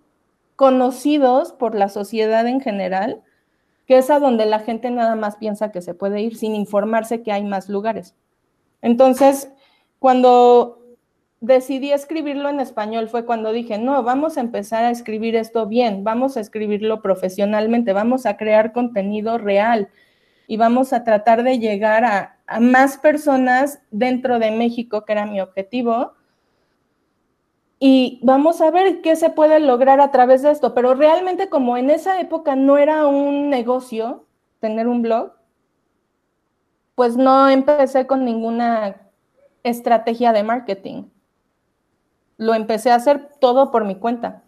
conocidos 0.56 1.51
por 1.51 1.76
la 1.76 1.89
sociedad 1.89 2.47
en 2.47 2.62
general, 2.62 3.22
que 3.86 3.97
es 3.97 4.10
a 4.10 4.20
donde 4.20 4.45
la 4.45 4.60
gente 4.60 4.91
nada 4.91 5.16
más 5.16 5.36
piensa 5.36 5.72
que 5.72 5.82
se 5.82 5.93
puede 5.93 6.22
ir 6.22 6.38
sin 6.38 6.56
informarse 6.56 7.22
que 7.22 7.32
hay 7.32 7.43
más 7.43 7.70
lugares. 7.70 8.16
Entonces, 8.82 9.49
cuando 9.99 10.84
decidí 11.43 11.91
escribirlo 11.91 12.47
en 12.47 12.62
español 12.62 13.10
fue 13.10 13.26
cuando 13.26 13.51
dije, 13.51 13.78
no, 13.78 14.01
vamos 14.01 14.38
a 14.38 14.41
empezar 14.41 14.86
a 14.86 14.91
escribir 14.91 15.36
esto 15.36 15.68
bien, 15.68 16.06
vamos 16.06 16.38
a 16.38 16.39
escribirlo 16.39 17.01
profesionalmente, 17.01 17.91
vamos 17.91 18.26
a 18.26 18.38
crear 18.38 18.72
contenido 18.72 19.38
real 19.38 19.89
y 20.47 20.56
vamos 20.56 20.93
a 20.93 21.04
tratar 21.04 21.43
de 21.43 21.60
llegar 21.60 22.06
a, 22.06 22.38
más 22.62 22.97
personas 22.97 23.82
dentro 23.91 24.39
de 24.39 24.51
México, 24.51 25.04
que 25.04 25.12
era 25.12 25.26
mi 25.26 25.41
objetivo. 25.41 26.14
Y 27.86 28.21
vamos 28.23 28.61
a 28.61 28.71
ver 28.71 29.01
qué 29.01 29.17
se 29.17 29.29
puede 29.29 29.59
lograr 29.59 29.99
a 29.99 30.11
través 30.11 30.41
de 30.41 30.51
esto. 30.51 30.73
Pero 30.73 30.93
realmente 30.95 31.49
como 31.49 31.75
en 31.75 31.89
esa 31.89 32.21
época 32.21 32.55
no 32.55 32.77
era 32.77 33.07
un 33.07 33.49
negocio 33.49 34.25
tener 34.59 34.88
un 34.88 35.01
blog, 35.01 35.34
pues 36.95 37.17
no 37.17 37.49
empecé 37.49 38.07
con 38.07 38.23
ninguna 38.23 39.09
estrategia 39.63 40.31
de 40.31 40.43
marketing 40.43 41.03
lo 42.38 42.53
empecé 42.53 42.91
a 42.91 42.95
hacer 42.95 43.29
todo 43.39 43.71
por 43.71 43.86
mi 43.86 43.95
cuenta, 43.95 44.43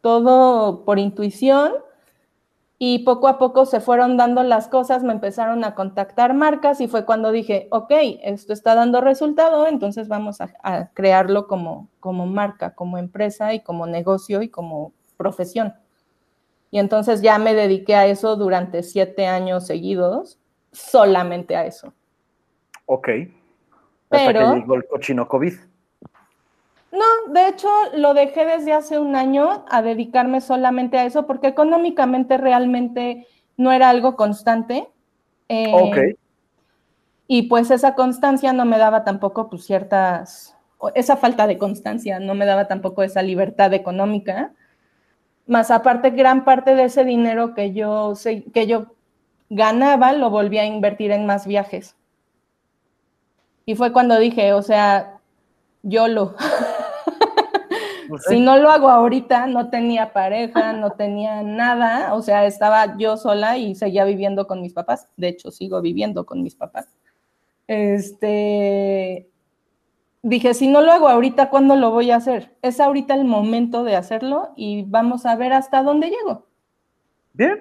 todo 0.00 0.84
por 0.84 0.98
intuición 0.98 1.72
y 2.82 3.00
poco 3.00 3.28
a 3.28 3.36
poco 3.36 3.66
se 3.66 3.78
fueron 3.78 4.16
dando 4.16 4.42
las 4.42 4.66
cosas, 4.66 5.02
me 5.02 5.12
empezaron 5.12 5.64
a 5.64 5.74
contactar 5.74 6.32
marcas 6.32 6.80
y 6.80 6.88
fue 6.88 7.04
cuando 7.04 7.30
dije, 7.30 7.68
ok, 7.70 7.92
esto 8.22 8.54
está 8.54 8.74
dando 8.74 9.02
resultado, 9.02 9.66
entonces 9.66 10.08
vamos 10.08 10.38
a, 10.40 10.90
crearlo 10.94 11.46
como, 11.46 11.90
como 12.00 12.24
marca, 12.24 12.74
como 12.74 12.96
empresa 12.96 13.52
y 13.52 13.60
como 13.60 13.86
negocio 13.86 14.40
y 14.40 14.48
como 14.48 14.94
profesión. 15.18 15.74
Y 16.70 16.78
entonces 16.78 17.20
ya 17.20 17.38
me 17.38 17.52
dediqué 17.52 17.96
a 17.96 18.06
eso 18.06 18.36
durante 18.36 18.82
siete 18.82 19.26
años 19.26 19.66
seguidos, 19.66 20.38
solamente 20.72 21.56
a 21.56 21.66
eso. 21.66 21.92
Ok. 22.86 23.10
Hasta 24.08 24.32
que 24.32 24.38
llegó 24.38 24.74
el 24.76 24.86
cochino 24.86 25.28
COVID. 25.28 25.52
No, 26.92 27.32
de 27.32 27.48
hecho 27.48 27.68
lo 27.94 28.14
dejé 28.14 28.44
desde 28.44 28.72
hace 28.72 28.98
un 28.98 29.14
año 29.14 29.64
a 29.68 29.80
dedicarme 29.80 30.40
solamente 30.40 30.98
a 30.98 31.04
eso 31.04 31.26
porque 31.26 31.46
económicamente 31.46 32.36
realmente 32.36 33.26
no 33.56 33.70
era 33.70 33.90
algo 33.90 34.16
constante. 34.16 34.88
Eh, 35.48 35.72
ok. 35.72 36.18
Y 37.28 37.42
pues 37.42 37.70
esa 37.70 37.94
constancia 37.94 38.52
no 38.52 38.64
me 38.64 38.76
daba 38.76 39.04
tampoco 39.04 39.48
pues 39.48 39.64
ciertas, 39.64 40.56
esa 40.96 41.16
falta 41.16 41.46
de 41.46 41.58
constancia 41.58 42.18
no 42.18 42.34
me 42.34 42.44
daba 42.44 42.66
tampoco 42.66 43.04
esa 43.04 43.22
libertad 43.22 43.72
económica. 43.72 44.52
Más 45.46 45.70
aparte, 45.70 46.10
gran 46.10 46.44
parte 46.44 46.74
de 46.74 46.84
ese 46.84 47.04
dinero 47.04 47.54
que 47.54 47.72
yo, 47.72 48.14
que 48.52 48.66
yo 48.66 48.96
ganaba 49.48 50.12
lo 50.12 50.30
volví 50.30 50.58
a 50.58 50.64
invertir 50.64 51.12
en 51.12 51.26
más 51.26 51.46
viajes. 51.46 51.94
Y 53.64 53.76
fue 53.76 53.92
cuando 53.92 54.18
dije, 54.18 54.52
o 54.52 54.62
sea, 54.62 55.19
yo 55.82 56.08
lo. 56.08 56.34
si 58.28 58.40
no 58.40 58.58
lo 58.58 58.70
hago 58.70 58.90
ahorita, 58.90 59.46
no 59.46 59.70
tenía 59.70 60.12
pareja, 60.12 60.72
no 60.72 60.92
tenía 60.92 61.42
nada, 61.42 62.14
o 62.14 62.22
sea, 62.22 62.46
estaba 62.46 62.96
yo 62.98 63.16
sola 63.16 63.56
y 63.58 63.74
seguía 63.74 64.04
viviendo 64.04 64.46
con 64.46 64.60
mis 64.60 64.72
papás. 64.72 65.08
De 65.16 65.28
hecho, 65.28 65.50
sigo 65.50 65.80
viviendo 65.80 66.26
con 66.26 66.42
mis 66.42 66.54
papás. 66.54 66.88
Este, 67.66 69.28
dije, 70.22 70.54
si 70.54 70.68
no 70.68 70.80
lo 70.80 70.92
hago 70.92 71.08
ahorita, 71.08 71.50
¿cuándo 71.50 71.76
lo 71.76 71.90
voy 71.90 72.10
a 72.10 72.16
hacer? 72.16 72.56
Es 72.62 72.80
ahorita 72.80 73.14
el 73.14 73.24
momento 73.24 73.84
de 73.84 73.96
hacerlo 73.96 74.52
y 74.56 74.84
vamos 74.84 75.26
a 75.26 75.36
ver 75.36 75.52
hasta 75.52 75.82
dónde 75.82 76.10
llego. 76.10 76.46
Bien, 77.32 77.58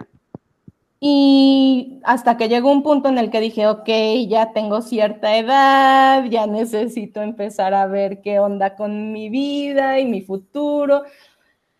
y 1.01 2.01
hasta 2.03 2.35
que 2.35 2.49
llegó 2.49 2.71
un 2.71 2.83
punto 2.83 3.07
en 3.07 3.17
el 3.17 3.31
que 3.31 3.39
dije, 3.39 3.67
ok, 3.67 3.87
ya 4.27 4.51
tengo 4.51 4.81
cierta 4.81 5.37
edad, 5.37 6.25
ya 6.25 6.45
necesito 6.45 7.21
empezar 7.21 7.73
a 7.73 7.87
ver 7.87 8.21
qué 8.21 8.39
onda 8.39 8.75
con 8.75 9.13
mi 9.13 9.29
vida 9.29 9.99
y 9.99 10.05
mi 10.05 10.21
futuro. 10.21 11.03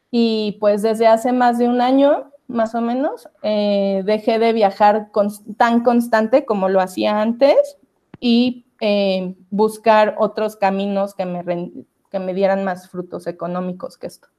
Y 0.10 0.58
pues 0.62 0.82
desde 0.84 1.08
hace 1.08 1.34
más 1.34 1.58
de 1.58 1.68
un 1.68 1.82
año, 1.82 2.32
más 2.48 2.74
o 2.76 2.82
menos, 2.82 3.28
eh, 3.44 4.04
dejé 4.06 4.40
de 4.40 4.54
viajar 4.54 5.10
tan 5.58 5.84
constante 5.84 6.46
como 6.46 6.70
lo 6.70 6.80
hacía 6.80 7.22
antes 7.22 7.78
y 8.22 8.68
eh, 8.80 9.36
buscar 9.50 10.16
otros 10.18 10.56
caminos 10.56 11.14
que 11.14 11.26
me, 11.26 11.44
que 12.10 12.20
me 12.20 12.34
dieran 12.34 12.64
más 12.64 12.90
frutos 12.90 13.28
económicos 13.28 13.98
que 13.98 14.08
esto. 14.08 14.30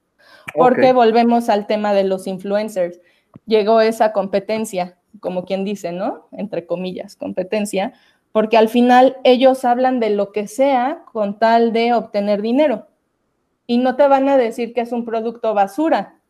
Porque 0.54 0.94
volvemos 0.94 1.50
al 1.50 1.66
tema 1.66 1.92
de 1.92 2.04
los 2.04 2.26
influencers 2.26 2.98
llegó 3.46 3.80
esa 3.80 4.12
competencia, 4.12 4.98
como 5.20 5.44
quien 5.44 5.64
dice, 5.64 5.92
¿no? 5.92 6.28
Entre 6.32 6.66
comillas, 6.66 7.16
competencia, 7.16 7.92
porque 8.32 8.56
al 8.56 8.68
final 8.68 9.16
ellos 9.24 9.64
hablan 9.64 10.00
de 10.00 10.10
lo 10.10 10.32
que 10.32 10.46
sea 10.46 11.04
con 11.12 11.38
tal 11.38 11.72
de 11.72 11.94
obtener 11.94 12.42
dinero. 12.42 12.86
Y 13.66 13.78
no 13.78 13.96
te 13.96 14.06
van 14.06 14.28
a 14.28 14.36
decir 14.36 14.72
que 14.72 14.80
es 14.80 14.92
un 14.92 15.04
producto 15.04 15.54
basura. 15.54 16.20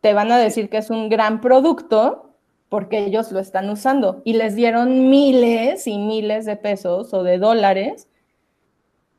Te 0.00 0.12
van 0.12 0.30
a 0.30 0.38
decir 0.38 0.70
que 0.70 0.78
es 0.78 0.90
un 0.90 1.08
gran 1.08 1.40
producto 1.40 2.28
porque 2.68 2.98
ellos 2.98 3.32
lo 3.32 3.38
están 3.38 3.70
usando 3.70 4.20
y 4.24 4.34
les 4.34 4.54
dieron 4.54 5.08
miles 5.08 5.86
y 5.86 5.98
miles 5.98 6.44
de 6.44 6.56
pesos 6.56 7.14
o 7.14 7.22
de 7.22 7.38
dólares 7.38 8.08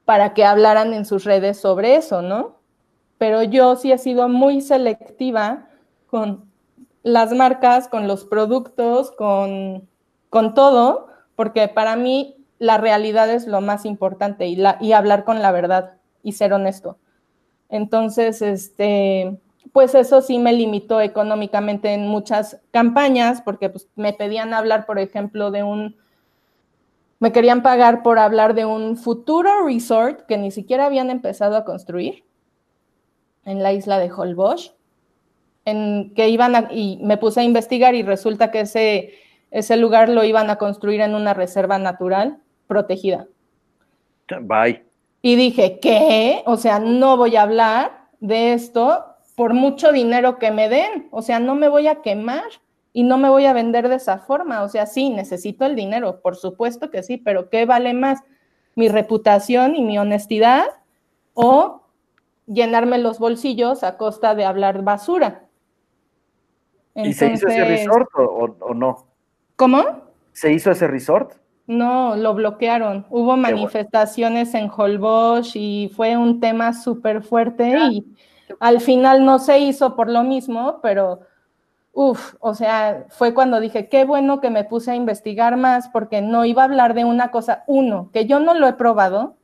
para 0.06 0.34
que 0.34 0.46
hablaran 0.46 0.94
en 0.94 1.06
sus 1.06 1.24
redes 1.24 1.58
sobre 1.58 1.96
eso, 1.96 2.22
¿no? 2.22 2.58
Pero 3.18 3.44
yo 3.44 3.76
sí 3.76 3.92
he 3.92 3.98
sido 3.98 4.30
muy 4.30 4.62
selectiva 4.62 5.69
con 6.10 6.50
las 7.04 7.34
marcas, 7.34 7.88
con 7.88 8.08
los 8.08 8.26
productos, 8.26 9.12
con, 9.12 9.88
todo, 10.54 11.08
porque 11.36 11.68
para 11.68 11.96
mí 11.96 12.36
la 12.60 12.78
realidad 12.78 13.30
es 13.30 13.48
lo 13.48 13.62
más 13.62 13.86
importante 13.86 14.48
y, 14.48 14.56
la, 14.56 14.78
y 14.82 14.92
hablar 14.92 15.24
con 15.24 15.42
la 15.42 15.52
verdad 15.52 15.94
y 16.24 16.34
ser 16.34 16.54
honesto. 16.54 16.98
Entonces, 17.70 18.42
este, 18.42 19.40
pues 19.72 19.96
eso 19.96 20.22
sí 20.22 20.40
me 20.40 20.54
limitó 20.54 21.02
económicamente 21.02 21.94
en 21.94 22.08
muchas 22.08 22.60
campañas, 22.72 23.42
porque 23.42 23.70
pues, 23.70 23.88
me 23.96 24.14
pedían 24.14 24.54
hablar, 24.54 24.86
por 24.86 25.00
ejemplo, 25.00 25.52
de 25.52 25.64
un, 25.64 25.96
me 27.20 27.32
querían 27.32 27.62
pagar 27.62 28.04
por 28.04 28.20
hablar 28.20 28.56
de 28.56 28.66
un 28.66 28.98
futuro 28.98 29.66
resort 29.66 30.26
que 30.26 30.38
ni 30.38 30.52
siquiera 30.52 30.86
habían 30.86 31.10
empezado 31.10 31.56
a 31.56 31.66
construir 31.66 32.26
en 33.46 33.64
la 33.64 33.72
isla 33.74 34.00
de 34.00 34.12
Holbox 34.12 34.74
en 35.70 36.14
que 36.16 36.30
iban 36.30 36.56
a, 36.56 36.68
y 36.72 37.00
me 37.02 37.18
puse 37.18 37.42
a 37.42 37.44
investigar 37.44 37.96
y 37.96 38.04
resulta 38.04 38.52
que 38.52 38.62
ese, 38.62 39.14
ese 39.52 39.78
lugar 39.78 40.10
lo 40.10 40.24
iban 40.24 40.50
a 40.50 40.58
construir 40.58 41.02
en 41.02 41.16
una 41.16 41.34
reserva 41.34 41.78
natural 41.78 42.40
protegida. 42.68 43.28
Bye. 44.42 44.84
Y 45.22 45.36
dije, 45.36 45.80
¿qué? 45.80 46.44
O 46.46 46.58
sea, 46.58 46.80
no 46.80 47.18
voy 47.18 47.36
a 47.36 47.42
hablar 47.42 48.08
de 48.20 48.54
esto 48.54 49.06
por 49.36 49.54
mucho 49.54 49.92
dinero 49.92 50.38
que 50.38 50.52
me 50.52 50.70
den. 50.70 51.08
O 51.12 51.22
sea, 51.22 51.40
no 51.40 51.56
me 51.56 51.70
voy 51.70 51.88
a 51.88 52.02
quemar 52.02 52.44
y 52.94 53.04
no 53.04 53.18
me 53.18 53.30
voy 53.30 53.46
a 53.46 53.54
vender 53.54 53.90
de 53.90 53.96
esa 53.96 54.20
forma. 54.20 54.64
O 54.64 54.70
sea, 54.70 54.86
sí, 54.86 55.10
necesito 55.10 55.66
el 55.66 55.76
dinero, 55.76 56.22
por 56.22 56.36
supuesto 56.36 56.90
que 56.90 57.04
sí, 57.04 57.18
pero 57.18 57.50
¿qué 57.50 57.66
vale 57.66 57.94
más? 57.94 58.20
¿Mi 58.76 58.88
reputación 58.88 59.76
y 59.76 59.84
mi 59.84 59.98
honestidad 59.98 60.68
o 61.34 61.84
llenarme 62.48 62.98
los 62.98 63.20
bolsillos 63.20 63.84
a 63.84 63.98
costa 63.98 64.36
de 64.36 64.46
hablar 64.46 64.84
basura? 64.84 65.49
¿Y 67.06 67.14
se 67.14 67.32
hizo 67.32 67.48
ese 67.48 67.66
resort 67.66 68.10
o, 68.16 68.74
no? 68.74 69.08
¿Cómo? 69.56 69.84
¿Se 70.32 70.52
hizo 70.54 70.72
ese 70.72 70.88
resort? 70.88 71.34
No, 71.68 72.16
lo 72.16 72.34
bloquearon. 72.34 73.06
Hubo 73.10 73.38
manifestaciones 73.38 74.54
en 74.56 74.70
Holbox 74.76 75.56
y 75.56 75.92
fue 75.96 76.18
un 76.18 76.40
tema 76.40 76.74
súper 76.74 77.22
fuerte 77.22 77.78
y 77.92 78.06
al 78.60 78.82
final 78.82 79.26
no 79.26 79.38
se 79.38 79.60
hizo 79.60 79.96
por 79.96 80.10
lo 80.10 80.24
mismo, 80.24 80.80
pero 80.82 81.22
Uf, 82.02 82.36
o 82.40 82.54
sea, 82.54 83.08
fue 83.10 83.34
cuando 83.34 83.60
dije, 83.60 83.90
qué 83.90 84.06
bueno 84.06 84.40
que 84.40 84.50
me 84.50 84.64
puse 84.64 84.92
a 84.92 84.96
investigar 84.96 85.58
más 85.58 85.90
porque 85.90 86.22
no 86.22 86.46
iba 86.46 86.62
a 86.62 86.66
hablar 86.66 86.94
de 86.94 87.04
una 87.04 87.30
cosa, 87.30 87.64
uno, 87.68 88.10
que 88.14 88.26
yo 88.26 88.40
no 88.40 88.54
lo 88.54 88.68
he 88.68 88.74
probado. 88.74 89.36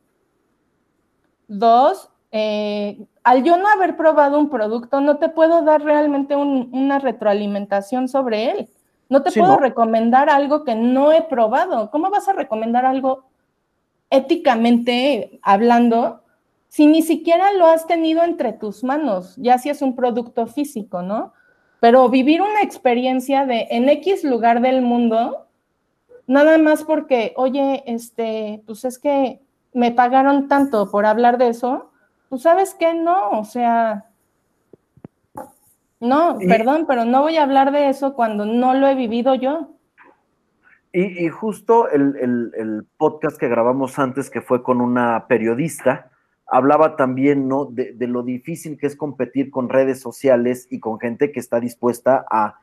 Dos, 1.48 2.10
eh, 2.30 3.06
al 3.26 3.42
yo 3.42 3.56
no 3.56 3.66
haber 3.66 3.96
probado 3.96 4.38
un 4.38 4.48
producto, 4.48 5.00
no 5.00 5.16
te 5.16 5.28
puedo 5.28 5.62
dar 5.62 5.82
realmente 5.82 6.36
una 6.36 7.00
retroalimentación 7.00 8.06
sobre 8.06 8.52
él. 8.52 8.68
No 9.08 9.24
te 9.24 9.32
puedo 9.32 9.56
recomendar 9.56 10.30
algo 10.30 10.62
que 10.62 10.76
no 10.76 11.10
he 11.10 11.22
probado. 11.22 11.90
¿Cómo 11.90 12.08
vas 12.08 12.28
a 12.28 12.34
recomendar 12.34 12.86
algo 12.86 13.24
éticamente 14.10 15.40
hablando 15.42 16.22
si 16.68 16.86
ni 16.86 17.02
siquiera 17.02 17.52
lo 17.54 17.66
has 17.66 17.88
tenido 17.88 18.22
entre 18.22 18.52
tus 18.52 18.84
manos? 18.84 19.34
Ya 19.38 19.58
si 19.58 19.70
es 19.70 19.82
un 19.82 19.96
producto 19.96 20.46
físico, 20.46 21.02
¿no? 21.02 21.32
Pero 21.80 22.08
vivir 22.08 22.42
una 22.42 22.62
experiencia 22.62 23.44
de 23.44 23.66
en 23.72 23.88
X 23.88 24.22
lugar 24.22 24.60
del 24.60 24.82
mundo, 24.82 25.48
nada 26.28 26.58
más 26.58 26.84
porque, 26.84 27.34
oye, 27.34 27.82
este, 27.88 28.62
pues 28.66 28.84
es 28.84 29.00
que 29.00 29.40
me 29.72 29.90
pagaron 29.90 30.46
tanto 30.46 30.92
por 30.92 31.06
hablar 31.06 31.38
de 31.38 31.48
eso, 31.48 31.90
pues 32.28 32.42
sabes 32.42 32.74
que 32.74 32.94
no, 32.94 33.30
o 33.30 33.44
sea, 33.44 34.06
no, 36.00 36.38
perdón, 36.38 36.84
pero 36.86 37.04
no 37.04 37.22
voy 37.22 37.36
a 37.36 37.42
hablar 37.42 37.72
de 37.72 37.88
eso 37.88 38.14
cuando 38.14 38.44
no 38.44 38.74
lo 38.74 38.86
he 38.86 38.94
vivido 38.94 39.34
yo. 39.34 39.70
Y, 40.92 41.28
justo 41.28 41.90
el, 41.90 42.16
el, 42.56 42.86
podcast 42.96 43.36
que 43.36 43.48
grabamos 43.48 43.98
antes, 43.98 44.30
que 44.30 44.40
fue 44.40 44.62
con 44.62 44.80
una 44.80 45.26
periodista, 45.28 46.10
hablaba 46.46 46.96
también, 46.96 47.48
¿no? 47.48 47.66
De, 47.66 47.94
lo 48.06 48.22
difícil 48.22 48.78
que 48.78 48.86
es 48.86 48.96
competir 48.96 49.50
con 49.50 49.68
redes 49.68 50.00
sociales 50.00 50.66
y 50.70 50.80
con 50.80 50.98
gente 50.98 51.32
que 51.32 51.40
está 51.40 51.60
dispuesta 51.60 52.24
a, 52.30 52.58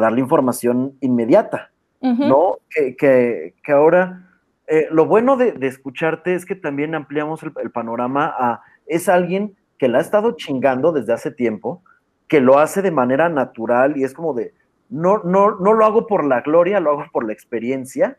darle 0.00 0.20
información 0.20 0.96
inmediata, 1.00 1.70
¿no? 2.00 2.58
Que, 2.70 3.54
ahora, 3.68 4.30
eh, 4.66 4.88
lo 4.90 5.06
bueno 5.06 5.36
de, 5.36 5.54
escucharte 5.66 6.34
es 6.34 6.44
que 6.44 6.56
también 6.56 6.94
ampliamos 6.94 7.40
el, 7.42 7.70
panorama 7.70 8.34
a, 8.36 8.62
es 8.86 9.08
alguien 9.08 9.56
que 9.78 9.88
la 9.88 9.98
ha 9.98 10.00
estado 10.00 10.32
chingando 10.32 10.92
desde 10.92 11.12
hace 11.12 11.30
tiempo, 11.30 11.82
que 12.28 12.40
lo 12.40 12.58
hace 12.58 12.82
de 12.82 12.90
manera 12.90 13.28
natural 13.28 13.96
y 13.96 14.04
es 14.04 14.14
como 14.14 14.34
de, 14.34 14.54
no, 14.88 15.22
no, 15.24 15.56
no 15.56 15.72
lo 15.74 15.84
hago 15.84 16.06
por 16.06 16.24
la 16.24 16.40
gloria, 16.40 16.80
lo 16.80 16.90
hago 16.90 17.04
por 17.12 17.26
la 17.26 17.32
experiencia, 17.32 18.18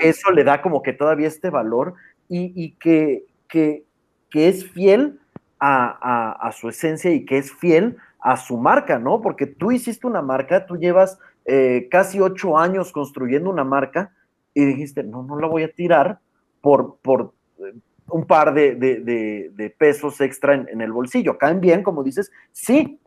eso 0.00 0.32
le 0.32 0.42
da 0.42 0.60
como 0.60 0.82
que 0.82 0.92
todavía 0.92 1.28
este 1.28 1.48
valor 1.48 1.94
y, 2.28 2.52
y 2.56 2.72
que, 2.72 3.26
que 3.48 3.84
que 4.32 4.48
es 4.48 4.68
fiel 4.70 5.20
a, 5.60 6.50
su 6.58 6.68
esencia 6.68 7.12
y 7.12 7.24
que 7.24 7.38
es 7.38 7.52
fiel 7.52 7.96
a 8.18 8.36
su 8.36 8.56
marca, 8.56 8.98
¿no? 8.98 9.20
Porque 9.20 9.46
tú 9.46 9.70
hiciste 9.70 10.08
una 10.08 10.22
marca, 10.22 10.66
tú 10.66 10.76
llevas 10.76 11.18
eh, 11.44 11.86
casi 11.88 12.18
ocho 12.18 12.58
años 12.58 12.90
construyendo 12.90 13.48
una 13.48 13.62
marca 13.62 14.10
y 14.54 14.64
dijiste, 14.64 15.04
no, 15.04 15.22
no 15.22 15.38
la 15.38 15.46
voy 15.46 15.62
a 15.62 15.72
tirar 15.72 16.18
por, 16.60 16.96
por 17.02 17.32
un 18.08 18.26
par 18.26 18.52
de, 18.54 19.74
pesos 19.78 20.20
extra 20.20 20.54
en, 20.54 20.80
el 20.80 20.92
bolsillo. 20.92 21.38
Caen 21.38 21.60
bien, 21.60 21.82
como 21.82 22.02
dices, 22.02 22.30
sí, 22.52 22.98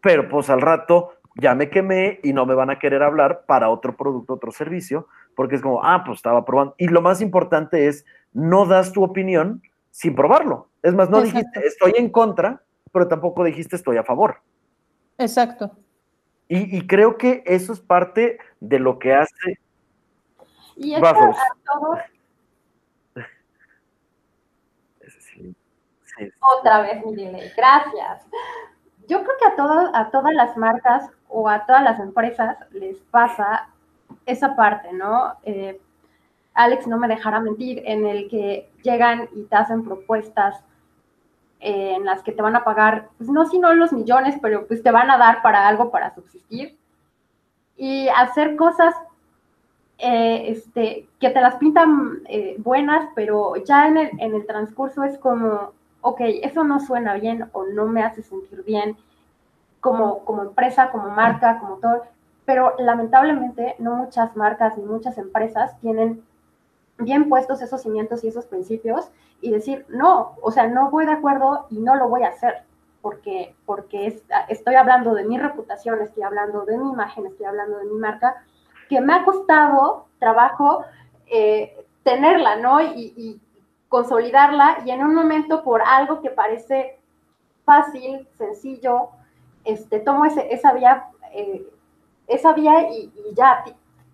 pero 0.00 0.28
pues 0.28 0.50
al 0.50 0.60
rato 0.60 1.14
ya 1.36 1.54
me 1.54 1.70
quemé 1.70 2.20
y 2.22 2.32
no 2.32 2.46
me 2.46 2.54
van 2.54 2.70
a 2.70 2.78
querer 2.78 3.02
hablar 3.02 3.44
para 3.46 3.70
otro 3.70 3.96
producto, 3.96 4.34
otro 4.34 4.50
servicio, 4.50 5.06
porque 5.34 5.56
es 5.56 5.62
como, 5.62 5.84
ah, 5.84 6.02
pues 6.04 6.18
estaba 6.18 6.44
probando. 6.44 6.74
Y 6.78 6.88
lo 6.88 7.02
más 7.02 7.20
importante 7.20 7.86
es, 7.86 8.04
no 8.32 8.66
das 8.66 8.92
tu 8.92 9.04
opinión 9.04 9.62
sin 9.90 10.14
probarlo. 10.14 10.68
Es 10.82 10.94
más, 10.94 11.10
no 11.10 11.20
dijiste 11.20 11.66
estoy 11.66 11.94
en 11.96 12.10
contra, 12.10 12.62
pero 12.92 13.08
tampoco 13.08 13.44
dijiste 13.44 13.76
estoy 13.76 13.96
a 13.96 14.04
favor. 14.04 14.40
Exacto. 15.18 15.72
Y, 16.50 16.86
creo 16.86 17.18
que 17.18 17.42
eso 17.44 17.74
es 17.74 17.80
parte 17.80 18.38
de 18.60 18.78
lo 18.78 18.98
que 18.98 19.12
hace. 19.12 19.58
Y 20.76 20.94
esto 20.94 21.06
a 21.06 22.04
Otra 26.58 26.80
vez, 26.82 27.04
mi 27.04 27.24
Gracias. 27.56 28.26
Yo 29.08 29.22
creo 29.22 29.36
que 29.40 29.46
a 29.46 29.56
todas, 29.56 29.90
a 29.94 30.10
todas 30.10 30.34
las 30.34 30.56
marcas 30.56 31.10
o 31.28 31.48
a 31.48 31.64
todas 31.66 31.82
las 31.82 31.98
empresas 32.00 32.56
les 32.72 32.98
pasa 33.10 33.68
esa 34.26 34.54
parte, 34.54 34.92
¿no? 34.92 35.34
Eh, 35.44 35.80
Alex 36.54 36.86
no 36.86 36.98
me 36.98 37.08
dejará 37.08 37.40
mentir, 37.40 37.82
en 37.86 38.04
el 38.06 38.28
que 38.28 38.68
llegan 38.82 39.28
y 39.34 39.44
te 39.44 39.56
hacen 39.56 39.84
propuestas 39.84 40.62
eh, 41.60 41.94
en 41.96 42.04
las 42.04 42.22
que 42.22 42.32
te 42.32 42.42
van 42.42 42.56
a 42.56 42.64
pagar, 42.64 43.08
pues 43.16 43.30
no 43.30 43.46
sino 43.46 43.72
los 43.74 43.92
millones, 43.92 44.36
pero 44.42 44.66
pues 44.66 44.82
te 44.82 44.90
van 44.90 45.10
a 45.10 45.18
dar 45.18 45.42
para 45.42 45.66
algo 45.66 45.90
para 45.90 46.14
subsistir. 46.14 46.76
Y 47.76 48.08
hacer 48.08 48.56
cosas 48.56 48.94
eh, 49.98 50.50
este, 50.50 51.08
que 51.18 51.30
te 51.30 51.40
las 51.40 51.56
pintan 51.56 52.22
eh, 52.28 52.56
buenas, 52.58 53.08
pero 53.14 53.56
ya 53.64 53.88
en 53.88 53.96
el, 53.96 54.10
en 54.20 54.34
el 54.34 54.46
transcurso 54.46 55.02
es 55.02 55.18
como, 55.18 55.72
ok, 56.00 56.20
eso 56.42 56.64
no 56.64 56.80
suena 56.80 57.14
bien 57.14 57.48
o 57.52 57.64
no 57.64 57.86
me 57.86 58.02
hace 58.02 58.22
sentir 58.22 58.62
bien 58.64 58.96
como, 59.80 60.24
como 60.24 60.42
empresa, 60.42 60.90
como 60.90 61.10
marca, 61.10 61.58
como 61.60 61.76
todo. 61.76 62.02
Pero 62.44 62.74
lamentablemente 62.78 63.74
no 63.78 63.94
muchas 63.94 64.36
marcas 64.36 64.76
ni 64.78 64.84
muchas 64.84 65.18
empresas 65.18 65.78
tienen 65.80 66.22
bien 66.98 67.28
puestos 67.28 67.62
esos 67.62 67.82
cimientos 67.82 68.24
y 68.24 68.28
esos 68.28 68.46
principios 68.46 69.10
y 69.40 69.50
decir, 69.50 69.86
no, 69.88 70.34
o 70.42 70.50
sea, 70.50 70.66
no 70.66 70.90
voy 70.90 71.06
de 71.06 71.12
acuerdo 71.12 71.66
y 71.70 71.78
no 71.78 71.94
lo 71.94 72.08
voy 72.08 72.24
a 72.24 72.28
hacer, 72.28 72.62
porque, 73.00 73.54
porque 73.66 74.20
estoy 74.48 74.74
hablando 74.74 75.14
de 75.14 75.24
mi 75.24 75.38
reputación, 75.38 76.00
estoy 76.00 76.24
hablando 76.24 76.64
de 76.64 76.76
mi 76.76 76.90
imagen, 76.90 77.26
estoy 77.26 77.46
hablando 77.46 77.78
de 77.78 77.84
mi 77.84 77.98
marca, 77.98 78.42
que 78.88 79.00
me 79.00 79.14
ha 79.14 79.24
costado 79.24 80.06
trabajo 80.18 80.84
eh, 81.26 81.84
tenerla, 82.02 82.56
¿no? 82.56 82.80
Y, 82.80 83.40
consolidarla 83.88 84.78
y 84.84 84.90
en 84.90 85.02
un 85.02 85.14
momento 85.14 85.62
por 85.62 85.82
algo 85.82 86.20
que 86.20 86.30
parece 86.30 86.98
fácil, 87.64 88.26
sencillo, 88.36 89.10
este, 89.64 90.00
tomo 90.00 90.24
ese, 90.24 90.52
esa 90.52 90.72
vía, 90.72 91.04
eh, 91.32 91.66
esa 92.26 92.52
vía 92.52 92.90
y, 92.90 93.12
ya 93.34 93.64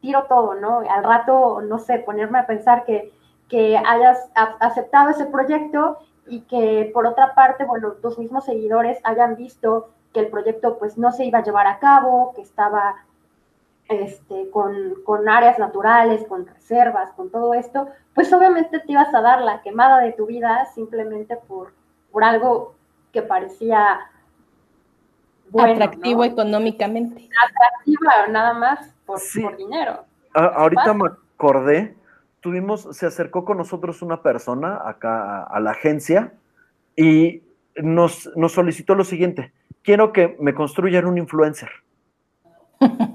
tiro 0.00 0.24
todo, 0.24 0.54
¿no? 0.54 0.80
Al 0.88 1.04
rato, 1.04 1.60
no 1.62 1.78
sé, 1.78 1.98
ponerme 1.98 2.38
a 2.38 2.46
pensar 2.46 2.84
que, 2.84 3.12
que 3.48 3.76
hayas 3.76 4.30
aceptado 4.34 5.10
ese 5.10 5.26
proyecto 5.26 5.98
y 6.26 6.40
que 6.42 6.90
por 6.92 7.06
otra 7.06 7.34
parte, 7.34 7.64
bueno, 7.64 7.92
tus 7.92 8.18
mismos 8.18 8.44
seguidores 8.44 8.98
hayan 9.04 9.36
visto 9.36 9.90
que 10.12 10.20
el 10.20 10.28
proyecto 10.28 10.78
pues 10.78 10.96
no 10.96 11.12
se 11.12 11.24
iba 11.24 11.40
a 11.40 11.42
llevar 11.44 11.66
a 11.66 11.78
cabo, 11.78 12.32
que 12.34 12.42
estaba 12.42 12.96
este, 13.88 14.50
con, 14.50 14.74
con, 15.04 15.28
áreas 15.28 15.58
naturales, 15.58 16.24
con 16.26 16.46
reservas, 16.46 17.12
con 17.12 17.30
todo 17.30 17.54
esto, 17.54 17.88
pues 18.14 18.32
obviamente 18.32 18.80
te 18.80 18.92
ibas 18.92 19.14
a 19.14 19.20
dar 19.20 19.42
la 19.42 19.62
quemada 19.62 20.00
de 20.00 20.12
tu 20.12 20.26
vida 20.26 20.66
simplemente 20.74 21.36
por, 21.36 21.72
por 22.10 22.24
algo 22.24 22.74
que 23.12 23.22
parecía 23.22 24.10
atractivo 25.52 26.24
económicamente. 26.24 27.28
Atractivo 27.44 28.00
nada 28.30 28.54
más 28.54 28.94
por, 29.04 29.20
dinero. 29.56 30.04
ahorita 30.32 30.94
me 30.94 31.10
acordé, 31.36 31.96
tuvimos, 32.40 32.88
se 32.92 33.06
acercó 33.06 33.44
con 33.44 33.58
nosotros 33.58 34.02
una 34.02 34.22
persona 34.22 34.80
acá 34.84 35.44
a, 35.44 35.60
la 35.60 35.72
agencia 35.72 36.32
y 36.96 37.42
nos, 37.76 38.30
nos, 38.36 38.52
solicitó 38.52 38.94
lo 38.94 39.04
siguiente, 39.04 39.52
quiero 39.82 40.12
que 40.12 40.36
me 40.40 40.54
construyan 40.54 41.06
un 41.06 41.18
influencer. 41.18 41.70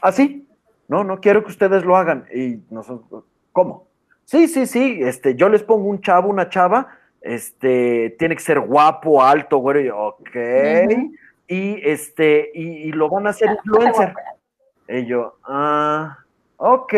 Así, 0.00 0.46
no, 0.88 1.04
no 1.04 1.20
quiero 1.20 1.44
que 1.44 1.50
ustedes 1.50 1.84
lo 1.84 1.96
hagan. 1.96 2.26
Y 2.34 2.62
nosotros, 2.70 3.24
¿cómo? 3.52 3.86
Sí, 4.24 4.48
sí, 4.48 4.66
sí, 4.66 4.98
este, 5.02 5.34
yo 5.36 5.48
les 5.48 5.62
pongo 5.62 5.88
un 5.88 6.00
chavo, 6.00 6.28
una 6.28 6.48
chava, 6.48 6.88
este, 7.20 8.14
tiene 8.18 8.34
que 8.36 8.42
ser 8.42 8.60
guapo, 8.60 9.22
alto, 9.22 9.58
güey, 9.58 9.88
ok. 9.88 10.36
Y 11.46 11.80
este, 11.82 12.50
y, 12.52 12.92
lo 12.92 13.08
van 13.08 13.26
a 13.26 13.30
hacer 13.30 13.48
influencer. 13.64 14.14
Y 14.86 15.06
yo, 15.06 15.38
ah, 15.44 16.18
ok, 16.58 16.94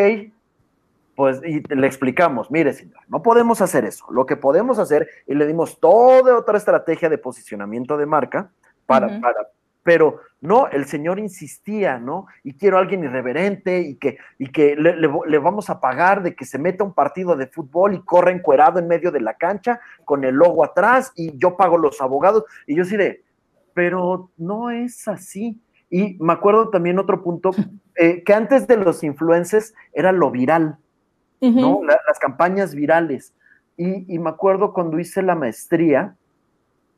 pues 1.15 1.41
y 1.45 1.61
le 1.75 1.87
explicamos, 1.87 2.51
mire 2.51 2.73
señor, 2.73 2.99
no 3.09 3.23
podemos 3.23 3.61
hacer 3.61 3.85
eso. 3.85 4.07
Lo 4.11 4.27
que 4.27 4.37
podemos 4.37 4.79
hacer, 4.79 5.09
y 5.27 5.35
le 5.35 5.47
dimos 5.47 5.79
toda 5.79 6.37
otra 6.37 6.59
estrategia 6.59 7.09
de 7.09 7.19
posicionamiento 7.19 7.97
de 7.97 8.07
marca 8.07 8.51
para, 8.87 9.21
para 9.21 9.49
pero 9.83 10.21
no, 10.41 10.69
el 10.69 10.87
señor 10.87 11.19
insistía, 11.19 11.99
¿no? 11.99 12.27
Y 12.43 12.55
quiero 12.55 12.77
a 12.77 12.81
alguien 12.81 13.05
irreverente 13.05 13.81
y 13.81 13.97
que, 13.97 14.19
y 14.39 14.47
que 14.47 14.75
le, 14.77 15.39
vamos 15.39 15.69
a 15.69 15.81
pagar 15.81 16.23
de 16.23 16.35
que 16.35 16.45
se 16.45 16.59
meta 16.59 16.85
un 16.85 16.95
partido 16.95 17.37
de 17.37 17.47
fútbol 17.47 17.95
y 17.95 18.01
corra 18.01 18.31
encuerado 18.31 18.79
en 18.79 18.89
medio 18.89 19.11
de 19.11 19.21
la 19.21 19.35
cancha 19.35 19.81
con 20.05 20.25
el 20.25 20.35
logo 20.35 20.65
atrás 20.65 21.13
y 21.15 21.37
yo 21.37 21.57
pago 21.57 21.77
los 21.77 22.01
abogados. 22.01 22.45
Y 22.67 22.77
yo 22.77 22.85
sí 22.85 22.97
de, 22.97 23.23
pero 23.75 24.31
no 24.37 24.71
es 24.71 25.07
así. 25.09 25.61
Y 25.91 26.17
me 26.21 26.33
acuerdo 26.33 26.71
también 26.71 26.99
otro 26.99 27.23
punto, 27.23 27.51
eh, 27.97 28.23
que 28.23 28.33
antes 28.33 28.67
de 28.67 28.77
los 28.77 29.03
influencers 29.03 29.75
era 29.93 30.13
lo 30.13 30.31
viral, 30.31 30.79
¿no? 31.41 31.83
las 31.85 32.19
campañas 32.19 32.75
virales. 32.75 33.35
Y, 33.77 34.19
me 34.19 34.29
acuerdo 34.29 34.75
cuando 34.75 34.99
hice 34.99 35.23
la 35.23 35.35
maestría, 35.35 36.15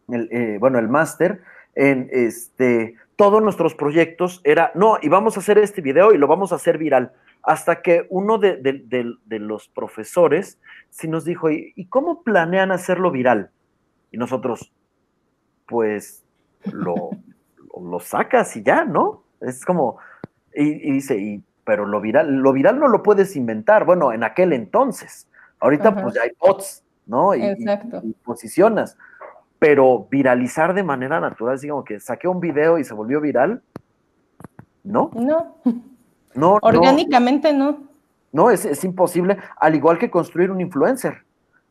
el, 0.09 0.28
eh, 0.32 0.59
bueno, 0.59 0.80
el 0.80 0.88
máster, 0.88 1.40
en 1.74 2.09
este, 2.12 2.97
todos 3.16 3.43
nuestros 3.43 3.74
proyectos 3.74 4.40
era, 4.44 4.73
no, 4.74 4.99
y 5.01 5.09
vamos 5.09 5.36
a 5.36 5.40
hacer 5.40 5.59
este 5.59 5.81
video 5.81 6.12
y 6.12 6.19
lo 6.19 6.27
vamos 6.27 6.53
a 6.53 6.57
hacer 6.57 6.78
viral. 6.78 7.12
Hasta 7.43 7.82
que 7.82 8.07
uno 8.11 8.39
de, 8.39 9.16
los 9.28 9.69
profesores 9.69 10.61
sí 10.90 11.09
nos 11.09 11.24
dijo, 11.24 11.51
¿y, 11.51 11.86
cómo 11.89 12.23
planean 12.23 12.70
hacerlo 12.70 13.11
viral? 13.11 13.51
Y 14.11 14.16
nosotros, 14.16 14.73
pues, 15.66 16.24
lo, 16.73 17.11
lo, 17.81 18.01
sacas 18.01 18.57
y 18.57 18.62
ya, 18.62 18.85
¿no? 18.85 19.24
Es 19.40 19.65
como, 19.65 19.99
y, 20.55 20.93
dice, 20.93 21.19
y, 21.19 21.43
pero 21.65 21.86
lo 21.86 22.01
viral, 22.01 22.36
lo 22.36 22.53
viral 22.53 22.78
no 22.78 22.89
lo 22.89 23.03
puedes 23.03 23.35
inventar. 23.35 23.85
Bueno, 23.85 24.12
en 24.12 24.24
aquel 24.24 24.53
entonces. 24.53 25.28
Ahorita, 25.59 25.94
pues 25.94 26.15
ya 26.15 26.23
hay 26.23 26.32
bots, 26.40 26.85
¿no? 27.07 27.35
Exacto. 27.35 28.01
y 28.03 28.12
posicionas 28.15 28.97
pero 29.62 30.09
viralizar 30.10 30.74
de 30.74 30.82
manera 30.82 31.20
natural, 31.20 31.55
así 31.55 31.68
como 31.68 31.84
que 31.84 32.01
saqué 32.01 32.26
un 32.26 32.40
video 32.40 32.78
y 32.80 32.84
se 32.84 32.94
volvió 32.94 33.20
viral, 33.20 33.62
¿no? 34.82 35.12
No. 35.14 35.55
No. 36.34 36.59
Orgánicamente 36.62 37.52
no. 37.52 37.78
No, 38.32 38.51
es, 38.51 38.82
imposible, 38.82 39.36
al 39.56 39.76
igual 39.76 39.98
que 39.98 40.10
construir 40.10 40.51
un 40.51 40.60
influencer, 40.60 41.18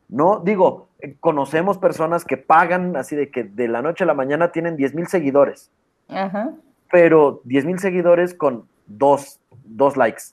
¿no? 0.07 0.39
Digo, 0.39 0.87
conocemos 1.19 1.79
personas 1.79 2.23
que 2.23 2.37
pagan 2.37 2.95
así 2.95 3.17
de 3.17 3.29
que 3.29 3.43
de 3.43 3.67
la 3.67 3.81
noche 3.81 4.05
a 4.05 4.07
la 4.07 4.13
mañana 4.13 4.53
tienen 4.53 4.77
10 4.77 4.95
mil 4.95 5.07
seguidores. 5.07 5.69
Ajá. 6.07 6.53
Pero 6.89 7.41
10 7.43 7.65
mil 7.65 7.79
seguidores 7.79 8.33
con 8.33 8.69
dos, 8.85 9.41
dos 9.65 9.97
likes. 9.97 10.23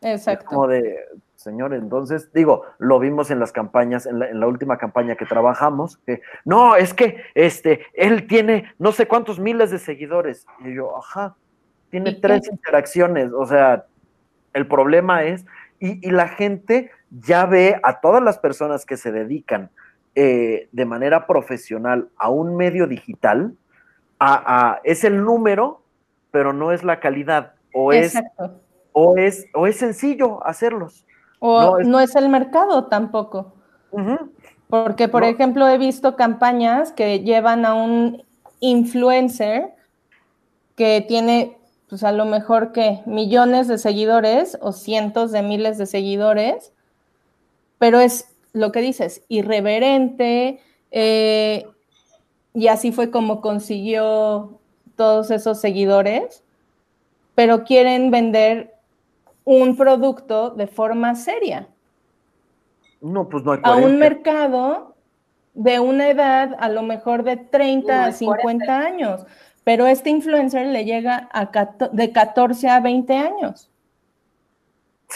Exacto. 0.00 0.46
como 0.46 0.66
de, 0.66 0.96
señor. 1.44 1.74
Entonces, 1.74 2.32
digo, 2.32 2.64
lo 2.78 2.98
vimos 2.98 3.30
en 3.30 3.38
las 3.38 3.52
campañas, 3.52 4.06
en 4.06 4.18
la, 4.18 4.46
última 4.46 4.78
campaña 4.78 5.14
que 5.14 5.26
trabajamos, 5.26 5.98
que 5.98 6.22
no, 6.44 6.74
es 6.74 6.94
que 6.94 7.22
este, 7.34 7.86
él 7.92 8.26
tiene 8.26 8.74
no 8.78 8.90
sé 8.90 9.06
cuántos 9.06 9.38
miles 9.38 9.70
de 9.70 9.78
seguidores. 9.78 10.46
Y 10.64 10.74
yo, 10.74 10.96
ajá, 10.96 11.36
tiene 11.90 12.14
tres 12.14 12.48
interacciones. 12.50 13.30
O 13.32 13.46
sea, 13.46 13.84
el 14.52 14.66
problema 14.66 15.22
es, 15.22 15.46
y, 15.78 16.10
la 16.10 16.28
gente 16.28 16.90
ya 17.10 17.46
ve 17.46 17.78
a 17.82 18.00
todas 18.00 18.22
las 18.22 18.38
personas 18.38 18.86
que 18.86 18.96
se 18.96 19.12
dedican 19.12 19.70
eh, 20.14 20.68
de 20.72 20.84
manera 20.86 21.26
profesional 21.26 22.08
a 22.16 22.30
un 22.30 22.56
medio 22.56 22.86
digital, 22.86 23.54
a, 24.18 24.80
es 24.84 25.04
el 25.04 25.22
número, 25.22 25.82
pero 26.30 26.52
no 26.52 26.72
es 26.72 26.82
la 26.82 26.98
calidad. 26.98 27.54
O 27.72 27.92
es, 27.92 28.14
o 28.92 29.18
es, 29.18 29.46
o 29.52 29.66
es 29.66 29.76
sencillo 29.76 30.44
hacerlos. 30.46 31.04
O 31.38 31.78
no 31.80 32.00
es, 32.00 32.14
el 32.16 32.28
mercado 32.28 32.84
tampoco. 32.84 33.52
Porque, 34.68 35.08
por 35.08 35.24
ejemplo, 35.24 35.68
he 35.68 35.78
visto 35.78 36.16
campañas 36.16 36.92
que 36.92 37.20
llevan 37.20 37.64
a 37.64 37.74
un 37.74 38.24
influencer 38.60 39.74
que 40.74 41.04
tiene, 41.06 41.56
pues 41.88 42.02
a 42.02 42.12
lo 42.12 42.24
mejor 42.24 42.72
que 42.72 43.00
millones 43.06 43.68
de 43.68 43.78
seguidores 43.78 44.58
o 44.60 44.72
cientos 44.72 45.32
de 45.32 45.42
miles 45.42 45.78
de 45.78 45.86
seguidores, 45.86 46.72
pero 47.78 48.00
es 48.00 48.34
lo 48.52 48.72
que 48.72 48.80
dices, 48.80 49.22
irreverente, 49.28 50.60
eh, 50.90 51.66
y 52.54 52.68
así 52.68 52.92
fue 52.92 53.10
como 53.10 53.40
consiguió 53.40 54.58
todos 54.96 55.30
esos 55.30 55.60
seguidores, 55.60 56.44
pero 57.34 57.64
quieren 57.64 58.10
vender 58.10 58.73
un 59.44 59.76
producto 59.76 60.50
de 60.50 60.66
forma 60.66 61.14
seria. 61.14 61.68
No, 63.00 63.28
pues 63.28 63.44
no 63.44 63.52
hay 63.52 63.60
A 63.62 63.76
un 63.76 63.98
mercado 63.98 64.94
de 65.52 65.78
una 65.78 66.08
edad 66.08 66.56
a 66.58 66.68
lo 66.68 66.82
mejor 66.82 67.22
de 67.22 67.36
30 67.36 68.06
a 68.06 68.12
50 68.12 68.78
años, 68.78 69.26
pero 69.62 69.86
este 69.86 70.10
influencer 70.10 70.66
le 70.66 70.84
llega 70.84 71.28
a 71.32 71.50
de 71.92 72.12
14 72.12 72.68
a 72.68 72.80
20 72.80 73.14
años. 73.14 73.70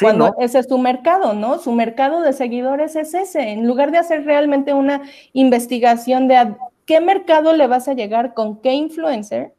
cuando 0.01 0.35
ese 0.39 0.61
es 0.61 0.67
su 0.69 0.79
mercado, 0.79 1.33
¿no? 1.33 1.59
Su 1.59 1.73
mercado 1.73 2.21
de 2.21 2.33
seguidores 2.33 2.95
es 2.95 3.15
ese. 3.15 3.51
En 3.51 3.67
lugar 3.67 3.91
de 3.91 3.99
hacer 3.99 4.25
realmente 4.25 4.75
una 4.75 5.03
investigación 5.33 6.29
de 6.29 6.37
a 6.37 6.57
qué 6.85 7.01
mercado 7.01 7.53
le 7.53 7.67
vas 7.67 7.89
a 7.89 7.95
llegar 7.95 8.33
con 8.35 8.61
qué 8.61 8.75
influencer, 8.75 9.55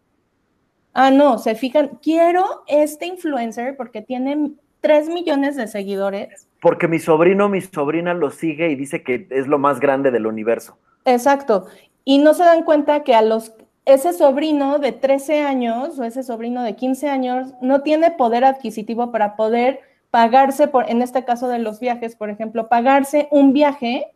Ah, 1.01 1.11
no, 1.11 1.37
se 1.37 1.55
fijan, 1.55 1.97
quiero 2.01 2.43
este 2.67 3.05
influencer 3.05 3.77
porque 3.77 4.01
tiene 4.01 4.51
3 4.81 5.07
millones 5.07 5.55
de 5.55 5.67
seguidores. 5.67 6.49
Porque 6.61 6.89
mi 6.89 6.99
sobrino, 6.99 7.47
mi 7.47 7.61
sobrina 7.61 8.13
lo 8.13 8.31
sigue 8.31 8.69
y 8.69 8.75
dice 8.75 9.01
que 9.01 9.25
es 9.29 9.47
lo 9.47 9.59
más 9.59 9.79
grande 9.79 10.11
del 10.11 10.27
universo. 10.27 10.77
Exacto. 11.05 11.67
Y 12.03 12.17
no 12.17 12.33
se 12.33 12.43
dan 12.43 12.63
cuenta 12.63 13.05
que 13.05 13.15
a 13.15 13.21
los 13.21 13.53
ese 13.85 14.11
sobrino 14.11 14.77
de 14.77 14.91
13 14.91 15.43
años 15.43 15.97
o 15.97 16.03
ese 16.03 16.21
sobrino 16.21 16.63
de 16.63 16.75
15 16.75 17.07
años 17.07 17.53
no 17.61 17.81
tiene 17.81 18.11
poder 18.11 18.43
adquisitivo 18.43 19.09
para 19.09 19.37
poder 19.37 19.79
pagarse, 20.11 20.67
por, 20.67 20.89
en 20.89 21.01
este 21.01 21.23
caso 21.23 21.47
de 21.47 21.59
los 21.59 21.79
viajes, 21.79 22.17
por 22.17 22.29
ejemplo, 22.29 22.67
pagarse 22.67 23.29
un 23.31 23.53
viaje 23.53 24.07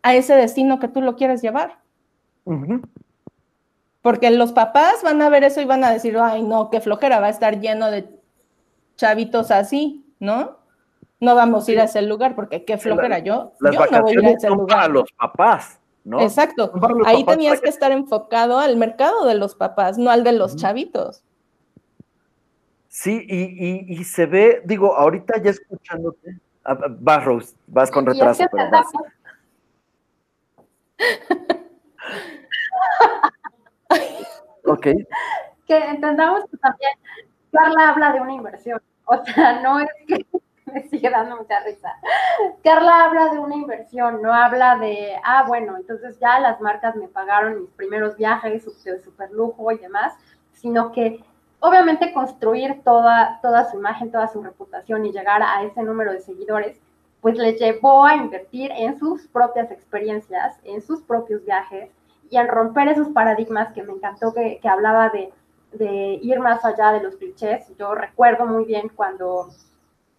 a 0.00 0.14
ese 0.14 0.34
destino 0.34 0.80
que 0.80 0.88
tú 0.88 1.02
lo 1.02 1.16
quieres 1.16 1.42
llevar. 1.42 1.80
Porque 4.04 4.30
los 4.30 4.52
papás 4.52 5.02
van 5.02 5.22
a 5.22 5.30
ver 5.30 5.44
eso 5.44 5.62
y 5.62 5.64
van 5.64 5.82
a 5.82 5.90
decir, 5.90 6.18
ay, 6.18 6.42
no, 6.42 6.68
qué 6.68 6.82
flojera, 6.82 7.20
va 7.20 7.28
a 7.28 7.30
estar 7.30 7.58
lleno 7.58 7.90
de 7.90 8.06
chavitos 8.96 9.50
así, 9.50 10.04
¿no? 10.20 10.58
No 11.20 11.34
vamos 11.34 11.66
a 11.66 11.72
ir 11.72 11.80
a 11.80 11.84
ese 11.84 12.02
lugar 12.02 12.34
porque 12.34 12.66
qué 12.66 12.76
flojera 12.76 13.20
yo. 13.20 13.54
Las 13.60 13.74
yo 13.74 13.86
no 13.90 14.02
voy 14.02 14.10
a 14.10 14.12
ir 14.12 14.26
a 14.26 14.30
ese 14.32 14.50
lugar. 14.50 14.66
Para 14.68 14.88
los 14.88 15.10
papás, 15.12 15.80
¿no? 16.04 16.20
Exacto. 16.20 16.70
Ahí 17.06 17.24
tenías 17.24 17.62
que... 17.62 17.70
estar 17.70 17.92
enfocado 17.92 18.58
al 18.58 18.76
mercado 18.76 19.24
de 19.24 19.36
los 19.36 19.54
papás, 19.54 19.96
no 19.96 20.10
al 20.10 20.22
de 20.22 20.32
los 20.32 20.54
chavitos. 20.56 21.24
Sí, 22.88 23.24
y, 23.26 24.04
se 24.04 24.26
ve, 24.26 24.60
digo, 24.66 24.94
ahorita 24.94 25.40
ya 25.42 25.48
escuchándote, 25.52 26.40
vas 27.00 27.24
Rose, 27.24 27.54
vas 27.68 27.90
con 27.90 28.04
retraso, 28.04 28.44
pero 28.52 28.70
vas. 28.70 28.86
ok. 34.66 34.86
Que 35.66 35.78
entendamos 35.78 36.44
que 36.50 36.56
también 36.58 36.92
Carla 37.52 37.90
habla 37.90 38.12
de 38.12 38.20
una 38.20 38.32
inversión. 38.32 38.80
O 39.06 39.22
sea, 39.24 39.60
no 39.60 39.80
es 39.80 39.88
que 40.06 40.26
me 40.72 40.82
sigue 40.88 41.10
dando 41.10 41.36
mucha 41.36 41.60
risa. 41.60 41.94
Carla 42.62 43.04
habla 43.04 43.32
de 43.32 43.38
una 43.38 43.54
inversión, 43.54 44.22
no 44.22 44.32
habla 44.32 44.76
de, 44.76 45.16
ah, 45.22 45.44
bueno, 45.46 45.76
entonces 45.76 46.18
ya 46.18 46.40
las 46.40 46.60
marcas 46.60 46.96
me 46.96 47.08
pagaron 47.08 47.60
mis 47.60 47.70
primeros 47.70 48.16
viajes 48.16 48.64
de 48.84 48.98
super 49.00 49.30
lujo 49.30 49.70
y 49.72 49.78
demás, 49.78 50.14
sino 50.52 50.92
que 50.92 51.22
obviamente 51.60 52.12
construir 52.12 52.82
toda, 52.82 53.38
toda 53.40 53.70
su 53.70 53.78
imagen, 53.78 54.10
toda 54.10 54.28
su 54.28 54.42
reputación 54.42 55.06
y 55.06 55.12
llegar 55.12 55.42
a 55.42 55.62
ese 55.62 55.82
número 55.82 56.12
de 56.12 56.20
seguidores, 56.20 56.80
pues 57.20 57.38
le 57.38 57.54
llevó 57.54 58.04
a 58.04 58.16
invertir 58.16 58.70
en 58.72 58.98
sus 58.98 59.26
propias 59.28 59.70
experiencias, 59.70 60.58
en 60.64 60.82
sus 60.82 61.02
propios 61.02 61.44
viajes 61.44 61.90
y 62.34 62.36
en 62.36 62.48
romper 62.48 62.88
esos 62.88 63.10
paradigmas 63.10 63.72
que 63.72 63.84
me 63.84 63.92
encantó 63.92 64.34
que, 64.34 64.58
que 64.60 64.68
hablaba 64.68 65.08
de, 65.10 65.32
de, 65.70 66.18
ir 66.20 66.40
más 66.40 66.64
allá 66.64 66.90
de 66.90 67.00
los 67.00 67.14
clichés. 67.14 67.72
Yo 67.78 67.94
recuerdo 67.94 68.44
muy 68.44 68.64
bien 68.64 68.88
cuando 68.88 69.50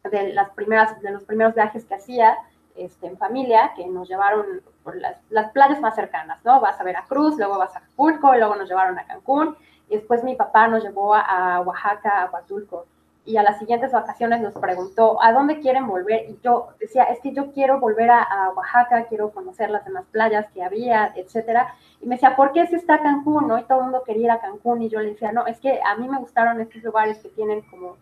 de 0.10 0.32
las 0.32 0.50
primeras 0.52 1.02
de 1.02 1.12
los 1.12 1.24
primeros 1.24 1.54
viajes 1.54 1.84
que 1.84 1.96
hacía 1.96 2.38
este, 2.78 3.08
en 3.08 3.18
familia, 3.18 3.74
que 3.76 3.86
nos 3.86 4.08
llevaron 4.08 4.46
por 4.82 4.96
las, 4.96 5.18
las, 5.30 5.52
playas 5.52 5.82
más 5.82 5.94
cercanas, 5.96 6.40
¿no? 6.46 6.62
Vas 6.62 6.80
a 6.80 6.86
Veracruz, 6.86 7.36
luego 7.38 7.58
vas 7.58 7.76
a 7.76 7.80
Acapulco, 7.80 8.34
luego 8.34 8.56
nos 8.56 8.70
llevaron 8.70 8.98
a 8.98 9.06
Cancún, 9.06 9.58
y 9.90 9.96
después 9.98 10.24
mi 10.24 10.36
papá 10.36 10.70
nos 10.70 10.86
llevó 10.86 11.16
a 11.16 11.60
Oaxaca, 11.66 12.22
a 12.22 12.30
Huatulco 12.32 12.86
y 13.26 13.38
a 13.38 13.44
las 13.44 13.58
siguientes 13.58 13.92
vacaciones 13.92 14.40
nos 14.40 14.54
preguntó, 14.54 15.22
¿a 15.22 15.34
dónde 15.34 15.60
quieren 15.60 15.88
volver? 15.88 16.30
Y 16.30 16.40
yo 16.44 16.68
decía, 16.80 17.06
es 17.06 17.20
que 17.22 17.34
yo 17.34 17.52
quiero 17.52 17.80
volver 17.80 18.12
a, 18.12 18.52
Oaxaca, 18.56 19.06
quiero 19.06 19.32
conocer 19.32 19.72
las 19.72 19.84
demás 19.84 20.06
playas 20.12 20.48
que 20.52 20.64
había, 20.64 21.12
etcétera. 21.16 21.74
Y 22.02 22.08
me 22.08 22.16
decía, 22.16 22.36
¿por 22.36 22.54
qué 22.54 22.68
si 22.68 22.76
está 22.76 23.00
Cancún? 23.00 23.48
¿no? 23.48 23.58
Y 23.58 23.64
todo 23.64 23.80
el 23.80 23.86
mundo 23.86 24.04
quería 24.06 24.26
ir 24.26 24.32
a 24.32 24.40
Cancún. 24.40 24.84
Y 24.84 24.90
yo 24.90 25.00
le 25.00 25.10
decía, 25.10 25.32
no, 25.32 25.48
es 25.48 25.60
que 25.60 25.80
a 25.84 25.96
mí 25.96 26.08
me 26.08 26.20
gustaron 26.20 26.62
estos 26.62 26.84
lugares 26.84 27.18
que 27.18 27.30
tienen 27.30 27.62
como 27.64 27.98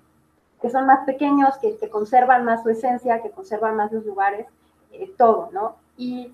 que 0.61 0.69
son 0.69 0.85
más 0.85 1.05
pequeños, 1.05 1.57
que, 1.57 1.77
conservan 1.89 2.45
más 2.45 2.63
su 2.63 2.69
esencia, 2.69 3.21
que 3.21 3.31
conservan 3.31 3.75
más 3.75 3.91
los 3.91 4.05
lugares, 4.05 4.47
eh, 4.93 5.11
todo, 5.17 5.49
¿no? 5.51 5.75
Y, 5.97 6.31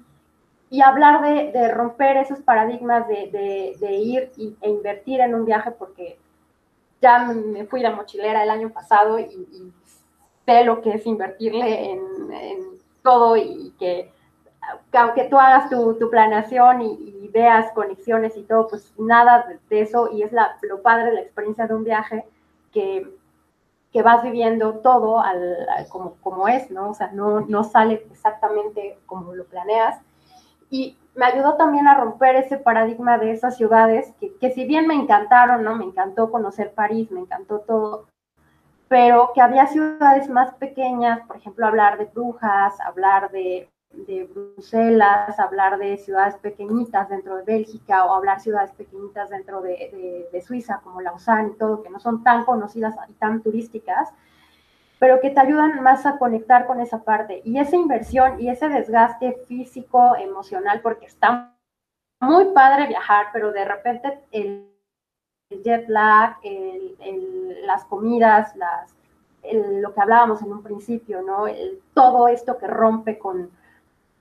hablar 0.83 1.51
de, 1.51 1.67
romper 1.69 2.17
esos 2.17 2.39
paradigmas 2.41 3.07
de, 3.07 3.75
ir 3.91 4.31
e 4.61 4.69
invertir 4.69 5.19
en 5.21 5.33
un 5.33 5.45
viaje, 5.45 5.71
porque 5.71 6.18
ya 7.01 7.25
me 7.25 7.65
fui 7.65 7.81
de 7.81 7.89
mochilera 7.91 8.43
el 8.43 8.49
año 8.49 8.69
pasado 8.69 9.19
y, 9.19 9.73
sé 10.45 10.63
lo 10.63 10.81
que 10.81 10.95
es 10.95 11.05
invertirle 11.05 11.91
en, 11.91 11.99
todo 13.03 13.37
y 13.37 13.73
que, 13.79 14.11
aunque 14.91 15.23
tú 15.25 15.39
hagas 15.39 15.69
tu, 15.69 16.09
planeación 16.09 16.81
y, 16.81 17.29
veas 17.31 17.71
conexiones 17.73 18.35
y 18.35 18.41
todo, 18.41 18.67
pues 18.67 18.91
nada 18.97 19.47
de 19.69 19.81
eso 19.81 20.09
y 20.11 20.23
es 20.23 20.31
la, 20.31 20.57
lo 20.63 20.81
padre, 20.81 21.13
la 21.13 21.21
experiencia 21.21 21.67
de 21.67 21.75
un 21.75 21.83
viaje 21.83 22.25
que 22.73 23.07
que 23.91 24.03
vas 24.03 24.21
viviendo 24.23 24.75
todo 24.79 25.19
al, 25.19 25.87
como, 25.89 26.15
como, 26.21 26.47
es, 26.47 26.69
¿no? 26.69 26.91
O 26.91 26.93
sea, 26.93 27.11
no, 27.11 27.41
no 27.41 27.63
sale 27.63 28.05
exactamente 28.11 28.99
como 29.05 29.33
lo 29.33 29.45
planeas. 29.45 29.99
Y 30.69 30.95
me 31.15 31.25
ayudó 31.25 31.55
también 31.55 31.87
a 31.87 31.95
romper 31.95 32.35
ese 32.35 32.57
paradigma 32.57 33.17
de 33.17 33.31
esas 33.31 33.57
ciudades 33.57 34.13
que, 34.19 34.35
que 34.37 34.51
si 34.51 34.65
bien 34.65 34.87
me 34.87 34.95
encantaron, 34.95 35.63
¿no? 35.63 35.75
Me 35.75 35.85
encantó 35.85 36.31
conocer 36.31 36.73
París, 36.73 37.11
me 37.11 37.21
encantó 37.21 37.59
todo, 37.59 38.07
pero 38.87 39.31
que 39.33 39.41
había 39.41 39.67
ciudades 39.67 40.29
más 40.29 40.53
pequeñas, 40.55 41.21
por 41.27 41.37
ejemplo, 41.37 41.67
hablar 41.67 41.97
de 41.97 42.05
Brujas, 42.05 42.79
hablar 42.81 43.31
de 43.31 43.69
de 43.91 44.25
Bruselas, 44.25 45.39
hablar 45.39 45.79
de 45.79 45.97
ciudades 45.97 46.35
pequeñitas 46.37 47.09
dentro 47.09 47.37
de 47.37 47.43
Bélgica 47.43 48.05
o 48.05 48.13
hablar 48.13 48.39
ciudades 48.39 48.71
pequeñitas 48.71 49.29
dentro 49.29 49.61
de, 49.61 50.29
Suiza, 50.45 50.81
como 50.83 51.01
Lausanne 51.01 51.51
y 51.53 51.57
todo, 51.57 51.81
que 51.81 51.89
no 51.89 51.99
son 51.99 52.23
tan 52.23 52.45
conocidas 52.45 52.95
y 53.07 53.13
tan 53.13 53.41
turísticas, 53.41 54.09
pero 54.99 55.21
que 55.21 55.29
te 55.29 55.39
ayudan 55.39 55.81
más 55.81 56.05
a 56.05 56.17
conectar 56.17 56.67
con 56.67 56.81
esa 56.81 57.03
parte. 57.03 57.41
Y 57.45 57.57
esa 57.57 57.75
inversión 57.75 58.39
y 58.39 58.49
ese 58.49 58.67
desgaste 58.67 59.33
físico, 59.47 60.15
emocional, 60.17 60.81
porque 60.81 61.05
está 61.05 61.55
muy 62.19 62.53
padre 62.53 62.87
viajar, 62.87 63.27
pero 63.31 63.51
de 63.51 63.65
repente 63.65 64.19
el, 64.31 64.65
jet 65.63 65.87
lag, 65.87 66.37
las 67.63 67.83
comidas, 67.85 68.55
las, 68.55 68.93
lo 69.81 69.93
que 69.93 70.01
hablábamos 70.01 70.43
en 70.43 70.51
un 70.51 70.61
principio, 70.61 71.23
¿no? 71.23 71.45
todo 71.95 72.27
esto 72.27 72.57
que 72.59 72.67
rompe 72.67 73.17
con, 73.17 73.49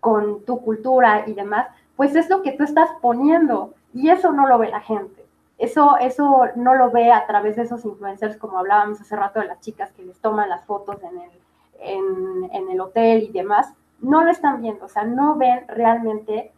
con 0.01 0.43
tu 0.45 0.63
cultura 0.63 1.25
y 1.27 1.35
demás, 1.35 1.69
pues 1.97 2.15
es 2.17 2.31
lo 2.31 2.41
que 2.43 2.53
tú 2.53 2.65
estás 2.65 2.89
poniendo 3.03 3.75
y 3.93 4.09
eso 4.09 4.33
no 4.33 4.47
lo 4.47 4.59
ve 4.59 4.71
la 4.71 4.81
gente. 4.81 5.28
Eso, 5.59 5.97
eso 5.99 6.45
no 6.55 6.75
lo 6.77 6.91
ve 6.93 7.11
a 7.11 7.27
través 7.27 7.57
de 7.57 7.63
esos 7.63 7.85
influencers, 7.85 8.37
como 8.37 8.59
hablábamos 8.59 9.01
hace 9.01 9.17
rato 9.17 9.41
de 9.41 9.47
las 9.47 9.61
chicas 9.61 9.91
que 9.93 10.05
les 10.05 10.19
toman 10.21 10.49
las 10.49 10.65
fotos 10.65 11.03
en 11.03 11.19
el, 11.19 12.51
en, 12.53 12.71
el 12.71 12.81
hotel 12.81 13.25
y 13.25 13.33
demás. 13.33 13.75
No 14.01 14.23
lo 14.23 14.31
están 14.31 14.63
viendo, 14.63 14.85
o 14.85 14.89
sea, 14.89 15.03
no 15.03 15.35
ven 15.35 15.67
realmente 15.67 16.53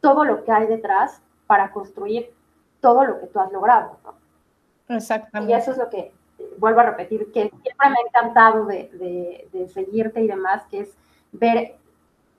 todo 0.00 0.24
lo 0.24 0.42
que 0.42 0.52
hay 0.52 0.66
detrás 0.66 1.20
para 1.46 1.70
construir 1.70 2.32
todo 2.80 3.04
lo 3.04 3.20
que 3.20 3.26
tú 3.26 3.40
has 3.40 3.52
logrado. 3.52 3.98
Exactamente. 4.88 5.52
Y 5.52 5.56
eso 5.56 5.72
es 5.72 5.76
lo 5.76 5.90
que, 5.90 6.10
vuelvo 6.56 6.80
a 6.80 6.84
repetir, 6.84 7.30
que 7.32 7.50
siempre 7.50 7.90
me 7.90 7.96
ha 7.96 8.06
encantado 8.08 8.64
de, 8.64 9.48
de 9.52 9.68
seguirte 9.68 10.22
y 10.22 10.26
demás, 10.26 10.64
que 10.70 10.80
es 10.80 10.96
ver 11.32 11.76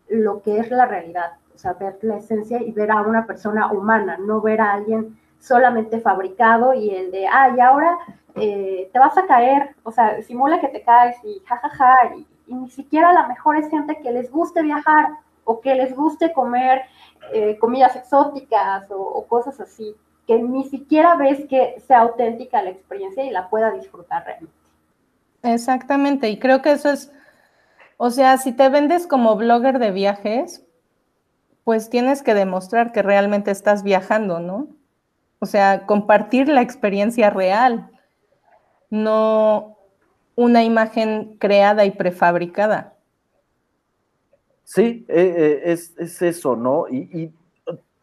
lo 0.10 0.42
que 0.42 0.58
es 0.58 0.72
la 0.72 0.88
realidad, 0.88 1.34
o 1.54 1.58
sea, 1.60 1.74
ver 1.74 2.00
la 2.02 2.18
esencia 2.18 2.60
y 2.60 2.72
ver 2.72 2.90
a 2.90 3.02
una 3.02 3.28
persona 3.28 3.72
humana, 3.72 4.18
no 4.18 4.42
ver 4.42 4.62
a 4.62 4.74
alguien 4.74 5.21
solamente 5.42 6.00
fabricado 6.00 6.74
y 6.74 6.90
el 6.90 7.12
de, 7.12 7.28
ah, 7.28 7.54
y 7.56 7.60
ahora 7.60 7.98
eh, 8.36 8.90
te 8.94 9.00
vas 9.00 9.18
a 9.18 9.26
caer, 9.26 9.76
o 9.84 9.92
sea, 9.92 10.22
simula 10.22 10.62
que 10.62 10.70
te 10.70 10.82
caes 10.82 11.18
y 11.26 11.42
jajaja, 11.46 12.16
y, 12.16 12.28
ni 12.48 12.70
siquiera 12.70 13.14
la 13.14 13.28
mejor 13.28 13.58
es 13.58 13.70
gente 13.70 13.98
que 14.02 14.12
les 14.12 14.32
guste 14.32 14.62
viajar 14.62 15.10
o 15.46 15.62
que 15.62 15.74
les 15.76 15.96
guste 15.96 16.34
comer 16.34 16.82
eh, 17.34 17.58
comidas 17.60 17.96
exóticas 17.96 18.90
o, 18.92 19.00
o 19.00 19.26
cosas 19.26 19.60
así, 19.60 19.96
que 20.28 20.38
ni 20.40 20.66
siquiera 20.66 21.16
ves 21.16 21.46
que 21.50 21.82
sea 21.88 22.00
auténtica 22.00 22.62
la 22.62 22.72
experiencia 22.72 23.24
y 23.24 23.30
la 23.30 23.50
pueda 23.50 23.72
disfrutar 23.72 24.26
realmente. 24.26 24.56
Exactamente, 25.44 26.30
y 26.30 26.40
creo 26.40 26.62
que 26.62 26.74
eso 26.74 26.90
es 26.90 27.12
o 28.04 28.10
sea, 28.10 28.38
si 28.38 28.52
te 28.52 28.68
vendes 28.68 29.06
como 29.06 29.36
blogger 29.36 29.78
de 29.78 29.92
viajes, 29.92 30.66
pues 31.64 31.92
tienes 31.92 32.24
que 32.24 32.34
demostrar 32.34 32.92
que 32.94 33.04
realmente 33.04 33.52
estás 33.52 33.84
viajando, 33.84 34.40
¿no? 34.40 34.70
O 35.44 35.48
sea, 35.48 35.88
compartir 35.88 36.48
la 36.48 36.62
experiencia 36.62 37.32
real, 37.32 37.90
no 38.92 39.76
una 40.36 40.64
imagen 40.64 41.36
creada 41.40 41.84
y 41.84 41.92
prefabricada. 41.92 42.94
Sí, 44.64 45.04
eh, 45.10 45.62
eh, 45.66 45.72
es, 45.72 46.22
eso, 46.22 46.56
¿no? 46.56 46.86
Y, 46.88 47.34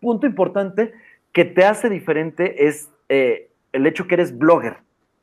punto 0.00 0.26
importante 0.26 0.92
que 1.32 1.44
te 1.44 1.64
hace 1.64 1.88
diferente 1.88 2.66
es 2.66 2.90
eh, 3.08 3.50
el 3.72 3.86
hecho 3.86 4.08
que 4.08 4.14
eres 4.14 4.36
blogger, 4.36 4.78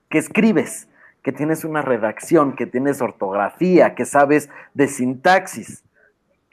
que 0.10 0.18
escribes 0.18 0.88
que 1.22 1.34
tienes 1.34 1.66
una 1.66 1.82
redacción, 1.82 2.56
que 2.56 2.66
tienes 2.66 3.02
ortografía, 3.02 3.96
que 3.96 4.06
sabes 4.06 4.48
de 4.74 4.88
sintaxis. 4.88 5.84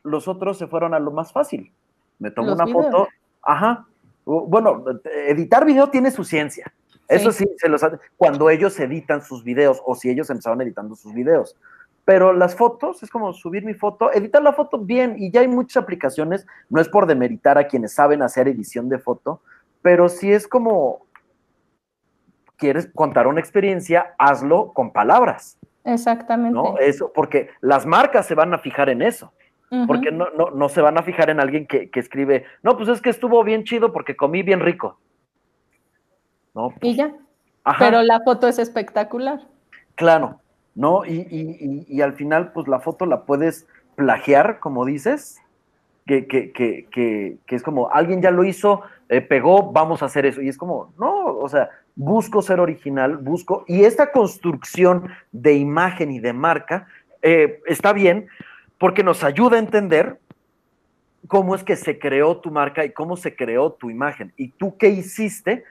Los 0.02 0.26
otros 0.26 0.56
se 0.58 0.66
fueron 0.66 0.94
a 0.94 0.98
lo 0.98 1.10
más 1.10 1.30
fácil. 1.30 1.70
Me 2.18 2.30
tomo 2.30 2.54
una 2.54 2.66
foto, 2.66 3.06
ajá. 3.42 3.86
Bueno, 4.24 4.84
editar 5.04 5.64
video 5.64 5.90
tiene 5.90 6.10
su 6.10 6.24
ciencia. 6.24 6.72
Eso 7.08 7.30
sí, 7.30 7.44
se 7.56 7.68
los 7.68 7.82
cuando 8.16 8.48
ellos 8.48 8.78
editan 8.80 9.22
sus 9.22 9.44
videos 9.44 9.82
o 9.84 9.94
si 9.94 10.08
ellos 10.08 10.30
empezaron 10.30 10.60
editando 10.62 10.94
sus 10.94 11.12
videos. 11.12 11.56
Pero 12.04 12.32
las 12.32 12.56
fotos 12.56 13.02
es 13.02 13.10
como 13.10 13.32
subir 13.32 13.64
mi 13.64 13.74
foto, 13.74 14.12
editar 14.12 14.42
la 14.42 14.52
foto 14.52 14.78
bien 14.78 15.16
y 15.18 15.30
ya 15.30 15.40
hay 15.40 15.48
muchas 15.48 15.82
aplicaciones, 15.82 16.46
no 16.68 16.80
es 16.80 16.88
por 16.88 17.06
demeritar 17.06 17.58
a 17.58 17.68
quienes 17.68 17.92
saben 17.92 18.22
hacer 18.22 18.48
edición 18.48 18.88
de 18.88 18.98
foto, 18.98 19.40
pero 19.82 20.08
sí 20.08 20.32
es 20.32 20.48
como 20.48 21.06
quieres 22.56 22.88
contar 22.94 23.26
una 23.26 23.40
experiencia, 23.40 24.14
hazlo 24.18 24.72
con 24.72 24.92
palabras. 24.92 25.58
Exactamente. 25.84 26.54
¿no? 26.54 26.78
Eso, 26.78 27.12
porque 27.12 27.50
las 27.60 27.86
marcas 27.86 28.26
se 28.26 28.34
van 28.34 28.54
a 28.54 28.58
fijar 28.58 28.88
en 28.88 29.02
eso. 29.02 29.32
Porque 29.86 30.12
no, 30.12 30.26
no, 30.36 30.50
no, 30.50 30.68
se 30.68 30.82
van 30.82 30.98
a 30.98 31.02
fijar 31.02 31.30
en 31.30 31.40
alguien 31.40 31.66
que, 31.66 31.88
escribe, 31.94 32.44
no, 32.62 32.76
pues 32.76 32.90
es 32.90 33.00
que 33.00 33.08
estuvo 33.08 33.42
bien 33.42 33.64
chido 33.64 33.90
porque 33.90 34.14
comí 34.14 34.42
bien 34.42 34.60
rico. 34.60 34.98
¿No? 36.54 36.74
y 36.82 36.94
ya. 36.94 37.14
Pero 37.78 38.02
la 38.02 38.20
foto 38.20 38.48
es 38.48 38.58
espectacular. 38.58 39.40
Claro, 39.94 40.40
¿no? 40.74 41.06
Y, 41.06 41.26
y, 41.30 41.86
y, 41.88 42.00
al 42.02 42.12
final, 42.12 42.52
pues 42.52 42.68
la 42.68 42.80
foto 42.80 43.06
la 43.06 43.22
puedes 43.22 43.66
plagiar, 43.94 44.58
como 44.58 44.84
dices, 44.84 45.40
que, 46.04 46.26
que, 46.26 46.52
que, 46.52 47.38
que 47.46 47.56
es 47.56 47.62
como, 47.62 47.90
alguien 47.90 48.20
ya 48.20 48.30
lo 48.30 48.44
hizo, 48.44 48.82
eh, 49.08 49.22
pegó, 49.22 49.72
vamos 49.72 50.02
a 50.02 50.06
hacer 50.06 50.26
eso. 50.26 50.42
Y 50.42 50.48
es 50.48 50.58
como, 50.58 50.92
no, 50.98 51.38
o 51.38 51.48
sea, 51.48 51.70
busco 51.94 52.42
ser 52.42 52.60
original, 52.60 53.16
busco, 53.16 53.64
y 53.66 53.84
esta 53.84 54.12
construcción 54.12 55.08
de 55.30 55.54
imagen 55.54 56.10
y 56.10 56.20
de 56.20 56.32
marca 56.34 56.88
eh, 57.22 57.62
está 57.66 57.92
bien 57.92 58.28
porque 58.82 59.04
nos 59.04 59.22
ayuda 59.22 59.58
a 59.58 59.60
entender 59.60 60.18
cómo 61.28 61.54
es 61.54 61.62
que 61.62 61.76
se 61.76 62.00
creó 62.00 62.38
tu 62.38 62.50
marca 62.50 62.84
y 62.84 62.90
cómo 62.90 63.16
se 63.16 63.36
creó 63.36 63.70
tu 63.70 63.90
imagen. 63.90 64.32
¿Y 64.36 64.48
tú 64.48 64.76
qué 64.76 64.88
hiciste 64.88 65.62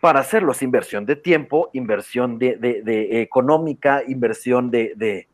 para 0.00 0.20
hacerlo? 0.20 0.52
Es 0.52 0.62
inversión 0.62 1.04
de 1.04 1.16
tiempo, 1.16 1.68
inversión 1.72 2.38
de, 2.38 2.54
de 2.54 3.22
económica, 3.22 4.04
inversión 4.06 4.70
de, 4.70 5.26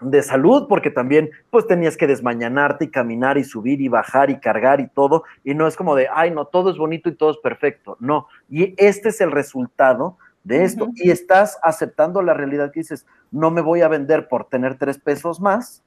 de 0.00 0.22
salud, 0.22 0.68
porque 0.70 0.90
también 0.90 1.28
pues 1.50 1.66
tenías 1.66 1.98
que 1.98 2.06
desmañanarte 2.06 2.86
y 2.86 2.90
caminar 2.90 3.36
y 3.36 3.44
subir 3.44 3.82
y 3.82 3.88
bajar 3.88 4.30
y 4.30 4.40
cargar 4.40 4.80
y 4.80 4.88
todo, 4.88 5.24
y 5.44 5.52
no 5.52 5.66
es 5.66 5.76
como 5.76 5.94
de, 5.94 6.08
ay, 6.10 6.30
no, 6.30 6.46
todo 6.46 6.70
es 6.70 6.78
bonito 6.78 7.10
y 7.10 7.14
todo 7.14 7.32
es 7.32 7.38
perfecto, 7.42 7.98
no, 8.00 8.26
y 8.48 8.74
este 8.78 9.10
es 9.10 9.20
el 9.20 9.32
resultado 9.32 10.16
de 10.44 10.64
esto, 10.64 10.88
y 10.94 11.10
estás 11.10 11.58
aceptando 11.62 12.22
la 12.22 12.32
realidad 12.32 12.72
que 12.72 12.80
dices, 12.80 13.04
no 13.30 13.50
me 13.50 13.60
voy 13.60 13.82
a 13.82 13.88
vender 13.88 14.28
por 14.28 14.48
tener 14.48 14.78
tres 14.78 14.96
pesos 14.96 15.40
más, 15.40 15.82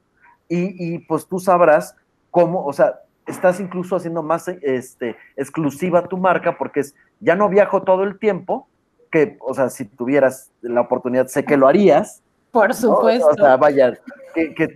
y, 0.49 0.95
y 0.95 0.99
pues 0.99 1.27
tú 1.27 1.39
sabrás 1.39 1.95
cómo, 2.31 2.65
o 2.65 2.73
sea, 2.73 2.99
estás 3.27 3.59
incluso 3.59 3.95
haciendo 3.95 4.23
más 4.23 4.47
este, 4.47 5.15
exclusiva 5.37 6.07
tu 6.07 6.17
marca, 6.17 6.57
porque 6.57 6.81
es, 6.81 6.95
ya 7.19 7.35
no 7.35 7.47
viajo 7.47 7.83
todo 7.83 8.03
el 8.03 8.19
tiempo, 8.19 8.67
que, 9.11 9.37
o 9.39 9.53
sea, 9.53 9.69
si 9.69 9.85
tuvieras 9.85 10.51
la 10.61 10.81
oportunidad, 10.81 11.27
sé 11.27 11.45
que 11.45 11.57
lo 11.57 11.67
harías, 11.67 12.21
por 12.51 12.73
supuesto. 12.73 13.27
O 13.27 13.33
sea, 13.35 13.57
vaya, 13.57 13.93
que, 14.33 14.75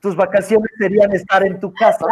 tus 0.00 0.16
vacaciones 0.16 0.70
serían 0.78 1.12
estar 1.12 1.44
en 1.46 1.58
tu 1.58 1.72
casa. 1.72 2.04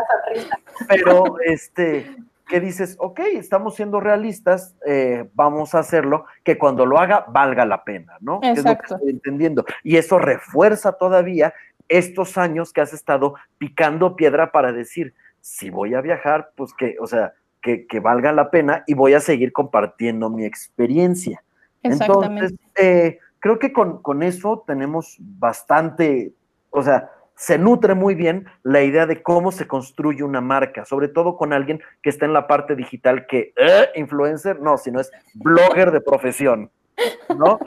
Pero, 0.88 1.36
este, 1.44 2.16
que 2.48 2.60
dices, 2.60 2.96
ok, 2.98 3.20
estamos 3.34 3.76
siendo 3.76 4.00
realistas, 4.00 4.74
eh, 4.86 5.28
vamos 5.34 5.74
a 5.74 5.80
hacerlo, 5.80 6.26
que 6.44 6.58
cuando 6.58 6.86
lo 6.86 6.98
haga 6.98 7.24
valga 7.28 7.64
la 7.64 7.84
pena, 7.84 8.16
¿no? 8.20 8.40
Exacto. 8.42 8.94
estoy 8.94 9.10
entendiendo. 9.10 9.64
Y 9.82 9.96
eso 9.96 10.18
refuerza 10.18 10.92
todavía 10.92 11.52
estos 11.88 12.38
años 12.38 12.72
que 12.72 12.80
has 12.80 12.92
estado 12.92 13.34
picando 13.58 14.16
piedra 14.16 14.52
para 14.52 14.72
decir, 14.72 15.14
si 15.40 15.70
voy 15.70 15.94
a 15.94 16.00
viajar, 16.00 16.50
pues 16.56 16.72
que, 16.74 16.96
o 17.00 17.06
sea, 17.06 17.34
que, 17.60 17.86
que 17.86 18.00
valga 18.00 18.32
la 18.32 18.50
pena 18.50 18.84
y 18.86 18.94
voy 18.94 19.14
a 19.14 19.20
seguir 19.20 19.52
compartiendo 19.52 20.30
mi 20.30 20.44
experiencia. 20.44 21.42
Entonces, 21.82 22.54
eh, 22.76 23.18
creo 23.40 23.58
que 23.58 23.72
con, 23.72 24.02
con 24.02 24.22
eso 24.22 24.64
tenemos 24.66 25.16
bastante, 25.18 26.32
o 26.70 26.82
sea, 26.82 27.10
se 27.34 27.58
nutre 27.58 27.94
muy 27.94 28.14
bien 28.14 28.46
la 28.62 28.82
idea 28.82 29.06
de 29.06 29.22
cómo 29.22 29.50
se 29.50 29.66
construye 29.66 30.22
una 30.22 30.40
marca, 30.40 30.84
sobre 30.84 31.08
todo 31.08 31.36
con 31.36 31.52
alguien 31.52 31.80
que 32.02 32.10
está 32.10 32.24
en 32.24 32.32
la 32.32 32.46
parte 32.46 32.76
digital 32.76 33.26
que, 33.26 33.52
¿eh? 33.56 33.88
influencer, 33.96 34.60
no, 34.60 34.78
sino 34.78 35.00
es 35.00 35.10
blogger 35.34 35.90
de 35.90 36.00
profesión. 36.00 36.70
¿No? 37.36 37.58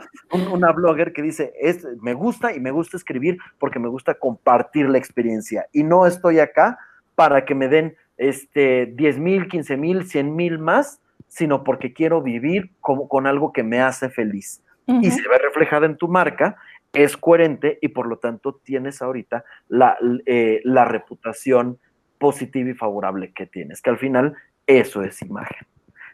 una 0.52 0.72
blogger 0.72 1.14
que 1.14 1.22
dice, 1.22 1.54
es, 1.60 1.86
me 2.02 2.14
gusta 2.14 2.54
y 2.54 2.60
me 2.60 2.72
gusta 2.72 2.98
escribir 2.98 3.38
porque 3.60 3.80
me 3.80 3.88
gusta 3.88 4.16
compartir 4.16 4.90
la 4.90 4.98
experiencia 4.98 5.68
y 5.72 5.84
no 5.84 6.06
estoy 6.06 6.40
acá 6.40 6.78
para 7.16 7.46
que 7.46 7.56
me 7.56 7.68
den 7.68 7.96
este, 8.18 8.88
10 8.88 9.20
mil, 9.20 9.48
15 9.48 9.78
mil, 9.78 10.06
100 10.06 10.36
mil 10.36 10.60
más, 10.60 11.02
sino 11.28 11.64
porque 11.64 11.94
quiero 11.94 12.22
vivir 12.22 12.72
como, 12.82 13.08
con 13.08 13.28
algo 13.28 13.52
que 13.52 13.64
me 13.64 13.82
hace 13.82 14.10
feliz. 14.10 14.62
Y 14.88 15.10
se 15.10 15.28
ve 15.28 15.40
reflejada 15.40 15.88
en 15.88 15.98
tu 15.98 16.08
marca, 16.08 16.58
es 16.94 17.18
coherente 17.18 17.80
y 17.82 17.88
por 17.88 18.06
lo 18.06 18.18
tanto 18.18 18.54
tienes 18.64 19.02
ahorita 19.02 19.44
la, 19.68 19.98
eh, 20.28 20.62
la 20.64 20.86
reputación 20.86 21.80
positiva 22.20 22.70
y 22.70 22.76
favorable 22.76 23.34
que 23.34 23.48
tienes, 23.48 23.82
que 23.82 23.90
al 23.90 23.98
final 23.98 24.36
eso 24.68 25.02
es 25.02 25.22
imagen. 25.24 25.66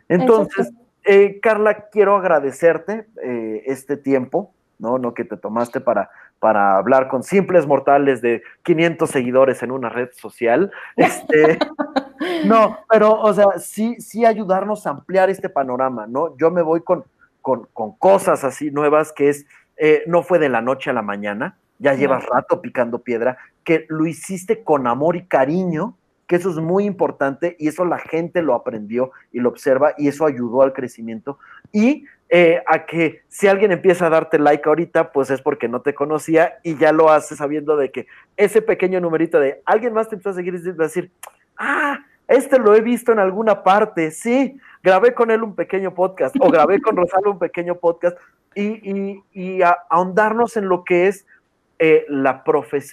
Entonces, 0.08 0.72
eh, 1.03 1.40
Carla, 1.41 1.90
quiero 1.90 2.15
agradecerte 2.15 3.07
eh, 3.23 3.64
este 3.65 3.98
tiempo, 3.98 4.53
¿no? 4.80 4.98
¿no? 4.98 5.14
Que 5.14 5.23
te 5.23 5.38
tomaste 5.38 5.82
para, 5.82 6.10
para 6.40 6.78
hablar 6.78 7.07
con 7.07 7.23
simples 7.23 7.68
mortales 7.68 8.22
de 8.22 8.44
500 8.64 9.10
seguidores 9.10 9.64
en 9.64 9.72
una 9.72 9.90
red 9.90 10.10
social. 10.14 10.72
Este, 10.95 11.60
no, 12.45 12.80
pero, 12.90 13.19
o 13.19 13.34
sea, 13.34 13.60
sí, 13.60 13.95
sí 13.99 14.26
ayudarnos 14.26 14.86
a 14.86 14.91
ampliar 14.91 15.30
este 15.30 15.49
panorama, 15.49 16.07
¿no? 16.07 16.36
Yo 16.38 16.52
me 16.52 16.61
voy 16.61 16.82
con, 16.82 17.06
con, 17.41 17.68
cosas 17.98 18.44
así 18.44 18.72
nuevas 18.72 19.11
que 19.11 19.30
es, 19.30 19.45
eh, 19.78 20.03
no 20.07 20.23
fue 20.23 20.40
de 20.40 20.49
la 20.49 20.61
noche 20.61 20.90
a 20.90 20.94
la 20.94 21.02
mañana, 21.02 21.57
ya 21.80 21.95
llevas 21.95 22.26
rato 22.28 22.61
picando 22.61 22.99
piedra, 22.99 23.38
que 23.64 23.86
lo 23.90 24.06
hiciste 24.06 24.64
con 24.64 24.86
amor 24.86 25.15
y 25.15 25.26
cariño, 25.26 25.98
que 26.32 26.38
eso 26.38 26.49
es 26.49 26.60
muy 26.60 26.86
importante 26.86 27.58
y 27.60 27.68
eso 27.68 27.84
la 27.84 27.99
gente 27.99 28.41
lo 28.41 28.56
aprendió 28.56 29.12
y 29.34 29.41
lo 29.41 29.49
observa 29.49 29.95
y 29.98 30.08
eso 30.08 30.26
ayudó 30.26 30.62
al 30.62 30.72
crecimiento. 30.72 31.38
Y 31.74 32.06
eh, 32.30 32.64
a 32.68 32.86
que 32.86 33.24
si 33.28 33.49
alguien 33.49 33.74
empieza 33.74 34.06
a 34.06 34.10
darte 34.10 34.40
like 34.40 34.64
ahorita, 34.66 35.12
pues 35.12 35.30
es 35.30 35.41
porque 35.41 35.68
no 35.68 35.82
te 35.82 35.94
conocía 35.94 36.58
y 36.64 36.78
ya 36.78 36.94
lo 36.94 37.10
hace 37.10 37.36
sabiendo 37.36 37.76
de 37.76 37.91
que 37.91 38.08
ese 38.38 38.62
pequeño 38.62 39.02
numerito 39.02 39.41
de 39.41 39.62
alguien 39.66 39.91
más 39.91 40.08
te 40.08 40.16
empezó 40.16 40.30
a 40.30 40.36
seguir 40.36 40.56
y 40.56 40.70
va 40.70 40.86
a 40.86 40.88
decir, 40.88 41.12
ah, 41.58 41.99
este 42.30 42.60
lo 42.60 42.74
he 42.76 42.80
visto 42.80 43.12
en 43.12 43.20
alguna 43.20 43.62
parte, 43.62 44.10
sí, 44.12 44.58
grabé 44.82 45.14
con 45.14 45.32
él 45.32 45.44
un 45.44 45.53
pequeño 45.53 45.94
podcast 45.94 46.34
o 46.40 46.49
grabé 46.49 46.80
con 46.80 46.95
Rosalba 46.95 47.32
un 47.32 47.40
pequeño 47.40 47.76
podcast 47.76 48.18
y, 48.56 49.22
y, 49.34 49.62
ahondarnos 49.90 50.56
en 50.56 50.70
lo 50.70 50.86
que 50.86 51.08
es 51.08 51.26
eh, 51.80 52.06
la 52.08 52.41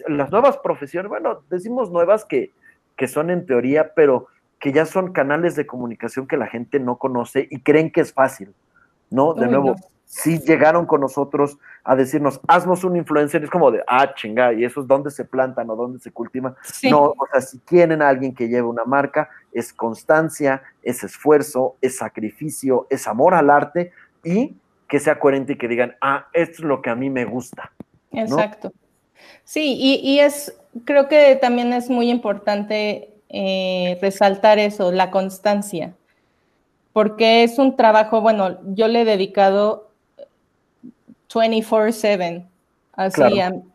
las 0.09 0.33
nuevas 0.33 0.59
profesiones, 0.59 1.09
bueno, 1.09 1.45
decimos 1.49 1.93
nuevas 1.93 2.25
que 2.25 2.51
que 2.99 3.09
son 3.09 3.31
en 3.31 3.47
teoría, 3.47 3.95
pero 3.95 4.27
que 4.59 4.73
ya 4.73 4.85
son 4.85 5.13
canales 5.13 5.55
de 5.55 5.67
comunicación 5.67 6.27
que 6.27 6.37
la 6.37 6.49
gente 6.49 6.81
no 6.81 6.99
conoce 6.99 7.47
y 7.49 7.61
creen 7.61 7.93
que 7.93 8.01
es 8.01 8.13
fácil, 8.13 8.53
¿no? 9.09 9.35
De 9.35 9.47
nuevo, 9.47 9.77
si 10.05 10.41
llegaron 10.41 10.85
con 10.85 11.01
nosotros 11.01 11.59
a 11.85 11.95
decirnos, 11.95 12.41
haznos 12.49 12.83
un 12.83 12.97
influencer, 12.97 13.45
es 13.45 13.51
como 13.51 13.71
de, 13.71 13.85
ah, 13.87 14.15
chinga, 14.15 14.53
y 14.53 14.65
eso 14.65 14.81
es 14.81 14.89
dónde 14.89 15.13
se 15.13 15.25
plantan 15.25 15.71
o 15.71 15.77
dónde 15.77 16.01
se 16.01 16.11
cultivan. 16.11 16.57
No, 16.91 17.15
o 17.17 17.27
sea, 17.31 17.41
si 17.41 17.61
quieren 17.61 18.03
a 18.03 18.09
alguien 18.09 18.35
que 18.35 18.49
lleve 18.49 18.67
una 18.67 18.85
marca, 18.85 19.31
es 19.53 19.73
constancia, 19.73 20.63
es 20.83 21.05
esfuerzo, 21.05 21.77
es 21.81 21.99
sacrificio, 21.99 22.89
es 22.91 23.07
amor 23.07 23.35
al 23.35 23.49
arte 23.49 23.93
y 24.25 24.57
que 24.89 24.99
sea 24.99 25.21
coherente 25.21 25.53
y 25.53 25.57
que 25.57 25.69
digan, 25.69 25.95
ah, 26.01 26.27
esto 26.33 26.63
es 26.63 26.65
lo 26.65 26.83
que 26.83 26.91
a 26.91 26.97
mí 26.97 27.11
me 27.11 27.25
gusta. 27.25 27.71
Exacto. 28.11 28.73
Sí, 29.45 29.77
y, 29.79 30.19
es, 30.21 30.55
creo 30.85 31.09
que 31.09 31.37
también 31.37 31.73
es 31.73 31.89
muy 31.89 32.11
importante 32.11 33.15
eh, 33.29 33.99
resaltar 34.01 34.59
eso, 34.59 34.93
la 34.93 35.11
constancia, 35.11 35.95
porque 36.93 37.45
es 37.45 37.59
un 37.59 37.77
trabajo, 37.77 38.21
bueno, 38.21 38.59
yo 38.75 38.89
le 38.89 39.03
he 39.03 39.05
dedicado 39.05 39.91
24/7, 41.29 42.47
así, 42.93 43.23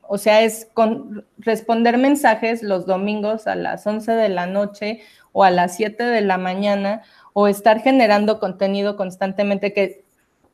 o 0.01 0.17
sea, 0.17 0.41
es 0.41 0.67
con, 0.73 1.25
responder 1.39 1.97
mensajes 1.97 2.61
los 2.61 2.85
domingos 2.85 3.47
a 3.47 3.55
las 3.55 3.87
11 3.87 4.11
de 4.11 4.29
la 4.29 4.45
noche 4.45 5.01
o 5.31 5.43
a 5.43 5.49
las 5.49 5.75
7 5.75 6.03
de 6.03 6.21
la 6.21 6.37
mañana, 6.37 7.01
o 7.33 7.47
estar 7.47 7.81
generando 7.81 8.39
contenido 8.39 8.95
constantemente 8.95 9.73
que 9.73 10.03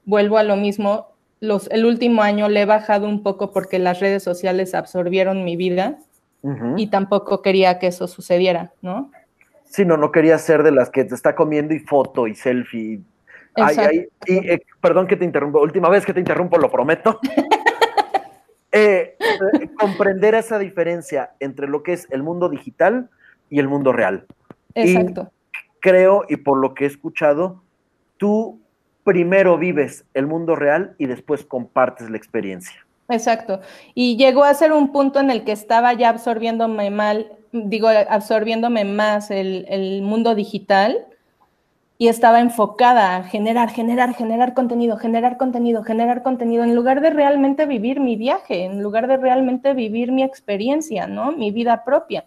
vuelvo 0.05 0.37
a 0.37 0.43
lo 0.43 0.55
mismo, 0.55 1.07
el 1.41 1.85
último 1.85 2.21
año 2.21 2.49
le 2.49 2.61
he 2.61 2.65
bajado 2.65 3.07
un 3.07 3.23
poco 3.23 3.51
porque 3.51 3.79
las 3.79 3.99
redes 3.99 4.23
sociales 4.23 4.75
absorbieron 4.75 5.43
mi 5.43 5.55
vida 5.55 5.99
y 6.77 6.87
tampoco 6.87 7.41
quería 7.41 7.79
que 7.79 7.87
eso 7.87 8.07
sucediera, 8.07 8.71
¿no? 8.81 9.11
Sí, 9.65 9.85
no, 9.85 9.97
no 9.97 10.11
quería 10.11 10.37
ser 10.37 10.63
de 10.63 10.71
las 10.71 10.89
que 10.89 11.03
te 11.03 11.13
está 11.13 11.35
comiendo 11.35 11.73
y 11.73 11.79
foto 11.79 12.27
y 12.27 12.35
selfie. 12.35 13.01
y, 13.55 14.31
eh, 14.33 14.61
perdón 14.81 15.05
que 15.05 15.15
te 15.15 15.25
interrumpo, 15.25 15.61
última 15.61 15.89
vez 15.89 16.05
que 16.05 16.13
te 16.13 16.19
interrumpo, 16.19 16.57
lo 16.57 16.69
prometo. 16.69 17.19
Eh, 18.71 19.17
eh, 19.19 19.69
comprender 19.79 20.35
esa 20.35 20.59
diferencia 20.59 21.31
entre 21.39 21.67
lo 21.67 21.81
que 21.81 21.93
es 21.93 22.07
el 22.11 22.21
mundo 22.21 22.49
digital 22.49 23.09
y 23.49 23.57
el 23.57 23.67
mundo 23.67 23.91
real. 23.93 24.27
Exacto. 24.75 25.31
creo, 25.79 26.23
y 26.29 26.37
por 26.37 26.59
lo 26.59 26.75
que 26.75 26.83
he 26.83 26.87
escuchado, 26.87 27.63
tú 28.17 28.61
primero 29.03 29.57
vives 29.57 30.05
el 30.13 30.27
mundo 30.27 30.55
real 30.55 30.95
y 30.97 31.07
después 31.07 31.45
compartes 31.45 32.09
la 32.09 32.17
experiencia. 32.17 32.85
Exacto. 33.09 33.59
Y 33.95 34.17
llegó 34.17 34.43
a 34.43 34.53
ser 34.53 34.71
un 34.71 34.91
punto 34.91 35.19
en 35.19 35.31
el 35.31 35.43
que 35.43 35.51
estaba 35.51 35.93
ya 35.93 36.09
absorbiéndome 36.09 36.91
mal, 36.91 37.31
digo, 37.51 37.87
absorbiéndome 37.87 38.85
más 38.85 39.31
el, 39.31 40.01
mundo 40.03 40.35
digital 40.35 41.05
y 41.97 42.07
estaba 42.07 42.39
enfocada 42.39 43.17
a 43.17 43.23
generar, 43.23 43.71
generar, 43.71 44.13
generar 44.13 44.53
contenido, 44.53 44.95
generar 44.97 45.37
contenido, 45.37 45.83
generar 45.83 46.21
contenido, 46.21 46.63
en 46.63 46.75
lugar 46.75 47.01
de 47.01 47.09
realmente 47.09 47.65
vivir 47.65 47.99
mi 47.99 48.15
viaje, 48.15 48.63
en 48.63 48.81
lugar 48.81 49.07
de 49.07 49.17
realmente 49.17 49.73
vivir 49.73 50.11
mi 50.11 50.23
experiencia, 50.23 51.07
¿no? 51.07 51.31
Mi 51.31 51.51
vida 51.51 51.83
propia. 51.83 52.25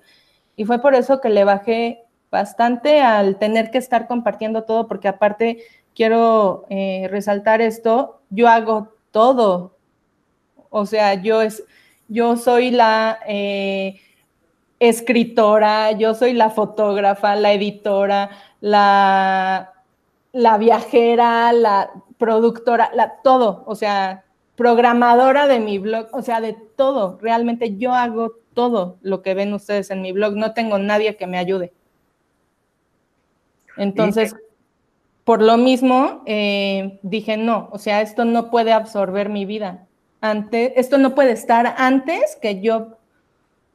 Y 0.57 0.65
fue 0.65 0.83
por 0.83 0.95
eso 0.95 1.21
que 1.21 1.31
le 1.31 1.45
bajé 1.45 2.05
bastante 2.31 3.01
al 3.01 3.39
tener 3.39 3.71
que 3.71 3.79
estar 3.79 4.09
compartiendo 4.09 4.65
todo, 4.65 4.89
porque 4.89 5.09
aparte 5.09 5.59
quiero 5.95 6.67
eh, 6.69 7.09
resaltar 7.11 7.61
esto, 7.61 8.21
yo 8.31 8.49
hago 8.49 8.89
todo. 9.11 9.77
O 10.71 10.87
sea, 10.87 11.15
yo, 11.15 11.43
es, 11.43 11.65
yo 12.09 12.37
soy 12.37 12.71
la 12.71 13.19
eh, 13.27 14.01
escritora, 14.79 15.93
yo 15.93 16.15
soy 16.15 16.33
la 16.33 16.51
fotógrafa, 16.51 17.37
la 17.37 17.53
editora, 17.53 18.31
la, 18.61 19.73
la 20.33 20.59
viajera, 20.59 21.53
la 21.53 21.91
productora, 22.19 22.91
la, 22.95 23.21
todo. 23.23 23.65
O 23.67 23.75
sea, 23.75 24.25
programadora 24.57 25.47
de 25.47 25.61
mi 25.61 25.79
blog, 25.79 26.09
o 26.13 26.23
sea, 26.23 26.41
de 26.41 26.55
todo. 26.77 27.19
Realmente 27.21 27.77
yo 27.77 27.93
hago 27.93 28.33
todo 28.55 28.97
lo 29.03 29.23
que 29.23 29.35
ven 29.35 29.53
ustedes 29.53 29.91
en 29.91 30.03
mi 30.03 30.13
blog. 30.13 30.35
No 30.35 30.53
tengo 30.53 30.79
nadie 30.79 31.17
que 31.17 31.27
me 31.27 31.39
ayude. 31.39 31.73
Entonces, 33.77 34.35
por 35.25 35.41
lo 35.41 35.57
mismo, 35.57 36.23
eh, 36.27 36.99
dije, 37.03 37.37
no, 37.37 37.69
o 37.71 37.79
sea, 37.79 38.03
esto 38.03 38.25
no 38.25 38.51
puede 38.51 38.73
absorber 38.73 39.29
mi 39.29 39.45
vida. 39.45 39.87
Antes, 40.21 40.73
esto 40.77 40.99
no 40.99 41.15
puede 41.15 41.33
estar 41.33 41.75
antes 41.79 42.37
que 42.41 42.61
yo, 42.61 42.99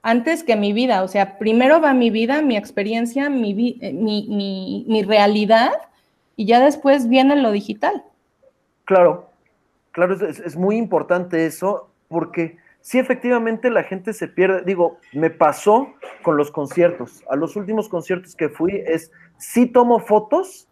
antes 0.02 0.44
que 0.44 0.56
mi 0.56 0.74
vida. 0.74 1.04
O 1.04 1.08
sea, 1.08 1.38
primero 1.38 1.80
va 1.80 1.94
mi 1.94 2.10
vida, 2.10 2.42
mi 2.42 2.58
experiencia, 2.58 3.30
mi, 3.30 3.78
eh, 3.82 3.94
mi, 3.94 5.04
realidad, 5.04 5.72
y 6.36 6.46
ya 6.46 6.60
después 6.60 7.08
viene 7.08 7.36
lo 7.38 7.52
digital. 7.52 8.04
Claro, 8.84 9.30
claro, 9.92 10.16
es, 10.16 10.40
es 10.40 10.56
muy 10.58 10.78
importante 10.78 11.46
eso, 11.46 11.90
porque 12.10 12.58
sí, 12.82 13.00
efectivamente 13.00 13.70
la 13.70 13.84
gente 13.84 14.12
se 14.12 14.28
pierde. 14.28 14.64
Digo, 14.66 14.98
me 15.14 15.30
pasó 15.30 15.94
con 16.24 16.36
los 16.36 16.52
conciertos. 16.52 17.24
A 17.30 17.38
los 17.38 17.56
últimos 17.56 17.88
conciertos 17.88 18.36
que 18.36 18.50
fui 18.50 18.84
es, 18.86 19.12
sí 19.38 19.66
tomo 19.66 20.00
fotos, 20.00 20.67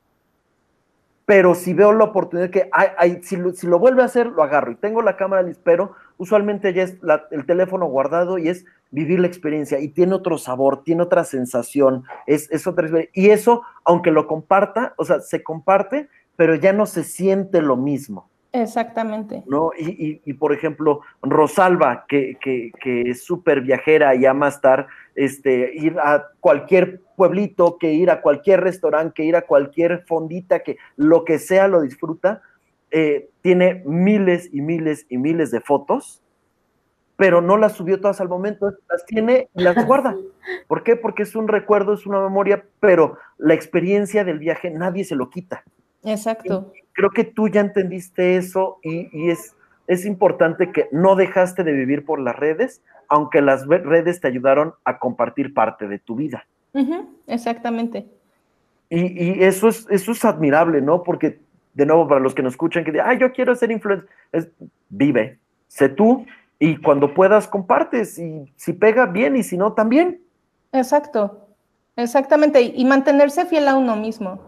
pero 1.26 1.56
si 1.56 1.73
veo 1.73 1.91
la 1.91 2.06
oportunidad 2.06 2.49
que 2.52 2.69
hay, 2.72 3.22
si, 3.23 3.35
lo, 3.38 3.80
vuelve 3.80 4.03
a 4.03 4.06
hacer, 4.06 4.27
lo 4.27 4.43
agarro 4.43 4.72
y 4.72 4.76
tengo 4.76 5.02
la 5.02 5.18
cámara 5.18 5.41
lista, 5.41 5.61
pero 5.64 5.93
usualmente 6.18 6.73
ya 6.73 6.84
es 6.84 6.97
el 7.31 7.45
teléfono 7.45 7.88
guardado 7.88 8.38
y 8.38 8.47
es 8.47 8.65
vivir 8.91 9.19
la 9.19 9.27
experiencia 9.27 9.80
y 9.80 9.89
tiene 9.89 10.14
otro 10.14 10.38
sabor, 10.38 10.84
tiene 10.84 11.02
otra 11.02 11.23
sensación, 11.23 12.03
es, 12.27 12.49
es 12.52 12.68
otra 12.68 12.88
Y 13.14 13.30
eso, 13.30 13.64
aunque 13.84 14.11
lo 14.11 14.27
comparta, 14.27 14.93
o 14.97 15.06
sea, 15.06 15.19
se 15.19 15.43
comparte, 15.43 16.10
pero 16.35 16.56
ya 16.56 16.73
no 16.73 16.85
se 16.85 17.03
siente 17.03 17.61
lo 17.61 17.76
mismo. 17.76 18.30
Exactamente. 18.53 19.43
¿no? 19.47 19.72
Y, 19.77 20.22
y, 20.23 20.34
por 20.34 20.53
ejemplo, 20.53 21.02
Rosalba, 21.22 22.06
que, 22.07 22.38
que, 22.39 22.72
que 22.80 23.10
es 23.10 23.26
súper 23.26 23.60
viajera 23.61 24.15
y 24.15 24.26
ama 24.26 24.47
estar, 24.47 24.88
este, 25.16 25.72
ir 25.76 25.98
a 26.00 26.28
cualquier 26.40 27.02
pueblito, 27.16 27.78
que 27.78 27.94
ir 27.94 28.12
a 28.12 28.22
cualquier 28.22 28.62
restaurante, 28.62 29.14
que 29.16 29.24
ir 29.24 29.36
a 29.36 29.44
cualquier 29.44 30.04
fondita, 30.08 30.60
que 30.60 30.78
lo 30.96 31.24
que 31.24 31.40
sea 31.40 31.68
lo 31.68 31.82
disfruta. 31.82 32.42
eh, 32.92 33.30
tiene 33.42 33.84
miles 33.86 34.50
y 34.54 34.62
miles 34.62 35.06
y 35.10 35.18
miles 35.18 35.52
de 35.52 35.60
fotos, 35.60 36.22
pero 37.18 37.42
no 37.42 37.58
las 37.58 37.74
subió 37.74 38.00
todas 38.00 38.22
al 38.22 38.30
momento, 38.30 38.74
las 38.90 39.06
tiene 39.06 39.50
y 39.54 39.64
las 39.64 39.76
guarda. 39.88 40.16
¿Por 40.68 40.84
qué? 40.84 40.96
Porque 40.96 41.24
es 41.24 41.36
un 41.36 41.48
recuerdo, 41.48 41.94
es 41.94 42.06
una 42.06 42.22
memoria, 42.22 42.66
pero 42.80 43.18
la 43.38 43.54
experiencia 43.54 44.24
del 44.24 44.40
viaje 44.40 44.70
nadie 44.70 45.04
se 45.04 45.16
lo 45.16 45.30
quita. 45.30 45.64
Exacto. 46.04 46.72
creo 46.94 47.10
que 47.10 47.24
tú 47.24 47.48
ya 47.50 47.62
entendiste 47.62 48.38
eso 48.38 48.78
y, 48.84 49.30
es, 49.32 49.56
es 49.88 50.06
importante 50.06 50.72
que 50.72 50.88
no 50.91 51.16
dejaste 51.16 51.64
de 51.64 51.74
vivir 51.74 52.06
por 52.06 52.20
las 52.20 52.36
redes, 52.36 52.82
aunque 53.07 53.41
las 53.41 53.66
redes 53.68 54.20
te 54.20 54.28
ayudaron 54.28 54.74
a 54.84 54.99
compartir 54.99 55.53
parte 55.53 55.88
de 55.88 55.99
tu 55.99 56.16
vida. 56.16 56.45
exactamente. 57.28 58.07
Y, 58.90 59.44
eso, 59.44 59.68
es, 59.68 59.88
eso 59.90 60.12
es 60.12 60.24
admirable, 60.26 60.82
¿no? 60.82 61.03
Porque, 61.03 61.40
de 61.74 61.86
nuevo, 61.86 62.07
para 62.07 62.22
los 62.22 62.34
que 62.36 62.44
nos 62.44 62.53
escuchan, 62.53 62.84
que 62.84 62.91
dicen, 62.91 63.07
ah, 63.07 63.14
yo 63.14 63.32
quiero 63.32 63.56
ser 63.56 63.72
influencer, 63.72 64.07
vive, 64.90 65.40
sé 65.68 65.90
tú, 65.90 66.26
y 66.60 66.78
cuando 66.78 67.14
puedas 67.14 67.48
compartes, 67.48 68.18
y 68.20 68.52
si 68.56 68.74
pega 68.74 69.06
bien, 69.06 69.36
y 69.36 69.44
si 69.44 69.57
no, 69.57 69.74
también. 69.74 70.22
Exacto, 70.72 71.48
exactamente, 71.95 72.62
y 72.62 72.86
mantenerse 72.86 73.45
fiel 73.45 73.68
a 73.68 73.76
uno 73.76 73.95
mismo. 73.95 74.40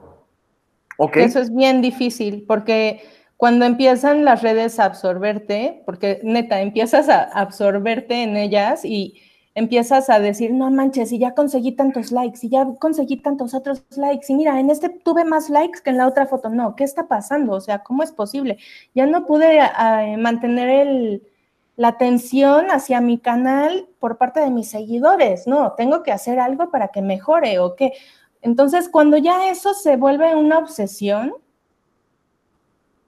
Ok. 0.98 1.18
Eso 1.18 1.40
es 1.40 1.54
bien 1.54 1.82
difícil, 1.82 2.44
porque 2.48 3.02
cuando 3.38 3.66
empiezan 3.66 4.26
las 4.26 4.42
redes 4.42 4.80
a 4.80 4.86
absorberte, 4.86 5.84
porque 5.86 6.20
neta, 6.24 6.62
empiezas 6.62 7.08
a 7.08 7.24
absorberte 7.24 8.24
en 8.24 8.36
ellas 8.36 8.84
y 8.84 9.22
empiezas 9.54 10.10
a 10.10 10.20
decir, 10.20 10.52
no 10.54 10.70
manches, 10.70 11.12
y 11.12 11.18
ya 11.18 11.34
conseguí 11.34 11.72
tantos 11.72 12.12
likes, 12.12 12.40
y 12.44 12.50
ya 12.50 12.68
conseguí 12.80 13.18
tantos 13.18 13.56
otros 13.56 13.84
likes, 13.96 14.26
y 14.30 14.36
mira, 14.36 14.60
en 14.60 14.70
este 14.70 14.90
tuve 14.90 15.26
más 15.26 15.50
likes 15.50 15.82
que 15.84 15.90
en 15.90 15.98
la 15.98 16.08
otra 16.08 16.28
foto. 16.28 16.50
No, 16.50 16.76
¿qué 16.76 16.84
está 16.84 17.08
pasando? 17.08 17.54
O 17.54 17.62
sea, 17.62 17.80
¿cómo 17.80 18.04
es 18.04 18.12
posible? 18.12 18.58
Ya 18.94 19.08
no 19.08 19.26
pude 19.26 19.58
eh, 19.60 20.18
mantener 20.18 20.70
el, 20.70 21.24
la 21.76 21.90
atención 21.90 22.68
hacia 22.70 23.02
mi 23.02 23.20
canal 23.20 23.88
por 24.00 24.18
parte 24.20 24.42
de 24.42 24.52
mis 24.52 24.70
seguidores. 24.70 25.48
No, 25.48 25.74
tengo 25.74 26.04
que 26.04 26.12
hacer 26.12 26.40
algo 26.40 26.70
para 26.70 26.90
que 26.90 27.02
mejore 27.02 27.58
o 27.60 27.76
qué. 27.76 27.94
Entonces, 28.42 28.90
cuando 28.90 29.18
ya 29.18 29.50
eso 29.50 29.74
se 29.74 29.96
vuelve 29.96 30.36
una 30.36 30.60
obsesión, 30.60 31.34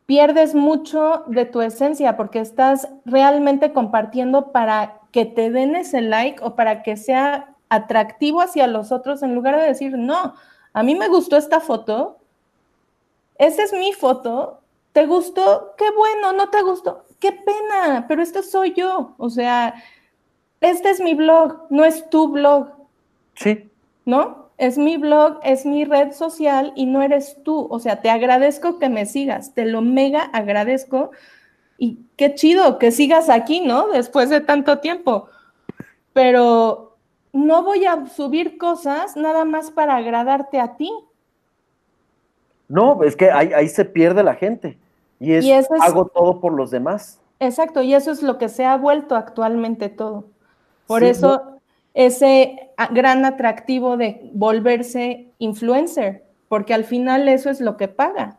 pierdes 0.10 0.56
mucho 0.56 1.24
de 1.28 1.46
tu 1.46 1.62
esencia 1.62 2.18
porque 2.18 2.40
estás 2.40 2.88
realmente 3.06 3.74
compartiendo 3.74 4.52
para 4.52 5.02
que 5.12 5.26
te 5.26 5.52
den 5.52 5.76
ese 5.76 6.02
like 6.02 6.44
o 6.44 6.56
para 6.56 6.82
que 6.82 6.98
sea 6.98 7.54
atractivo 7.70 8.42
hacia 8.42 8.66
los 8.66 8.92
otros 8.92 9.22
en 9.22 9.36
lugar 9.36 9.60
de 9.60 9.68
decir, 9.68 9.96
no, 9.96 10.34
a 10.74 10.82
mí 10.82 10.96
me 10.96 11.10
gustó 11.10 11.38
esta 11.38 11.60
foto, 11.60 12.18
esa 13.38 13.62
es 13.62 13.72
mi 13.72 13.94
foto, 13.94 14.62
¿te 14.94 15.06
gustó? 15.06 15.76
Qué 15.78 15.92
bueno, 15.92 16.34
no 16.34 16.50
te 16.50 16.64
gustó, 16.64 17.06
qué 17.20 17.32
pena, 17.32 18.06
pero 18.08 18.24
esto 18.24 18.42
soy 18.42 18.74
yo, 18.74 19.14
o 19.20 19.30
sea, 19.30 19.76
este 20.60 20.90
es 20.90 21.00
mi 21.02 21.14
blog, 21.14 21.68
no 21.70 21.86
es 21.86 22.10
tu 22.10 22.30
blog. 22.30 22.72
Sí. 23.36 23.70
¿No? 24.06 24.39
Es 24.60 24.78
mi 24.78 24.98
blog, 24.98 25.40
es 25.44 25.66
mi 25.66 25.86
red 25.86 26.12
social 26.12 26.74
y 26.76 26.86
no 26.86 27.02
eres 27.02 27.38
tú. 27.44 27.68
O 27.72 27.80
sea, 27.80 28.02
te 28.02 28.10
agradezco 28.10 28.78
que 28.78 28.90
me 28.90 29.06
sigas, 29.06 29.54
te 29.54 29.66
lo 29.66 29.82
mega 29.82 30.22
agradezco 30.34 31.12
y 31.78 32.00
qué 32.18 32.36
chido 32.36 32.78
que 32.78 32.92
sigas 32.92 33.30
aquí, 33.30 33.62
¿no? 33.62 33.88
Después 33.88 34.30
de 34.30 34.42
tanto 34.42 34.80
tiempo. 34.80 35.28
Pero 36.12 36.98
no 37.32 37.64
voy 37.64 37.86
a 37.86 38.06
subir 38.08 38.58
cosas 38.58 39.16
nada 39.16 39.46
más 39.46 39.72
para 39.72 39.96
agradarte 39.96 40.60
a 40.60 40.76
ti. 40.76 40.92
No, 42.68 43.02
es 43.04 43.16
que 43.16 43.32
ahí, 43.32 43.68
se 43.70 43.86
pierde 43.86 44.24
la 44.24 44.36
gente. 44.36 44.78
Y, 45.22 45.32
es, 45.32 45.70
hago 45.82 46.06
todo 46.06 46.42
por 46.42 46.54
los 46.54 46.70
demás. 46.70 47.20
Exacto, 47.40 47.82
y 47.82 47.94
eso 47.94 48.12
es 48.12 48.22
lo 48.22 48.38
que 48.38 48.50
se 48.50 48.66
ha 48.66 48.76
vuelto 48.76 49.16
actualmente 49.16 49.88
todo. 49.88 50.26
Por 50.86 51.04
eso 51.04 51.59
ese 51.94 52.70
gran 52.92 53.26
atractivo 53.26 53.98
de 53.98 54.30
volverse 54.34 55.28
influencer, 55.40 56.24
porque 56.48 56.74
al 56.74 56.84
final 56.84 57.28
eso 57.28 57.50
es 57.50 57.62
lo 57.62 57.78
que 57.78 57.88
paga. 57.88 58.38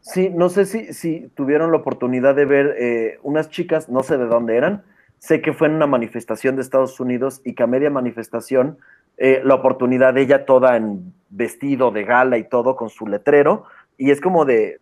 Sí, 0.00 0.30
no 0.30 0.48
sé 0.48 0.66
si, 0.66 0.92
si 0.92 1.28
tuvieron 1.34 1.72
la 1.72 1.78
oportunidad 1.78 2.34
de 2.34 2.44
ver 2.44 2.76
eh, 2.78 3.18
unas 3.22 3.50
chicas, 3.50 3.88
no 3.88 4.02
sé 4.02 4.16
de 4.16 4.26
dónde 4.26 4.56
eran, 4.56 4.84
sé 5.18 5.40
que 5.40 5.52
fue 5.52 5.66
en 5.66 5.74
una 5.74 5.88
manifestación 5.88 6.54
de 6.54 6.62
Estados 6.62 7.00
Unidos 7.00 7.40
y 7.44 7.54
que 7.54 7.64
a 7.64 7.66
media 7.66 7.90
manifestación, 7.90 8.78
eh, 9.18 9.40
la 9.44 9.54
oportunidad 9.54 10.14
de 10.14 10.22
ella 10.22 10.44
toda 10.44 10.76
en 10.76 11.12
vestido 11.30 11.90
de 11.90 12.04
gala 12.04 12.38
y 12.38 12.44
todo 12.44 12.76
con 12.76 12.90
su 12.90 13.06
letrero, 13.06 13.64
y 13.98 14.10
es 14.10 14.20
como 14.20 14.44
de, 14.44 14.78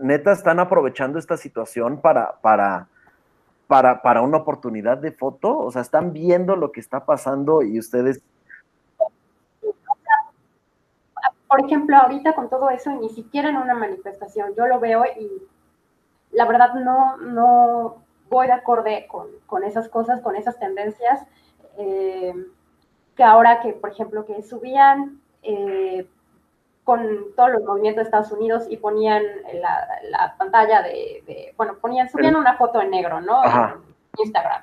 neta, 0.00 0.32
están 0.32 0.58
aprovechando 0.58 1.18
esta 1.18 1.36
situación 1.36 2.00
para, 2.00 2.40
para, 2.40 2.88
para, 3.66 4.02
para 4.02 4.22
una 4.22 4.38
oportunidad 4.38 4.98
de 4.98 5.12
foto, 5.12 5.58
o 5.58 5.70
sea, 5.70 5.82
están 5.82 6.12
viendo 6.12 6.56
lo 6.56 6.72
que 6.72 6.80
está 6.80 7.04
pasando 7.04 7.62
y 7.62 7.78
ustedes 7.78 8.22
por 11.48 11.64
ejemplo, 11.64 11.96
ahorita 11.96 12.34
con 12.34 12.50
todo 12.50 12.70
eso, 12.70 12.90
ni 12.90 13.08
siquiera 13.08 13.48
en 13.48 13.56
una 13.56 13.74
manifestación, 13.74 14.54
yo 14.56 14.66
lo 14.66 14.80
veo 14.80 15.04
y 15.04 15.30
la 16.32 16.44
verdad 16.44 16.74
no, 16.74 17.16
no 17.18 18.02
voy 18.28 18.46
de 18.46 18.52
acorde 18.52 19.06
con, 19.08 19.64
esas 19.64 19.88
cosas, 19.88 20.20
con 20.20 20.36
esas 20.36 20.58
tendencias, 20.58 21.22
eh, 21.78 22.34
que 23.14 23.22
ahora 23.22 23.60
que, 23.60 23.72
por 23.72 23.90
ejemplo, 23.90 24.26
que 24.26 24.42
subían 24.42 25.20
eh, 25.42 26.08
con 26.86 27.34
todos 27.34 27.50
los 27.50 27.64
movimientos 27.64 28.04
de 28.04 28.04
Estados 28.04 28.30
Unidos 28.30 28.64
y 28.70 28.76
ponían 28.78 29.22
la, 29.54 30.34
pantalla 30.38 30.82
de, 30.82 31.52
bueno, 31.56 31.74
ponían, 31.78 32.08
subían 32.08 32.36
una 32.36 32.56
foto 32.56 32.80
en 32.80 32.90
negro, 32.90 33.20
¿no? 33.20 33.44
En 33.44 33.82
Instagram 34.18 34.62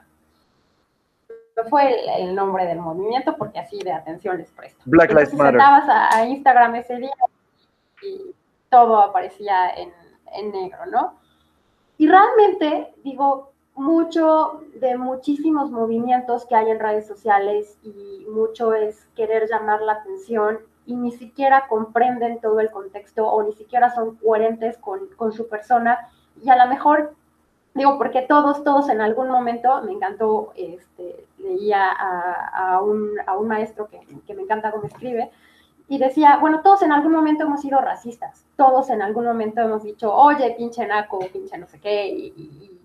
fue 1.69 1.95
el, 2.21 2.33
nombre 2.33 2.65
del 2.65 2.79
movimiento 2.79 3.35
porque 3.37 3.59
así 3.59 3.77
de 3.79 3.91
atención 3.91 4.37
les 4.37 4.51
presto. 4.51 4.81
Black 4.85 5.11
Lives 5.11 5.33
Matter. 5.33 5.61
a, 5.61 6.15
a, 6.15 6.25
Instagram 6.25 6.75
ese 6.75 6.95
día 6.97 7.13
y 8.01 8.33
todo 8.69 8.99
aparecía 8.99 9.69
en, 9.75 9.91
en 10.33 10.51
negro, 10.51 10.85
¿no? 10.87 11.15
Y 11.97 12.07
realmente, 12.07 12.93
digo, 13.03 13.51
mucho 13.75 14.61
de 14.75 14.97
muchísimos 14.97 15.71
movimientos 15.71 16.45
que 16.45 16.55
hay 16.55 16.69
en 16.69 16.79
redes 16.79 17.05
sociales 17.05 17.77
y 17.83 18.25
mucho 18.29 18.73
es 18.73 19.05
querer 19.15 19.47
llamar 19.47 19.81
la 19.81 19.93
atención 19.93 20.59
y 20.85 20.95
ni 20.95 21.11
siquiera 21.11 21.67
comprenden 21.67 22.39
todo 22.39 22.59
el 22.59 22.71
contexto 22.71 23.27
o 23.27 23.43
ni 23.43 23.53
siquiera 23.53 23.93
son 23.93 24.15
coherentes 24.17 24.77
con, 24.77 25.07
con 25.15 25.31
su 25.33 25.47
persona 25.47 26.09
y 26.43 26.49
a 26.49 26.55
lo 26.55 26.69
mejor 26.69 27.15
digo, 27.73 27.97
porque 27.97 28.21
todos, 28.21 28.63
todos 28.63 28.89
en 28.89 29.01
algún 29.01 29.29
momento, 29.29 29.81
me 29.83 29.93
encantó, 29.93 30.53
este, 30.55 31.25
leía 31.37 31.89
a, 31.91 32.81
un, 32.81 33.15
maestro 33.47 33.87
que, 33.87 33.99
me 34.33 34.41
encanta 34.41 34.71
cómo 34.71 34.85
escribe, 34.85 35.31
y 35.89 35.97
decía, 35.97 36.37
bueno, 36.37 36.61
todos 36.61 36.81
en 36.81 36.91
algún 36.91 37.11
momento 37.11 37.43
hemos 37.43 37.61
sido 37.61 37.81
racistas, 37.81 38.45
todos 38.55 38.89
en 38.89 39.01
algún 39.01 39.25
momento 39.25 39.61
hemos 39.61 39.83
dicho, 39.83 40.13
oye, 40.13 40.55
pinche 40.57 40.85
naco, 40.87 41.19
pinche 41.31 41.57
no 41.57 41.67
sé 41.67 41.79
qué, 41.79 42.07
y, 42.07 42.79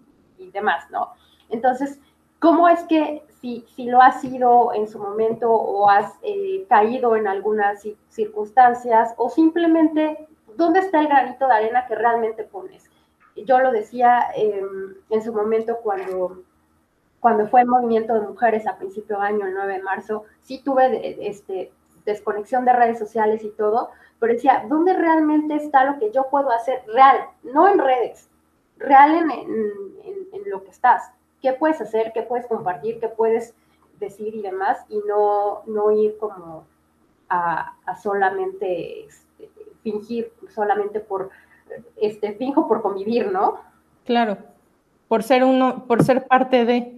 demás, 0.53 0.91
¿no? 0.91 1.11
Entonces, 1.51 2.01
¿cómo 2.39 2.69
es 2.69 2.83
que 2.85 3.25
si, 3.41 3.65
si, 3.75 3.87
lo 3.87 4.03
has 4.03 4.21
sido 4.21 4.73
en 4.75 4.89
su 4.89 4.99
momento 4.99 5.51
o 5.51 5.89
has 5.89 6.15
eh, 6.23 6.67
caído 6.69 7.15
en 7.17 7.29
algunas 7.29 7.87
circunstancias 8.09 9.15
o 9.17 9.31
simplemente, 9.31 10.29
¿dónde 10.57 10.81
está 10.81 11.01
el 11.01 11.09
granito 11.09 11.47
de 11.47 11.55
arena 11.55 11.87
que 11.87 11.95
realmente 11.95 12.45
pones? 12.45 12.89
yo 13.45 13.61
lo 13.61 13.71
decía 13.71 14.27
em, 14.35 14.95
en 15.11 15.23
su 15.23 15.33
momento 15.33 15.79
cuando, 15.83 16.43
cuando 17.21 17.47
fue 17.49 17.63
el 17.63 17.69
movimiento 17.69 18.15
de 18.15 18.27
mujeres 18.27 18.67
a 18.67 18.77
principio 18.77 19.19
de 19.19 19.27
año, 19.27 19.47
el 19.47 19.55
9 19.55 19.75
de 19.75 19.83
marzo, 19.83 20.25
sí 20.43 20.61
tuve 20.65 21.27
este, 21.27 21.73
desconexión 22.05 22.65
de 22.65 22.73
redes 22.73 22.99
sociales 22.99 23.45
y 23.45 23.51
todo, 23.51 23.91
pero 24.19 24.33
decía, 24.33 24.65
¿dónde 24.69 24.95
realmente 24.95 25.55
está 25.55 25.85
lo 25.85 25.99
que 25.99 26.11
yo 26.11 26.27
puedo 26.31 26.51
hacer 26.51 26.83
real? 26.87 27.29
No 27.43 27.69
en 27.69 27.79
redes, 27.79 28.29
real 28.77 29.15
en, 29.15 29.31
en, 29.31 30.51
lo 30.51 30.65
que 30.65 30.71
estás. 30.71 31.13
¿Qué 31.43 31.53
puedes 31.53 31.81
hacer? 31.81 32.13
¿Qué 32.13 32.23
puedes 32.23 32.47
compartir? 32.47 33.01
¿Qué 33.01 33.09
puedes 33.09 33.55
decir 34.01 34.35
y 34.35 34.43
demás? 34.43 34.79
Y 34.89 35.01
no, 35.07 35.63
no 35.67 35.91
ir 35.93 36.17
como 36.19 36.65
a, 37.29 37.75
a 37.85 37.97
solamente 37.97 39.05
este, 39.07 39.51
fingir, 39.83 40.33
solamente 40.55 41.01
por 41.01 41.31
este, 41.97 42.33
finjo 42.33 42.69
por 42.69 42.83
convivir, 42.83 43.31
¿no? 43.31 43.59
Claro, 44.05 44.39
por 45.09 45.23
ser 45.23 45.45
uno, 45.45 45.85
por 45.87 46.03
ser 46.05 46.27
parte 46.27 46.65
de. 46.65 46.95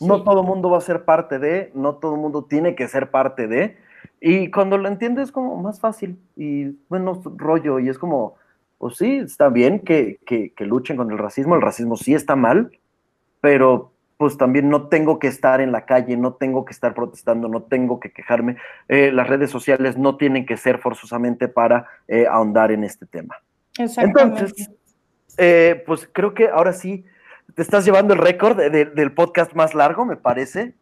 No 0.00 0.24
todo 0.24 0.40
el 0.40 0.46
mundo 0.46 0.68
va 0.68 0.78
a 0.78 0.80
ser 0.80 1.04
parte 1.04 1.38
de, 1.38 1.70
no 1.74 1.94
todo 1.94 2.14
el 2.14 2.20
mundo 2.20 2.44
tiene 2.44 2.74
que 2.74 2.88
ser 2.88 3.10
parte 3.10 3.46
de. 3.46 3.76
Y 4.20 4.50
cuando 4.50 4.76
lo 4.76 4.88
entiendes 4.88 5.24
es 5.28 5.32
como 5.32 5.56
más 5.56 5.80
fácil 5.80 6.18
y 6.36 6.70
bueno, 6.88 7.22
rollo, 7.36 7.78
y 7.78 7.88
es 7.88 7.98
como, 7.98 8.34
pues 8.78 8.96
sí, 8.96 9.18
está 9.18 9.48
bien 9.48 9.78
que, 9.78 10.18
que, 10.26 10.52
que 10.54 10.64
luchen 10.64 10.96
con 10.96 11.10
el 11.12 11.18
racismo, 11.18 11.54
el 11.54 11.62
racismo 11.62 11.96
sí 11.96 12.14
está 12.14 12.34
mal, 12.34 12.72
pero 13.42 13.92
pues 14.16 14.38
también 14.38 14.70
no 14.70 14.88
tengo 14.88 15.18
que 15.18 15.26
estar 15.26 15.60
en 15.60 15.72
la 15.72 15.84
calle, 15.84 16.16
no 16.16 16.34
tengo 16.34 16.64
que 16.64 16.72
estar 16.72 16.94
protestando, 16.94 17.48
no 17.48 17.64
tengo 17.64 17.98
que 17.98 18.12
quejarme. 18.12 18.56
Eh, 18.88 19.10
las 19.12 19.26
redes 19.26 19.50
sociales 19.50 19.98
no 19.98 20.16
tienen 20.16 20.46
que 20.46 20.56
ser 20.56 20.78
forzosamente 20.78 21.48
para 21.48 21.88
eh, 22.06 22.26
ahondar 22.30 22.70
en 22.70 22.84
este 22.84 23.04
tema. 23.04 23.42
Entonces, 23.76 24.70
eh, 25.38 25.82
pues 25.84 26.08
creo 26.12 26.34
que 26.34 26.48
ahora 26.48 26.72
sí 26.72 27.04
te 27.56 27.62
estás 27.62 27.84
llevando 27.84 28.14
el 28.14 28.20
récord 28.20 28.56
del 28.56 29.12
podcast 29.12 29.54
más 29.54 29.74
largo, 29.74 30.04
me 30.04 30.16
parece. 30.16 30.74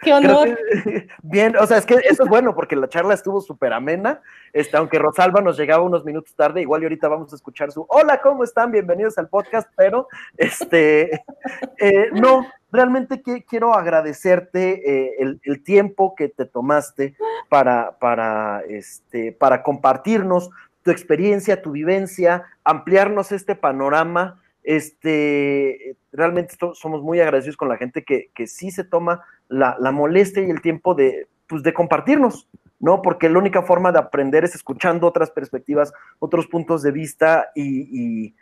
Qué 0.00 0.12
honor. 0.12 0.58
bien, 1.22 1.56
o 1.56 1.66
sea, 1.66 1.78
es 1.78 1.86
que 1.86 1.94
eso 1.94 2.22
es 2.22 2.28
bueno 2.28 2.54
porque 2.54 2.76
la 2.76 2.88
charla 2.88 3.14
estuvo 3.14 3.40
súper 3.40 3.72
amena. 3.72 4.20
Este, 4.52 4.76
aunque 4.76 4.98
Rosalba 4.98 5.40
nos 5.40 5.58
llegaba 5.58 5.82
unos 5.82 6.04
minutos 6.04 6.34
tarde, 6.34 6.60
igual 6.60 6.82
y 6.82 6.84
ahorita 6.84 7.08
vamos 7.08 7.32
a 7.32 7.36
escuchar 7.36 7.72
su 7.72 7.84
Hola, 7.88 8.20
¿cómo 8.20 8.44
están? 8.44 8.70
Bienvenidos 8.70 9.18
al 9.18 9.28
podcast, 9.28 9.70
pero 9.76 10.08
este 10.36 11.24
eh, 11.78 12.10
no, 12.12 12.46
realmente 12.70 13.22
quiero 13.22 13.74
agradecerte 13.74 15.10
eh, 15.10 15.38
el, 15.42 15.62
tiempo 15.62 16.14
que 16.14 16.28
te 16.28 16.44
tomaste 16.44 17.16
para, 17.48 17.98
para, 17.98 18.62
este, 18.68 19.32
para 19.32 19.62
compartirnos 19.62 20.50
tu 20.82 20.90
experiencia, 20.90 21.60
tu 21.60 21.72
vivencia, 21.72 22.44
ampliarnos 22.64 23.32
este 23.32 23.54
panorama 23.54 24.40
este, 24.68 25.96
realmente 26.12 26.54
somos 26.74 27.02
muy 27.02 27.20
agradecidos 27.20 27.56
con 27.56 27.70
la 27.70 27.78
gente 27.78 28.04
que, 28.04 28.30
que 28.34 28.46
sí 28.46 28.70
se 28.70 28.84
toma 28.84 29.24
la, 29.48 29.76
molestia 29.92 30.42
y 30.42 30.50
el 30.50 30.60
tiempo 30.60 30.94
de, 30.94 31.26
pues, 31.46 31.62
de 31.62 31.72
compartirnos, 31.72 32.48
¿no? 32.80 33.02
Porque 33.02 33.28
la 33.28 33.38
única 33.38 33.62
forma 33.62 33.92
de 33.92 33.98
aprender 33.98 34.44
es 34.44 34.54
escuchando 34.54 35.06
otras 35.06 35.30
perspectivas, 35.30 35.92
otros 36.18 36.46
puntos 36.46 36.82
de 36.82 36.92
vista 36.92 37.50
y, 37.54 38.34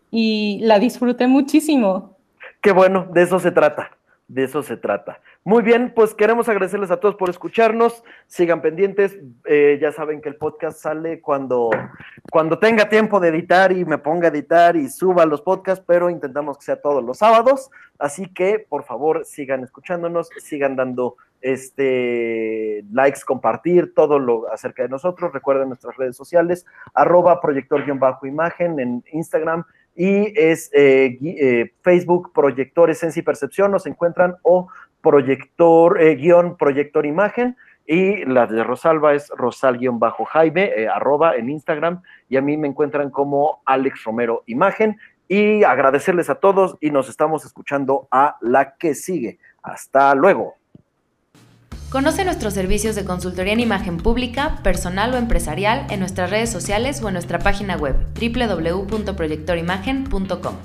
y 0.10 0.60
la 0.64 0.80
disfruté 0.80 1.28
muchísimo. 1.28 2.18
Qué 2.62 2.72
bueno, 2.72 3.08
de 3.12 3.24
eso 3.24 3.40
se 3.40 3.52
trata, 3.52 3.92
de 4.28 4.46
eso 4.46 4.64
se 4.64 4.78
trata. 4.78 5.20
Muy 5.44 5.62
bien, 5.62 5.92
pues 5.94 6.14
queremos 6.14 6.48
agradecerles 6.48 6.90
a 6.90 7.00
todos 7.00 7.16
por 7.16 7.30
escucharnos, 7.30 8.04
sigan 8.28 8.62
pendientes, 8.62 9.18
eh, 9.46 9.78
ya 9.82 9.92
saben 9.92 10.22
que 10.22 10.30
el 10.30 10.36
podcast 10.36 10.80
sale 10.80 11.20
cuando, 11.20 11.70
cuando 12.32 12.60
tenga 12.60 12.88
tiempo 12.88 13.20
de 13.20 13.30
editar 13.30 13.72
y 13.72 13.84
me 13.84 13.98
ponga 13.98 14.28
a 14.28 14.32
editar 14.32 14.76
y 14.78 14.88
suba 14.88 15.26
los 15.26 15.42
podcasts, 15.42 15.84
pero 15.86 16.10
intentamos 16.10 16.58
que 16.58 16.66
sea 16.66 16.82
todos 16.82 17.04
los 17.04 17.18
sábados, 17.18 17.72
así 18.00 18.28
que 18.28 18.60
por 18.60 18.84
favor 18.84 19.26
sigan 19.26 19.64
escuchándonos, 19.64 20.30
sigan 20.40 20.76
dando 20.76 21.18
este, 21.42 22.84
likes, 22.92 23.22
compartir 23.26 23.94
todo 23.94 24.20
lo 24.20 24.52
acerca 24.52 24.84
de 24.84 24.90
nosotros. 24.90 25.34
Recuerden 25.34 25.70
nuestras 25.70 25.98
redes 25.98 26.16
sociales, 26.16 26.66
arroba 26.94 27.42
proyector-imagen 27.42 28.80
en 28.80 29.04
Instagram 29.12 29.66
y 29.96 30.34
es 30.40 30.70
eh, 30.74 31.18
eh, 31.22 31.74
Facebook 31.82 32.32
Proyector 32.34 32.90
Esencia 32.90 33.20
y 33.20 33.24
Percepción, 33.24 33.72
nos 33.72 33.86
encuentran 33.86 34.36
o 34.44 34.68
proyector 35.02 36.02
eh, 36.02 36.16
guion 36.16 36.58
proyector 36.58 37.06
imagen 37.06 37.58
y 37.86 38.24
la 38.26 38.48
de 38.48 38.64
Rosalba 38.64 39.14
es 39.16 39.30
rosal-jaime, 39.30 40.88
arroba 40.88 41.36
en 41.36 41.50
Instagram, 41.50 42.02
y 42.30 42.38
a 42.38 42.42
mí 42.42 42.56
me 42.56 42.68
encuentran 42.68 43.10
como 43.10 43.62
Alex 43.66 44.04
Romero 44.06 44.44
Imagen. 44.46 44.98
Y 45.28 45.64
agradecerles 45.64 46.30
a 46.30 46.36
todos 46.36 46.78
y 46.80 46.92
nos 46.92 47.10
estamos 47.10 47.44
escuchando 47.46 48.08
a 48.12 48.38
la 48.42 48.76
que 48.76 48.96
sigue. 48.96 49.40
Hasta 49.62 50.14
luego. 50.14 50.61
Conoce 51.92 52.24
nuestros 52.24 52.54
servicios 52.54 52.96
de 52.96 53.04
consultoría 53.04 53.52
en 53.52 53.60
imagen 53.60 53.98
pública, 53.98 54.62
personal 54.64 55.14
o 55.14 55.18
empresarial 55.18 55.88
en 55.90 56.00
nuestras 56.00 56.30
redes 56.30 56.50
sociales 56.50 57.02
o 57.02 57.10
en 57.10 57.16
nuestra 57.16 57.40
página 57.40 57.76
web 57.76 57.98
www.proyectorimagen.com. 58.18 60.56